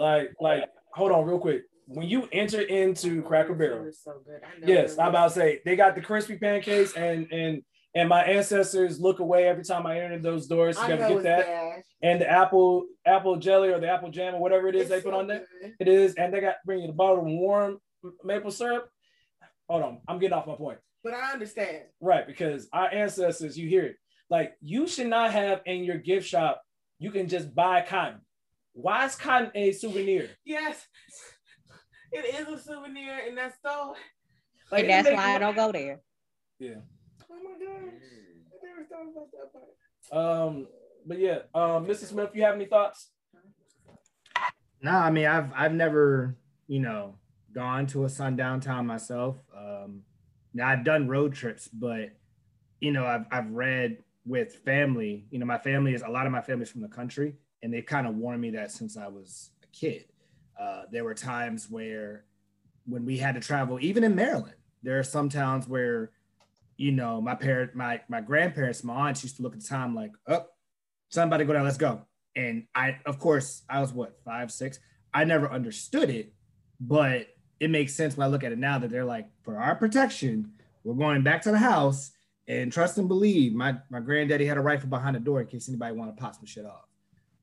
Like, 0.00 0.32
like, 0.40 0.64
hold 0.94 1.12
on 1.12 1.26
real 1.26 1.38
quick 1.38 1.62
when 1.86 2.08
you 2.08 2.28
enter 2.32 2.60
into 2.60 3.20
Cracker 3.22 3.54
Barrel, 3.54 3.90
so 3.92 4.12
good. 4.24 4.40
I 4.44 4.60
know 4.60 4.72
yes, 4.72 4.96
I'm 4.96 5.08
about 5.08 5.28
to 5.28 5.34
say 5.34 5.60
they 5.64 5.74
got 5.76 5.94
the 5.96 6.00
crispy 6.00 6.36
pancakes 6.38 6.92
and 6.94 7.30
and 7.32 7.62
and 7.96 8.08
my 8.08 8.22
ancestors 8.22 9.00
look 9.00 9.18
away 9.18 9.48
every 9.48 9.64
time 9.64 9.84
I 9.86 10.00
enter 10.00 10.20
those 10.20 10.46
doors 10.46 10.76
to 10.76 10.82
I 10.82 10.86
be 10.86 10.92
able 10.92 11.02
to 11.02 11.08
know 11.08 11.14
get 11.16 11.22
that. 11.24 11.46
bad. 11.46 11.82
And 12.02 12.20
the 12.20 12.30
apple 12.30 12.86
apple 13.04 13.36
jelly 13.36 13.70
or 13.70 13.80
the 13.80 13.88
apple 13.90 14.10
jam 14.10 14.36
or 14.36 14.40
whatever 14.40 14.68
it 14.68 14.76
is 14.76 14.82
It's 14.82 14.90
they 14.90 15.00
put 15.02 15.12
so 15.12 15.18
on 15.18 15.26
there. 15.26 15.44
good. 15.60 15.74
It 15.80 15.88
is, 15.88 16.14
and 16.14 16.32
they 16.32 16.40
got 16.40 16.56
bring 16.64 16.80
you 16.80 16.86
the 16.86 16.92
bottle 16.92 17.18
of 17.18 17.24
warm 17.26 17.78
maple 18.24 18.52
syrup. 18.52 18.88
Hold 19.68 19.82
on, 19.82 19.98
I'm 20.08 20.18
getting 20.20 20.32
off 20.32 20.46
my 20.46 20.54
point. 20.54 20.78
But 21.02 21.14
I 21.14 21.32
understand. 21.32 21.84
Right, 22.00 22.26
because 22.26 22.68
our 22.72 22.88
ancestors, 22.92 23.58
you 23.58 23.68
hear 23.68 23.84
it. 23.84 23.96
Like 24.30 24.52
you 24.60 24.86
should 24.86 25.08
not 25.08 25.32
have 25.32 25.60
in 25.66 25.82
your 25.82 25.98
gift 25.98 26.28
shop, 26.28 26.62
you 27.00 27.10
can 27.10 27.28
just 27.28 27.52
buy 27.54 27.82
cotton. 27.82 28.20
Why 28.82 29.04
is 29.06 29.14
cotton 29.14 29.50
a 29.54 29.72
souvenir? 29.72 30.28
Yes, 30.44 30.86
it 32.12 32.34
is 32.34 32.48
a 32.48 32.58
souvenir, 32.58 33.20
and 33.26 33.36
that's 33.36 33.56
so. 33.64 33.94
Like, 34.72 34.82
and 34.82 34.90
that's 34.90 35.08
make- 35.08 35.16
why 35.16 35.34
I 35.34 35.38
don't 35.38 35.56
go 35.56 35.72
there. 35.72 36.00
Yeah. 36.58 36.76
Oh 37.30 37.34
my 37.42 37.64
gosh, 37.64 37.92
I 38.52 38.66
never 38.66 38.86
thought 38.88 39.10
about 39.10 39.30
that 39.32 39.52
part. 39.52 40.46
Um, 40.46 40.66
but 41.06 41.18
yeah, 41.18 41.38
um, 41.54 41.86
Mr. 41.86 42.04
Smith, 42.04 42.30
you 42.34 42.42
have 42.42 42.54
any 42.54 42.66
thoughts? 42.66 43.10
No, 44.82 44.92
I 44.92 45.10
mean 45.10 45.26
I've 45.26 45.50
I've 45.54 45.74
never 45.74 46.36
you 46.66 46.80
know 46.80 47.16
gone 47.52 47.86
to 47.88 48.04
a 48.04 48.08
sundown 48.08 48.60
town 48.60 48.86
myself. 48.86 49.36
Um, 49.56 50.02
now 50.54 50.68
I've 50.68 50.84
done 50.84 51.08
road 51.08 51.34
trips, 51.34 51.68
but 51.68 52.10
you 52.80 52.92
know 52.92 53.04
I've 53.04 53.26
I've 53.30 53.50
read 53.50 53.98
with 54.24 54.54
family. 54.64 55.26
You 55.30 55.38
know 55.38 55.46
my 55.46 55.58
family 55.58 55.94
is 55.94 56.02
a 56.02 56.08
lot 56.08 56.26
of 56.26 56.32
my 56.32 56.40
family's 56.42 56.70
from 56.70 56.82
the 56.82 56.88
country, 56.88 57.34
and 57.62 57.72
they 57.72 57.82
kind 57.82 58.06
of 58.06 58.16
warned 58.16 58.40
me 58.40 58.50
that 58.50 58.70
since 58.70 58.96
I 58.96 59.08
was 59.08 59.50
a 59.62 59.66
kid. 59.68 60.06
Uh, 60.58 60.82
there 60.90 61.04
were 61.04 61.14
times 61.14 61.68
where 61.70 62.24
when 62.86 63.04
we 63.04 63.16
had 63.16 63.34
to 63.34 63.40
travel, 63.40 63.78
even 63.80 64.04
in 64.04 64.14
Maryland, 64.14 64.54
there 64.82 64.98
are 64.98 65.04
some 65.04 65.28
towns 65.28 65.66
where 65.68 66.10
you 66.76 66.92
know 66.92 67.20
my 67.20 67.34
parent, 67.34 67.74
my 67.74 68.00
my 68.08 68.20
grandparents, 68.20 68.82
my 68.82 69.08
aunts 69.08 69.22
used 69.22 69.36
to 69.36 69.42
look 69.42 69.54
at 69.54 69.60
the 69.60 69.66
time 69.66 69.94
like, 69.94 70.12
oh, 70.26 70.46
somebody 71.08 71.44
go 71.44 71.52
down, 71.52 71.64
let's 71.64 71.76
go. 71.76 72.02
And 72.36 72.66
I, 72.74 72.98
of 73.06 73.18
course, 73.18 73.62
I 73.68 73.80
was 73.80 73.92
what 73.92 74.18
five, 74.24 74.50
six. 74.50 74.78
I 75.12 75.24
never 75.24 75.50
understood 75.50 76.08
it, 76.08 76.32
but 76.80 77.26
it 77.58 77.70
makes 77.70 77.94
sense 77.94 78.16
when 78.16 78.26
I 78.26 78.30
look 78.30 78.44
at 78.44 78.52
it 78.52 78.58
now 78.58 78.78
that 78.78 78.90
they're 78.90 79.04
like, 79.04 79.26
for 79.42 79.58
our 79.58 79.74
protection, 79.74 80.52
we're 80.84 80.94
going 80.94 81.22
back 81.22 81.42
to 81.42 81.50
the 81.50 81.58
house 81.58 82.12
and 82.48 82.72
trust 82.72 82.98
and 82.98 83.08
believe. 83.08 83.52
My 83.52 83.76
my 83.90 84.00
granddaddy 84.00 84.46
had 84.46 84.56
a 84.56 84.62
rifle 84.62 84.88
behind 84.88 85.16
the 85.16 85.20
door 85.20 85.40
in 85.40 85.46
case 85.46 85.68
anybody 85.68 85.94
wanted 85.94 86.16
to 86.16 86.22
pop 86.22 86.34
some 86.34 86.46
shit 86.46 86.64
off. 86.64 86.89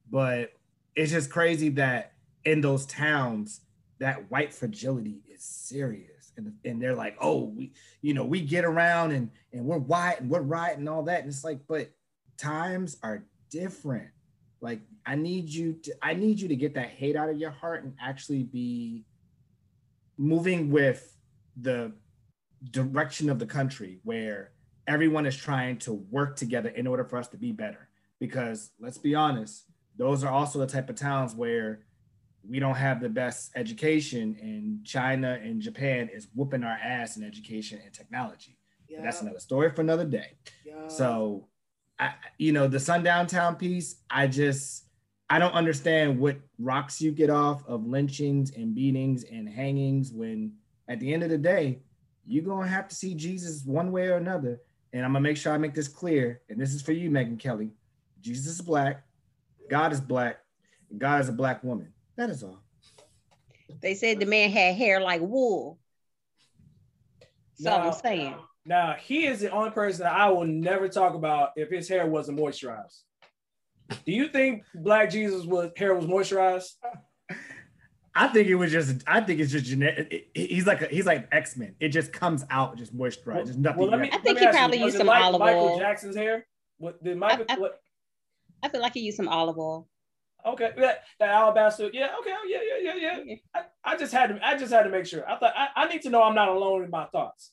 But 0.09 0.53
it's 0.95 1.11
just 1.11 1.29
crazy 1.29 1.69
that 1.69 2.13
in 2.45 2.61
those 2.61 2.85
towns, 2.85 3.61
that 3.99 4.29
white 4.31 4.53
fragility 4.53 5.21
is 5.34 5.43
serious. 5.43 6.31
And, 6.38 6.53
and 6.63 6.81
they're 6.81 6.95
like, 6.95 7.17
oh, 7.19 7.45
we, 7.45 7.73
you 8.01 8.13
know, 8.13 8.23
we 8.23 8.41
get 8.41 8.63
around 8.63 9.11
and 9.11 9.31
and 9.51 9.65
we're 9.65 9.79
white 9.79 10.21
and 10.21 10.29
we're 10.29 10.41
right 10.41 10.77
and 10.77 10.88
all 10.88 11.03
that. 11.03 11.21
And 11.21 11.29
it's 11.29 11.43
like, 11.43 11.59
but 11.67 11.89
times 12.38 12.97
are 13.01 13.23
different. 13.49 14.09
Like 14.61 14.81
I 15.05 15.15
need 15.15 15.49
you 15.49 15.73
to 15.84 15.95
I 16.01 16.13
need 16.13 16.39
you 16.39 16.47
to 16.47 16.55
get 16.55 16.75
that 16.75 16.89
hate 16.89 17.15
out 17.15 17.29
of 17.29 17.38
your 17.38 17.51
heart 17.51 17.84
and 17.84 17.93
actually 18.01 18.43
be 18.43 19.05
moving 20.17 20.71
with 20.71 21.15
the 21.59 21.91
direction 22.71 23.29
of 23.29 23.39
the 23.39 23.45
country 23.45 23.99
where 24.03 24.51
everyone 24.88 25.25
is 25.25 25.35
trying 25.35 25.77
to 25.77 25.93
work 25.93 26.35
together 26.35 26.69
in 26.69 26.88
order 26.88 27.03
for 27.03 27.17
us 27.17 27.27
to 27.29 27.38
be 27.38 27.51
better. 27.51 27.89
Because 28.19 28.71
let's 28.79 28.97
be 28.97 29.13
honest, 29.13 29.65
those 29.98 30.24
are 30.24 30.32
also 30.32 30.60
the 30.60 30.68
type 30.68 30.90
of 30.90 30.95
towns 30.95 31.34
where 31.36 31.82
we 32.48 32.60
don't 32.60 32.76
have 32.76 33.02
the 33.02 33.10
best 33.10 33.52
education, 33.56 34.38
and 34.41 34.86
China 34.86 35.40
and 35.41 35.61
Japan 35.61 36.10
is 36.14 36.28
whooping 36.34 36.64
our 36.64 36.78
ass 36.82 37.18
in 37.18 37.24
education 37.24 37.80
and 37.84 37.94
technology. 37.94 38.57
But 38.90 39.03
That's 39.03 39.22
another 39.22 39.40
story 39.40 39.69
for 39.72 39.82
another 39.82 40.06
day. 40.06 40.38
Yeah. 40.65 40.88
So, 40.88 41.48
I, 41.99 42.14
you 42.38 42.53
know, 42.53 42.68
the 42.68 42.80
sundown 42.80 43.28
town 43.28 43.56
piece, 43.56 43.98
I 44.10 44.28
just, 44.28 44.86
I 45.30 45.40
don't 45.40 45.53
understand 45.53 46.19
what 46.19 46.38
rocks 46.57 47.02
you 47.02 47.11
get 47.11 47.30
off 47.30 47.68
of 47.68 47.86
lynchings 47.86 48.52
and 48.52 48.74
beatings 48.74 49.26
and 49.26 49.49
hangings 49.49 50.14
when 50.14 50.53
at 50.88 50.99
the 50.99 51.14
end 51.14 51.24
of 51.24 51.30
the 51.30 51.38
day, 51.38 51.80
you're 52.26 52.45
going 52.45 52.64
to 52.64 52.74
have 52.74 52.88
to 52.88 52.95
see 52.95 53.14
Jesus 53.14 53.64
one 53.65 53.91
way 53.91 54.07
or 54.07 54.15
another. 54.15 54.61
And 54.94 55.03
I'm 55.03 55.11
going 55.11 55.24
to 55.24 55.30
make 55.30 55.38
sure 55.38 55.53
I 55.53 55.57
make 55.57 55.74
this 55.74 55.88
clear. 55.88 56.41
And 56.49 56.60
this 56.60 56.74
is 56.74 56.82
for 56.82 56.94
you, 56.94 57.10
Megyn 57.10 57.40
Kelly. 57.40 57.72
Jesus 58.22 58.48
is 58.48 58.61
black, 58.61 59.03
God 59.69 59.94
is 59.94 60.02
black, 60.02 60.38
and 60.89 60.99
God 60.99 61.22
is 61.22 61.30
a 61.30 61.34
black 61.34 61.64
woman. 61.64 61.94
That 62.15 62.30
is 62.30 62.44
all. 62.44 62.60
They 63.81 63.95
said 63.95 64.19
the 64.19 64.26
man 64.26 64.49
had 64.49 64.76
hair 64.76 64.99
like 65.02 65.22
wool. 65.22 65.77
So 67.56 67.69
Now- 67.69 67.88
I'm 67.89 67.94
saying. 67.94 68.35
Now 68.65 68.95
he 68.99 69.26
is 69.26 69.39
the 69.39 69.49
only 69.52 69.72
person 69.72 70.03
that 70.03 70.11
I 70.14 70.30
will 70.30 70.45
never 70.45 70.89
talk 70.89 71.14
about 71.14 71.52
if 71.56 71.69
his 71.69 71.88
hair 71.88 72.06
wasn't 72.06 72.38
moisturized. 72.38 72.99
Do 74.06 74.11
you 74.11 74.27
think 74.27 74.64
Black 74.76 75.10
Jesus 75.10 75.45
was 75.45 75.72
hair 75.77 75.95
was 75.95 76.06
moisturized? 76.06 76.73
I 78.14 78.27
think 78.27 78.49
it 78.49 78.56
was 78.56 78.72
just. 78.73 79.03
I 79.07 79.22
think 79.22 79.39
it's 79.39 79.52
just 79.53 79.65
genetic. 79.65 80.11
it- 80.11 80.27
it- 80.35 80.48
He's 80.49 80.68
like 80.68 80.81
a, 80.81 80.88
he's 80.88 81.06
like 81.06 81.30
X 81.31 81.56
Men. 81.56 81.76
It 81.80 81.89
just 81.89 82.11
comes 82.11 82.44
out 82.49 82.77
just 82.77 82.94
moisturized. 82.98 83.45
Just 83.45 83.60
nothing. 83.60 83.80
Well, 83.80 83.89
let 83.89 84.02
me. 84.02 84.07
I 84.10 84.18
think 84.18 84.26
let 84.26 84.35
me 84.35 84.41
he 84.41 84.45
ask 84.48 84.53
you, 84.56 84.60
probably 84.60 84.77
used 84.81 84.98
some 84.98 85.07
like 85.07 85.23
olive 85.23 85.39
Michael 85.39 85.61
oil. 85.69 85.80
Jackson's 85.80 86.15
hair. 86.18 86.45
What 86.80 87.02
did 87.02 87.15
Michael? 87.18 87.45
I- 87.48 87.57
what, 87.60 87.80
I 88.63 88.69
feel 88.69 88.81
like 88.81 88.95
you 88.95 89.03
used 89.03 89.17
some 89.17 89.27
olive 89.27 89.57
oil. 89.57 89.88
okay, 90.45 90.71
that, 90.77 91.03
that 91.19 91.29
alabaster. 91.29 91.89
Yeah. 91.93 92.09
Okay. 92.19 92.34
Yeah. 92.47 92.59
Yeah. 92.81 92.93
Yeah. 92.95 93.19
Yeah. 93.25 93.35
I, 93.53 93.61
I 93.84 93.97
just 93.97 94.13
had 94.13 94.27
to. 94.27 94.39
I 94.45 94.57
just 94.57 94.71
had 94.73 94.84
to 94.84 94.89
make 94.89 95.05
sure. 95.05 95.29
I 95.29 95.38
thought 95.38 95.53
I, 95.55 95.67
I 95.75 95.88
need 95.88 96.01
to 96.03 96.09
know 96.09 96.23
I'm 96.23 96.35
not 96.35 96.49
alone 96.49 96.84
in 96.84 96.89
my 96.89 97.05
thoughts. 97.05 97.51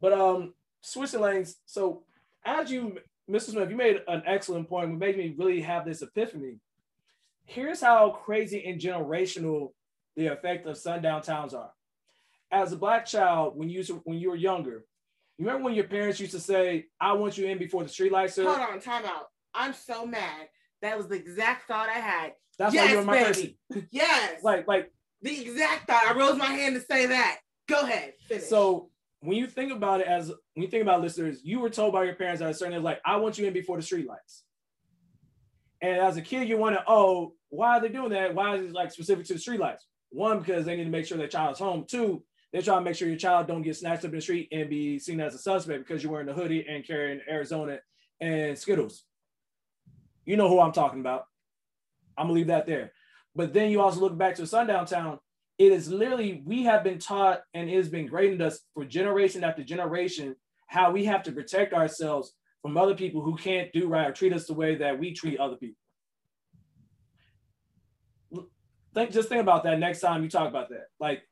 But 0.00 0.12
um, 0.12 0.54
switching 0.80 1.20
lanes. 1.20 1.56
So 1.66 2.02
as 2.44 2.70
you, 2.70 2.98
Mr. 3.30 3.50
Smith, 3.52 3.70
you 3.70 3.76
made 3.76 4.00
an 4.08 4.22
excellent 4.26 4.68
point. 4.68 4.90
It 4.90 4.96
made 4.98 5.16
me 5.16 5.34
really 5.38 5.60
have 5.60 5.84
this 5.84 6.02
epiphany. 6.02 6.58
Here's 7.44 7.80
how 7.80 8.10
crazy 8.10 8.64
and 8.66 8.80
generational 8.80 9.72
the 10.16 10.26
effect 10.28 10.66
of 10.66 10.76
sundown 10.76 11.22
towns 11.22 11.54
are. 11.54 11.70
As 12.50 12.72
a 12.72 12.76
black 12.76 13.06
child, 13.06 13.56
when 13.56 13.68
you 13.70 13.82
when 14.04 14.18
you 14.18 14.30
were 14.30 14.36
younger, 14.36 14.84
you 15.38 15.46
remember 15.46 15.64
when 15.64 15.74
your 15.74 15.84
parents 15.84 16.20
used 16.20 16.32
to 16.32 16.40
say, 16.40 16.86
"I 17.00 17.12
want 17.14 17.38
you 17.38 17.46
in 17.46 17.58
before 17.58 17.82
the 17.82 17.88
streetlights 17.88 18.38
are." 18.38 18.44
Hold 18.44 18.70
on, 18.74 18.80
time 18.80 19.04
out. 19.06 19.26
I'm 19.54 19.74
so 19.74 20.06
mad. 20.06 20.48
That 20.80 20.96
was 20.96 21.08
the 21.08 21.14
exact 21.14 21.68
thought 21.68 21.88
I 21.88 21.98
had. 21.98 22.32
That's 22.58 22.74
why 22.74 22.82
yes, 22.82 22.92
you're 22.92 23.04
my 23.04 23.32
baby. 23.32 23.58
Yes. 23.90 24.42
Like 24.42 24.66
like 24.66 24.92
the 25.22 25.40
exact 25.40 25.88
thought. 25.88 26.04
I 26.06 26.18
rose 26.18 26.36
my 26.36 26.46
hand 26.46 26.74
to 26.74 26.80
say 26.80 27.06
that. 27.06 27.38
Go 27.68 27.80
ahead. 27.80 28.14
Finish. 28.28 28.44
So 28.44 28.90
when 29.20 29.36
you 29.36 29.46
think 29.46 29.72
about 29.72 30.00
it 30.00 30.06
as 30.06 30.28
when 30.28 30.64
you 30.64 30.68
think 30.68 30.82
about 30.82 31.00
listeners, 31.00 31.40
you 31.44 31.60
were 31.60 31.70
told 31.70 31.92
by 31.92 32.04
your 32.04 32.14
parents 32.14 32.42
at 32.42 32.50
a 32.50 32.54
certain 32.54 32.74
age, 32.74 32.82
like, 32.82 33.00
I 33.06 33.16
want 33.16 33.38
you 33.38 33.46
in 33.46 33.52
before 33.52 33.76
the 33.76 33.82
street 33.82 34.06
lights. 34.06 34.42
And 35.80 35.98
as 35.98 36.16
a 36.16 36.22
kid, 36.22 36.48
you 36.48 36.58
want 36.58 36.76
to, 36.76 36.84
oh, 36.86 37.34
why 37.48 37.76
are 37.76 37.80
they 37.80 37.88
doing 37.88 38.10
that? 38.10 38.34
Why 38.34 38.56
is 38.56 38.66
it 38.66 38.72
like 38.72 38.92
specific 38.92 39.26
to 39.26 39.34
the 39.34 39.38
street 39.38 39.60
lights? 39.60 39.86
One, 40.10 40.40
because 40.40 40.64
they 40.64 40.76
need 40.76 40.84
to 40.84 40.90
make 40.90 41.06
sure 41.06 41.18
their 41.18 41.28
child's 41.28 41.58
home. 41.58 41.84
Two, 41.88 42.24
they're 42.52 42.62
trying 42.62 42.80
to 42.80 42.84
make 42.84 42.96
sure 42.96 43.08
your 43.08 43.16
child 43.16 43.46
don't 43.46 43.62
get 43.62 43.76
snatched 43.76 44.04
up 44.04 44.10
in 44.10 44.16
the 44.16 44.20
street 44.20 44.48
and 44.52 44.68
be 44.68 44.98
seen 44.98 45.20
as 45.20 45.34
a 45.34 45.38
suspect 45.38 45.86
because 45.86 46.02
you're 46.02 46.12
wearing 46.12 46.28
a 46.28 46.34
hoodie 46.34 46.66
and 46.68 46.86
carrying 46.86 47.20
Arizona 47.28 47.78
and 48.20 48.58
Skittles. 48.58 49.04
You 50.24 50.36
know 50.36 50.48
who 50.48 50.60
I'm 50.60 50.72
talking 50.72 51.00
about. 51.00 51.24
I'm 52.16 52.26
gonna 52.26 52.34
leave 52.34 52.48
that 52.48 52.66
there. 52.66 52.92
But 53.34 53.52
then 53.52 53.70
you 53.70 53.80
also 53.80 54.00
look 54.00 54.16
back 54.16 54.34
to 54.36 54.46
Sundown 54.46 54.86
Town. 54.86 55.18
It 55.58 55.72
is 55.72 55.90
literally 55.90 56.42
we 56.44 56.64
have 56.64 56.84
been 56.84 56.98
taught 56.98 57.42
and 57.54 57.68
it 57.68 57.76
has 57.76 57.88
been 57.88 58.06
graded 58.06 58.42
us 58.42 58.60
for 58.74 58.84
generation 58.84 59.44
after 59.44 59.62
generation 59.62 60.36
how 60.66 60.90
we 60.90 61.04
have 61.04 61.22
to 61.24 61.32
protect 61.32 61.74
ourselves 61.74 62.32
from 62.62 62.76
other 62.76 62.94
people 62.94 63.22
who 63.22 63.36
can't 63.36 63.72
do 63.72 63.88
right 63.88 64.08
or 64.08 64.12
treat 64.12 64.32
us 64.32 64.46
the 64.46 64.54
way 64.54 64.76
that 64.76 64.98
we 64.98 65.12
treat 65.12 65.38
other 65.38 65.56
people. 65.56 65.76
Think 68.94 69.10
just 69.10 69.28
think 69.28 69.40
about 69.40 69.64
that 69.64 69.78
next 69.78 70.00
time 70.00 70.22
you 70.22 70.28
talk 70.28 70.48
about 70.48 70.68
that. 70.70 70.86
Like 71.00 71.22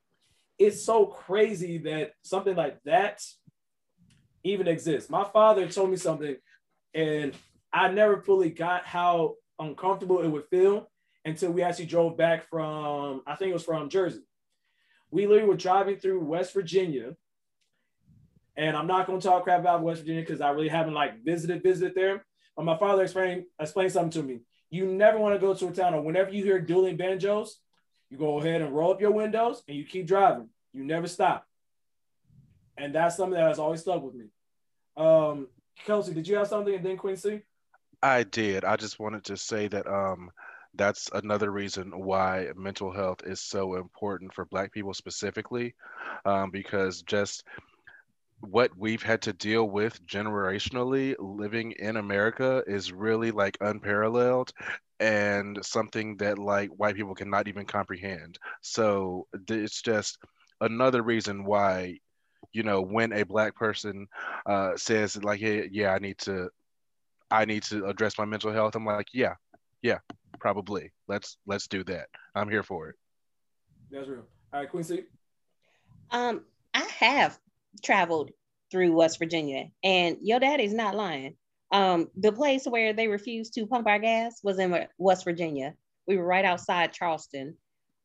it's 0.59 0.83
so 0.83 1.07
crazy 1.07 1.79
that 1.79 2.12
something 2.23 2.57
like 2.57 2.83
that 2.85 3.23
even 4.45 4.69
exists. 4.69 5.11
My 5.11 5.25
father 5.25 5.69
told 5.69 5.91
me 5.91 5.97
something 5.97 6.37
and 6.95 7.35
I 7.73 7.89
never 7.91 8.21
fully 8.21 8.51
got 8.51 8.85
how 8.85 9.37
uncomfortable 9.59 10.21
it 10.21 10.29
would 10.29 10.47
feel 10.51 10.91
until 11.25 11.53
we 11.53 11.63
actually 11.63 11.87
drove 11.87 12.17
back 12.17 12.49
from, 12.49 13.23
I 13.27 13.37
think 13.37 13.51
it 13.51 13.55
was 13.55 13.65
from 13.65 13.91
Jersey. 13.91 14.23
We 15.11 15.27
literally 15.27 15.49
were 15.49 15.57
driving 15.57 15.97
through 15.97 16.21
West 16.25 16.55
Virginia. 16.55 17.17
And 18.57 18.77
I'm 18.77 18.87
not 18.87 19.07
going 19.07 19.21
to 19.21 19.27
talk 19.27 19.45
crap 19.45 19.61
about 19.61 19.83
West 19.83 20.01
Virginia 20.01 20.23
because 20.23 20.41
I 20.41 20.51
really 20.51 20.69
haven't 20.69 20.95
like 20.95 21.23
visited, 21.25 21.63
visited 21.63 21.95
there. 21.95 22.25
But 22.57 22.65
my 22.65 22.77
father 22.77 23.03
explained, 23.03 23.45
explained 23.59 23.93
something 23.93 24.23
to 24.23 24.27
me. 24.27 24.41
You 24.71 24.87
never 24.87 25.19
want 25.19 25.35
to 25.35 25.41
go 25.41 25.55
to 25.55 25.69
a 25.69 25.73
town 25.73 25.95
or 25.95 26.03
whenever 26.03 26.31
you 26.31 26.45
hear 26.45 26.61
dueling 26.61 26.97
banjos, 26.97 27.59
you 28.09 28.17
go 28.19 28.39
ahead 28.41 28.61
and 28.61 28.75
roll 28.75 28.93
up 28.93 29.01
your 29.01 29.13
windows 29.13 29.63
and 29.69 29.77
you 29.77 29.85
keep 29.85 30.07
driving. 30.07 30.49
You 30.73 30.85
never 30.85 31.07
stop. 31.07 31.47
And 32.77 32.95
that's 32.95 33.17
something 33.17 33.39
that 33.39 33.49
has 33.49 33.59
always 33.59 33.81
stuck 33.81 34.03
with 34.03 34.15
me. 34.15 34.27
Um, 34.97 35.49
Kelsey, 35.85 36.13
did 36.13 36.27
you 36.27 36.37
have 36.37 36.49
something 36.49 36.75
and 36.75 36.85
then 36.85 36.97
Quincy? 36.97 37.43
I 38.02 38.22
did. 38.24 38.64
I 38.64 38.77
just 38.77 38.98
wanted 38.98 39.24
to 39.24 39.36
say 39.36 39.68
that 39.68 39.86
um, 39.86 40.31
that's 40.74 41.10
another 41.12 41.51
reason 41.51 41.93
why 41.98 42.48
mental 42.56 42.93
health 42.93 43.22
is 43.24 43.40
so 43.40 43.74
important 43.74 44.35
for 44.35 44.44
Black 44.47 44.72
people 44.72 44.94
specifically, 44.94 45.74
um, 46.24 46.51
because 46.51 47.02
just 47.02 47.44
what 48.40 48.70
we've 48.77 49.02
had 49.02 49.22
to 49.22 49.32
deal 49.32 49.68
with 49.68 50.05
generationally 50.06 51.14
living 51.18 51.72
in 51.72 51.97
America 51.97 52.62
is 52.66 52.93
really 52.93 53.31
like 53.31 53.59
unparalleled 53.60 54.52
and 54.98 55.59
something 55.64 56.16
that 56.18 56.39
like 56.39 56.70
white 56.70 56.97
people 56.97 57.14
cannot 57.14 57.48
even 57.48 57.66
comprehend. 57.66 58.39
So 58.62 59.27
it's 59.48 59.82
just 59.82 60.18
another 60.60 61.02
reason 61.02 61.44
why 61.44 61.98
you 62.52 62.62
know 62.62 62.82
when 62.82 63.12
a 63.12 63.24
black 63.24 63.55
person 63.56 64.06
uh, 64.47 64.77
says 64.77 65.22
like 65.22 65.40
hey 65.40 65.68
yeah 65.72 65.93
i 65.93 65.98
need 65.98 66.18
to 66.18 66.48
i 67.31 67.44
need 67.44 67.62
to 67.65 67.86
address 67.86 68.19
my 68.19 68.24
mental 68.24 68.52
health. 68.52 68.74
I'm 68.74 68.85
like 68.86 69.09
yeah 69.12 69.35
yeah 69.82 69.98
probably. 70.39 70.93
Let's 71.09 71.36
let's 71.47 71.66
do 71.69 71.85
that. 71.85 72.07
I'm 72.35 72.48
here 72.48 72.62
for 72.62 72.89
it. 72.89 72.97
That's 73.90 74.09
real 74.09 74.24
all 74.52 74.61
right 74.61 74.70
quincy? 74.70 75.05
Um 76.11 76.44
i 76.74 76.85
have 76.98 77.39
traveled 77.85 78.31
through 78.70 78.93
west 78.93 79.19
virginia 79.19 79.66
and 79.82 80.19
your 80.23 80.40
daddy's 80.40 80.74
not 80.74 80.94
lying. 80.97 81.36
Um 81.73 82.09
the 82.16 82.32
place 82.32 82.65
where 82.66 82.93
they 82.93 83.09
refused 83.09 83.55
to 83.55 83.66
pump 83.66 83.86
our 83.86 83.98
gas 83.98 84.40
was 84.43 84.59
in 84.59 84.86
west 84.98 85.24
virginia. 85.24 85.74
We 86.07 86.16
were 86.16 86.27
right 86.27 86.44
outside 86.44 86.93
charleston. 86.93 87.57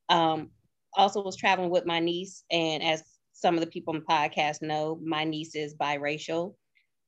Um 0.10 0.52
also 0.98 1.22
was 1.24 1.36
traveling 1.36 1.70
with 1.70 1.86
my 1.86 2.00
niece 2.00 2.44
and 2.52 2.82
as 2.82 3.04
some 3.34 3.56
of 3.56 3.62
the 3.62 3.68
people 3.68 3.94
on 3.94 4.00
the 4.00 4.06
podcast 4.06 4.62
know, 4.62 4.98
my 5.04 5.26
niece 5.26 5.56
is 5.56 5.76
biracial. 5.76 6.56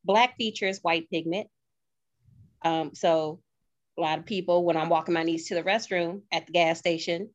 Black 0.03 0.35
features 0.35 0.79
white 0.81 1.09
pigment. 1.09 1.47
Um, 2.63 2.91
so 2.93 3.41
a 3.97 4.01
lot 4.01 4.19
of 4.19 4.25
people, 4.25 4.65
when 4.65 4.77
I'm 4.77 4.89
walking 4.89 5.13
my 5.13 5.23
niece 5.23 5.47
to 5.47 5.55
the 5.55 5.63
restroom 5.63 6.21
at 6.31 6.45
the 6.45 6.51
gas 6.51 6.79
station, 6.79 7.29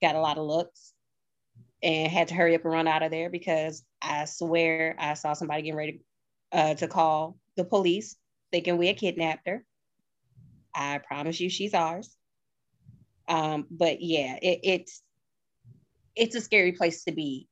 got 0.00 0.16
a 0.16 0.20
lot 0.20 0.38
of 0.38 0.46
looks 0.46 0.92
and 1.82 2.10
had 2.10 2.28
to 2.28 2.34
hurry 2.34 2.54
up 2.54 2.64
and 2.64 2.72
run 2.72 2.88
out 2.88 3.02
of 3.02 3.10
there 3.10 3.30
because 3.30 3.84
I 4.00 4.24
swear 4.24 4.96
I 4.98 5.14
saw 5.14 5.32
somebody 5.32 5.62
getting 5.62 5.76
ready 5.76 6.00
uh, 6.52 6.74
to 6.74 6.88
call 6.88 7.36
the 7.56 7.64
police 7.64 8.16
thinking 8.50 8.76
we 8.76 8.86
had 8.86 8.98
kidnapped 8.98 9.48
her. 9.48 9.64
I 10.74 10.98
promise 10.98 11.40
you 11.40 11.50
she's 11.50 11.74
ours. 11.74 12.16
Um, 13.28 13.66
but 13.70 14.00
yeah, 14.00 14.36
it, 14.42 14.60
it's 14.62 15.02
it's 16.14 16.34
a 16.34 16.40
scary 16.40 16.72
place 16.72 17.04
to 17.04 17.12
be 17.12 17.48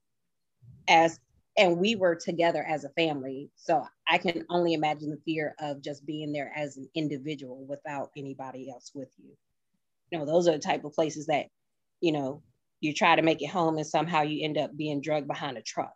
as 0.89 1.19
and 1.61 1.77
we 1.77 1.95
were 1.95 2.15
together 2.15 2.65
as 2.67 2.85
a 2.85 2.89
family. 2.91 3.51
So 3.55 3.87
i 4.09 4.19
can 4.19 4.45
only 4.49 4.73
imagine 4.73 5.11
the 5.11 5.21
fear 5.25 5.55
of 5.61 5.83
just 5.83 6.05
being 6.07 6.33
there 6.33 6.51
as 6.57 6.79
an 6.79 6.89
individual 6.95 7.65
without 7.69 8.11
anybody 8.17 8.71
else 8.71 8.91
with 8.95 9.11
you. 9.19 9.37
You 10.11 10.19
know 10.19 10.25
those 10.25 10.49
are 10.49 10.53
the 10.53 10.59
type 10.59 10.85
of 10.85 10.95
places 10.95 11.27
that 11.27 11.47
you 12.01 12.13
know 12.13 12.43
you 12.81 12.95
try 12.95 13.15
to 13.15 13.23
make 13.23 13.43
it 13.43 13.51
home 13.51 13.77
and 13.77 13.87
somehow 13.87 14.23
you 14.23 14.43
end 14.43 14.57
up 14.57 14.75
being 14.75 15.03
drugged 15.03 15.29
behind 15.29 15.59
a 15.59 15.63
truck. 15.63 15.93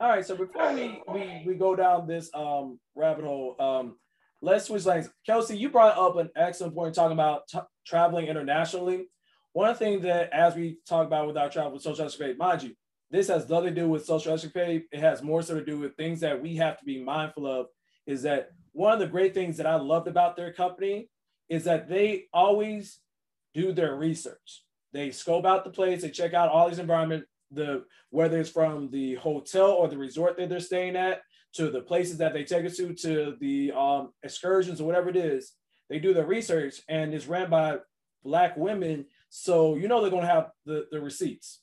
All 0.00 0.10
right 0.10 0.26
so 0.26 0.36
before 0.36 0.74
we 0.74 1.00
we, 1.08 1.42
we 1.46 1.54
go 1.54 1.76
down 1.76 2.08
this 2.08 2.28
um 2.34 2.80
rabbit 2.96 3.24
hole 3.24 3.54
um 3.60 3.96
let's 4.42 4.66
switch 4.66 4.84
lanes. 4.84 5.08
Kelsey 5.24 5.56
you 5.56 5.70
brought 5.70 5.96
up 5.96 6.16
an 6.16 6.30
excellent 6.34 6.74
point 6.74 6.96
talking 6.96 7.12
about 7.12 7.46
t- 7.46 7.60
traveling 7.86 8.26
internationally 8.26 9.06
one 9.56 9.74
thing 9.74 10.02
that, 10.02 10.30
as 10.34 10.54
we 10.54 10.76
talk 10.86 11.06
about 11.06 11.26
with 11.26 11.38
our 11.38 11.48
travel 11.48 11.78
social 11.78 12.04
escapade, 12.04 12.36
mind 12.36 12.62
you, 12.62 12.74
this 13.10 13.28
has 13.28 13.48
nothing 13.48 13.74
to 13.74 13.80
do 13.80 13.88
with 13.88 14.04
social 14.04 14.34
escapade. 14.34 14.82
It 14.92 15.00
has 15.00 15.22
more 15.22 15.40
so 15.40 15.54
to 15.54 15.64
do 15.64 15.78
with 15.78 15.96
things 15.96 16.20
that 16.20 16.42
we 16.42 16.56
have 16.56 16.78
to 16.78 16.84
be 16.84 17.02
mindful 17.02 17.46
of. 17.46 17.68
Is 18.06 18.20
that 18.24 18.50
one 18.72 18.92
of 18.92 18.98
the 18.98 19.06
great 19.06 19.32
things 19.32 19.56
that 19.56 19.66
I 19.66 19.76
loved 19.76 20.08
about 20.08 20.36
their 20.36 20.52
company 20.52 21.08
is 21.48 21.64
that 21.64 21.88
they 21.88 22.24
always 22.34 22.98
do 23.54 23.72
their 23.72 23.96
research. 23.96 24.62
They 24.92 25.10
scope 25.10 25.46
out 25.46 25.64
the 25.64 25.70
place, 25.70 26.02
they 26.02 26.10
check 26.10 26.34
out 26.34 26.50
all 26.50 26.68
these 26.68 26.78
environment, 26.78 27.24
the 27.50 27.84
whether 28.10 28.38
it's 28.38 28.50
from 28.50 28.90
the 28.90 29.14
hotel 29.14 29.70
or 29.70 29.88
the 29.88 29.96
resort 29.96 30.36
that 30.36 30.50
they're 30.50 30.60
staying 30.60 30.96
at, 30.96 31.22
to 31.54 31.70
the 31.70 31.80
places 31.80 32.18
that 32.18 32.34
they 32.34 32.44
take 32.44 32.66
us 32.66 32.76
to, 32.76 32.92
to 32.92 33.36
the 33.40 33.72
um, 33.72 34.12
excursions 34.22 34.82
or 34.82 34.84
whatever 34.84 35.08
it 35.08 35.16
is. 35.16 35.54
They 35.88 35.98
do 35.98 36.12
their 36.12 36.26
research 36.26 36.82
and 36.90 37.14
it's 37.14 37.26
ran 37.26 37.48
by 37.48 37.78
black 38.22 38.54
women 38.58 39.06
so 39.28 39.76
you 39.76 39.88
know 39.88 40.00
they're 40.00 40.10
going 40.10 40.22
to 40.22 40.32
have 40.32 40.50
the, 40.64 40.86
the 40.90 41.00
receipts 41.00 41.60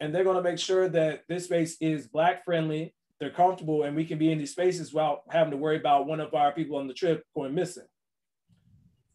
and 0.00 0.14
they're 0.14 0.24
going 0.24 0.36
to 0.36 0.42
make 0.42 0.58
sure 0.58 0.88
that 0.88 1.22
this 1.28 1.44
space 1.44 1.76
is 1.80 2.06
black 2.06 2.44
friendly, 2.44 2.94
they're 3.20 3.30
comfortable, 3.30 3.84
and 3.84 3.94
we 3.94 4.04
can 4.04 4.18
be 4.18 4.30
in 4.30 4.38
these 4.38 4.50
spaces 4.50 4.92
without 4.92 5.22
having 5.30 5.52
to 5.52 5.56
worry 5.56 5.76
about 5.76 6.06
one 6.06 6.20
of 6.20 6.34
our 6.34 6.52
people 6.52 6.76
on 6.76 6.88
the 6.88 6.94
trip 6.94 7.24
going 7.34 7.54
missing. 7.54 7.86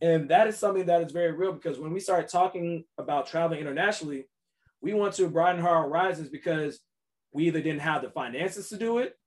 And 0.02 0.30
that 0.30 0.48
is 0.48 0.58
something 0.58 0.86
that 0.86 1.02
is 1.02 1.12
very 1.12 1.34
real 1.34 1.52
because 1.52 1.78
when 1.78 1.92
we 1.92 2.00
start 2.00 2.30
talking 2.30 2.86
about 2.98 3.28
traveling 3.28 3.60
internationally, 3.60 4.26
we 4.82 4.94
want 4.94 5.14
to 5.16 5.28
broaden 5.28 5.64
our 5.66 5.84
horizons 5.84 6.30
because 6.30 6.80
we 7.34 7.48
either 7.48 7.62
didn't 7.62 7.82
have 7.82 8.02
the 8.02 8.10
finances 8.10 8.70
to 8.70 8.78
do 8.78 9.00
it, 9.00 9.18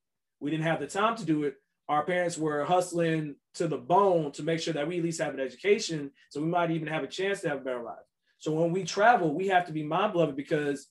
we 0.40 0.50
didn't 0.50 0.64
have 0.64 0.80
the 0.80 0.86
time 0.86 1.14
to 1.16 1.24
do 1.24 1.44
it. 1.44 1.56
Our 1.88 2.04
parents 2.04 2.38
were 2.38 2.64
hustling 2.64 3.36
to 3.54 3.68
the 3.68 3.76
bone 3.76 4.32
to 4.32 4.42
make 4.42 4.60
sure 4.60 4.72
that 4.72 4.88
we 4.88 4.98
at 4.98 5.04
least 5.04 5.20
have 5.20 5.34
an 5.34 5.40
education, 5.40 6.10
so 6.30 6.40
we 6.40 6.46
might 6.46 6.70
even 6.70 6.88
have 6.88 7.04
a 7.04 7.08
chance 7.08 7.42
to 7.42 7.50
have 7.50 7.58
a 7.58 7.64
better 7.64 7.82
life. 7.82 7.98
So 8.42 8.50
when 8.50 8.72
we 8.72 8.82
travel, 8.82 9.32
we 9.32 9.46
have 9.46 9.66
to 9.66 9.72
be 9.72 9.84
mindful 9.84 10.20
of 10.20 10.30
it 10.30 10.36
because 10.36 10.88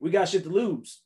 we 0.00 0.10
got 0.10 0.26
shit 0.26 0.44
to 0.44 0.48
lose. 0.48 1.02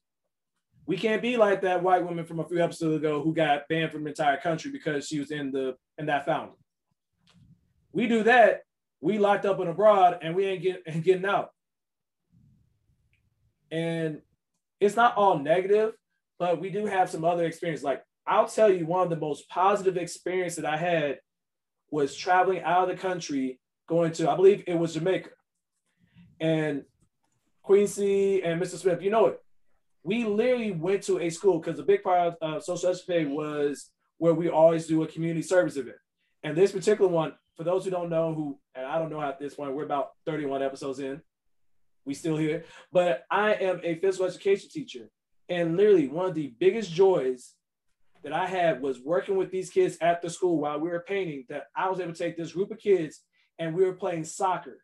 We 0.87 0.97
can't 0.97 1.21
be 1.21 1.37
like 1.37 1.63
that 1.63 1.83
white 1.83 2.05
woman 2.05 2.25
from 2.25 2.39
a 2.39 2.45
few 2.45 2.63
episodes 2.63 2.99
ago 2.99 3.21
who 3.21 3.35
got 3.35 3.67
banned 3.69 3.91
from 3.91 4.05
the 4.05 4.11
entire 4.11 4.37
country 4.37 4.71
because 4.71 5.09
she 5.09 5.19
was 5.19 5.33
in 5.33 5.51
the 5.51 5.75
in 5.99 6.07
that 6.07 6.25
fountain. 6.25 6.55
We 7.91 8.07
do 8.07 8.23
that, 8.23 8.61
we 9.01 9.19
locked 9.19 9.45
up 9.45 9.59
and 9.59 9.71
abroad, 9.71 10.21
and 10.23 10.37
we 10.37 10.47
ain't 10.47 10.63
get, 10.63 10.85
ain't 10.87 11.03
getting 11.03 11.27
out. 11.27 11.51
And 13.73 14.21
it's 14.79 14.95
not 14.95 15.17
all 15.17 15.41
negative, 15.41 15.95
but 16.39 16.61
we 16.61 16.71
do 16.71 16.87
have 16.87 17.11
some 17.11 17.25
other 17.25 17.45
experience. 17.45 17.83
Like 17.83 18.05
I'll 18.25 18.47
tell 18.47 18.73
you, 18.73 18.87
one 18.87 19.03
of 19.03 19.11
the 19.11 19.17
most 19.17 19.49
positive 19.49 19.97
experience 19.97 20.55
that 20.55 20.65
I 20.65 20.77
had 20.77 21.19
was 21.91 22.15
traveling 22.15 22.63
out 22.63 22.89
of 22.89 22.97
the 22.97 23.03
country, 23.03 23.59
going 23.89 24.13
to 24.13 24.31
I 24.31 24.37
believe 24.37 24.63
it 24.69 24.79
was 24.79 24.95
Jamaica 24.95 25.31
and 26.43 26.83
Quincy 27.63 28.43
and 28.43 28.61
Mr. 28.61 28.77
Smith, 28.77 29.01
you 29.01 29.11
know 29.11 29.27
it. 29.27 29.41
We 30.03 30.25
literally 30.25 30.73
went 30.73 31.05
to 31.05 31.21
a 31.21 31.31
school 31.31 31.61
because 31.61 31.79
a 31.79 31.85
big 31.85 32.03
part 32.03 32.35
of 32.35 32.37
uh, 32.43 32.61
social 32.61 32.91
escapade 32.91 33.29
was 33.29 33.93
where 34.19 34.35
we 34.35 34.49
always 34.49 34.89
do 34.89 35.05
a 35.05 35.07
community 35.07 35.43
service 35.43 35.77
event. 35.77 35.97
And 36.43 36.57
this 36.57 36.73
particular 36.73 37.09
one, 37.09 37.35
for 37.57 37.63
those 37.63 37.85
who 37.85 37.93
don't 37.93 38.11
know, 38.11 38.35
who 38.35 38.59
and 38.75 38.85
I 38.85 38.99
don't 38.99 39.11
know 39.11 39.23
at 39.23 39.39
this 39.39 39.55
point, 39.55 39.75
we're 39.75 39.85
about 39.85 40.11
31 40.27 40.63
episodes 40.63 40.99
in. 40.99 41.23
We 42.05 42.15
still 42.15 42.37
here, 42.37 42.65
but 42.91 43.25
I 43.31 43.53
am 43.55 43.81
a 43.85 43.95
physical 43.95 44.27
education 44.27 44.69
teacher, 44.73 45.09
and 45.49 45.77
literally 45.77 46.09
one 46.09 46.27
of 46.27 46.35
the 46.35 46.53
biggest 46.59 46.91
joys 46.91 47.55
that 48.25 48.33
I 48.33 48.47
had 48.47 48.83
was 48.83 49.01
working 49.01 49.37
with 49.37 49.53
these 49.53 49.71
kids 49.71 49.99
at 50.01 50.21
the 50.21 50.29
school 50.29 50.59
while 50.59 50.81
we 50.81 50.89
were 50.89 51.05
painting. 51.07 51.45
That 51.49 51.67
I 51.77 51.89
was 51.89 52.01
able 52.01 52.13
to 52.13 52.19
take 52.19 52.37
this 52.37 52.55
group 52.55 52.73
of 52.73 52.81
kids 52.81 53.21
and 53.61 53.73
we 53.73 53.85
were 53.85 53.93
playing 53.93 54.25
soccer 54.25 54.79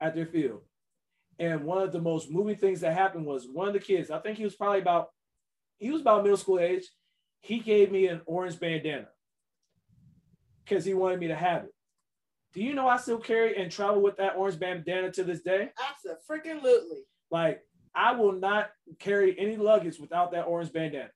at 0.00 0.14
their 0.14 0.24
field. 0.24 0.62
And 1.38 1.64
one 1.64 1.82
of 1.82 1.92
the 1.92 2.00
most 2.00 2.30
moving 2.30 2.56
things 2.56 2.80
that 2.80 2.94
happened 2.94 3.26
was 3.26 3.46
one 3.50 3.66
of 3.66 3.74
the 3.74 3.80
kids, 3.80 4.10
I 4.10 4.18
think 4.20 4.38
he 4.38 4.44
was 4.44 4.54
probably 4.54 4.80
about, 4.80 5.08
he 5.78 5.90
was 5.90 6.00
about 6.00 6.22
middle 6.22 6.36
school 6.36 6.60
age. 6.60 6.84
He 7.40 7.58
gave 7.58 7.90
me 7.90 8.06
an 8.06 8.22
orange 8.26 8.58
bandana 8.58 9.08
because 10.64 10.84
he 10.84 10.94
wanted 10.94 11.20
me 11.20 11.28
to 11.28 11.34
have 11.34 11.64
it. 11.64 11.74
Do 12.54 12.62
you 12.62 12.72
know 12.72 12.86
I 12.86 12.98
still 12.98 13.18
carry 13.18 13.56
and 13.56 13.70
travel 13.70 14.00
with 14.00 14.16
that 14.18 14.36
orange 14.36 14.58
bandana 14.60 15.10
to 15.12 15.24
this 15.24 15.40
day? 15.40 15.70
Absolutely. 16.30 17.00
Like 17.30 17.62
I 17.94 18.12
will 18.12 18.32
not 18.32 18.70
carry 18.98 19.38
any 19.38 19.56
luggage 19.56 19.98
without 19.98 20.32
that 20.32 20.46
orange 20.46 20.72
bandana. 20.72 21.10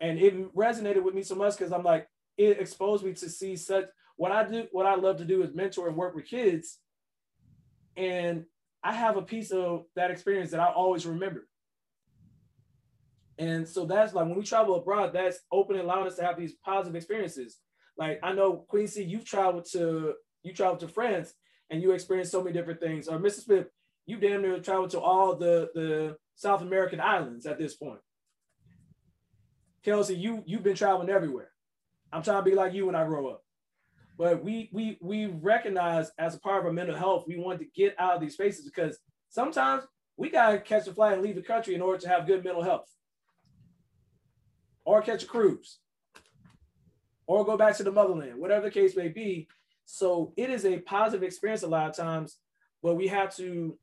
And 0.00 0.18
it 0.18 0.54
resonated 0.54 1.02
with 1.02 1.14
me 1.14 1.22
so 1.22 1.34
much 1.34 1.58
because 1.58 1.72
I'm 1.72 1.84
like, 1.84 2.08
it 2.38 2.58
exposed 2.58 3.04
me 3.04 3.12
to 3.12 3.28
see 3.28 3.54
such 3.54 3.84
what 4.16 4.32
I 4.32 4.44
do, 4.44 4.66
what 4.72 4.86
I 4.86 4.94
love 4.96 5.18
to 5.18 5.24
do 5.24 5.42
is 5.42 5.54
mentor 5.54 5.88
and 5.88 5.96
work 5.96 6.14
with 6.14 6.26
kids. 6.26 6.78
And 7.96 8.44
I 8.82 8.92
have 8.94 9.16
a 9.16 9.22
piece 9.22 9.50
of 9.50 9.84
that 9.94 10.10
experience 10.10 10.50
that 10.52 10.60
I 10.60 10.72
always 10.72 11.06
remember. 11.06 11.46
And 13.38 13.66
so 13.66 13.86
that's 13.86 14.12
like 14.12 14.26
when 14.26 14.36
we 14.36 14.44
travel 14.44 14.76
abroad, 14.76 15.12
that's 15.12 15.38
open 15.50 15.76
and 15.76 15.84
allowing 15.84 16.06
us 16.06 16.16
to 16.16 16.22
have 16.22 16.38
these 16.38 16.54
positive 16.64 16.94
experiences. 16.94 17.58
Like 17.96 18.20
I 18.22 18.32
know 18.32 18.64
Queen 18.68 18.86
C, 18.86 19.02
you've 19.02 19.24
traveled 19.24 19.66
to 19.72 20.14
you 20.42 20.52
traveled 20.52 20.80
to 20.80 20.88
France 20.88 21.32
and 21.70 21.82
you 21.82 21.92
experienced 21.92 22.32
so 22.32 22.42
many 22.42 22.52
different 22.52 22.80
things. 22.80 23.08
Or 23.08 23.18
Mrs. 23.18 23.44
Smith, 23.44 23.66
you 24.06 24.16
damn 24.18 24.42
near 24.42 24.58
traveled 24.58 24.90
to 24.90 25.00
all 25.00 25.36
the 25.36 25.70
the 25.74 26.16
South 26.34 26.62
American 26.62 27.00
islands 27.00 27.46
at 27.46 27.58
this 27.58 27.74
point. 27.74 28.00
Kelsey, 29.84 30.16
you 30.16 30.42
you've 30.46 30.62
been 30.62 30.76
traveling 30.76 31.08
everywhere. 31.08 31.50
I'm 32.12 32.22
trying 32.22 32.44
to 32.44 32.50
be 32.50 32.56
like 32.56 32.74
you 32.74 32.86
when 32.86 32.94
I 32.94 33.04
grow 33.04 33.28
up. 33.28 33.42
But 34.20 34.44
we 34.44 34.68
we 34.70 34.98
we 35.00 35.28
recognize 35.28 36.10
as 36.18 36.34
a 36.34 36.40
part 36.40 36.58
of 36.58 36.66
our 36.66 36.72
mental 36.74 36.94
health, 36.94 37.24
we 37.26 37.38
want 37.38 37.58
to 37.60 37.64
get 37.74 37.96
out 37.98 38.16
of 38.16 38.20
these 38.20 38.34
spaces 38.34 38.66
because 38.66 38.98
sometimes 39.30 39.84
we 40.18 40.28
gotta 40.28 40.58
catch 40.58 40.86
a 40.86 40.92
flight 40.92 41.14
and 41.14 41.22
leave 41.22 41.36
the 41.36 41.42
country 41.42 41.74
in 41.74 41.80
order 41.80 41.98
to 42.00 42.08
have 42.10 42.26
good 42.26 42.44
mental 42.44 42.62
health. 42.62 42.84
Or 44.84 45.00
catch 45.00 45.22
a 45.22 45.26
cruise. 45.26 45.78
Or 47.26 47.46
go 47.46 47.56
back 47.56 47.78
to 47.78 47.82
the 47.82 47.92
motherland, 47.92 48.38
whatever 48.38 48.66
the 48.66 48.70
case 48.70 48.94
may 48.94 49.08
be. 49.08 49.48
So 49.86 50.34
it 50.36 50.50
is 50.50 50.66
a 50.66 50.80
positive 50.80 51.22
experience 51.22 51.62
a 51.62 51.68
lot 51.68 51.88
of 51.88 51.96
times, 51.96 52.36
but 52.82 52.96
we 52.96 53.08
have 53.08 53.34
to 53.36 53.78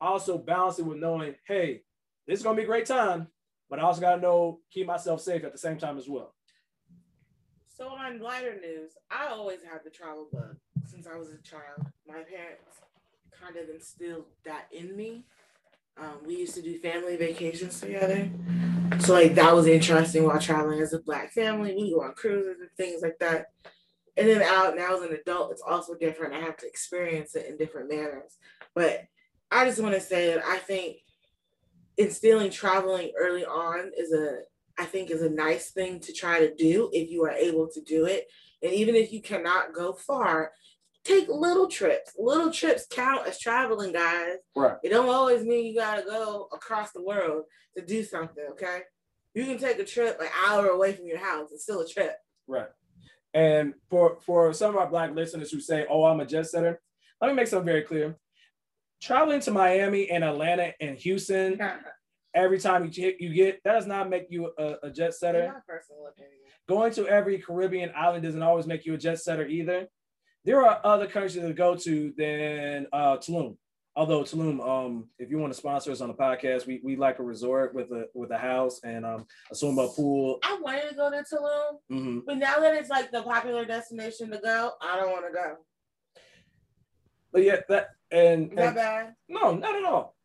also 0.00 0.38
balance 0.38 0.78
it 0.78 0.86
with 0.86 0.96
knowing, 0.96 1.34
hey, 1.46 1.82
this 2.26 2.38
is 2.38 2.42
gonna 2.42 2.56
be 2.56 2.62
a 2.62 2.66
great 2.66 2.86
time, 2.86 3.28
but 3.68 3.78
I 3.78 3.82
also 3.82 4.00
gotta 4.00 4.22
know 4.22 4.60
keep 4.70 4.86
myself 4.86 5.20
safe 5.20 5.44
at 5.44 5.52
the 5.52 5.58
same 5.58 5.76
time 5.76 5.98
as 5.98 6.08
well. 6.08 6.34
So 7.74 7.88
on 7.88 8.20
lighter 8.20 8.58
news, 8.60 8.92
I 9.10 9.28
always 9.28 9.60
had 9.62 9.80
the 9.82 9.90
travel 9.90 10.28
bug 10.30 10.56
since 10.84 11.06
I 11.06 11.16
was 11.16 11.30
a 11.30 11.38
child. 11.38 11.86
My 12.06 12.22
parents 12.22 12.80
kind 13.40 13.56
of 13.56 13.68
instilled 13.70 14.26
that 14.44 14.66
in 14.70 14.94
me. 14.94 15.24
Um, 15.96 16.18
we 16.26 16.36
used 16.36 16.54
to 16.54 16.62
do 16.62 16.78
family 16.78 17.16
vacations 17.16 17.80
together. 17.80 18.30
So 19.00 19.14
like 19.14 19.34
that 19.36 19.54
was 19.54 19.66
interesting 19.66 20.24
while 20.24 20.38
traveling 20.38 20.80
as 20.80 20.92
a 20.92 20.98
black 20.98 21.32
family. 21.32 21.74
We 21.74 21.92
go 21.92 22.02
on 22.02 22.12
cruises 22.12 22.60
and 22.60 22.70
things 22.76 23.02
like 23.02 23.18
that. 23.20 23.46
And 24.16 24.28
then 24.28 24.42
out 24.42 24.76
now 24.76 24.96
as 24.96 25.02
an 25.02 25.14
adult, 25.14 25.52
it's 25.52 25.62
also 25.66 25.94
different. 25.94 26.34
I 26.34 26.40
have 26.40 26.58
to 26.58 26.66
experience 26.66 27.34
it 27.34 27.46
in 27.46 27.56
different 27.56 27.88
manners. 27.88 28.36
But 28.74 29.06
I 29.50 29.64
just 29.64 29.80
want 29.80 29.94
to 29.94 30.00
say 30.00 30.34
that 30.34 30.44
I 30.44 30.58
think 30.58 30.98
instilling 31.96 32.50
traveling 32.50 33.12
early 33.18 33.44
on 33.44 33.92
is 33.96 34.12
a 34.12 34.40
I 34.82 34.84
think 34.84 35.10
is 35.10 35.22
a 35.22 35.30
nice 35.30 35.70
thing 35.70 36.00
to 36.00 36.12
try 36.12 36.40
to 36.40 36.52
do 36.52 36.90
if 36.92 37.08
you 37.08 37.24
are 37.24 37.30
able 37.30 37.68
to 37.68 37.80
do 37.82 38.06
it. 38.06 38.26
And 38.64 38.72
even 38.72 38.96
if 38.96 39.12
you 39.12 39.22
cannot 39.22 39.72
go 39.72 39.92
far, 39.92 40.50
take 41.04 41.28
little 41.28 41.68
trips. 41.68 42.14
Little 42.18 42.50
trips 42.50 42.84
count 42.90 43.28
as 43.28 43.38
traveling, 43.38 43.92
guys. 43.92 44.38
Right. 44.56 44.76
It 44.82 44.88
don't 44.88 45.08
always 45.08 45.44
mean 45.44 45.66
you 45.66 45.76
gotta 45.76 46.02
go 46.02 46.48
across 46.52 46.90
the 46.90 47.02
world 47.02 47.44
to 47.76 47.86
do 47.86 48.02
something, 48.02 48.44
okay? 48.50 48.80
You 49.34 49.44
can 49.44 49.56
take 49.56 49.78
a 49.78 49.84
trip 49.84 50.20
an 50.20 50.26
hour 50.44 50.66
away 50.66 50.94
from 50.94 51.06
your 51.06 51.18
house. 51.18 51.50
It's 51.52 51.62
still 51.62 51.80
a 51.80 51.88
trip. 51.88 52.16
Right. 52.48 52.68
And 53.32 53.74
for 53.88 54.18
for 54.20 54.52
some 54.52 54.70
of 54.70 54.76
our 54.76 54.90
black 54.90 55.14
listeners 55.14 55.52
who 55.52 55.60
say, 55.60 55.86
"Oh, 55.88 56.04
I'm 56.04 56.20
a 56.20 56.26
jet 56.26 56.46
setter," 56.46 56.82
let 57.20 57.28
me 57.28 57.34
make 57.34 57.46
something 57.46 57.64
very 57.64 57.82
clear. 57.82 58.16
Traveling 59.00 59.40
to 59.42 59.52
Miami 59.52 60.10
and 60.10 60.24
Atlanta 60.24 60.74
and 60.80 60.98
Houston 60.98 61.58
every 62.34 62.58
time 62.58 62.90
you 62.92 63.14
you 63.18 63.34
get 63.34 63.60
that 63.64 63.72
does 63.74 63.86
not 63.86 64.08
make 64.08 64.26
you 64.30 64.52
a, 64.58 64.74
a 64.84 64.90
jet 64.90 65.14
setter. 65.14 65.62
Going 66.68 66.92
to 66.94 67.06
every 67.08 67.38
Caribbean 67.38 67.92
island 67.96 68.22
doesn't 68.22 68.42
always 68.42 68.66
make 68.66 68.86
you 68.86 68.94
a 68.94 68.98
jet 68.98 69.18
setter 69.20 69.46
either. 69.46 69.88
There 70.44 70.64
are 70.64 70.80
other 70.84 71.06
countries 71.06 71.34
to 71.34 71.52
go 71.52 71.76
to 71.76 72.12
than 72.16 72.86
uh, 72.92 73.16
Tulum. 73.18 73.56
Although 73.94 74.22
Tulum, 74.22 74.66
um, 74.66 75.08
if 75.18 75.30
you 75.30 75.38
want 75.38 75.52
to 75.52 75.56
sponsor 75.58 75.90
us 75.92 76.00
on 76.00 76.08
the 76.08 76.14
podcast, 76.14 76.66
we, 76.66 76.80
we 76.82 76.96
like 76.96 77.18
a 77.18 77.22
resort 77.22 77.74
with 77.74 77.90
a 77.90 78.06
with 78.14 78.30
a 78.30 78.38
house 78.38 78.80
and 78.84 79.04
um, 79.04 79.26
a 79.50 79.54
swimming 79.54 79.90
pool. 79.94 80.38
I 80.42 80.58
wanted 80.62 80.88
to 80.88 80.94
go 80.94 81.10
to 81.10 81.22
Tulum, 81.30 81.72
hmm 81.90 82.18
but 82.26 82.38
now 82.38 82.58
that 82.60 82.74
it's 82.74 82.88
like 82.90 83.10
the 83.10 83.22
popular 83.22 83.64
destination 83.64 84.30
to 84.30 84.38
go, 84.38 84.72
I 84.80 84.96
don't 84.96 85.10
want 85.10 85.26
to 85.26 85.32
go. 85.32 85.56
But 87.32 87.42
yeah, 87.44 87.60
that 87.68 87.88
and, 88.10 88.50
Is 88.50 88.56
that 88.56 88.66
and- 88.68 88.74
bad? 88.76 89.14
no, 89.28 89.54
not 89.54 89.74
at 89.76 89.84
all. 89.84 90.16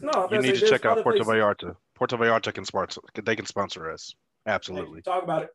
No, 0.00 0.10
I'm 0.12 0.34
You 0.34 0.42
need 0.42 0.56
say 0.56 0.60
to 0.60 0.70
check 0.70 0.84
out 0.84 0.92
other 0.92 1.02
Puerto 1.02 1.24
places. 1.24 1.42
Vallarta. 1.42 1.76
Puerto 1.94 2.16
Vallarta 2.16 2.54
can 2.54 2.64
sponsor. 2.64 3.00
They 3.14 3.36
can 3.36 3.46
sponsor 3.46 3.90
us. 3.90 4.14
Absolutely. 4.46 5.02
Talk 5.02 5.22
about 5.22 5.44
it. 5.44 5.50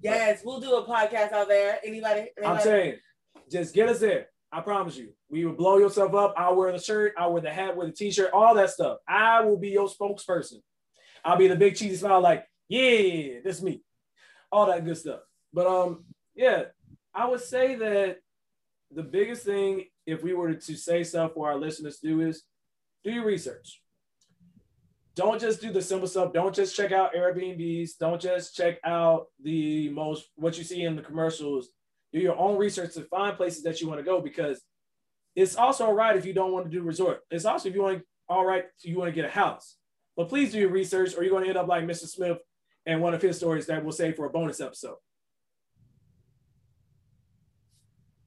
Yes, 0.00 0.42
we'll 0.44 0.60
do 0.60 0.74
a 0.76 0.86
podcast 0.86 1.32
out 1.32 1.48
there. 1.48 1.78
Anybody? 1.84 2.30
I'm 2.44 2.60
saying, 2.60 2.96
just 3.50 3.74
get 3.74 3.88
us 3.88 4.00
there. 4.00 4.26
I 4.52 4.60
promise 4.60 4.96
you. 4.96 5.14
We 5.30 5.44
will 5.44 5.54
blow 5.54 5.78
yourself 5.78 6.14
up. 6.14 6.34
I'll 6.36 6.56
wear 6.56 6.70
the 6.72 6.78
shirt. 6.78 7.14
I'll 7.18 7.32
wear 7.32 7.42
the 7.42 7.50
hat, 7.50 7.76
wear 7.76 7.86
the 7.86 7.92
t-shirt, 7.92 8.30
all 8.32 8.54
that 8.54 8.70
stuff. 8.70 8.98
I 9.08 9.40
will 9.40 9.56
be 9.56 9.70
your 9.70 9.88
spokesperson. 9.88 10.58
I'll 11.24 11.38
be 11.38 11.48
the 11.48 11.56
big 11.56 11.74
cheesy 11.74 11.96
smile, 11.96 12.20
like, 12.20 12.46
yeah, 12.68 13.40
this 13.42 13.62
me. 13.62 13.82
All 14.52 14.66
that 14.66 14.84
good 14.84 14.96
stuff. 14.96 15.20
But 15.52 15.66
um, 15.66 16.04
yeah, 16.34 16.64
I 17.14 17.26
would 17.26 17.40
say 17.40 17.74
that 17.76 18.18
the 18.92 19.02
biggest 19.02 19.44
thing, 19.44 19.86
if 20.06 20.22
we 20.22 20.34
were 20.34 20.54
to 20.54 20.76
say 20.76 21.02
stuff 21.02 21.32
for 21.34 21.50
our 21.50 21.56
listeners 21.56 21.98
to 22.00 22.08
do 22.08 22.20
is 22.20 22.42
do 23.04 23.12
your 23.12 23.24
research. 23.24 23.80
Don't 25.14 25.40
just 25.40 25.60
do 25.60 25.70
the 25.70 25.82
simple 25.82 26.08
stuff. 26.08 26.32
Don't 26.32 26.54
just 26.54 26.74
check 26.74 26.90
out 26.90 27.14
Airbnbs. 27.14 27.90
Don't 28.00 28.20
just 28.20 28.56
check 28.56 28.78
out 28.84 29.26
the 29.42 29.88
most 29.90 30.28
what 30.34 30.58
you 30.58 30.64
see 30.64 30.82
in 30.82 30.96
the 30.96 31.02
commercials. 31.02 31.68
Do 32.12 32.18
your 32.18 32.36
own 32.36 32.58
research 32.58 32.94
to 32.94 33.02
find 33.02 33.36
places 33.36 33.62
that 33.62 33.80
you 33.80 33.86
want 33.86 34.00
to 34.00 34.04
go 34.04 34.20
because 34.20 34.60
it's 35.36 35.56
also 35.56 35.86
all 35.86 35.94
right 35.94 36.16
if 36.16 36.26
you 36.26 36.32
don't 36.32 36.52
want 36.52 36.64
to 36.64 36.70
do 36.70 36.82
resort. 36.82 37.20
It's 37.30 37.44
also 37.44 37.68
if 37.68 37.74
you 37.74 37.82
want 37.82 38.02
all 38.28 38.44
right 38.44 38.64
you 38.82 38.98
want 38.98 39.08
to 39.08 39.14
get 39.14 39.24
a 39.24 39.32
house. 39.32 39.76
But 40.16 40.28
please 40.28 40.52
do 40.52 40.58
your 40.58 40.70
research 40.70 41.16
or 41.16 41.22
you're 41.22 41.30
going 41.30 41.44
to 41.44 41.48
end 41.48 41.58
up 41.58 41.68
like 41.68 41.84
Mr. 41.84 42.06
Smith 42.06 42.38
and 42.86 43.00
one 43.00 43.14
of 43.14 43.22
his 43.22 43.36
stories 43.36 43.66
that 43.66 43.82
we'll 43.82 43.92
save 43.92 44.16
for 44.16 44.26
a 44.26 44.30
bonus 44.30 44.60
episode. 44.60 44.96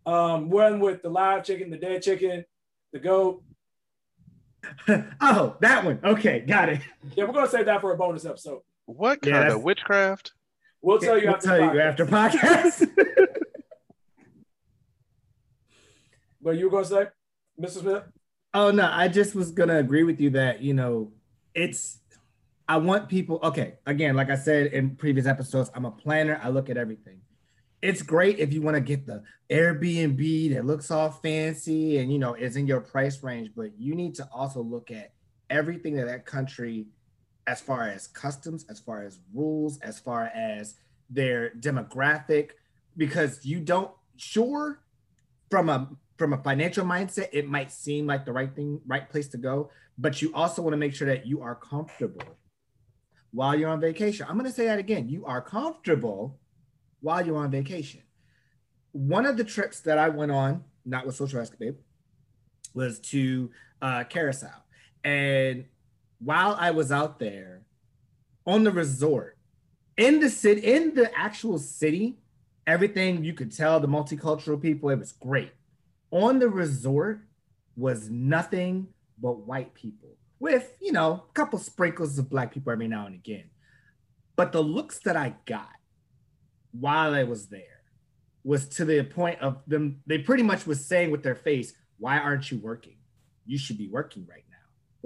Um, 0.05 0.49
one 0.49 0.79
with 0.79 1.01
the 1.01 1.09
live 1.09 1.43
chicken, 1.43 1.69
the 1.69 1.77
dead 1.77 2.01
chicken, 2.01 2.45
the 2.93 2.99
goat. 2.99 3.43
oh, 5.21 5.55
that 5.61 5.85
one. 5.85 5.99
Okay, 6.03 6.39
got 6.41 6.69
it. 6.69 6.81
Yeah, 7.15 7.25
we're 7.25 7.33
gonna 7.33 7.47
save 7.49 7.65
that 7.67 7.81
for 7.81 7.93
a 7.93 7.97
bonus 7.97 8.25
episode. 8.25 8.61
What 8.85 9.21
kind 9.21 9.35
that's- 9.35 9.53
of 9.53 9.63
witchcraft? 9.63 10.33
We'll 10.81 10.99
tell 10.99 11.17
you 11.17 11.25
We'll 11.25 11.35
after. 11.35 11.47
tell 11.47 11.57
the 11.57 11.63
you 11.63 11.79
podcast. 11.79 11.89
after 11.89 12.05
podcast. 12.05 12.91
But 16.41 16.57
you 16.57 16.65
were 16.65 16.71
gonna 16.71 16.85
say, 16.85 17.07
Mr. 17.59 17.81
Smith? 17.81 18.03
Oh 18.53 18.71
no, 18.71 18.89
I 18.91 19.07
just 19.07 19.35
was 19.35 19.51
gonna 19.51 19.77
agree 19.79 20.03
with 20.03 20.21
you 20.21 20.29
that 20.31 20.61
you 20.61 20.73
know 20.73 21.11
it's. 21.53 21.99
I 22.69 22.77
want 22.77 23.09
people. 23.09 23.39
Okay, 23.43 23.75
again, 23.85 24.15
like 24.15 24.29
I 24.29 24.35
said 24.35 24.67
in 24.67 24.95
previous 24.95 25.25
episodes, 25.25 25.71
I'm 25.73 25.85
a 25.85 25.91
planner. 25.91 26.39
I 26.43 26.49
look 26.49 26.69
at 26.69 26.77
everything. 26.77 27.21
It's 27.81 28.01
great 28.01 28.39
if 28.39 28.53
you 28.53 28.61
want 28.61 28.75
to 28.75 28.81
get 28.81 29.05
the 29.05 29.23
Airbnb 29.49 30.53
that 30.53 30.65
looks 30.65 30.89
all 30.89 31.11
fancy 31.11 31.99
and 31.99 32.11
you 32.11 32.17
know 32.17 32.33
is 32.33 32.55
in 32.55 32.67
your 32.67 32.81
price 32.81 33.21
range, 33.21 33.51
but 33.55 33.71
you 33.77 33.95
need 33.95 34.15
to 34.15 34.27
also 34.33 34.61
look 34.61 34.89
at 34.91 35.13
everything 35.49 35.95
that 35.95 36.07
that 36.07 36.25
country, 36.25 36.87
as 37.45 37.61
far 37.61 37.87
as 37.87 38.07
customs, 38.07 38.65
as 38.69 38.79
far 38.79 39.03
as 39.03 39.19
rules, 39.33 39.79
as 39.79 39.99
far 39.99 40.25
as 40.25 40.75
their 41.09 41.51
demographic, 41.51 42.51
because 42.97 43.45
you 43.45 43.59
don't 43.59 43.91
sure 44.17 44.81
from 45.49 45.69
a 45.69 45.89
from 46.17 46.33
a 46.33 46.37
financial 46.37 46.83
mindset, 46.83 47.29
it 47.31 47.47
might 47.47 47.71
seem 47.71 48.07
like 48.07 48.25
the 48.25 48.33
right 48.33 48.55
thing, 48.55 48.81
right 48.87 49.07
place 49.07 49.27
to 49.29 49.37
go, 49.37 49.69
but 49.99 50.19
you 50.21 50.33
also 50.33 50.63
want 50.63 50.73
to 50.73 50.77
make 50.77 50.95
sure 50.95 51.07
that 51.07 51.27
you 51.27 51.41
are 51.41 51.53
comfortable 51.55 52.23
while 53.31 53.55
you're 53.55 53.69
on 53.69 53.79
vacation. 53.79 54.25
I'm 54.27 54.35
going 54.35 54.49
to 54.49 54.55
say 54.55 54.65
that 54.65 54.79
again. 54.79 55.07
You 55.09 55.25
are 55.25 55.41
comfortable 55.41 56.39
while 57.01 57.25
you're 57.25 57.37
on 57.37 57.51
vacation. 57.51 58.01
One 58.91 59.25
of 59.25 59.37
the 59.37 59.43
trips 59.43 59.81
that 59.81 59.97
I 59.97 60.09
went 60.09 60.31
on, 60.31 60.63
not 60.85 61.05
with 61.05 61.15
Social 61.15 61.39
Escapade, 61.39 61.75
was 62.73 62.99
to 62.99 63.51
uh, 63.81 64.03
Carousel. 64.05 64.63
And 65.03 65.65
while 66.19 66.55
I 66.59 66.71
was 66.71 66.91
out 66.91 67.19
there 67.19 67.63
on 68.45 68.63
the 68.63 68.71
resort, 68.71 69.37
in 69.97 70.19
the 70.19 70.29
city, 70.29 70.61
in 70.61 70.93
the 70.93 71.11
actual 71.17 71.57
city, 71.57 72.17
everything 72.65 73.23
you 73.23 73.33
could 73.33 73.55
tell 73.55 73.79
the 73.79 73.87
multicultural 73.87 74.61
people, 74.61 74.89
it 74.89 74.99
was 74.99 75.11
great. 75.11 75.51
On 76.11 76.39
the 76.39 76.49
resort 76.49 77.21
was 77.75 78.09
nothing 78.09 78.87
but 79.19 79.39
white 79.39 79.73
people 79.73 80.09
with, 80.39 80.73
you 80.79 80.91
know, 80.91 81.23
a 81.29 81.33
couple 81.33 81.59
sprinkles 81.59 82.17
of 82.19 82.29
black 82.29 82.53
people 82.53 82.71
every 82.71 82.87
now 82.87 83.05
and 83.05 83.15
again. 83.15 83.49
But 84.35 84.51
the 84.51 84.61
looks 84.61 84.99
that 84.99 85.17
I 85.17 85.35
got 85.45 85.69
while 86.79 87.13
I 87.13 87.23
was 87.23 87.47
there 87.47 87.61
was 88.43 88.67
to 88.69 88.85
the 88.85 89.03
point 89.03 89.39
of 89.41 89.61
them, 89.67 90.01
they 90.05 90.17
pretty 90.19 90.43
much 90.43 90.65
was 90.65 90.85
saying 90.85 91.11
with 91.11 91.23
their 91.23 91.35
face, 91.35 91.73
why 91.97 92.17
aren't 92.17 92.49
you 92.49 92.59
working? 92.59 92.95
You 93.45 93.57
should 93.57 93.77
be 93.77 93.89
working 93.89 94.25
right 94.29 94.45
now. 94.49 94.55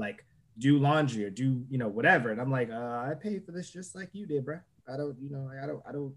Like, 0.03 0.25
do 0.57 0.77
laundry 0.77 1.25
or 1.25 1.29
do, 1.29 1.65
you 1.69 1.77
know, 1.77 1.87
whatever. 1.87 2.29
And 2.29 2.39
I'm 2.39 2.51
like, 2.51 2.69
uh, 2.69 2.75
I 2.75 3.13
paid 3.19 3.45
for 3.45 3.51
this 3.51 3.71
just 3.71 3.95
like 3.95 4.09
you 4.13 4.25
did, 4.25 4.45
bro. 4.45 4.59
I 4.91 4.97
don't, 4.97 5.17
you 5.19 5.29
know, 5.29 5.49
I 5.61 5.65
don't, 5.65 5.81
I 5.87 5.91
don't, 5.91 6.13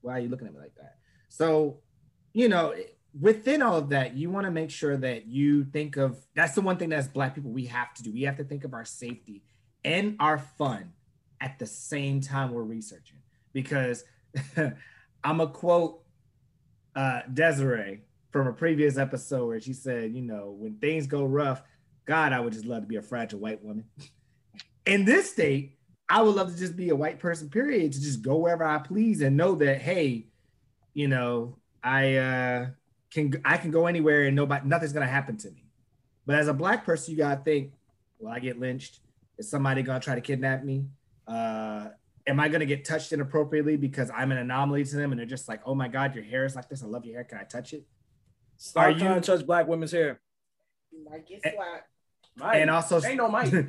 why 0.00 0.16
are 0.16 0.20
you 0.20 0.28
looking 0.28 0.46
at 0.46 0.54
me 0.54 0.60
like 0.60 0.74
that? 0.76 0.96
So, 1.28 1.78
you 2.32 2.48
know, 2.48 2.74
within 3.18 3.62
all 3.62 3.76
of 3.76 3.88
that, 3.90 4.16
you 4.16 4.30
want 4.30 4.46
to 4.46 4.50
make 4.50 4.70
sure 4.70 4.96
that 4.96 5.26
you 5.26 5.64
think 5.64 5.96
of 5.96 6.18
that's 6.34 6.54
the 6.54 6.60
one 6.60 6.76
thing 6.76 6.88
that's 6.88 7.08
black 7.08 7.34
people 7.34 7.50
we 7.50 7.66
have 7.66 7.94
to 7.94 8.02
do. 8.02 8.12
We 8.12 8.22
have 8.22 8.36
to 8.36 8.44
think 8.44 8.64
of 8.64 8.74
our 8.74 8.84
safety 8.84 9.42
and 9.84 10.16
our 10.20 10.38
fun 10.38 10.92
at 11.40 11.58
the 11.58 11.66
same 11.66 12.20
time 12.20 12.52
we're 12.52 12.62
researching. 12.62 13.18
Because 13.52 14.04
I'm 15.24 15.36
going 15.38 15.48
to 15.48 15.54
quote 15.54 16.02
uh, 16.94 17.20
Desiree 17.32 18.02
from 18.30 18.46
a 18.46 18.52
previous 18.52 18.98
episode 18.98 19.46
where 19.46 19.60
she 19.60 19.72
said, 19.72 20.12
you 20.12 20.22
know, 20.22 20.54
when 20.58 20.74
things 20.76 21.06
go 21.06 21.24
rough, 21.24 21.62
God, 22.04 22.32
I 22.32 22.40
would 22.40 22.52
just 22.52 22.64
love 22.64 22.82
to 22.82 22.88
be 22.88 22.96
a 22.96 23.02
fragile 23.02 23.40
white 23.40 23.62
woman. 23.62 23.84
In 24.86 25.04
this 25.04 25.30
state, 25.30 25.78
I 26.08 26.22
would 26.22 26.34
love 26.34 26.52
to 26.52 26.58
just 26.58 26.76
be 26.76 26.88
a 26.88 26.96
white 26.96 27.18
person, 27.18 27.50
period, 27.50 27.92
to 27.92 28.00
just 28.00 28.22
go 28.22 28.36
wherever 28.36 28.64
I 28.64 28.78
please 28.78 29.20
and 29.20 29.36
know 29.36 29.54
that, 29.56 29.82
hey, 29.82 30.28
you 30.94 31.08
know, 31.08 31.58
I 31.82 32.16
uh 32.16 32.66
can 33.12 33.40
I 33.44 33.56
can 33.56 33.70
go 33.70 33.86
anywhere 33.86 34.24
and 34.24 34.34
nobody 34.34 34.66
nothing's 34.66 34.92
gonna 34.92 35.06
happen 35.06 35.36
to 35.38 35.50
me. 35.50 35.64
But 36.26 36.36
as 36.36 36.48
a 36.48 36.54
black 36.54 36.84
person, 36.84 37.12
you 37.12 37.18
gotta 37.18 37.40
think, 37.42 37.72
will 38.18 38.28
I 38.28 38.38
get 38.38 38.58
lynched? 38.58 39.00
Is 39.38 39.50
somebody 39.50 39.82
gonna 39.82 40.00
try 40.00 40.14
to 40.14 40.20
kidnap 40.20 40.64
me? 40.64 40.86
Uh 41.26 41.88
am 42.28 42.38
I 42.38 42.48
gonna 42.48 42.66
get 42.66 42.84
touched 42.84 43.12
inappropriately 43.12 43.76
because 43.76 44.10
I'm 44.14 44.30
an 44.30 44.38
anomaly 44.38 44.84
to 44.84 44.96
them 44.96 45.12
and 45.12 45.18
they're 45.18 45.26
just 45.26 45.48
like, 45.48 45.62
oh 45.64 45.74
my 45.74 45.88
god, 45.88 46.14
your 46.14 46.24
hair 46.24 46.44
is 46.44 46.54
like 46.54 46.68
this. 46.68 46.82
I 46.82 46.86
love 46.86 47.04
your 47.04 47.14
hair. 47.14 47.24
Can 47.24 47.38
I 47.38 47.44
touch 47.44 47.72
it? 47.72 47.84
Stop 48.56 48.84
Are 48.84 48.94
trying 48.94 49.14
you... 49.14 49.20
to 49.20 49.26
touch 49.26 49.46
black 49.46 49.66
women's 49.66 49.92
hair. 49.92 50.20
You 50.92 51.04
might 51.08 51.26
get 51.26 51.42
slapped. 51.42 51.88
And 52.40 52.70
also 52.70 53.02
ain't 53.02 53.16
no 53.16 53.30
mic. 53.30 53.66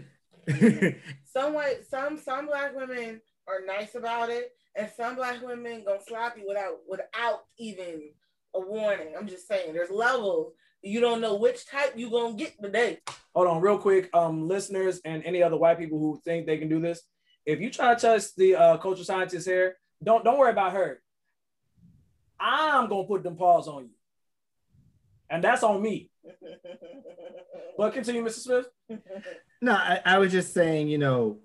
some 1.26 1.54
white, 1.54 1.86
some 1.90 2.18
some 2.18 2.48
black 2.48 2.76
women 2.76 3.22
are 3.48 3.66
nice 3.66 3.96
about 3.96 4.30
it, 4.30 4.52
and 4.76 4.90
some 4.96 5.16
black 5.16 5.42
women 5.42 5.84
gonna 5.86 6.00
slap 6.08 6.38
you 6.38 6.46
without 6.48 6.78
without 6.88 7.46
even 7.58 8.10
a 8.56 8.60
warning. 8.60 9.14
I'm 9.18 9.28
just 9.28 9.48
saying, 9.48 9.74
there's 9.74 9.92
levels. 9.92 10.54
You 10.82 11.02
don't 11.02 11.22
know 11.22 11.36
which 11.36 11.68
type 11.68 11.94
you 11.98 12.10
gonna 12.10 12.36
get 12.36 12.62
today. 12.62 13.00
Hold 13.36 13.48
on, 13.48 13.62
real 13.62 13.78
quick, 13.78 14.10
um, 14.14 14.48
listeners 14.48 15.02
and 15.06 15.24
any 15.24 15.44
other 15.44 15.58
white 15.58 15.78
people 15.78 16.00
who 16.00 16.22
think 16.24 16.46
they 16.46 16.58
can 16.58 16.70
do 16.70 16.80
this. 16.80 17.02
If 17.50 17.62
you 17.62 17.72
try 17.72 17.96
to 17.96 18.00
touch 18.00 18.36
the 18.36 18.56
uh, 18.56 18.78
cultural 18.78 19.04
scientist 19.04 19.48
here, 19.48 19.78
don't 20.04 20.24
don't 20.24 20.38
worry 20.38 20.52
about 20.52 20.74
her. 20.74 21.02
I'm 22.40 22.88
gonna 22.88 23.08
put 23.08 23.24
them 23.24 23.38
paws 23.38 23.68
on 23.68 23.86
you, 23.86 23.96
and 25.32 25.44
that's 25.44 25.64
on 25.64 25.82
me. 25.82 26.12
but 27.78 27.94
continue, 27.96 28.24
Mr. 28.24 28.40
Smith. 28.40 28.68
No, 29.64 29.74
I, 29.74 30.00
I 30.06 30.20
was 30.20 30.32
just 30.32 30.54
saying, 30.54 30.90
you 30.90 31.00
know, 31.00 31.40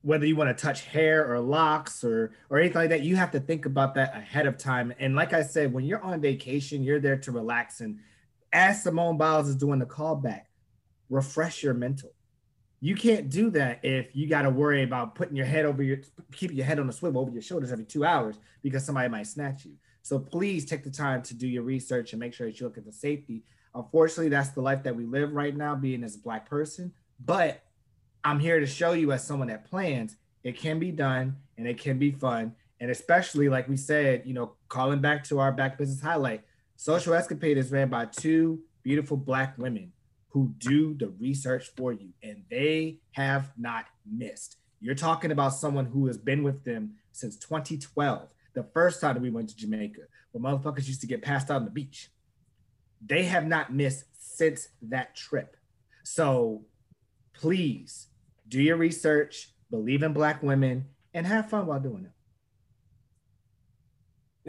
whether 0.00 0.24
you 0.24 0.36
want 0.36 0.56
to 0.56 0.62
touch 0.62 0.86
hair 0.86 1.30
or 1.30 1.38
locks 1.38 2.02
or 2.02 2.32
or 2.48 2.58
anything 2.58 2.80
like 2.80 2.88
that, 2.88 3.02
you 3.02 3.16
have 3.16 3.32
to 3.32 3.40
think 3.40 3.66
about 3.66 3.96
that 3.96 4.16
ahead 4.16 4.46
of 4.46 4.56
time. 4.56 4.94
And 4.98 5.14
like 5.14 5.34
I 5.34 5.42
said, 5.42 5.70
when 5.70 5.84
you're 5.84 6.02
on 6.02 6.22
vacation, 6.22 6.82
you're 6.82 6.98
there 6.98 7.18
to 7.18 7.30
relax. 7.30 7.82
And 7.82 7.98
as 8.54 8.82
Simone 8.82 9.18
Biles 9.18 9.48
is 9.48 9.56
doing 9.56 9.80
the 9.80 9.86
callback, 9.86 10.44
refresh 11.10 11.62
your 11.62 11.74
mental. 11.74 12.14
You 12.80 12.94
can't 12.94 13.28
do 13.28 13.50
that 13.50 13.80
if 13.82 14.16
you 14.16 14.26
got 14.26 14.42
to 14.42 14.50
worry 14.50 14.82
about 14.82 15.14
putting 15.14 15.36
your 15.36 15.46
head 15.46 15.66
over 15.66 15.82
your 15.82 15.98
keeping 16.32 16.56
your 16.56 16.64
head 16.64 16.78
on 16.78 16.88
a 16.88 16.92
swivel 16.92 17.20
over 17.20 17.30
your 17.30 17.42
shoulders 17.42 17.72
every 17.72 17.84
two 17.84 18.04
hours 18.04 18.36
because 18.62 18.84
somebody 18.84 19.08
might 19.08 19.26
snatch 19.26 19.66
you. 19.66 19.72
So 20.02 20.18
please 20.18 20.64
take 20.64 20.82
the 20.82 20.90
time 20.90 21.22
to 21.24 21.34
do 21.34 21.46
your 21.46 21.62
research 21.62 22.12
and 22.12 22.20
make 22.20 22.32
sure 22.32 22.46
that 22.46 22.58
you 22.58 22.66
look 22.66 22.78
at 22.78 22.86
the 22.86 22.92
safety. 22.92 23.42
Unfortunately, 23.74 24.30
that's 24.30 24.48
the 24.50 24.62
life 24.62 24.82
that 24.84 24.96
we 24.96 25.04
live 25.04 25.32
right 25.32 25.54
now, 25.54 25.74
being 25.74 26.02
as 26.02 26.16
a 26.16 26.18
black 26.18 26.48
person. 26.48 26.92
But 27.22 27.62
I'm 28.24 28.40
here 28.40 28.60
to 28.60 28.66
show 28.66 28.92
you 28.92 29.12
as 29.12 29.26
someone 29.26 29.48
that 29.48 29.68
plans, 29.68 30.16
it 30.42 30.58
can 30.58 30.78
be 30.78 30.90
done 30.90 31.36
and 31.58 31.68
it 31.68 31.78
can 31.78 31.98
be 31.98 32.12
fun. 32.12 32.54
And 32.80 32.90
especially 32.90 33.50
like 33.50 33.68
we 33.68 33.76
said, 33.76 34.22
you 34.24 34.32
know, 34.32 34.54
calling 34.68 35.00
back 35.00 35.24
to 35.24 35.38
our 35.38 35.52
back 35.52 35.76
business 35.76 36.00
highlight, 36.00 36.42
Social 36.76 37.12
Escapade 37.12 37.58
is 37.58 37.70
ran 37.70 37.90
by 37.90 38.06
two 38.06 38.60
beautiful 38.82 39.18
black 39.18 39.58
women 39.58 39.92
who 40.30 40.54
do 40.58 40.94
the 40.94 41.08
research 41.20 41.70
for 41.76 41.92
you 41.92 42.08
and 42.22 42.42
they 42.50 42.98
have 43.12 43.52
not 43.58 43.86
missed. 44.10 44.56
You're 44.80 44.94
talking 44.94 45.30
about 45.30 45.54
someone 45.54 45.86
who 45.86 46.06
has 46.06 46.16
been 46.16 46.42
with 46.42 46.64
them 46.64 46.94
since 47.12 47.36
2012, 47.36 48.28
the 48.54 48.62
first 48.62 49.00
time 49.00 49.20
we 49.20 49.30
went 49.30 49.50
to 49.50 49.56
Jamaica, 49.56 50.00
where 50.32 50.42
motherfuckers 50.42 50.86
used 50.86 51.02
to 51.02 51.06
get 51.06 51.22
passed 51.22 51.50
out 51.50 51.56
on 51.56 51.64
the 51.64 51.70
beach. 51.70 52.10
They 53.04 53.24
have 53.24 53.46
not 53.46 53.72
missed 53.72 54.04
since 54.18 54.68
that 54.82 55.14
trip. 55.14 55.56
So 56.04 56.64
please 57.34 58.08
do 58.48 58.60
your 58.60 58.76
research, 58.76 59.52
believe 59.70 60.02
in 60.02 60.12
Black 60.12 60.42
women, 60.42 60.86
and 61.12 61.26
have 61.26 61.50
fun 61.50 61.66
while 61.66 61.80
doing 61.80 62.06
it. 62.06 62.12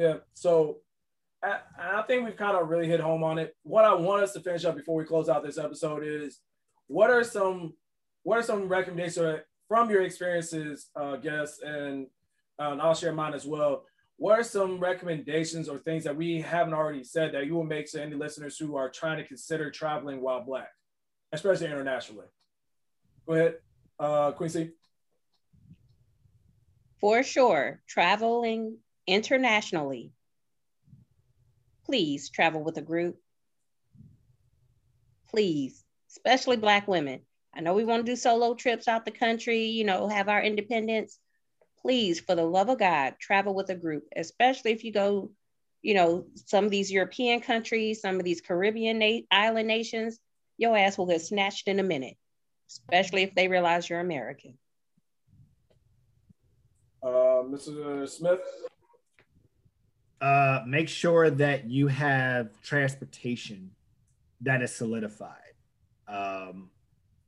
Yeah. 0.02 0.18
So 0.34 0.78
I, 1.44 1.60
I 1.80 2.02
think 2.04 2.26
we've 2.26 2.36
kind 2.36 2.56
of 2.56 2.70
really 2.70 2.88
hit 2.88 3.00
home 3.00 3.24
on 3.24 3.40
it. 3.40 3.56
What 3.64 3.86
I 3.86 3.94
want 3.94 4.24
us 4.24 4.34
to 4.34 4.40
finish 4.40 4.66
up 4.66 4.76
before 4.76 4.96
we 4.96 5.06
close 5.06 5.30
out 5.30 5.44
this 5.44 5.58
episode 5.58 6.04
is 6.06 6.40
what 6.88 7.10
are 7.10 7.24
some 7.24 7.74
what 8.24 8.38
are 8.38 8.44
some 8.44 8.68
recommendations 8.68 9.42
from 9.68 9.90
your 9.90 10.04
experiences, 10.04 10.90
uh, 10.96 11.16
guests, 11.16 11.62
and, 11.64 12.06
uh, 12.60 12.72
and 12.72 12.82
I'll 12.82 12.94
share 12.94 13.14
mine 13.14 13.34
as 13.34 13.46
well. 13.46 13.86
What 14.18 14.38
are 14.38 14.44
some 14.44 14.80
recommendations 14.80 15.68
or 15.68 15.80
things 15.80 16.04
that 16.04 16.16
we 16.16 16.42
haven't 16.42 16.76
already 16.76 17.04
said 17.04 17.34
that 17.34 17.48
you 17.48 17.56
will 17.56 17.64
make 17.64 17.90
to 17.92 18.02
any 18.04 18.16
listeners 18.16 18.58
who 18.58 18.76
are 18.76 18.90
trying 18.90 19.18
to 19.18 19.28
consider 19.28 19.72
traveling 19.72 20.22
while 20.22 20.44
black, 20.44 20.70
especially 21.32 21.66
internationally? 21.66 22.28
Go 23.26 23.34
ahead 23.34 23.56
uh, 24.02 24.32
Quincy? 24.32 24.72
For 27.00 27.24
sure, 27.24 27.82
traveling 27.88 28.78
internationally. 29.08 30.12
Please 31.92 32.30
travel 32.30 32.64
with 32.64 32.78
a 32.78 32.82
group. 32.82 33.18
Please, 35.30 35.84
especially 36.10 36.56
Black 36.56 36.88
women. 36.88 37.20
I 37.54 37.60
know 37.60 37.74
we 37.74 37.84
want 37.84 38.06
to 38.06 38.12
do 38.12 38.16
solo 38.16 38.56
trips 38.56 38.88
out 38.88 39.04
the 39.04 39.12
country, 39.12 39.66
you 39.66 39.84
know, 39.84 40.08
have 40.08 40.30
our 40.30 40.42
independence. 40.42 41.20
Please, 41.82 42.22
for 42.22 42.34
the 42.34 42.46
love 42.46 42.70
of 42.70 42.80
God, 42.80 43.16
travel 43.20 43.54
with 43.54 43.70
a 43.70 43.76
group, 43.76 44.08
especially 44.16 44.72
if 44.72 44.86
you 44.86 44.94
go, 44.94 45.32
you 45.82 45.94
know, 45.94 46.28
some 46.46 46.64
of 46.64 46.72
these 46.72 46.90
European 46.90 47.42
countries, 47.42 48.00
some 48.00 48.16
of 48.16 48.24
these 48.24 48.40
Caribbean 48.40 48.98
na- 49.00 49.28
island 49.30 49.68
nations, 49.68 50.18
your 50.58 50.78
ass 50.78 50.98
will 50.98 51.08
get 51.08 51.22
snatched 51.22 51.68
in 51.68 51.80
a 51.80 51.84
minute 51.84 52.16
especially 52.72 53.24
if 53.24 53.36
they 53.36 53.50
realize 53.50 53.90
you're 53.90 54.00
American. 54.00 54.58
Uh, 57.04 57.44
Mr. 57.44 58.08
Smith? 58.08 58.40
Uh, 60.22 60.64
make 60.68 60.88
sure 60.88 61.30
that 61.30 61.70
you 61.70 61.88
have 61.88 62.50
transportation 62.62 63.72
that 64.42 64.62
is 64.62 64.74
solidified. 64.74 65.36
Um, 66.08 66.70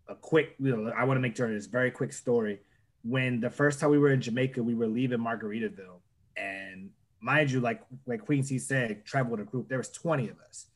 a 0.07 0.15
quick, 0.15 0.56
you 0.60 0.76
know, 0.76 0.94
I 0.95 1.03
want 1.06 1.18
to 1.18 1.22
make 1.22 1.36
sure 1.36 1.52
it's 1.52 1.65
very 1.65 1.91
quick 1.91 2.14
story. 2.14 2.60
When 3.03 3.40
the 3.40 3.49
first 3.49 3.80
time 3.80 3.90
we 3.90 3.98
were 3.98 4.11
in 4.11 4.22
Jamaica, 4.22 4.61
we 4.61 4.76
were 4.76 4.88
leaving 4.88 5.20
Margaritaville, 5.20 5.99
and 6.38 6.91
mind 7.20 7.52
you, 7.52 7.60
like 7.60 7.82
like 8.06 8.26
Queen 8.26 8.44
C 8.44 8.60
said, 8.60 9.06
travel 9.06 9.32
with 9.32 9.41
a 9.41 9.44
group. 9.44 9.68
There 9.68 9.80
was 9.80 9.90
twenty 9.90 10.30
of 10.30 10.40
us 10.48 10.68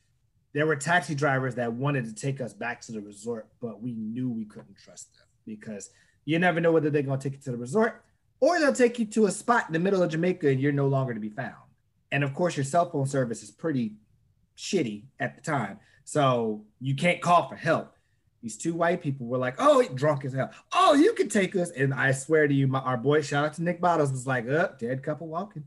there 0.52 0.66
were 0.66 0.76
taxi 0.76 1.14
drivers 1.14 1.54
that 1.56 1.72
wanted 1.72 2.04
to 2.04 2.14
take 2.14 2.40
us 2.40 2.52
back 2.52 2.80
to 2.80 2.92
the 2.92 3.00
resort, 3.00 3.46
but 3.60 3.82
we 3.82 3.92
knew 3.92 4.30
we 4.30 4.44
couldn't 4.44 4.76
trust 4.76 5.14
them 5.16 5.26
because 5.46 5.90
you 6.24 6.38
never 6.38 6.60
know 6.60 6.72
whether 6.72 6.90
they're 6.90 7.02
going 7.02 7.18
to 7.18 7.30
take 7.30 7.38
you 7.38 7.42
to 7.44 7.50
the 7.52 7.56
resort 7.56 8.02
or 8.40 8.58
they'll 8.58 8.72
take 8.72 8.98
you 8.98 9.04
to 9.04 9.26
a 9.26 9.30
spot 9.30 9.64
in 9.66 9.72
the 9.72 9.78
middle 9.78 10.02
of 10.02 10.10
Jamaica 10.10 10.48
and 10.48 10.60
you're 10.60 10.72
no 10.72 10.88
longer 10.88 11.14
to 11.14 11.20
be 11.20 11.28
found. 11.28 11.54
And 12.10 12.24
of 12.24 12.34
course, 12.34 12.56
your 12.56 12.64
cell 12.64 12.90
phone 12.90 13.06
service 13.06 13.42
is 13.42 13.50
pretty 13.50 13.92
shitty 14.56 15.04
at 15.20 15.34
the 15.34 15.40
time. 15.40 15.78
So 16.04 16.64
you 16.80 16.94
can't 16.94 17.20
call 17.20 17.48
for 17.48 17.56
help. 17.56 17.94
These 18.42 18.56
two 18.56 18.72
white 18.74 19.02
people 19.02 19.26
were 19.26 19.38
like, 19.38 19.56
oh, 19.58 19.84
drunk 19.94 20.24
as 20.24 20.32
hell. 20.32 20.50
Oh, 20.72 20.94
you 20.94 21.12
can 21.12 21.28
take 21.28 21.56
us. 21.56 21.70
And 21.70 21.92
I 21.92 22.12
swear 22.12 22.46
to 22.46 22.54
you, 22.54 22.68
my, 22.68 22.78
our 22.80 22.96
boy, 22.96 23.20
shout 23.20 23.44
out 23.44 23.54
to 23.54 23.62
Nick 23.62 23.80
Bottles, 23.80 24.12
was 24.12 24.26
like, 24.26 24.48
up, 24.48 24.74
oh, 24.74 24.86
dead 24.86 25.02
couple 25.02 25.26
walking. 25.26 25.64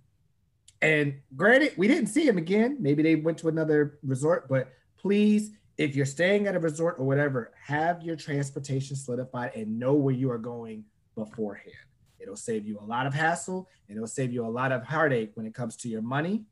And 0.82 1.16
granted, 1.36 1.74
we 1.78 1.88
didn't 1.88 2.08
see 2.08 2.26
him 2.26 2.38
again. 2.38 2.78
Maybe 2.80 3.04
they 3.04 3.16
went 3.16 3.38
to 3.40 3.50
another 3.50 4.00
resort, 4.04 4.48
but 4.48 4.72
please, 4.98 5.52
if 5.78 5.96
you're 5.96 6.06
staying 6.06 6.48
at 6.48 6.56
a 6.56 6.60
resort 6.60 6.96
or 6.98 7.06
whatever, 7.06 7.52
have 7.64 8.02
your 8.02 8.16
transportation 8.16 8.96
solidified 8.96 9.52
and 9.56 9.78
know 9.78 9.94
where 9.94 10.14
you 10.14 10.32
are 10.32 10.38
going 10.38 10.86
beforehand. 11.16 11.76
It'll 12.22 12.36
save 12.36 12.68
you 12.68 12.80
a 12.80 12.86
lot 12.86 13.08
of 13.08 13.14
hassle 13.14 13.68
and 13.88 13.98
it'll 13.98 14.08
save 14.08 14.32
you 14.32 14.46
a 14.46 14.50
lot 14.50 14.72
of 14.72 14.84
heartache 14.84 15.32
when 15.36 15.46
it 15.46 15.54
comes 15.54 15.76
to 15.78 15.90
your 15.90 16.02
money 16.02 16.46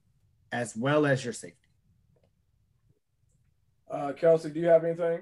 as 0.51 0.75
well 0.75 1.05
as 1.05 1.23
your 1.23 1.33
safety. 1.33 1.57
Uh, 3.89 4.13
Kelsey, 4.13 4.49
do 4.49 4.59
you 4.59 4.67
have 4.67 4.83
anything? 4.83 5.21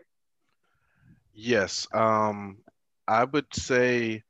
Yes. 1.33 1.87
Um, 1.93 2.57
I 3.07 3.23
would 3.23 3.53
say 3.53 4.23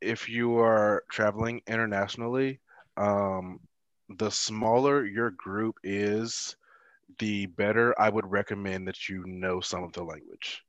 if 0.00 0.28
you 0.28 0.58
are 0.58 1.04
traveling 1.10 1.62
internationally, 1.66 2.60
um, 2.96 3.60
the 4.08 4.30
smaller 4.30 5.04
your 5.04 5.30
group 5.30 5.76
is, 5.82 6.56
the 7.18 7.46
better 7.46 7.98
I 8.00 8.10
would 8.10 8.30
recommend 8.30 8.88
that 8.88 9.08
you 9.08 9.24
know 9.26 9.60
some 9.60 9.84
of 9.84 9.92
the 9.92 10.02
language. 10.02 10.63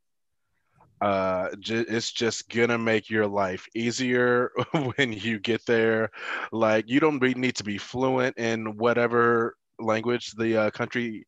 Uh, 1.01 1.49
j- 1.59 1.85
it's 1.88 2.11
just 2.11 2.49
gonna 2.49 2.77
make 2.77 3.09
your 3.09 3.27
life 3.27 3.65
easier 3.76 4.51
when 4.95 5.13
you 5.13 5.39
get 5.39 5.65
there. 5.65 6.09
Like, 6.51 6.85
you 6.88 6.99
don't 6.99 7.19
be, 7.19 7.34
need 7.34 7.55
to 7.57 7.63
be 7.63 7.77
fluent 7.77 8.38
in 8.38 8.77
whatever 8.77 9.55
language 9.80 10.31
the 10.38 10.57
uh, 10.57 10.72
country 10.72 11.26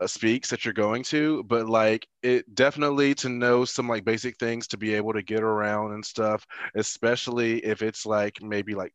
uh, 0.00 0.06
speaks 0.06 0.50
that 0.50 0.64
you're 0.64 0.74
going 0.74 1.02
to, 1.04 1.42
but 1.44 1.68
like 1.68 2.06
it 2.22 2.52
definitely 2.54 3.14
to 3.14 3.28
know 3.28 3.64
some 3.64 3.88
like 3.88 4.04
basic 4.04 4.36
things 4.38 4.66
to 4.68 4.76
be 4.76 4.94
able 4.94 5.12
to 5.12 5.22
get 5.22 5.42
around 5.42 5.92
and 5.92 6.04
stuff, 6.04 6.46
especially 6.74 7.64
if 7.64 7.82
it's 7.82 8.06
like 8.06 8.36
maybe 8.42 8.74
like 8.74 8.92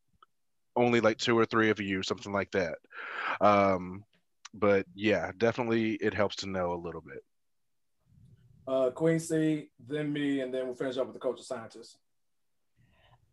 only 0.76 1.02
like 1.02 1.18
two 1.18 1.38
or 1.38 1.46
three 1.46 1.70
of 1.70 1.80
you, 1.80 2.04
something 2.04 2.34
like 2.34 2.52
that. 2.52 2.76
Um, 3.42 4.04
but 4.54 4.86
yeah, 4.96 5.32
definitely 5.38 5.94
it 5.96 6.14
helps 6.14 6.38
to 6.38 6.50
know 6.50 6.74
a 6.74 6.84
little 6.84 7.02
bit. 7.02 7.24
Uh, 8.68 8.90
Queen 8.92 9.20
C, 9.20 9.70
then 9.88 10.14
me, 10.14 10.42
and 10.42 10.54
then 10.54 10.66
we'll 10.66 10.76
finish 10.76 10.98
up 10.98 11.08
with 11.08 11.16
the 11.16 11.20
cultural 11.20 11.44
scientist. 11.44 11.98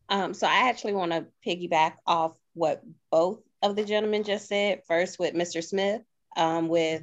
Um, 0.08 0.32
so 0.34 0.46
I 0.46 0.68
actually 0.68 0.94
want 0.94 1.12
to 1.12 1.26
piggyback 1.46 1.94
off 2.06 2.36
what 2.54 2.82
both 3.10 3.42
of 3.62 3.76
the 3.76 3.84
gentlemen 3.84 4.22
just 4.24 4.48
said. 4.48 4.82
First, 4.86 5.18
with 5.18 5.34
Mr. 5.34 5.62
Smith, 5.62 6.02
um, 6.36 6.68
with 6.68 7.02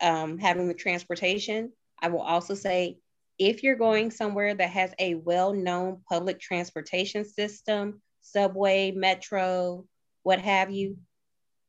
um, 0.00 0.38
having 0.38 0.68
the 0.68 0.74
transportation. 0.74 1.72
I 2.00 2.08
will 2.08 2.22
also 2.22 2.54
say 2.54 2.98
if 3.38 3.62
you're 3.62 3.76
going 3.76 4.10
somewhere 4.10 4.54
that 4.54 4.70
has 4.70 4.92
a 4.98 5.14
well 5.14 5.52
known 5.52 6.00
public 6.08 6.40
transportation 6.40 7.24
system, 7.24 8.00
subway, 8.20 8.90
metro, 8.92 9.86
what 10.22 10.40
have 10.40 10.70
you, 10.70 10.96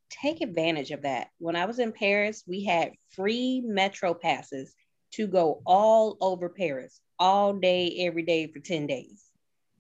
take 0.10 0.42
advantage 0.42 0.92
of 0.92 1.04
that. 1.04 1.30
When 1.38 1.56
I 1.56 1.66
was 1.66 1.80
in 1.80 1.92
Paris, 1.92 2.44
we 2.46 2.64
had 2.66 2.94
free 3.10 3.62
metro 3.66 4.14
passes 4.14 4.74
to 5.14 5.28
go 5.28 5.62
all 5.66 6.18
over 6.22 6.50
Paris 6.50 7.00
all 7.20 7.54
day, 7.54 7.98
every 8.00 8.24
day 8.24 8.48
for 8.48 8.60
10 8.60 8.88
days. 8.88 9.24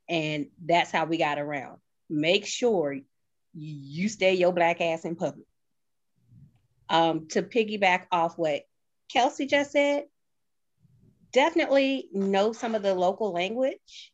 And 0.08 0.48
that's 0.64 0.92
how 0.92 1.06
we 1.06 1.18
got 1.18 1.40
around. 1.40 1.78
Make 2.10 2.46
sure 2.46 3.00
you 3.54 4.10
stay 4.10 4.34
your 4.34 4.54
black 4.54 4.82
ass 4.82 5.06
in 5.06 5.16
public. 5.16 5.48
Um, 6.90 7.28
to 7.30 7.42
piggyback 7.42 8.04
off 8.12 8.38
what 8.38 8.64
Kelsey 9.12 9.46
just 9.46 9.72
said, 9.72 10.04
definitely 11.32 12.10
know 12.12 12.52
some 12.52 12.76
of 12.76 12.84
the 12.84 12.94
local 12.94 13.32
language. 13.32 14.12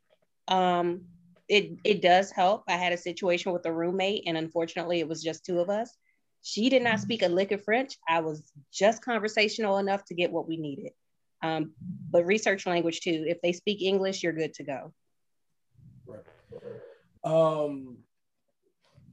Um, 0.47 1.05
it, 1.49 1.77
it 1.83 2.01
does 2.01 2.29
help. 2.31 2.63
I 2.67 2.73
had 2.73 2.93
a 2.93 2.97
situation 2.97 3.51
with 3.51 3.65
a 3.65 3.73
roommate, 3.73 4.23
and 4.27 4.37
unfortunately, 4.37 4.99
it 4.99 5.07
was 5.07 5.23
just 5.23 5.45
two 5.45 5.59
of 5.59 5.69
us. 5.69 5.95
She 6.43 6.69
did 6.69 6.83
not 6.83 6.99
speak 6.99 7.23
a 7.23 7.27
lick 7.27 7.51
of 7.51 7.63
French. 7.63 7.97
I 8.07 8.19
was 8.19 8.43
just 8.71 9.03
conversational 9.03 9.79
enough 9.79 10.05
to 10.05 10.13
get 10.13 10.31
what 10.31 10.47
we 10.47 10.57
needed. 10.57 10.91
Um, 11.41 11.71
but 12.09 12.25
research 12.25 12.65
language 12.65 13.01
too. 13.01 13.25
If 13.27 13.41
they 13.41 13.53
speak 13.53 13.81
English, 13.81 14.23
you're 14.23 14.33
good 14.33 14.53
to 14.55 14.63
go. 14.63 14.93
Right. 16.05 16.23
Um, 17.23 17.97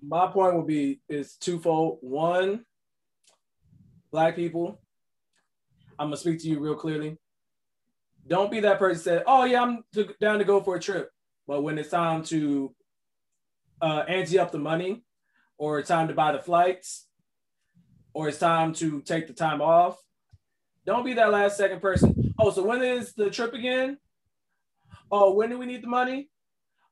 my 0.02 0.26
point 0.28 0.56
would 0.56 0.66
be 0.66 1.00
is 1.08 1.36
twofold. 1.36 1.98
One, 2.00 2.64
black 4.10 4.36
people, 4.36 4.80
I'm 5.98 6.06
gonna 6.06 6.16
speak 6.16 6.40
to 6.40 6.48
you 6.48 6.60
real 6.60 6.74
clearly. 6.74 7.18
Don't 8.26 8.50
be 8.50 8.60
that 8.60 8.78
person 8.78 8.98
that 8.98 9.04
said, 9.04 9.24
"Oh 9.26 9.44
yeah, 9.44 9.62
I'm 9.62 9.84
to, 9.94 10.14
down 10.20 10.38
to 10.38 10.44
go 10.44 10.60
for 10.60 10.76
a 10.76 10.80
trip," 10.80 11.10
but 11.46 11.62
when 11.62 11.78
it's 11.78 11.90
time 11.90 12.22
to 12.24 12.74
uh, 13.80 14.04
ante 14.08 14.38
up 14.38 14.50
the 14.50 14.58
money, 14.58 15.04
or 15.58 15.78
it's 15.78 15.88
time 15.88 16.08
to 16.08 16.14
buy 16.14 16.32
the 16.32 16.38
flights, 16.38 17.06
or 18.12 18.28
it's 18.28 18.38
time 18.38 18.72
to 18.74 19.02
take 19.02 19.26
the 19.26 19.32
time 19.32 19.60
off, 19.60 19.98
don't 20.86 21.04
be 21.04 21.14
that 21.14 21.32
last 21.32 21.56
second 21.56 21.80
person. 21.80 22.34
Oh, 22.38 22.50
so 22.50 22.62
when 22.62 22.82
is 22.82 23.14
the 23.14 23.30
trip 23.30 23.54
again? 23.54 23.98
Oh, 25.10 25.32
when 25.32 25.50
do 25.50 25.58
we 25.58 25.66
need 25.66 25.82
the 25.82 25.88
money? 25.88 26.28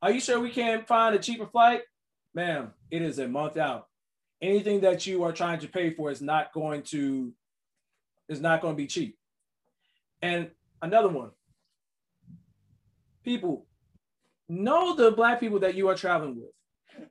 Are 0.01 0.11
you 0.11 0.21
sure 0.21 0.41
we 0.41 0.51
can't 0.51 0.87
find 0.87 1.15
a 1.15 1.19
cheaper 1.19 1.47
flight? 1.47 1.83
Ma'am, 2.35 2.73
it 2.91 3.03
is 3.03 3.19
a 3.19 3.29
month 3.29 3.57
out. 3.57 3.87
Anything 4.41 4.81
that 4.81 5.07
you 5.07 5.23
are 5.25 5.33
trying 5.33 5.61
to 5.61 5.69
pay 5.69 5.91
for 5.91 6.11
is 6.11 6.23
not 6.23 6.53
going 6.53 6.83
to 6.85 7.33
is 8.29 8.41
not 8.41 8.63
going 8.63 8.75
to 8.75 8.77
be 8.77 8.87
cheap. 8.87 9.17
And 10.21 10.51
another 10.81 11.09
one. 11.09 11.31
People, 13.25 13.67
know 14.49 14.95
the 14.95 15.11
black 15.13 15.41
people 15.41 15.61
that 15.61 15.75
you 15.75 15.89
are 15.89 15.95
traveling 15.95 16.37
with. 16.37 16.51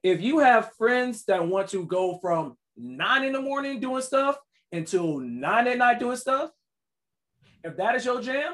If 0.03 0.21
you 0.21 0.39
have 0.39 0.73
friends 0.77 1.23
that 1.25 1.47
want 1.47 1.69
to 1.69 1.85
go 1.85 2.17
from 2.19 2.57
nine 2.75 3.23
in 3.23 3.33
the 3.33 3.41
morning 3.41 3.79
doing 3.79 4.01
stuff 4.01 4.37
until 4.71 5.19
nine 5.19 5.67
at 5.67 5.77
night 5.77 5.99
doing 5.99 6.17
stuff, 6.17 6.51
if 7.63 7.77
that 7.77 7.95
is 7.95 8.05
your 8.05 8.21
jam, 8.21 8.53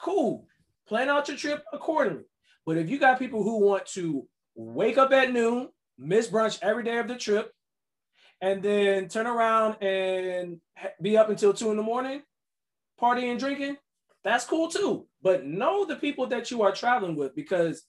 cool. 0.00 0.46
Plan 0.86 1.08
out 1.08 1.28
your 1.28 1.36
trip 1.36 1.64
accordingly. 1.72 2.24
But 2.66 2.78
if 2.78 2.88
you 2.88 2.98
got 2.98 3.18
people 3.18 3.42
who 3.42 3.60
want 3.60 3.86
to 3.88 4.26
wake 4.54 4.98
up 4.98 5.12
at 5.12 5.32
noon, 5.32 5.68
miss 5.98 6.28
brunch 6.28 6.58
every 6.62 6.82
day 6.82 6.98
of 6.98 7.08
the 7.08 7.16
trip, 7.16 7.52
and 8.40 8.62
then 8.62 9.08
turn 9.08 9.26
around 9.26 9.82
and 9.82 10.60
be 11.00 11.16
up 11.16 11.30
until 11.30 11.52
two 11.52 11.70
in 11.70 11.76
the 11.76 11.82
morning, 11.82 12.22
partying 13.00 13.30
and 13.30 13.40
drinking, 13.40 13.76
that's 14.22 14.44
cool 14.44 14.68
too. 14.68 15.06
But 15.22 15.46
know 15.46 15.84
the 15.84 15.96
people 15.96 16.26
that 16.28 16.50
you 16.50 16.62
are 16.62 16.72
traveling 16.72 17.16
with 17.16 17.34
because 17.34 17.84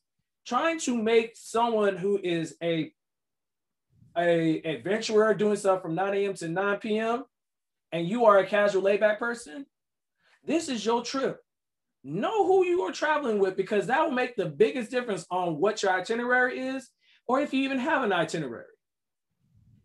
trying 0.46 0.80
to 0.82 0.96
make 0.96 1.32
someone 1.36 1.98
who 1.98 2.20
is 2.22 2.56
a 2.62 2.92
a 4.18 4.62
adventurer 4.64 5.34
doing 5.34 5.58
stuff 5.58 5.82
from 5.82 5.94
9 5.94 6.14
a.m. 6.14 6.34
to 6.36 6.48
9 6.48 6.78
p.m. 6.78 7.26
and 7.92 8.08
you 8.08 8.26
are 8.26 8.40
a 8.40 8.48
casual 8.48 8.82
layback 8.82 9.20
person, 9.20 9.66
this 10.46 10.70
is 10.70 10.86
your 10.86 11.04
trip. 11.04 11.40
Know 12.04 12.46
who 12.46 12.66
you 12.66 12.82
are 12.84 12.92
traveling 12.92 13.40
with 13.40 13.58
because 13.58 13.88
that 13.88 14.04
will 14.04 14.12
make 14.12 14.36
the 14.36 14.46
biggest 14.46 14.92
difference 14.92 15.26
on 15.32 15.60
what 15.60 15.82
your 15.82 15.92
itinerary 15.92 16.60
is 16.60 16.90
or 17.28 17.42
if 17.42 17.54
you 17.54 17.64
even 17.64 17.80
have 17.80 18.04
an 18.04 18.14
itinerary. 18.14 18.66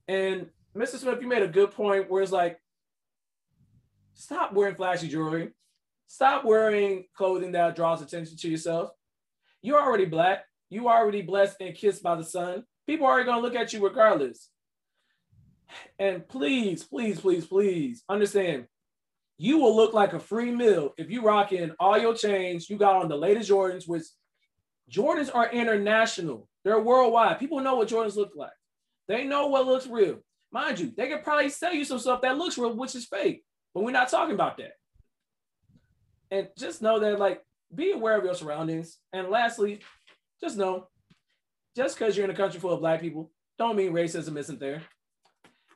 And 0.06 0.48
Mr. 0.76 0.96
Smith, 0.96 1.22
you 1.22 1.28
made 1.28 1.42
a 1.42 1.48
good 1.48 1.70
point 1.70 2.10
where 2.10 2.22
it's 2.22 2.32
like, 2.32 2.58
stop 4.14 4.52
wearing 4.52 4.74
flashy 4.74 5.08
jewelry. 5.08 5.50
Stop 6.06 6.44
wearing 6.44 7.04
clothing 7.16 7.52
that 7.52 7.76
draws 7.76 8.02
attention 8.02 8.36
to 8.36 8.50
yourself. 8.50 8.90
You're 9.62 9.80
already 9.80 10.04
black. 10.04 10.44
You 10.68 10.88
are 10.88 10.98
already 10.98 11.22
blessed 11.22 11.56
and 11.60 11.74
kissed 11.74 12.02
by 12.02 12.16
the 12.16 12.24
sun. 12.24 12.64
People 12.86 13.06
are 13.06 13.12
already 13.12 13.26
going 13.26 13.38
to 13.38 13.42
look 13.42 13.54
at 13.56 13.72
you 13.72 13.82
regardless. 13.82 14.50
And 15.98 16.26
please, 16.28 16.82
please, 16.82 17.20
please, 17.20 17.46
please 17.46 18.02
understand 18.08 18.66
you 19.40 19.56
will 19.56 19.74
look 19.74 19.94
like 19.94 20.12
a 20.12 20.20
free 20.20 20.50
meal 20.50 20.92
if 20.98 21.10
you 21.10 21.22
rock 21.22 21.52
in 21.52 21.72
all 21.80 21.96
your 21.96 22.14
chains. 22.14 22.68
You 22.68 22.76
got 22.76 22.96
on 22.96 23.08
the 23.08 23.16
latest 23.16 23.48
Jordans, 23.48 23.88
which 23.88 24.02
Jordans 24.92 25.34
are 25.34 25.50
international. 25.50 26.46
They're 26.62 26.78
worldwide. 26.78 27.38
People 27.38 27.60
know 27.60 27.76
what 27.76 27.88
Jordans 27.88 28.16
look 28.16 28.32
like. 28.36 28.52
They 29.08 29.24
know 29.24 29.46
what 29.46 29.64
looks 29.64 29.86
real. 29.86 30.18
Mind 30.52 30.78
you, 30.78 30.92
they 30.94 31.08
could 31.08 31.24
probably 31.24 31.48
sell 31.48 31.72
you 31.72 31.86
some 31.86 31.98
stuff 31.98 32.20
that 32.20 32.36
looks 32.36 32.58
real, 32.58 32.76
which 32.76 32.94
is 32.94 33.06
fake. 33.06 33.42
But 33.72 33.82
we're 33.82 33.92
not 33.92 34.10
talking 34.10 34.34
about 34.34 34.58
that. 34.58 34.72
And 36.30 36.48
just 36.58 36.82
know 36.82 36.98
that, 37.00 37.18
like, 37.18 37.40
be 37.74 37.92
aware 37.92 38.18
of 38.18 38.24
your 38.26 38.34
surroundings. 38.34 38.98
And 39.14 39.30
lastly, 39.30 39.80
just 40.38 40.58
know, 40.58 40.88
just 41.74 41.98
because 41.98 42.14
you're 42.14 42.26
in 42.26 42.30
a 42.30 42.36
country 42.36 42.60
full 42.60 42.74
of 42.74 42.80
black 42.80 43.00
people, 43.00 43.30
don't 43.58 43.76
mean 43.76 43.92
racism 43.92 44.36
isn't 44.36 44.60
there. 44.60 44.82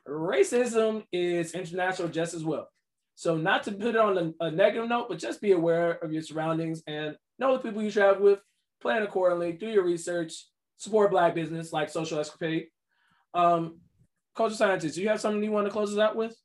Racism 0.07 1.03
is 1.11 1.55
international 1.55 2.09
just 2.09 2.35
as 2.35 2.43
well. 2.43 2.69
So 3.15 3.37
not 3.37 3.63
to 3.63 3.71
put 3.71 3.95
it 3.95 3.97
on 3.97 4.35
a, 4.39 4.45
a 4.45 4.51
negative 4.51 4.89
note, 4.89 5.07
but 5.09 5.19
just 5.19 5.41
be 5.41 5.53
aware 5.53 5.93
of 6.03 6.11
your 6.11 6.21
surroundings 6.21 6.83
and 6.85 7.15
know 7.39 7.55
the 7.55 7.63
people 7.63 7.81
you 7.81 7.91
travel 7.91 8.23
with, 8.23 8.39
plan 8.81 9.03
accordingly, 9.03 9.53
do 9.53 9.67
your 9.67 9.85
research, 9.85 10.33
support 10.77 11.11
black 11.11 11.33
business 11.33 11.71
like 11.71 11.89
Social 11.89 12.19
Escapade. 12.19 12.67
Um, 13.33 13.79
culture 14.35 14.55
scientist, 14.55 14.95
do 14.95 15.01
you 15.01 15.09
have 15.09 15.21
something 15.21 15.43
you 15.43 15.51
want 15.51 15.65
to 15.65 15.71
close 15.71 15.93
us 15.93 15.99
out 15.99 16.15
with? 16.15 16.35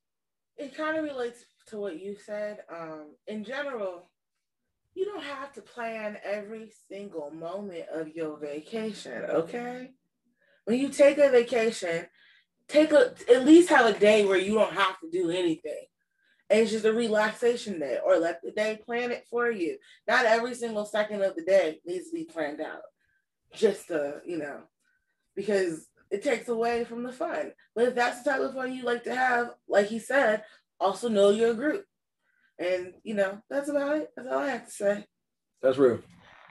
It 0.57 0.77
kind 0.77 0.97
of 0.97 1.05
relates 1.05 1.45
to 1.69 1.79
what 1.79 2.01
you 2.01 2.17
said. 2.25 2.59
Um, 2.73 3.17
in 3.27 3.45
general, 3.45 4.11
you 4.95 5.05
don't 5.05 5.23
have 5.23 5.53
to 5.55 5.63
plan 5.63 6.19
every 6.25 6.71
single 6.89 7.31
moment 7.31 7.87
of 7.93 8.09
your 8.09 8.39
vacation, 8.39 9.25
okay? 9.25 9.91
When 10.65 10.79
you 10.79 10.89
take 10.89 11.19
a 11.19 11.31
vacation, 11.31 12.07
take 12.69 12.93
a 12.93 13.15
at 13.33 13.45
least 13.45 13.71
have 13.71 13.87
a 13.87 13.99
day 13.99 14.25
where 14.25 14.39
you 14.39 14.55
don't 14.55 14.73
have 14.73 14.99
to 15.01 15.11
do 15.11 15.31
anything. 15.31 15.87
And 16.51 16.61
it's 16.61 16.73
just 16.73 16.85
a 16.85 16.93
relaxation 16.93 17.79
day, 17.79 17.99
or 18.05 18.19
let 18.19 18.43
the 18.43 18.51
day 18.51 18.79
plan 18.85 19.13
it 19.13 19.25
for 19.31 19.51
you. 19.51 19.79
Not 20.09 20.27
every 20.27 20.55
single 20.55 20.85
second 20.85 21.23
of 21.23 21.37
the 21.37 21.43
day 21.43 21.81
needs 21.87 22.11
to 22.11 22.17
be 22.17 22.25
planned 22.25 22.61
out, 22.61 22.83
just 23.55 23.89
to 23.89 24.21
you 24.27 24.37
know, 24.37 24.63
because 25.37 25.87
it 26.11 26.25
takes 26.25 26.49
away 26.49 26.85
from 26.85 27.05
the 27.05 27.13
fun. 27.13 27.53
But 27.75 27.89
if 27.89 27.95
that's 27.95 28.23
the 28.23 28.31
type 28.31 28.41
of 28.41 28.55
fun 28.55 28.75
you 28.75 28.83
like 28.83 29.05
to 29.05 29.15
have, 29.15 29.51
like 29.69 29.87
he 29.87 30.01
said, 30.01 30.43
also 30.81 31.09
know 31.09 31.31
your 31.31 31.55
group. 31.55 31.85
And 32.59 32.95
you 33.05 33.15
know, 33.15 33.41
that's 33.49 33.69
about 33.69 33.97
it. 33.99 34.11
That's 34.17 34.29
all 34.29 34.41
I 34.41 34.51
have 34.51 34.67
to 34.67 34.73
say. 34.73 35.05
That's 35.63 35.79
real. 35.79 36.01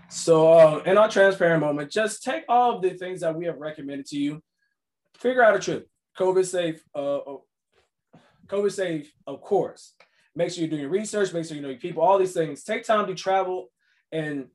So, 0.09 0.57
um, 0.57 0.81
in 0.85 0.97
our 0.97 1.09
transparent 1.09 1.61
moment, 1.61 1.91
just 1.91 2.23
take 2.23 2.43
all 2.47 2.75
of 2.75 2.81
the 2.81 2.91
things 2.91 3.19
that 3.19 3.35
we 3.35 3.45
have 3.45 3.57
recommended 3.57 4.07
to 4.07 4.17
you, 4.17 4.41
figure 5.17 5.43
out 5.43 5.55
a 5.55 5.59
trip, 5.59 5.87
COVID 6.17 6.45
safe, 6.45 6.81
uh, 6.95 7.17
uh 7.17 7.37
COVID 8.49 8.71
safe, 8.71 9.11
of 9.27 9.41
course. 9.41 9.93
Make 10.35 10.51
sure 10.51 10.61
you're 10.61 10.69
doing 10.69 10.81
your 10.81 10.91
research, 10.91 11.33
make 11.33 11.45
sure 11.45 11.55
you 11.55 11.61
know 11.61 11.69
your 11.69 11.79
people, 11.79 12.03
all 12.03 12.17
these 12.17 12.33
things. 12.33 12.63
Take 12.63 12.85
time 12.85 13.07
to 13.07 13.15
travel 13.15 13.69
and 14.11 14.47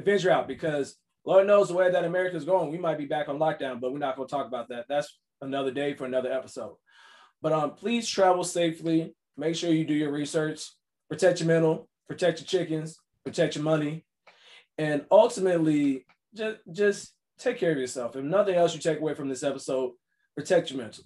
venture 0.00 0.30
out 0.30 0.48
because 0.48 0.96
Lord 1.24 1.46
knows 1.46 1.68
the 1.68 1.74
way 1.74 1.90
that 1.90 2.04
America 2.04 2.36
is 2.36 2.44
going. 2.44 2.70
We 2.70 2.78
might 2.78 2.98
be 2.98 3.06
back 3.06 3.28
on 3.28 3.38
lockdown, 3.38 3.80
but 3.80 3.92
we're 3.92 3.98
not 3.98 4.16
going 4.16 4.28
to 4.28 4.32
talk 4.32 4.46
about 4.46 4.68
that. 4.68 4.86
That's 4.88 5.18
another 5.40 5.70
day 5.70 5.94
for 5.94 6.04
another 6.04 6.32
episode. 6.32 6.76
But 7.40 7.52
um, 7.52 7.74
please 7.74 8.08
travel 8.08 8.44
safely. 8.44 9.14
Make 9.36 9.56
sure 9.56 9.72
you 9.72 9.84
do 9.84 9.94
your 9.94 10.12
research. 10.12 10.64
Protect 11.08 11.40
your 11.40 11.48
mental. 11.48 11.88
Protect 12.08 12.40
your 12.40 12.46
chickens. 12.46 12.98
Protect 13.24 13.56
your 13.56 13.64
money. 13.64 14.04
And 14.78 15.04
ultimately, 15.10 16.06
just 16.34 16.58
just 16.72 17.14
take 17.38 17.58
care 17.58 17.72
of 17.72 17.78
yourself. 17.78 18.16
If 18.16 18.24
nothing 18.24 18.54
else 18.54 18.74
you 18.74 18.80
take 18.80 19.00
away 19.00 19.14
from 19.14 19.28
this 19.28 19.42
episode, 19.42 19.92
protect 20.34 20.70
your 20.70 20.80
mental. 20.80 21.04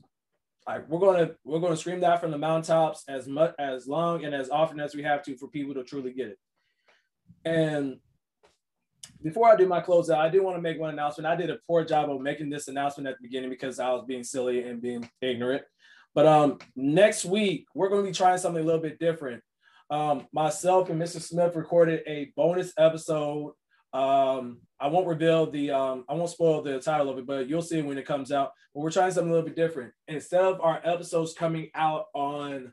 Like 0.67 0.89
we're 0.89 0.99
gonna 0.99 1.33
we're 1.45 1.61
gonna 1.61 1.77
scream 1.77 2.01
that 2.01 2.21
from 2.21 2.33
the 2.33 2.39
mountaintops 2.39 3.05
as 3.09 3.29
much 3.29 3.55
as 3.59 3.87
long 3.87 4.25
and 4.25 4.35
as 4.35 4.51
often 4.51 4.81
as 4.81 4.95
we 4.95 5.03
have 5.03 5.23
to 5.25 5.37
for 5.37 5.49
people 5.49 5.75
to 5.75 5.85
truly 5.85 6.13
get 6.13 6.29
it. 6.29 6.39
And 7.45 7.99
before 9.23 9.49
I 9.49 9.57
do 9.57 9.67
my 9.67 9.81
closeout, 9.81 10.19
I 10.19 10.29
do 10.29 10.43
want 10.43 10.57
to 10.57 10.63
make 10.63 10.79
one 10.79 10.91
announcement. 10.91 11.27
I 11.27 11.37
did 11.37 11.51
a 11.51 11.59
poor 11.67 11.85
job 11.85 12.11
of 12.11 12.21
making 12.21 12.51
this 12.51 12.69
announcement 12.69 13.09
at 13.09 13.17
the 13.19 13.23
beginning 13.23 13.51
because 13.51 13.79
I 13.79 13.91
was 13.91 14.05
being 14.07 14.25
silly 14.25 14.65
and 14.65 14.83
being 14.83 15.09
ignorant. 15.21 15.63
But 16.15 16.27
um, 16.27 16.59
next 16.75 17.25
week 17.25 17.67
we're 17.75 17.89
going 17.89 18.05
to 18.05 18.11
be 18.11 18.15
trying 18.15 18.39
something 18.39 18.63
a 18.63 18.67
little 18.67 18.81
bit 18.81 18.99
different. 18.99 19.43
Um, 19.91 20.27
myself 20.33 20.91
and 20.91 21.01
Mr. 21.01 21.21
Smith 21.21 21.55
recorded 21.55 22.03
a 22.07 22.33
bonus 22.37 22.73
episode. 22.77 23.53
Um, 23.93 24.61
I 24.79 24.89
won't 24.89 25.07
reveal 25.07 25.51
the, 25.51 25.71
um, 25.71 26.05
I 26.09 26.15
won't 26.15 26.31
spoil 26.31 26.63
the 26.63 26.81
title 26.81 27.09
of 27.09 27.19
it, 27.19 27.27
but 27.27 27.49
you'll 27.49 27.63
see 27.63 27.81
when 27.83 27.99
it 27.99 28.07
comes 28.07 28.31
out. 28.31 28.53
But 28.75 28.81
we're 28.81 28.91
trying 28.91 29.13
something 29.13 29.31
a 29.31 29.33
little 29.33 29.49
bit 29.49 29.57
different. 29.57 29.93
Instead 30.09 30.43
of 30.43 30.61
our 30.61 30.81
episodes 30.85 31.35
coming 31.35 31.71
out 31.75 32.07
on 32.15 32.73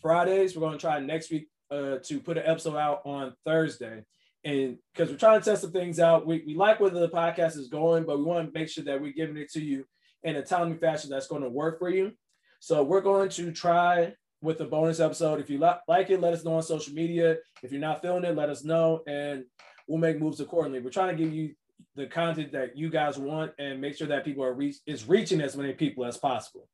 Fridays, 0.00 0.54
we're 0.54 0.60
going 0.60 0.78
to 0.78 0.80
try 0.80 1.00
next 1.00 1.30
week 1.30 1.48
uh, 1.70 1.96
to 2.04 2.20
put 2.20 2.38
an 2.38 2.44
episode 2.46 2.76
out 2.76 3.02
on 3.04 3.34
Thursday 3.44 4.04
and 4.44 4.78
because 4.92 5.10
we're 5.10 5.18
trying 5.18 5.40
to 5.40 5.44
test 5.44 5.62
some 5.62 5.72
things 5.72 6.00
out, 6.00 6.26
we, 6.26 6.42
we 6.46 6.54
like 6.54 6.80
where 6.80 6.90
the 6.90 7.08
podcast 7.08 7.56
is 7.56 7.68
going, 7.68 8.04
but 8.04 8.18
we 8.18 8.24
want 8.24 8.46
to 8.52 8.58
make 8.58 8.68
sure 8.68 8.84
that 8.84 9.00
we're 9.00 9.12
giving 9.12 9.36
it 9.36 9.50
to 9.52 9.60
you 9.60 9.84
in 10.22 10.36
a 10.36 10.42
timely 10.42 10.78
fashion 10.78 11.10
that's 11.10 11.26
going 11.26 11.42
to 11.42 11.48
work 11.48 11.78
for 11.78 11.90
you. 11.90 12.12
So 12.58 12.82
we're 12.82 13.02
going 13.02 13.28
to 13.30 13.52
try 13.52 14.14
with 14.42 14.58
the 14.58 14.64
bonus 14.64 15.00
episode. 15.00 15.40
If 15.40 15.50
you 15.50 15.58
li- 15.58 15.74
like 15.88 16.08
it, 16.08 16.20
let 16.20 16.32
us 16.32 16.44
know 16.44 16.54
on 16.54 16.62
social 16.62 16.94
media. 16.94 17.36
If 17.62 17.70
you're 17.70 17.80
not 17.80 18.00
feeling 18.00 18.24
it, 18.24 18.34
let 18.34 18.48
us 18.48 18.64
know, 18.64 19.02
and 19.06 19.44
we'll 19.90 19.98
make 19.98 20.20
moves 20.20 20.40
accordingly. 20.40 20.78
We're 20.78 20.90
trying 20.90 21.16
to 21.16 21.22
give 21.22 21.34
you 21.34 21.52
the 21.96 22.06
content 22.06 22.52
that 22.52 22.76
you 22.76 22.88
guys 22.88 23.18
want 23.18 23.50
and 23.58 23.80
make 23.80 23.96
sure 23.96 24.06
that 24.06 24.24
people 24.24 24.44
are 24.44 24.54
reach 24.54 24.76
is 24.86 25.08
reaching 25.08 25.40
as 25.40 25.56
many 25.56 25.72
people 25.72 26.04
as 26.04 26.16
possible. 26.16 26.68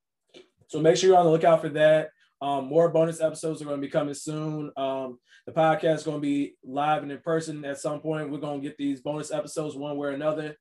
So 0.68 0.80
make 0.80 0.96
sure 0.96 1.08
you're 1.08 1.18
on 1.18 1.24
the 1.24 1.32
lookout 1.32 1.62
for 1.62 1.70
that. 1.70 2.10
Um, 2.42 2.66
more 2.66 2.90
bonus 2.90 3.22
episodes 3.22 3.62
are 3.62 3.64
going 3.64 3.80
to 3.80 3.86
be 3.86 3.90
coming 3.90 4.12
soon. 4.12 4.70
Um, 4.76 5.18
the 5.46 5.52
podcast 5.52 5.94
is 5.94 6.02
going 6.02 6.18
to 6.18 6.22
be 6.22 6.56
live 6.62 7.02
and 7.02 7.10
in 7.10 7.18
person 7.20 7.64
at 7.64 7.78
some 7.78 8.00
point. 8.00 8.30
We're 8.30 8.38
going 8.38 8.60
to 8.60 8.68
get 8.68 8.76
these 8.76 9.00
bonus 9.00 9.32
episodes 9.32 9.74
one 9.74 9.96
way 9.96 10.08
or 10.08 10.10
another. 10.10 10.54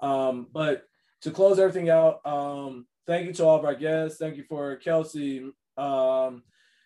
Um, 0.00 0.46
but 0.52 0.84
to 1.22 1.32
close 1.32 1.58
everything 1.58 1.90
out, 1.90 2.24
um, 2.24 2.86
thank 3.08 3.26
you 3.26 3.32
to 3.32 3.44
all 3.44 3.58
of 3.58 3.64
our 3.64 3.74
guests. 3.74 4.18
Thank 4.18 4.36
you 4.36 4.44
for 4.48 4.76
Kelsey, 4.76 5.50
um, 5.76 6.44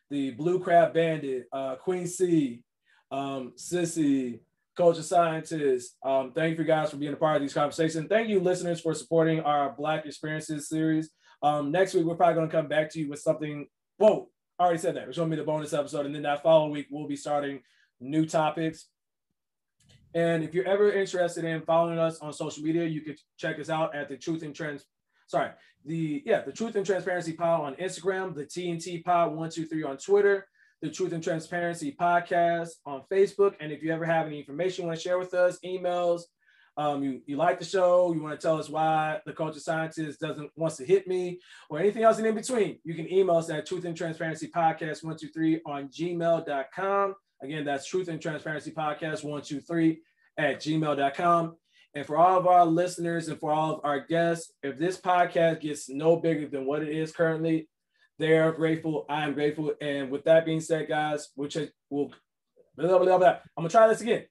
the 0.09 0.31
Blue 0.31 0.59
Crab 0.59 0.95
Bandit, 0.95 1.49
uh, 1.53 1.75
Queen 1.77 2.07
C, 2.07 2.63
um, 3.11 3.53
Sissy, 3.59 4.41
culture 4.77 5.03
scientist. 5.03 5.97
Um, 6.05 6.33
thank 6.33 6.59
you 6.59 6.65
guys 6.65 6.91
for 6.91 6.97
being 6.97 7.13
a 7.13 7.17
part 7.17 7.37
of 7.37 7.43
these 7.43 7.55
conversations. 7.55 8.07
Thank 8.09 8.29
you, 8.29 8.41
listeners, 8.41 8.81
for 8.81 8.95
supporting 8.95 9.41
our 9.41 9.75
Black 9.77 10.07
Experiences 10.07 10.69
series. 10.69 11.11
Um, 11.43 11.71
next 11.71 11.95
week, 11.95 12.05
we're 12.05 12.15
probably 12.15 12.35
going 12.35 12.49
to 12.49 12.57
come 12.57 12.69
back 12.69 12.91
to 12.93 13.01
you 13.01 13.09
with 13.09 13.21
something 13.21 13.67
Whoa, 14.03 14.29
I 14.59 14.65
already 14.65 14.79
said 14.81 14.97
that. 14.97 15.07
It's 15.07 15.17
going 15.17 15.31
to 15.31 15.37
be 15.37 15.41
the 15.41 15.47
bonus 15.47 15.73
episode. 15.73 16.07
And 16.07 16.15
then 16.15 16.23
that 16.23 16.43
following 16.43 16.73
week, 16.73 16.89
we'll 16.91 17.07
be 17.07 17.15
starting 17.15 17.61
new 18.01 18.27
topics. 18.27 18.89
And 20.13 20.43
if 20.43 20.55
you're 20.55 20.67
ever 20.67 20.93
interested 20.93 21.45
in 21.45 21.63
following 21.63 22.01
us 22.01 22.19
on 22.19 22.33
social 22.33 22.65
media, 22.65 22.85
you 22.85 23.01
can 23.03 23.15
check 23.39 23.61
us 23.61 23.71
out 23.71 23.95
at 23.95 24.09
the 24.09 24.17
Truth 24.17 24.43
and 24.43 24.55
Trans. 24.55 24.85
Sorry, 25.29 25.51
the 25.85 26.23
yeah, 26.27 26.43
the 26.43 26.51
Truth 26.51 26.75
and 26.75 26.85
Transparency 26.85 27.33
Pod 27.33 27.61
on 27.61 27.75
Instagram, 27.77 28.35
the 28.35 28.45
TNT 28.45 29.05
Pod 29.05 29.35
one 29.37 29.51
two 29.51 29.67
three 29.67 29.85
on 29.85 29.97
Twitter, 29.97 30.49
the 30.83 30.91
Truth 30.91 31.13
and 31.13 31.23
Transparency 31.23 31.97
Podcast 31.99 32.71
on 32.85 33.03
Facebook. 33.11 33.55
And 33.61 33.71
if 33.71 33.83
you 33.83 33.93
ever 33.93 34.05
have 34.05 34.27
any 34.27 34.41
information 34.41 34.83
you 34.83 34.89
want 34.89 34.99
to 34.99 35.03
share 35.03 35.19
with 35.19 35.33
us, 35.33 35.59
emails, 35.65 36.23
um, 36.77 37.03
you, 37.05 37.21
you 37.27 37.37
like 37.37 37.61
the 37.61 37.65
show, 37.65 38.13
you 38.13 38.21
want 38.21 38.39
to 38.39 38.45
tell 38.45 38.59
us 38.59 38.69
why 38.69 39.21
the 39.25 39.33
culture 39.33 39.61
scientist 39.61 40.21
doesn't 40.21 40.51
wants 40.57 40.77
to 40.79 40.85
hit 40.85 41.07
me 41.07 41.39
or 41.71 41.79
anything 41.79 42.03
else 42.03 42.19
in 42.19 42.35
between, 42.35 42.79
you 42.83 42.95
can 42.95 43.11
email 43.13 43.37
us 43.37 43.49
at 43.49 43.65
truth 43.65 43.85
and 43.85 43.97
transparency 43.97 44.49
podcast 44.49 45.05
123 45.05 45.61
on 45.67 45.89
gmail.com. 45.89 47.15
Again, 47.43 47.65
that's 47.65 47.87
truth 47.87 48.09
and 48.09 48.21
transparency 48.21 48.73
podcast 48.73 49.23
123 49.23 50.01
at 50.39 50.61
gmail.com. 50.61 51.57
And 51.95 52.07
for 52.07 52.17
all 52.17 52.39
of 52.39 52.47
our 52.47 52.65
listeners 52.65 53.29
and 53.29 53.39
for 53.39 53.53
all 53.53 53.75
of 53.75 53.81
our 53.85 54.01
guests, 54.01 54.53
if 54.63 54.79
this 54.79 54.99
podcast 54.99 55.61
gets 55.61 55.91
no 55.91 56.17
bigger 56.17 56.49
than 56.49 56.65
what 56.65 56.83
it 56.83 56.89
is 56.89 57.13
currently, 57.13 57.69
they 58.23 58.39
are 58.39 58.53
grateful. 58.53 59.05
I 59.09 59.25
am 59.25 59.35
grateful. 59.35 59.73
And 59.81 60.09
with 60.09 60.23
that 60.25 60.47
being 60.47 60.61
said, 60.61 60.87
guys, 60.89 61.31
which 61.35 61.57
will 61.91 62.15
blah, 62.77 62.87
blah, 62.87 62.99
blah, 62.99 63.19
blah. 63.19 63.29
I'm 63.57 63.65
gonna 63.65 63.69
try 63.69 63.89
this 63.89 64.01
again. 64.01 64.27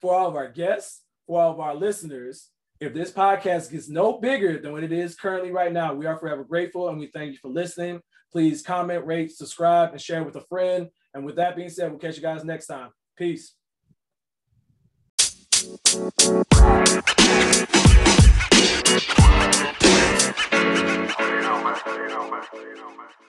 For 0.00 0.12
all 0.12 0.26
of 0.26 0.34
our 0.34 0.50
guests, 0.50 1.02
for 1.26 1.40
all 1.40 1.52
of 1.52 1.60
our 1.60 1.76
listeners, 1.76 2.50
if 2.80 2.92
this 2.92 3.12
podcast 3.12 3.70
gets 3.70 3.88
no 3.88 4.18
bigger 4.18 4.58
than 4.58 4.72
what 4.72 4.82
it 4.82 4.90
is 4.90 5.14
currently 5.14 5.52
right 5.52 5.72
now, 5.72 5.94
we 5.94 6.06
are 6.06 6.18
forever 6.18 6.42
grateful 6.42 6.88
and 6.88 6.98
we 6.98 7.06
thank 7.06 7.32
you 7.32 7.38
for 7.38 7.48
listening. 7.48 8.00
Please 8.32 8.60
comment, 8.60 9.06
rate, 9.06 9.30
subscribe, 9.30 9.92
and 9.92 10.00
share 10.00 10.24
with 10.24 10.34
a 10.34 10.42
friend. 10.42 10.88
And 11.14 11.24
with 11.24 11.36
that 11.36 11.54
being 11.54 11.70
said, 11.70 11.90
we'll 11.90 12.00
catch 12.00 12.16
you 12.16 12.22
guys 12.22 12.44
next 12.44 12.66
time. 12.66 12.90
Peace. 13.16 13.54
más. 22.96 23.25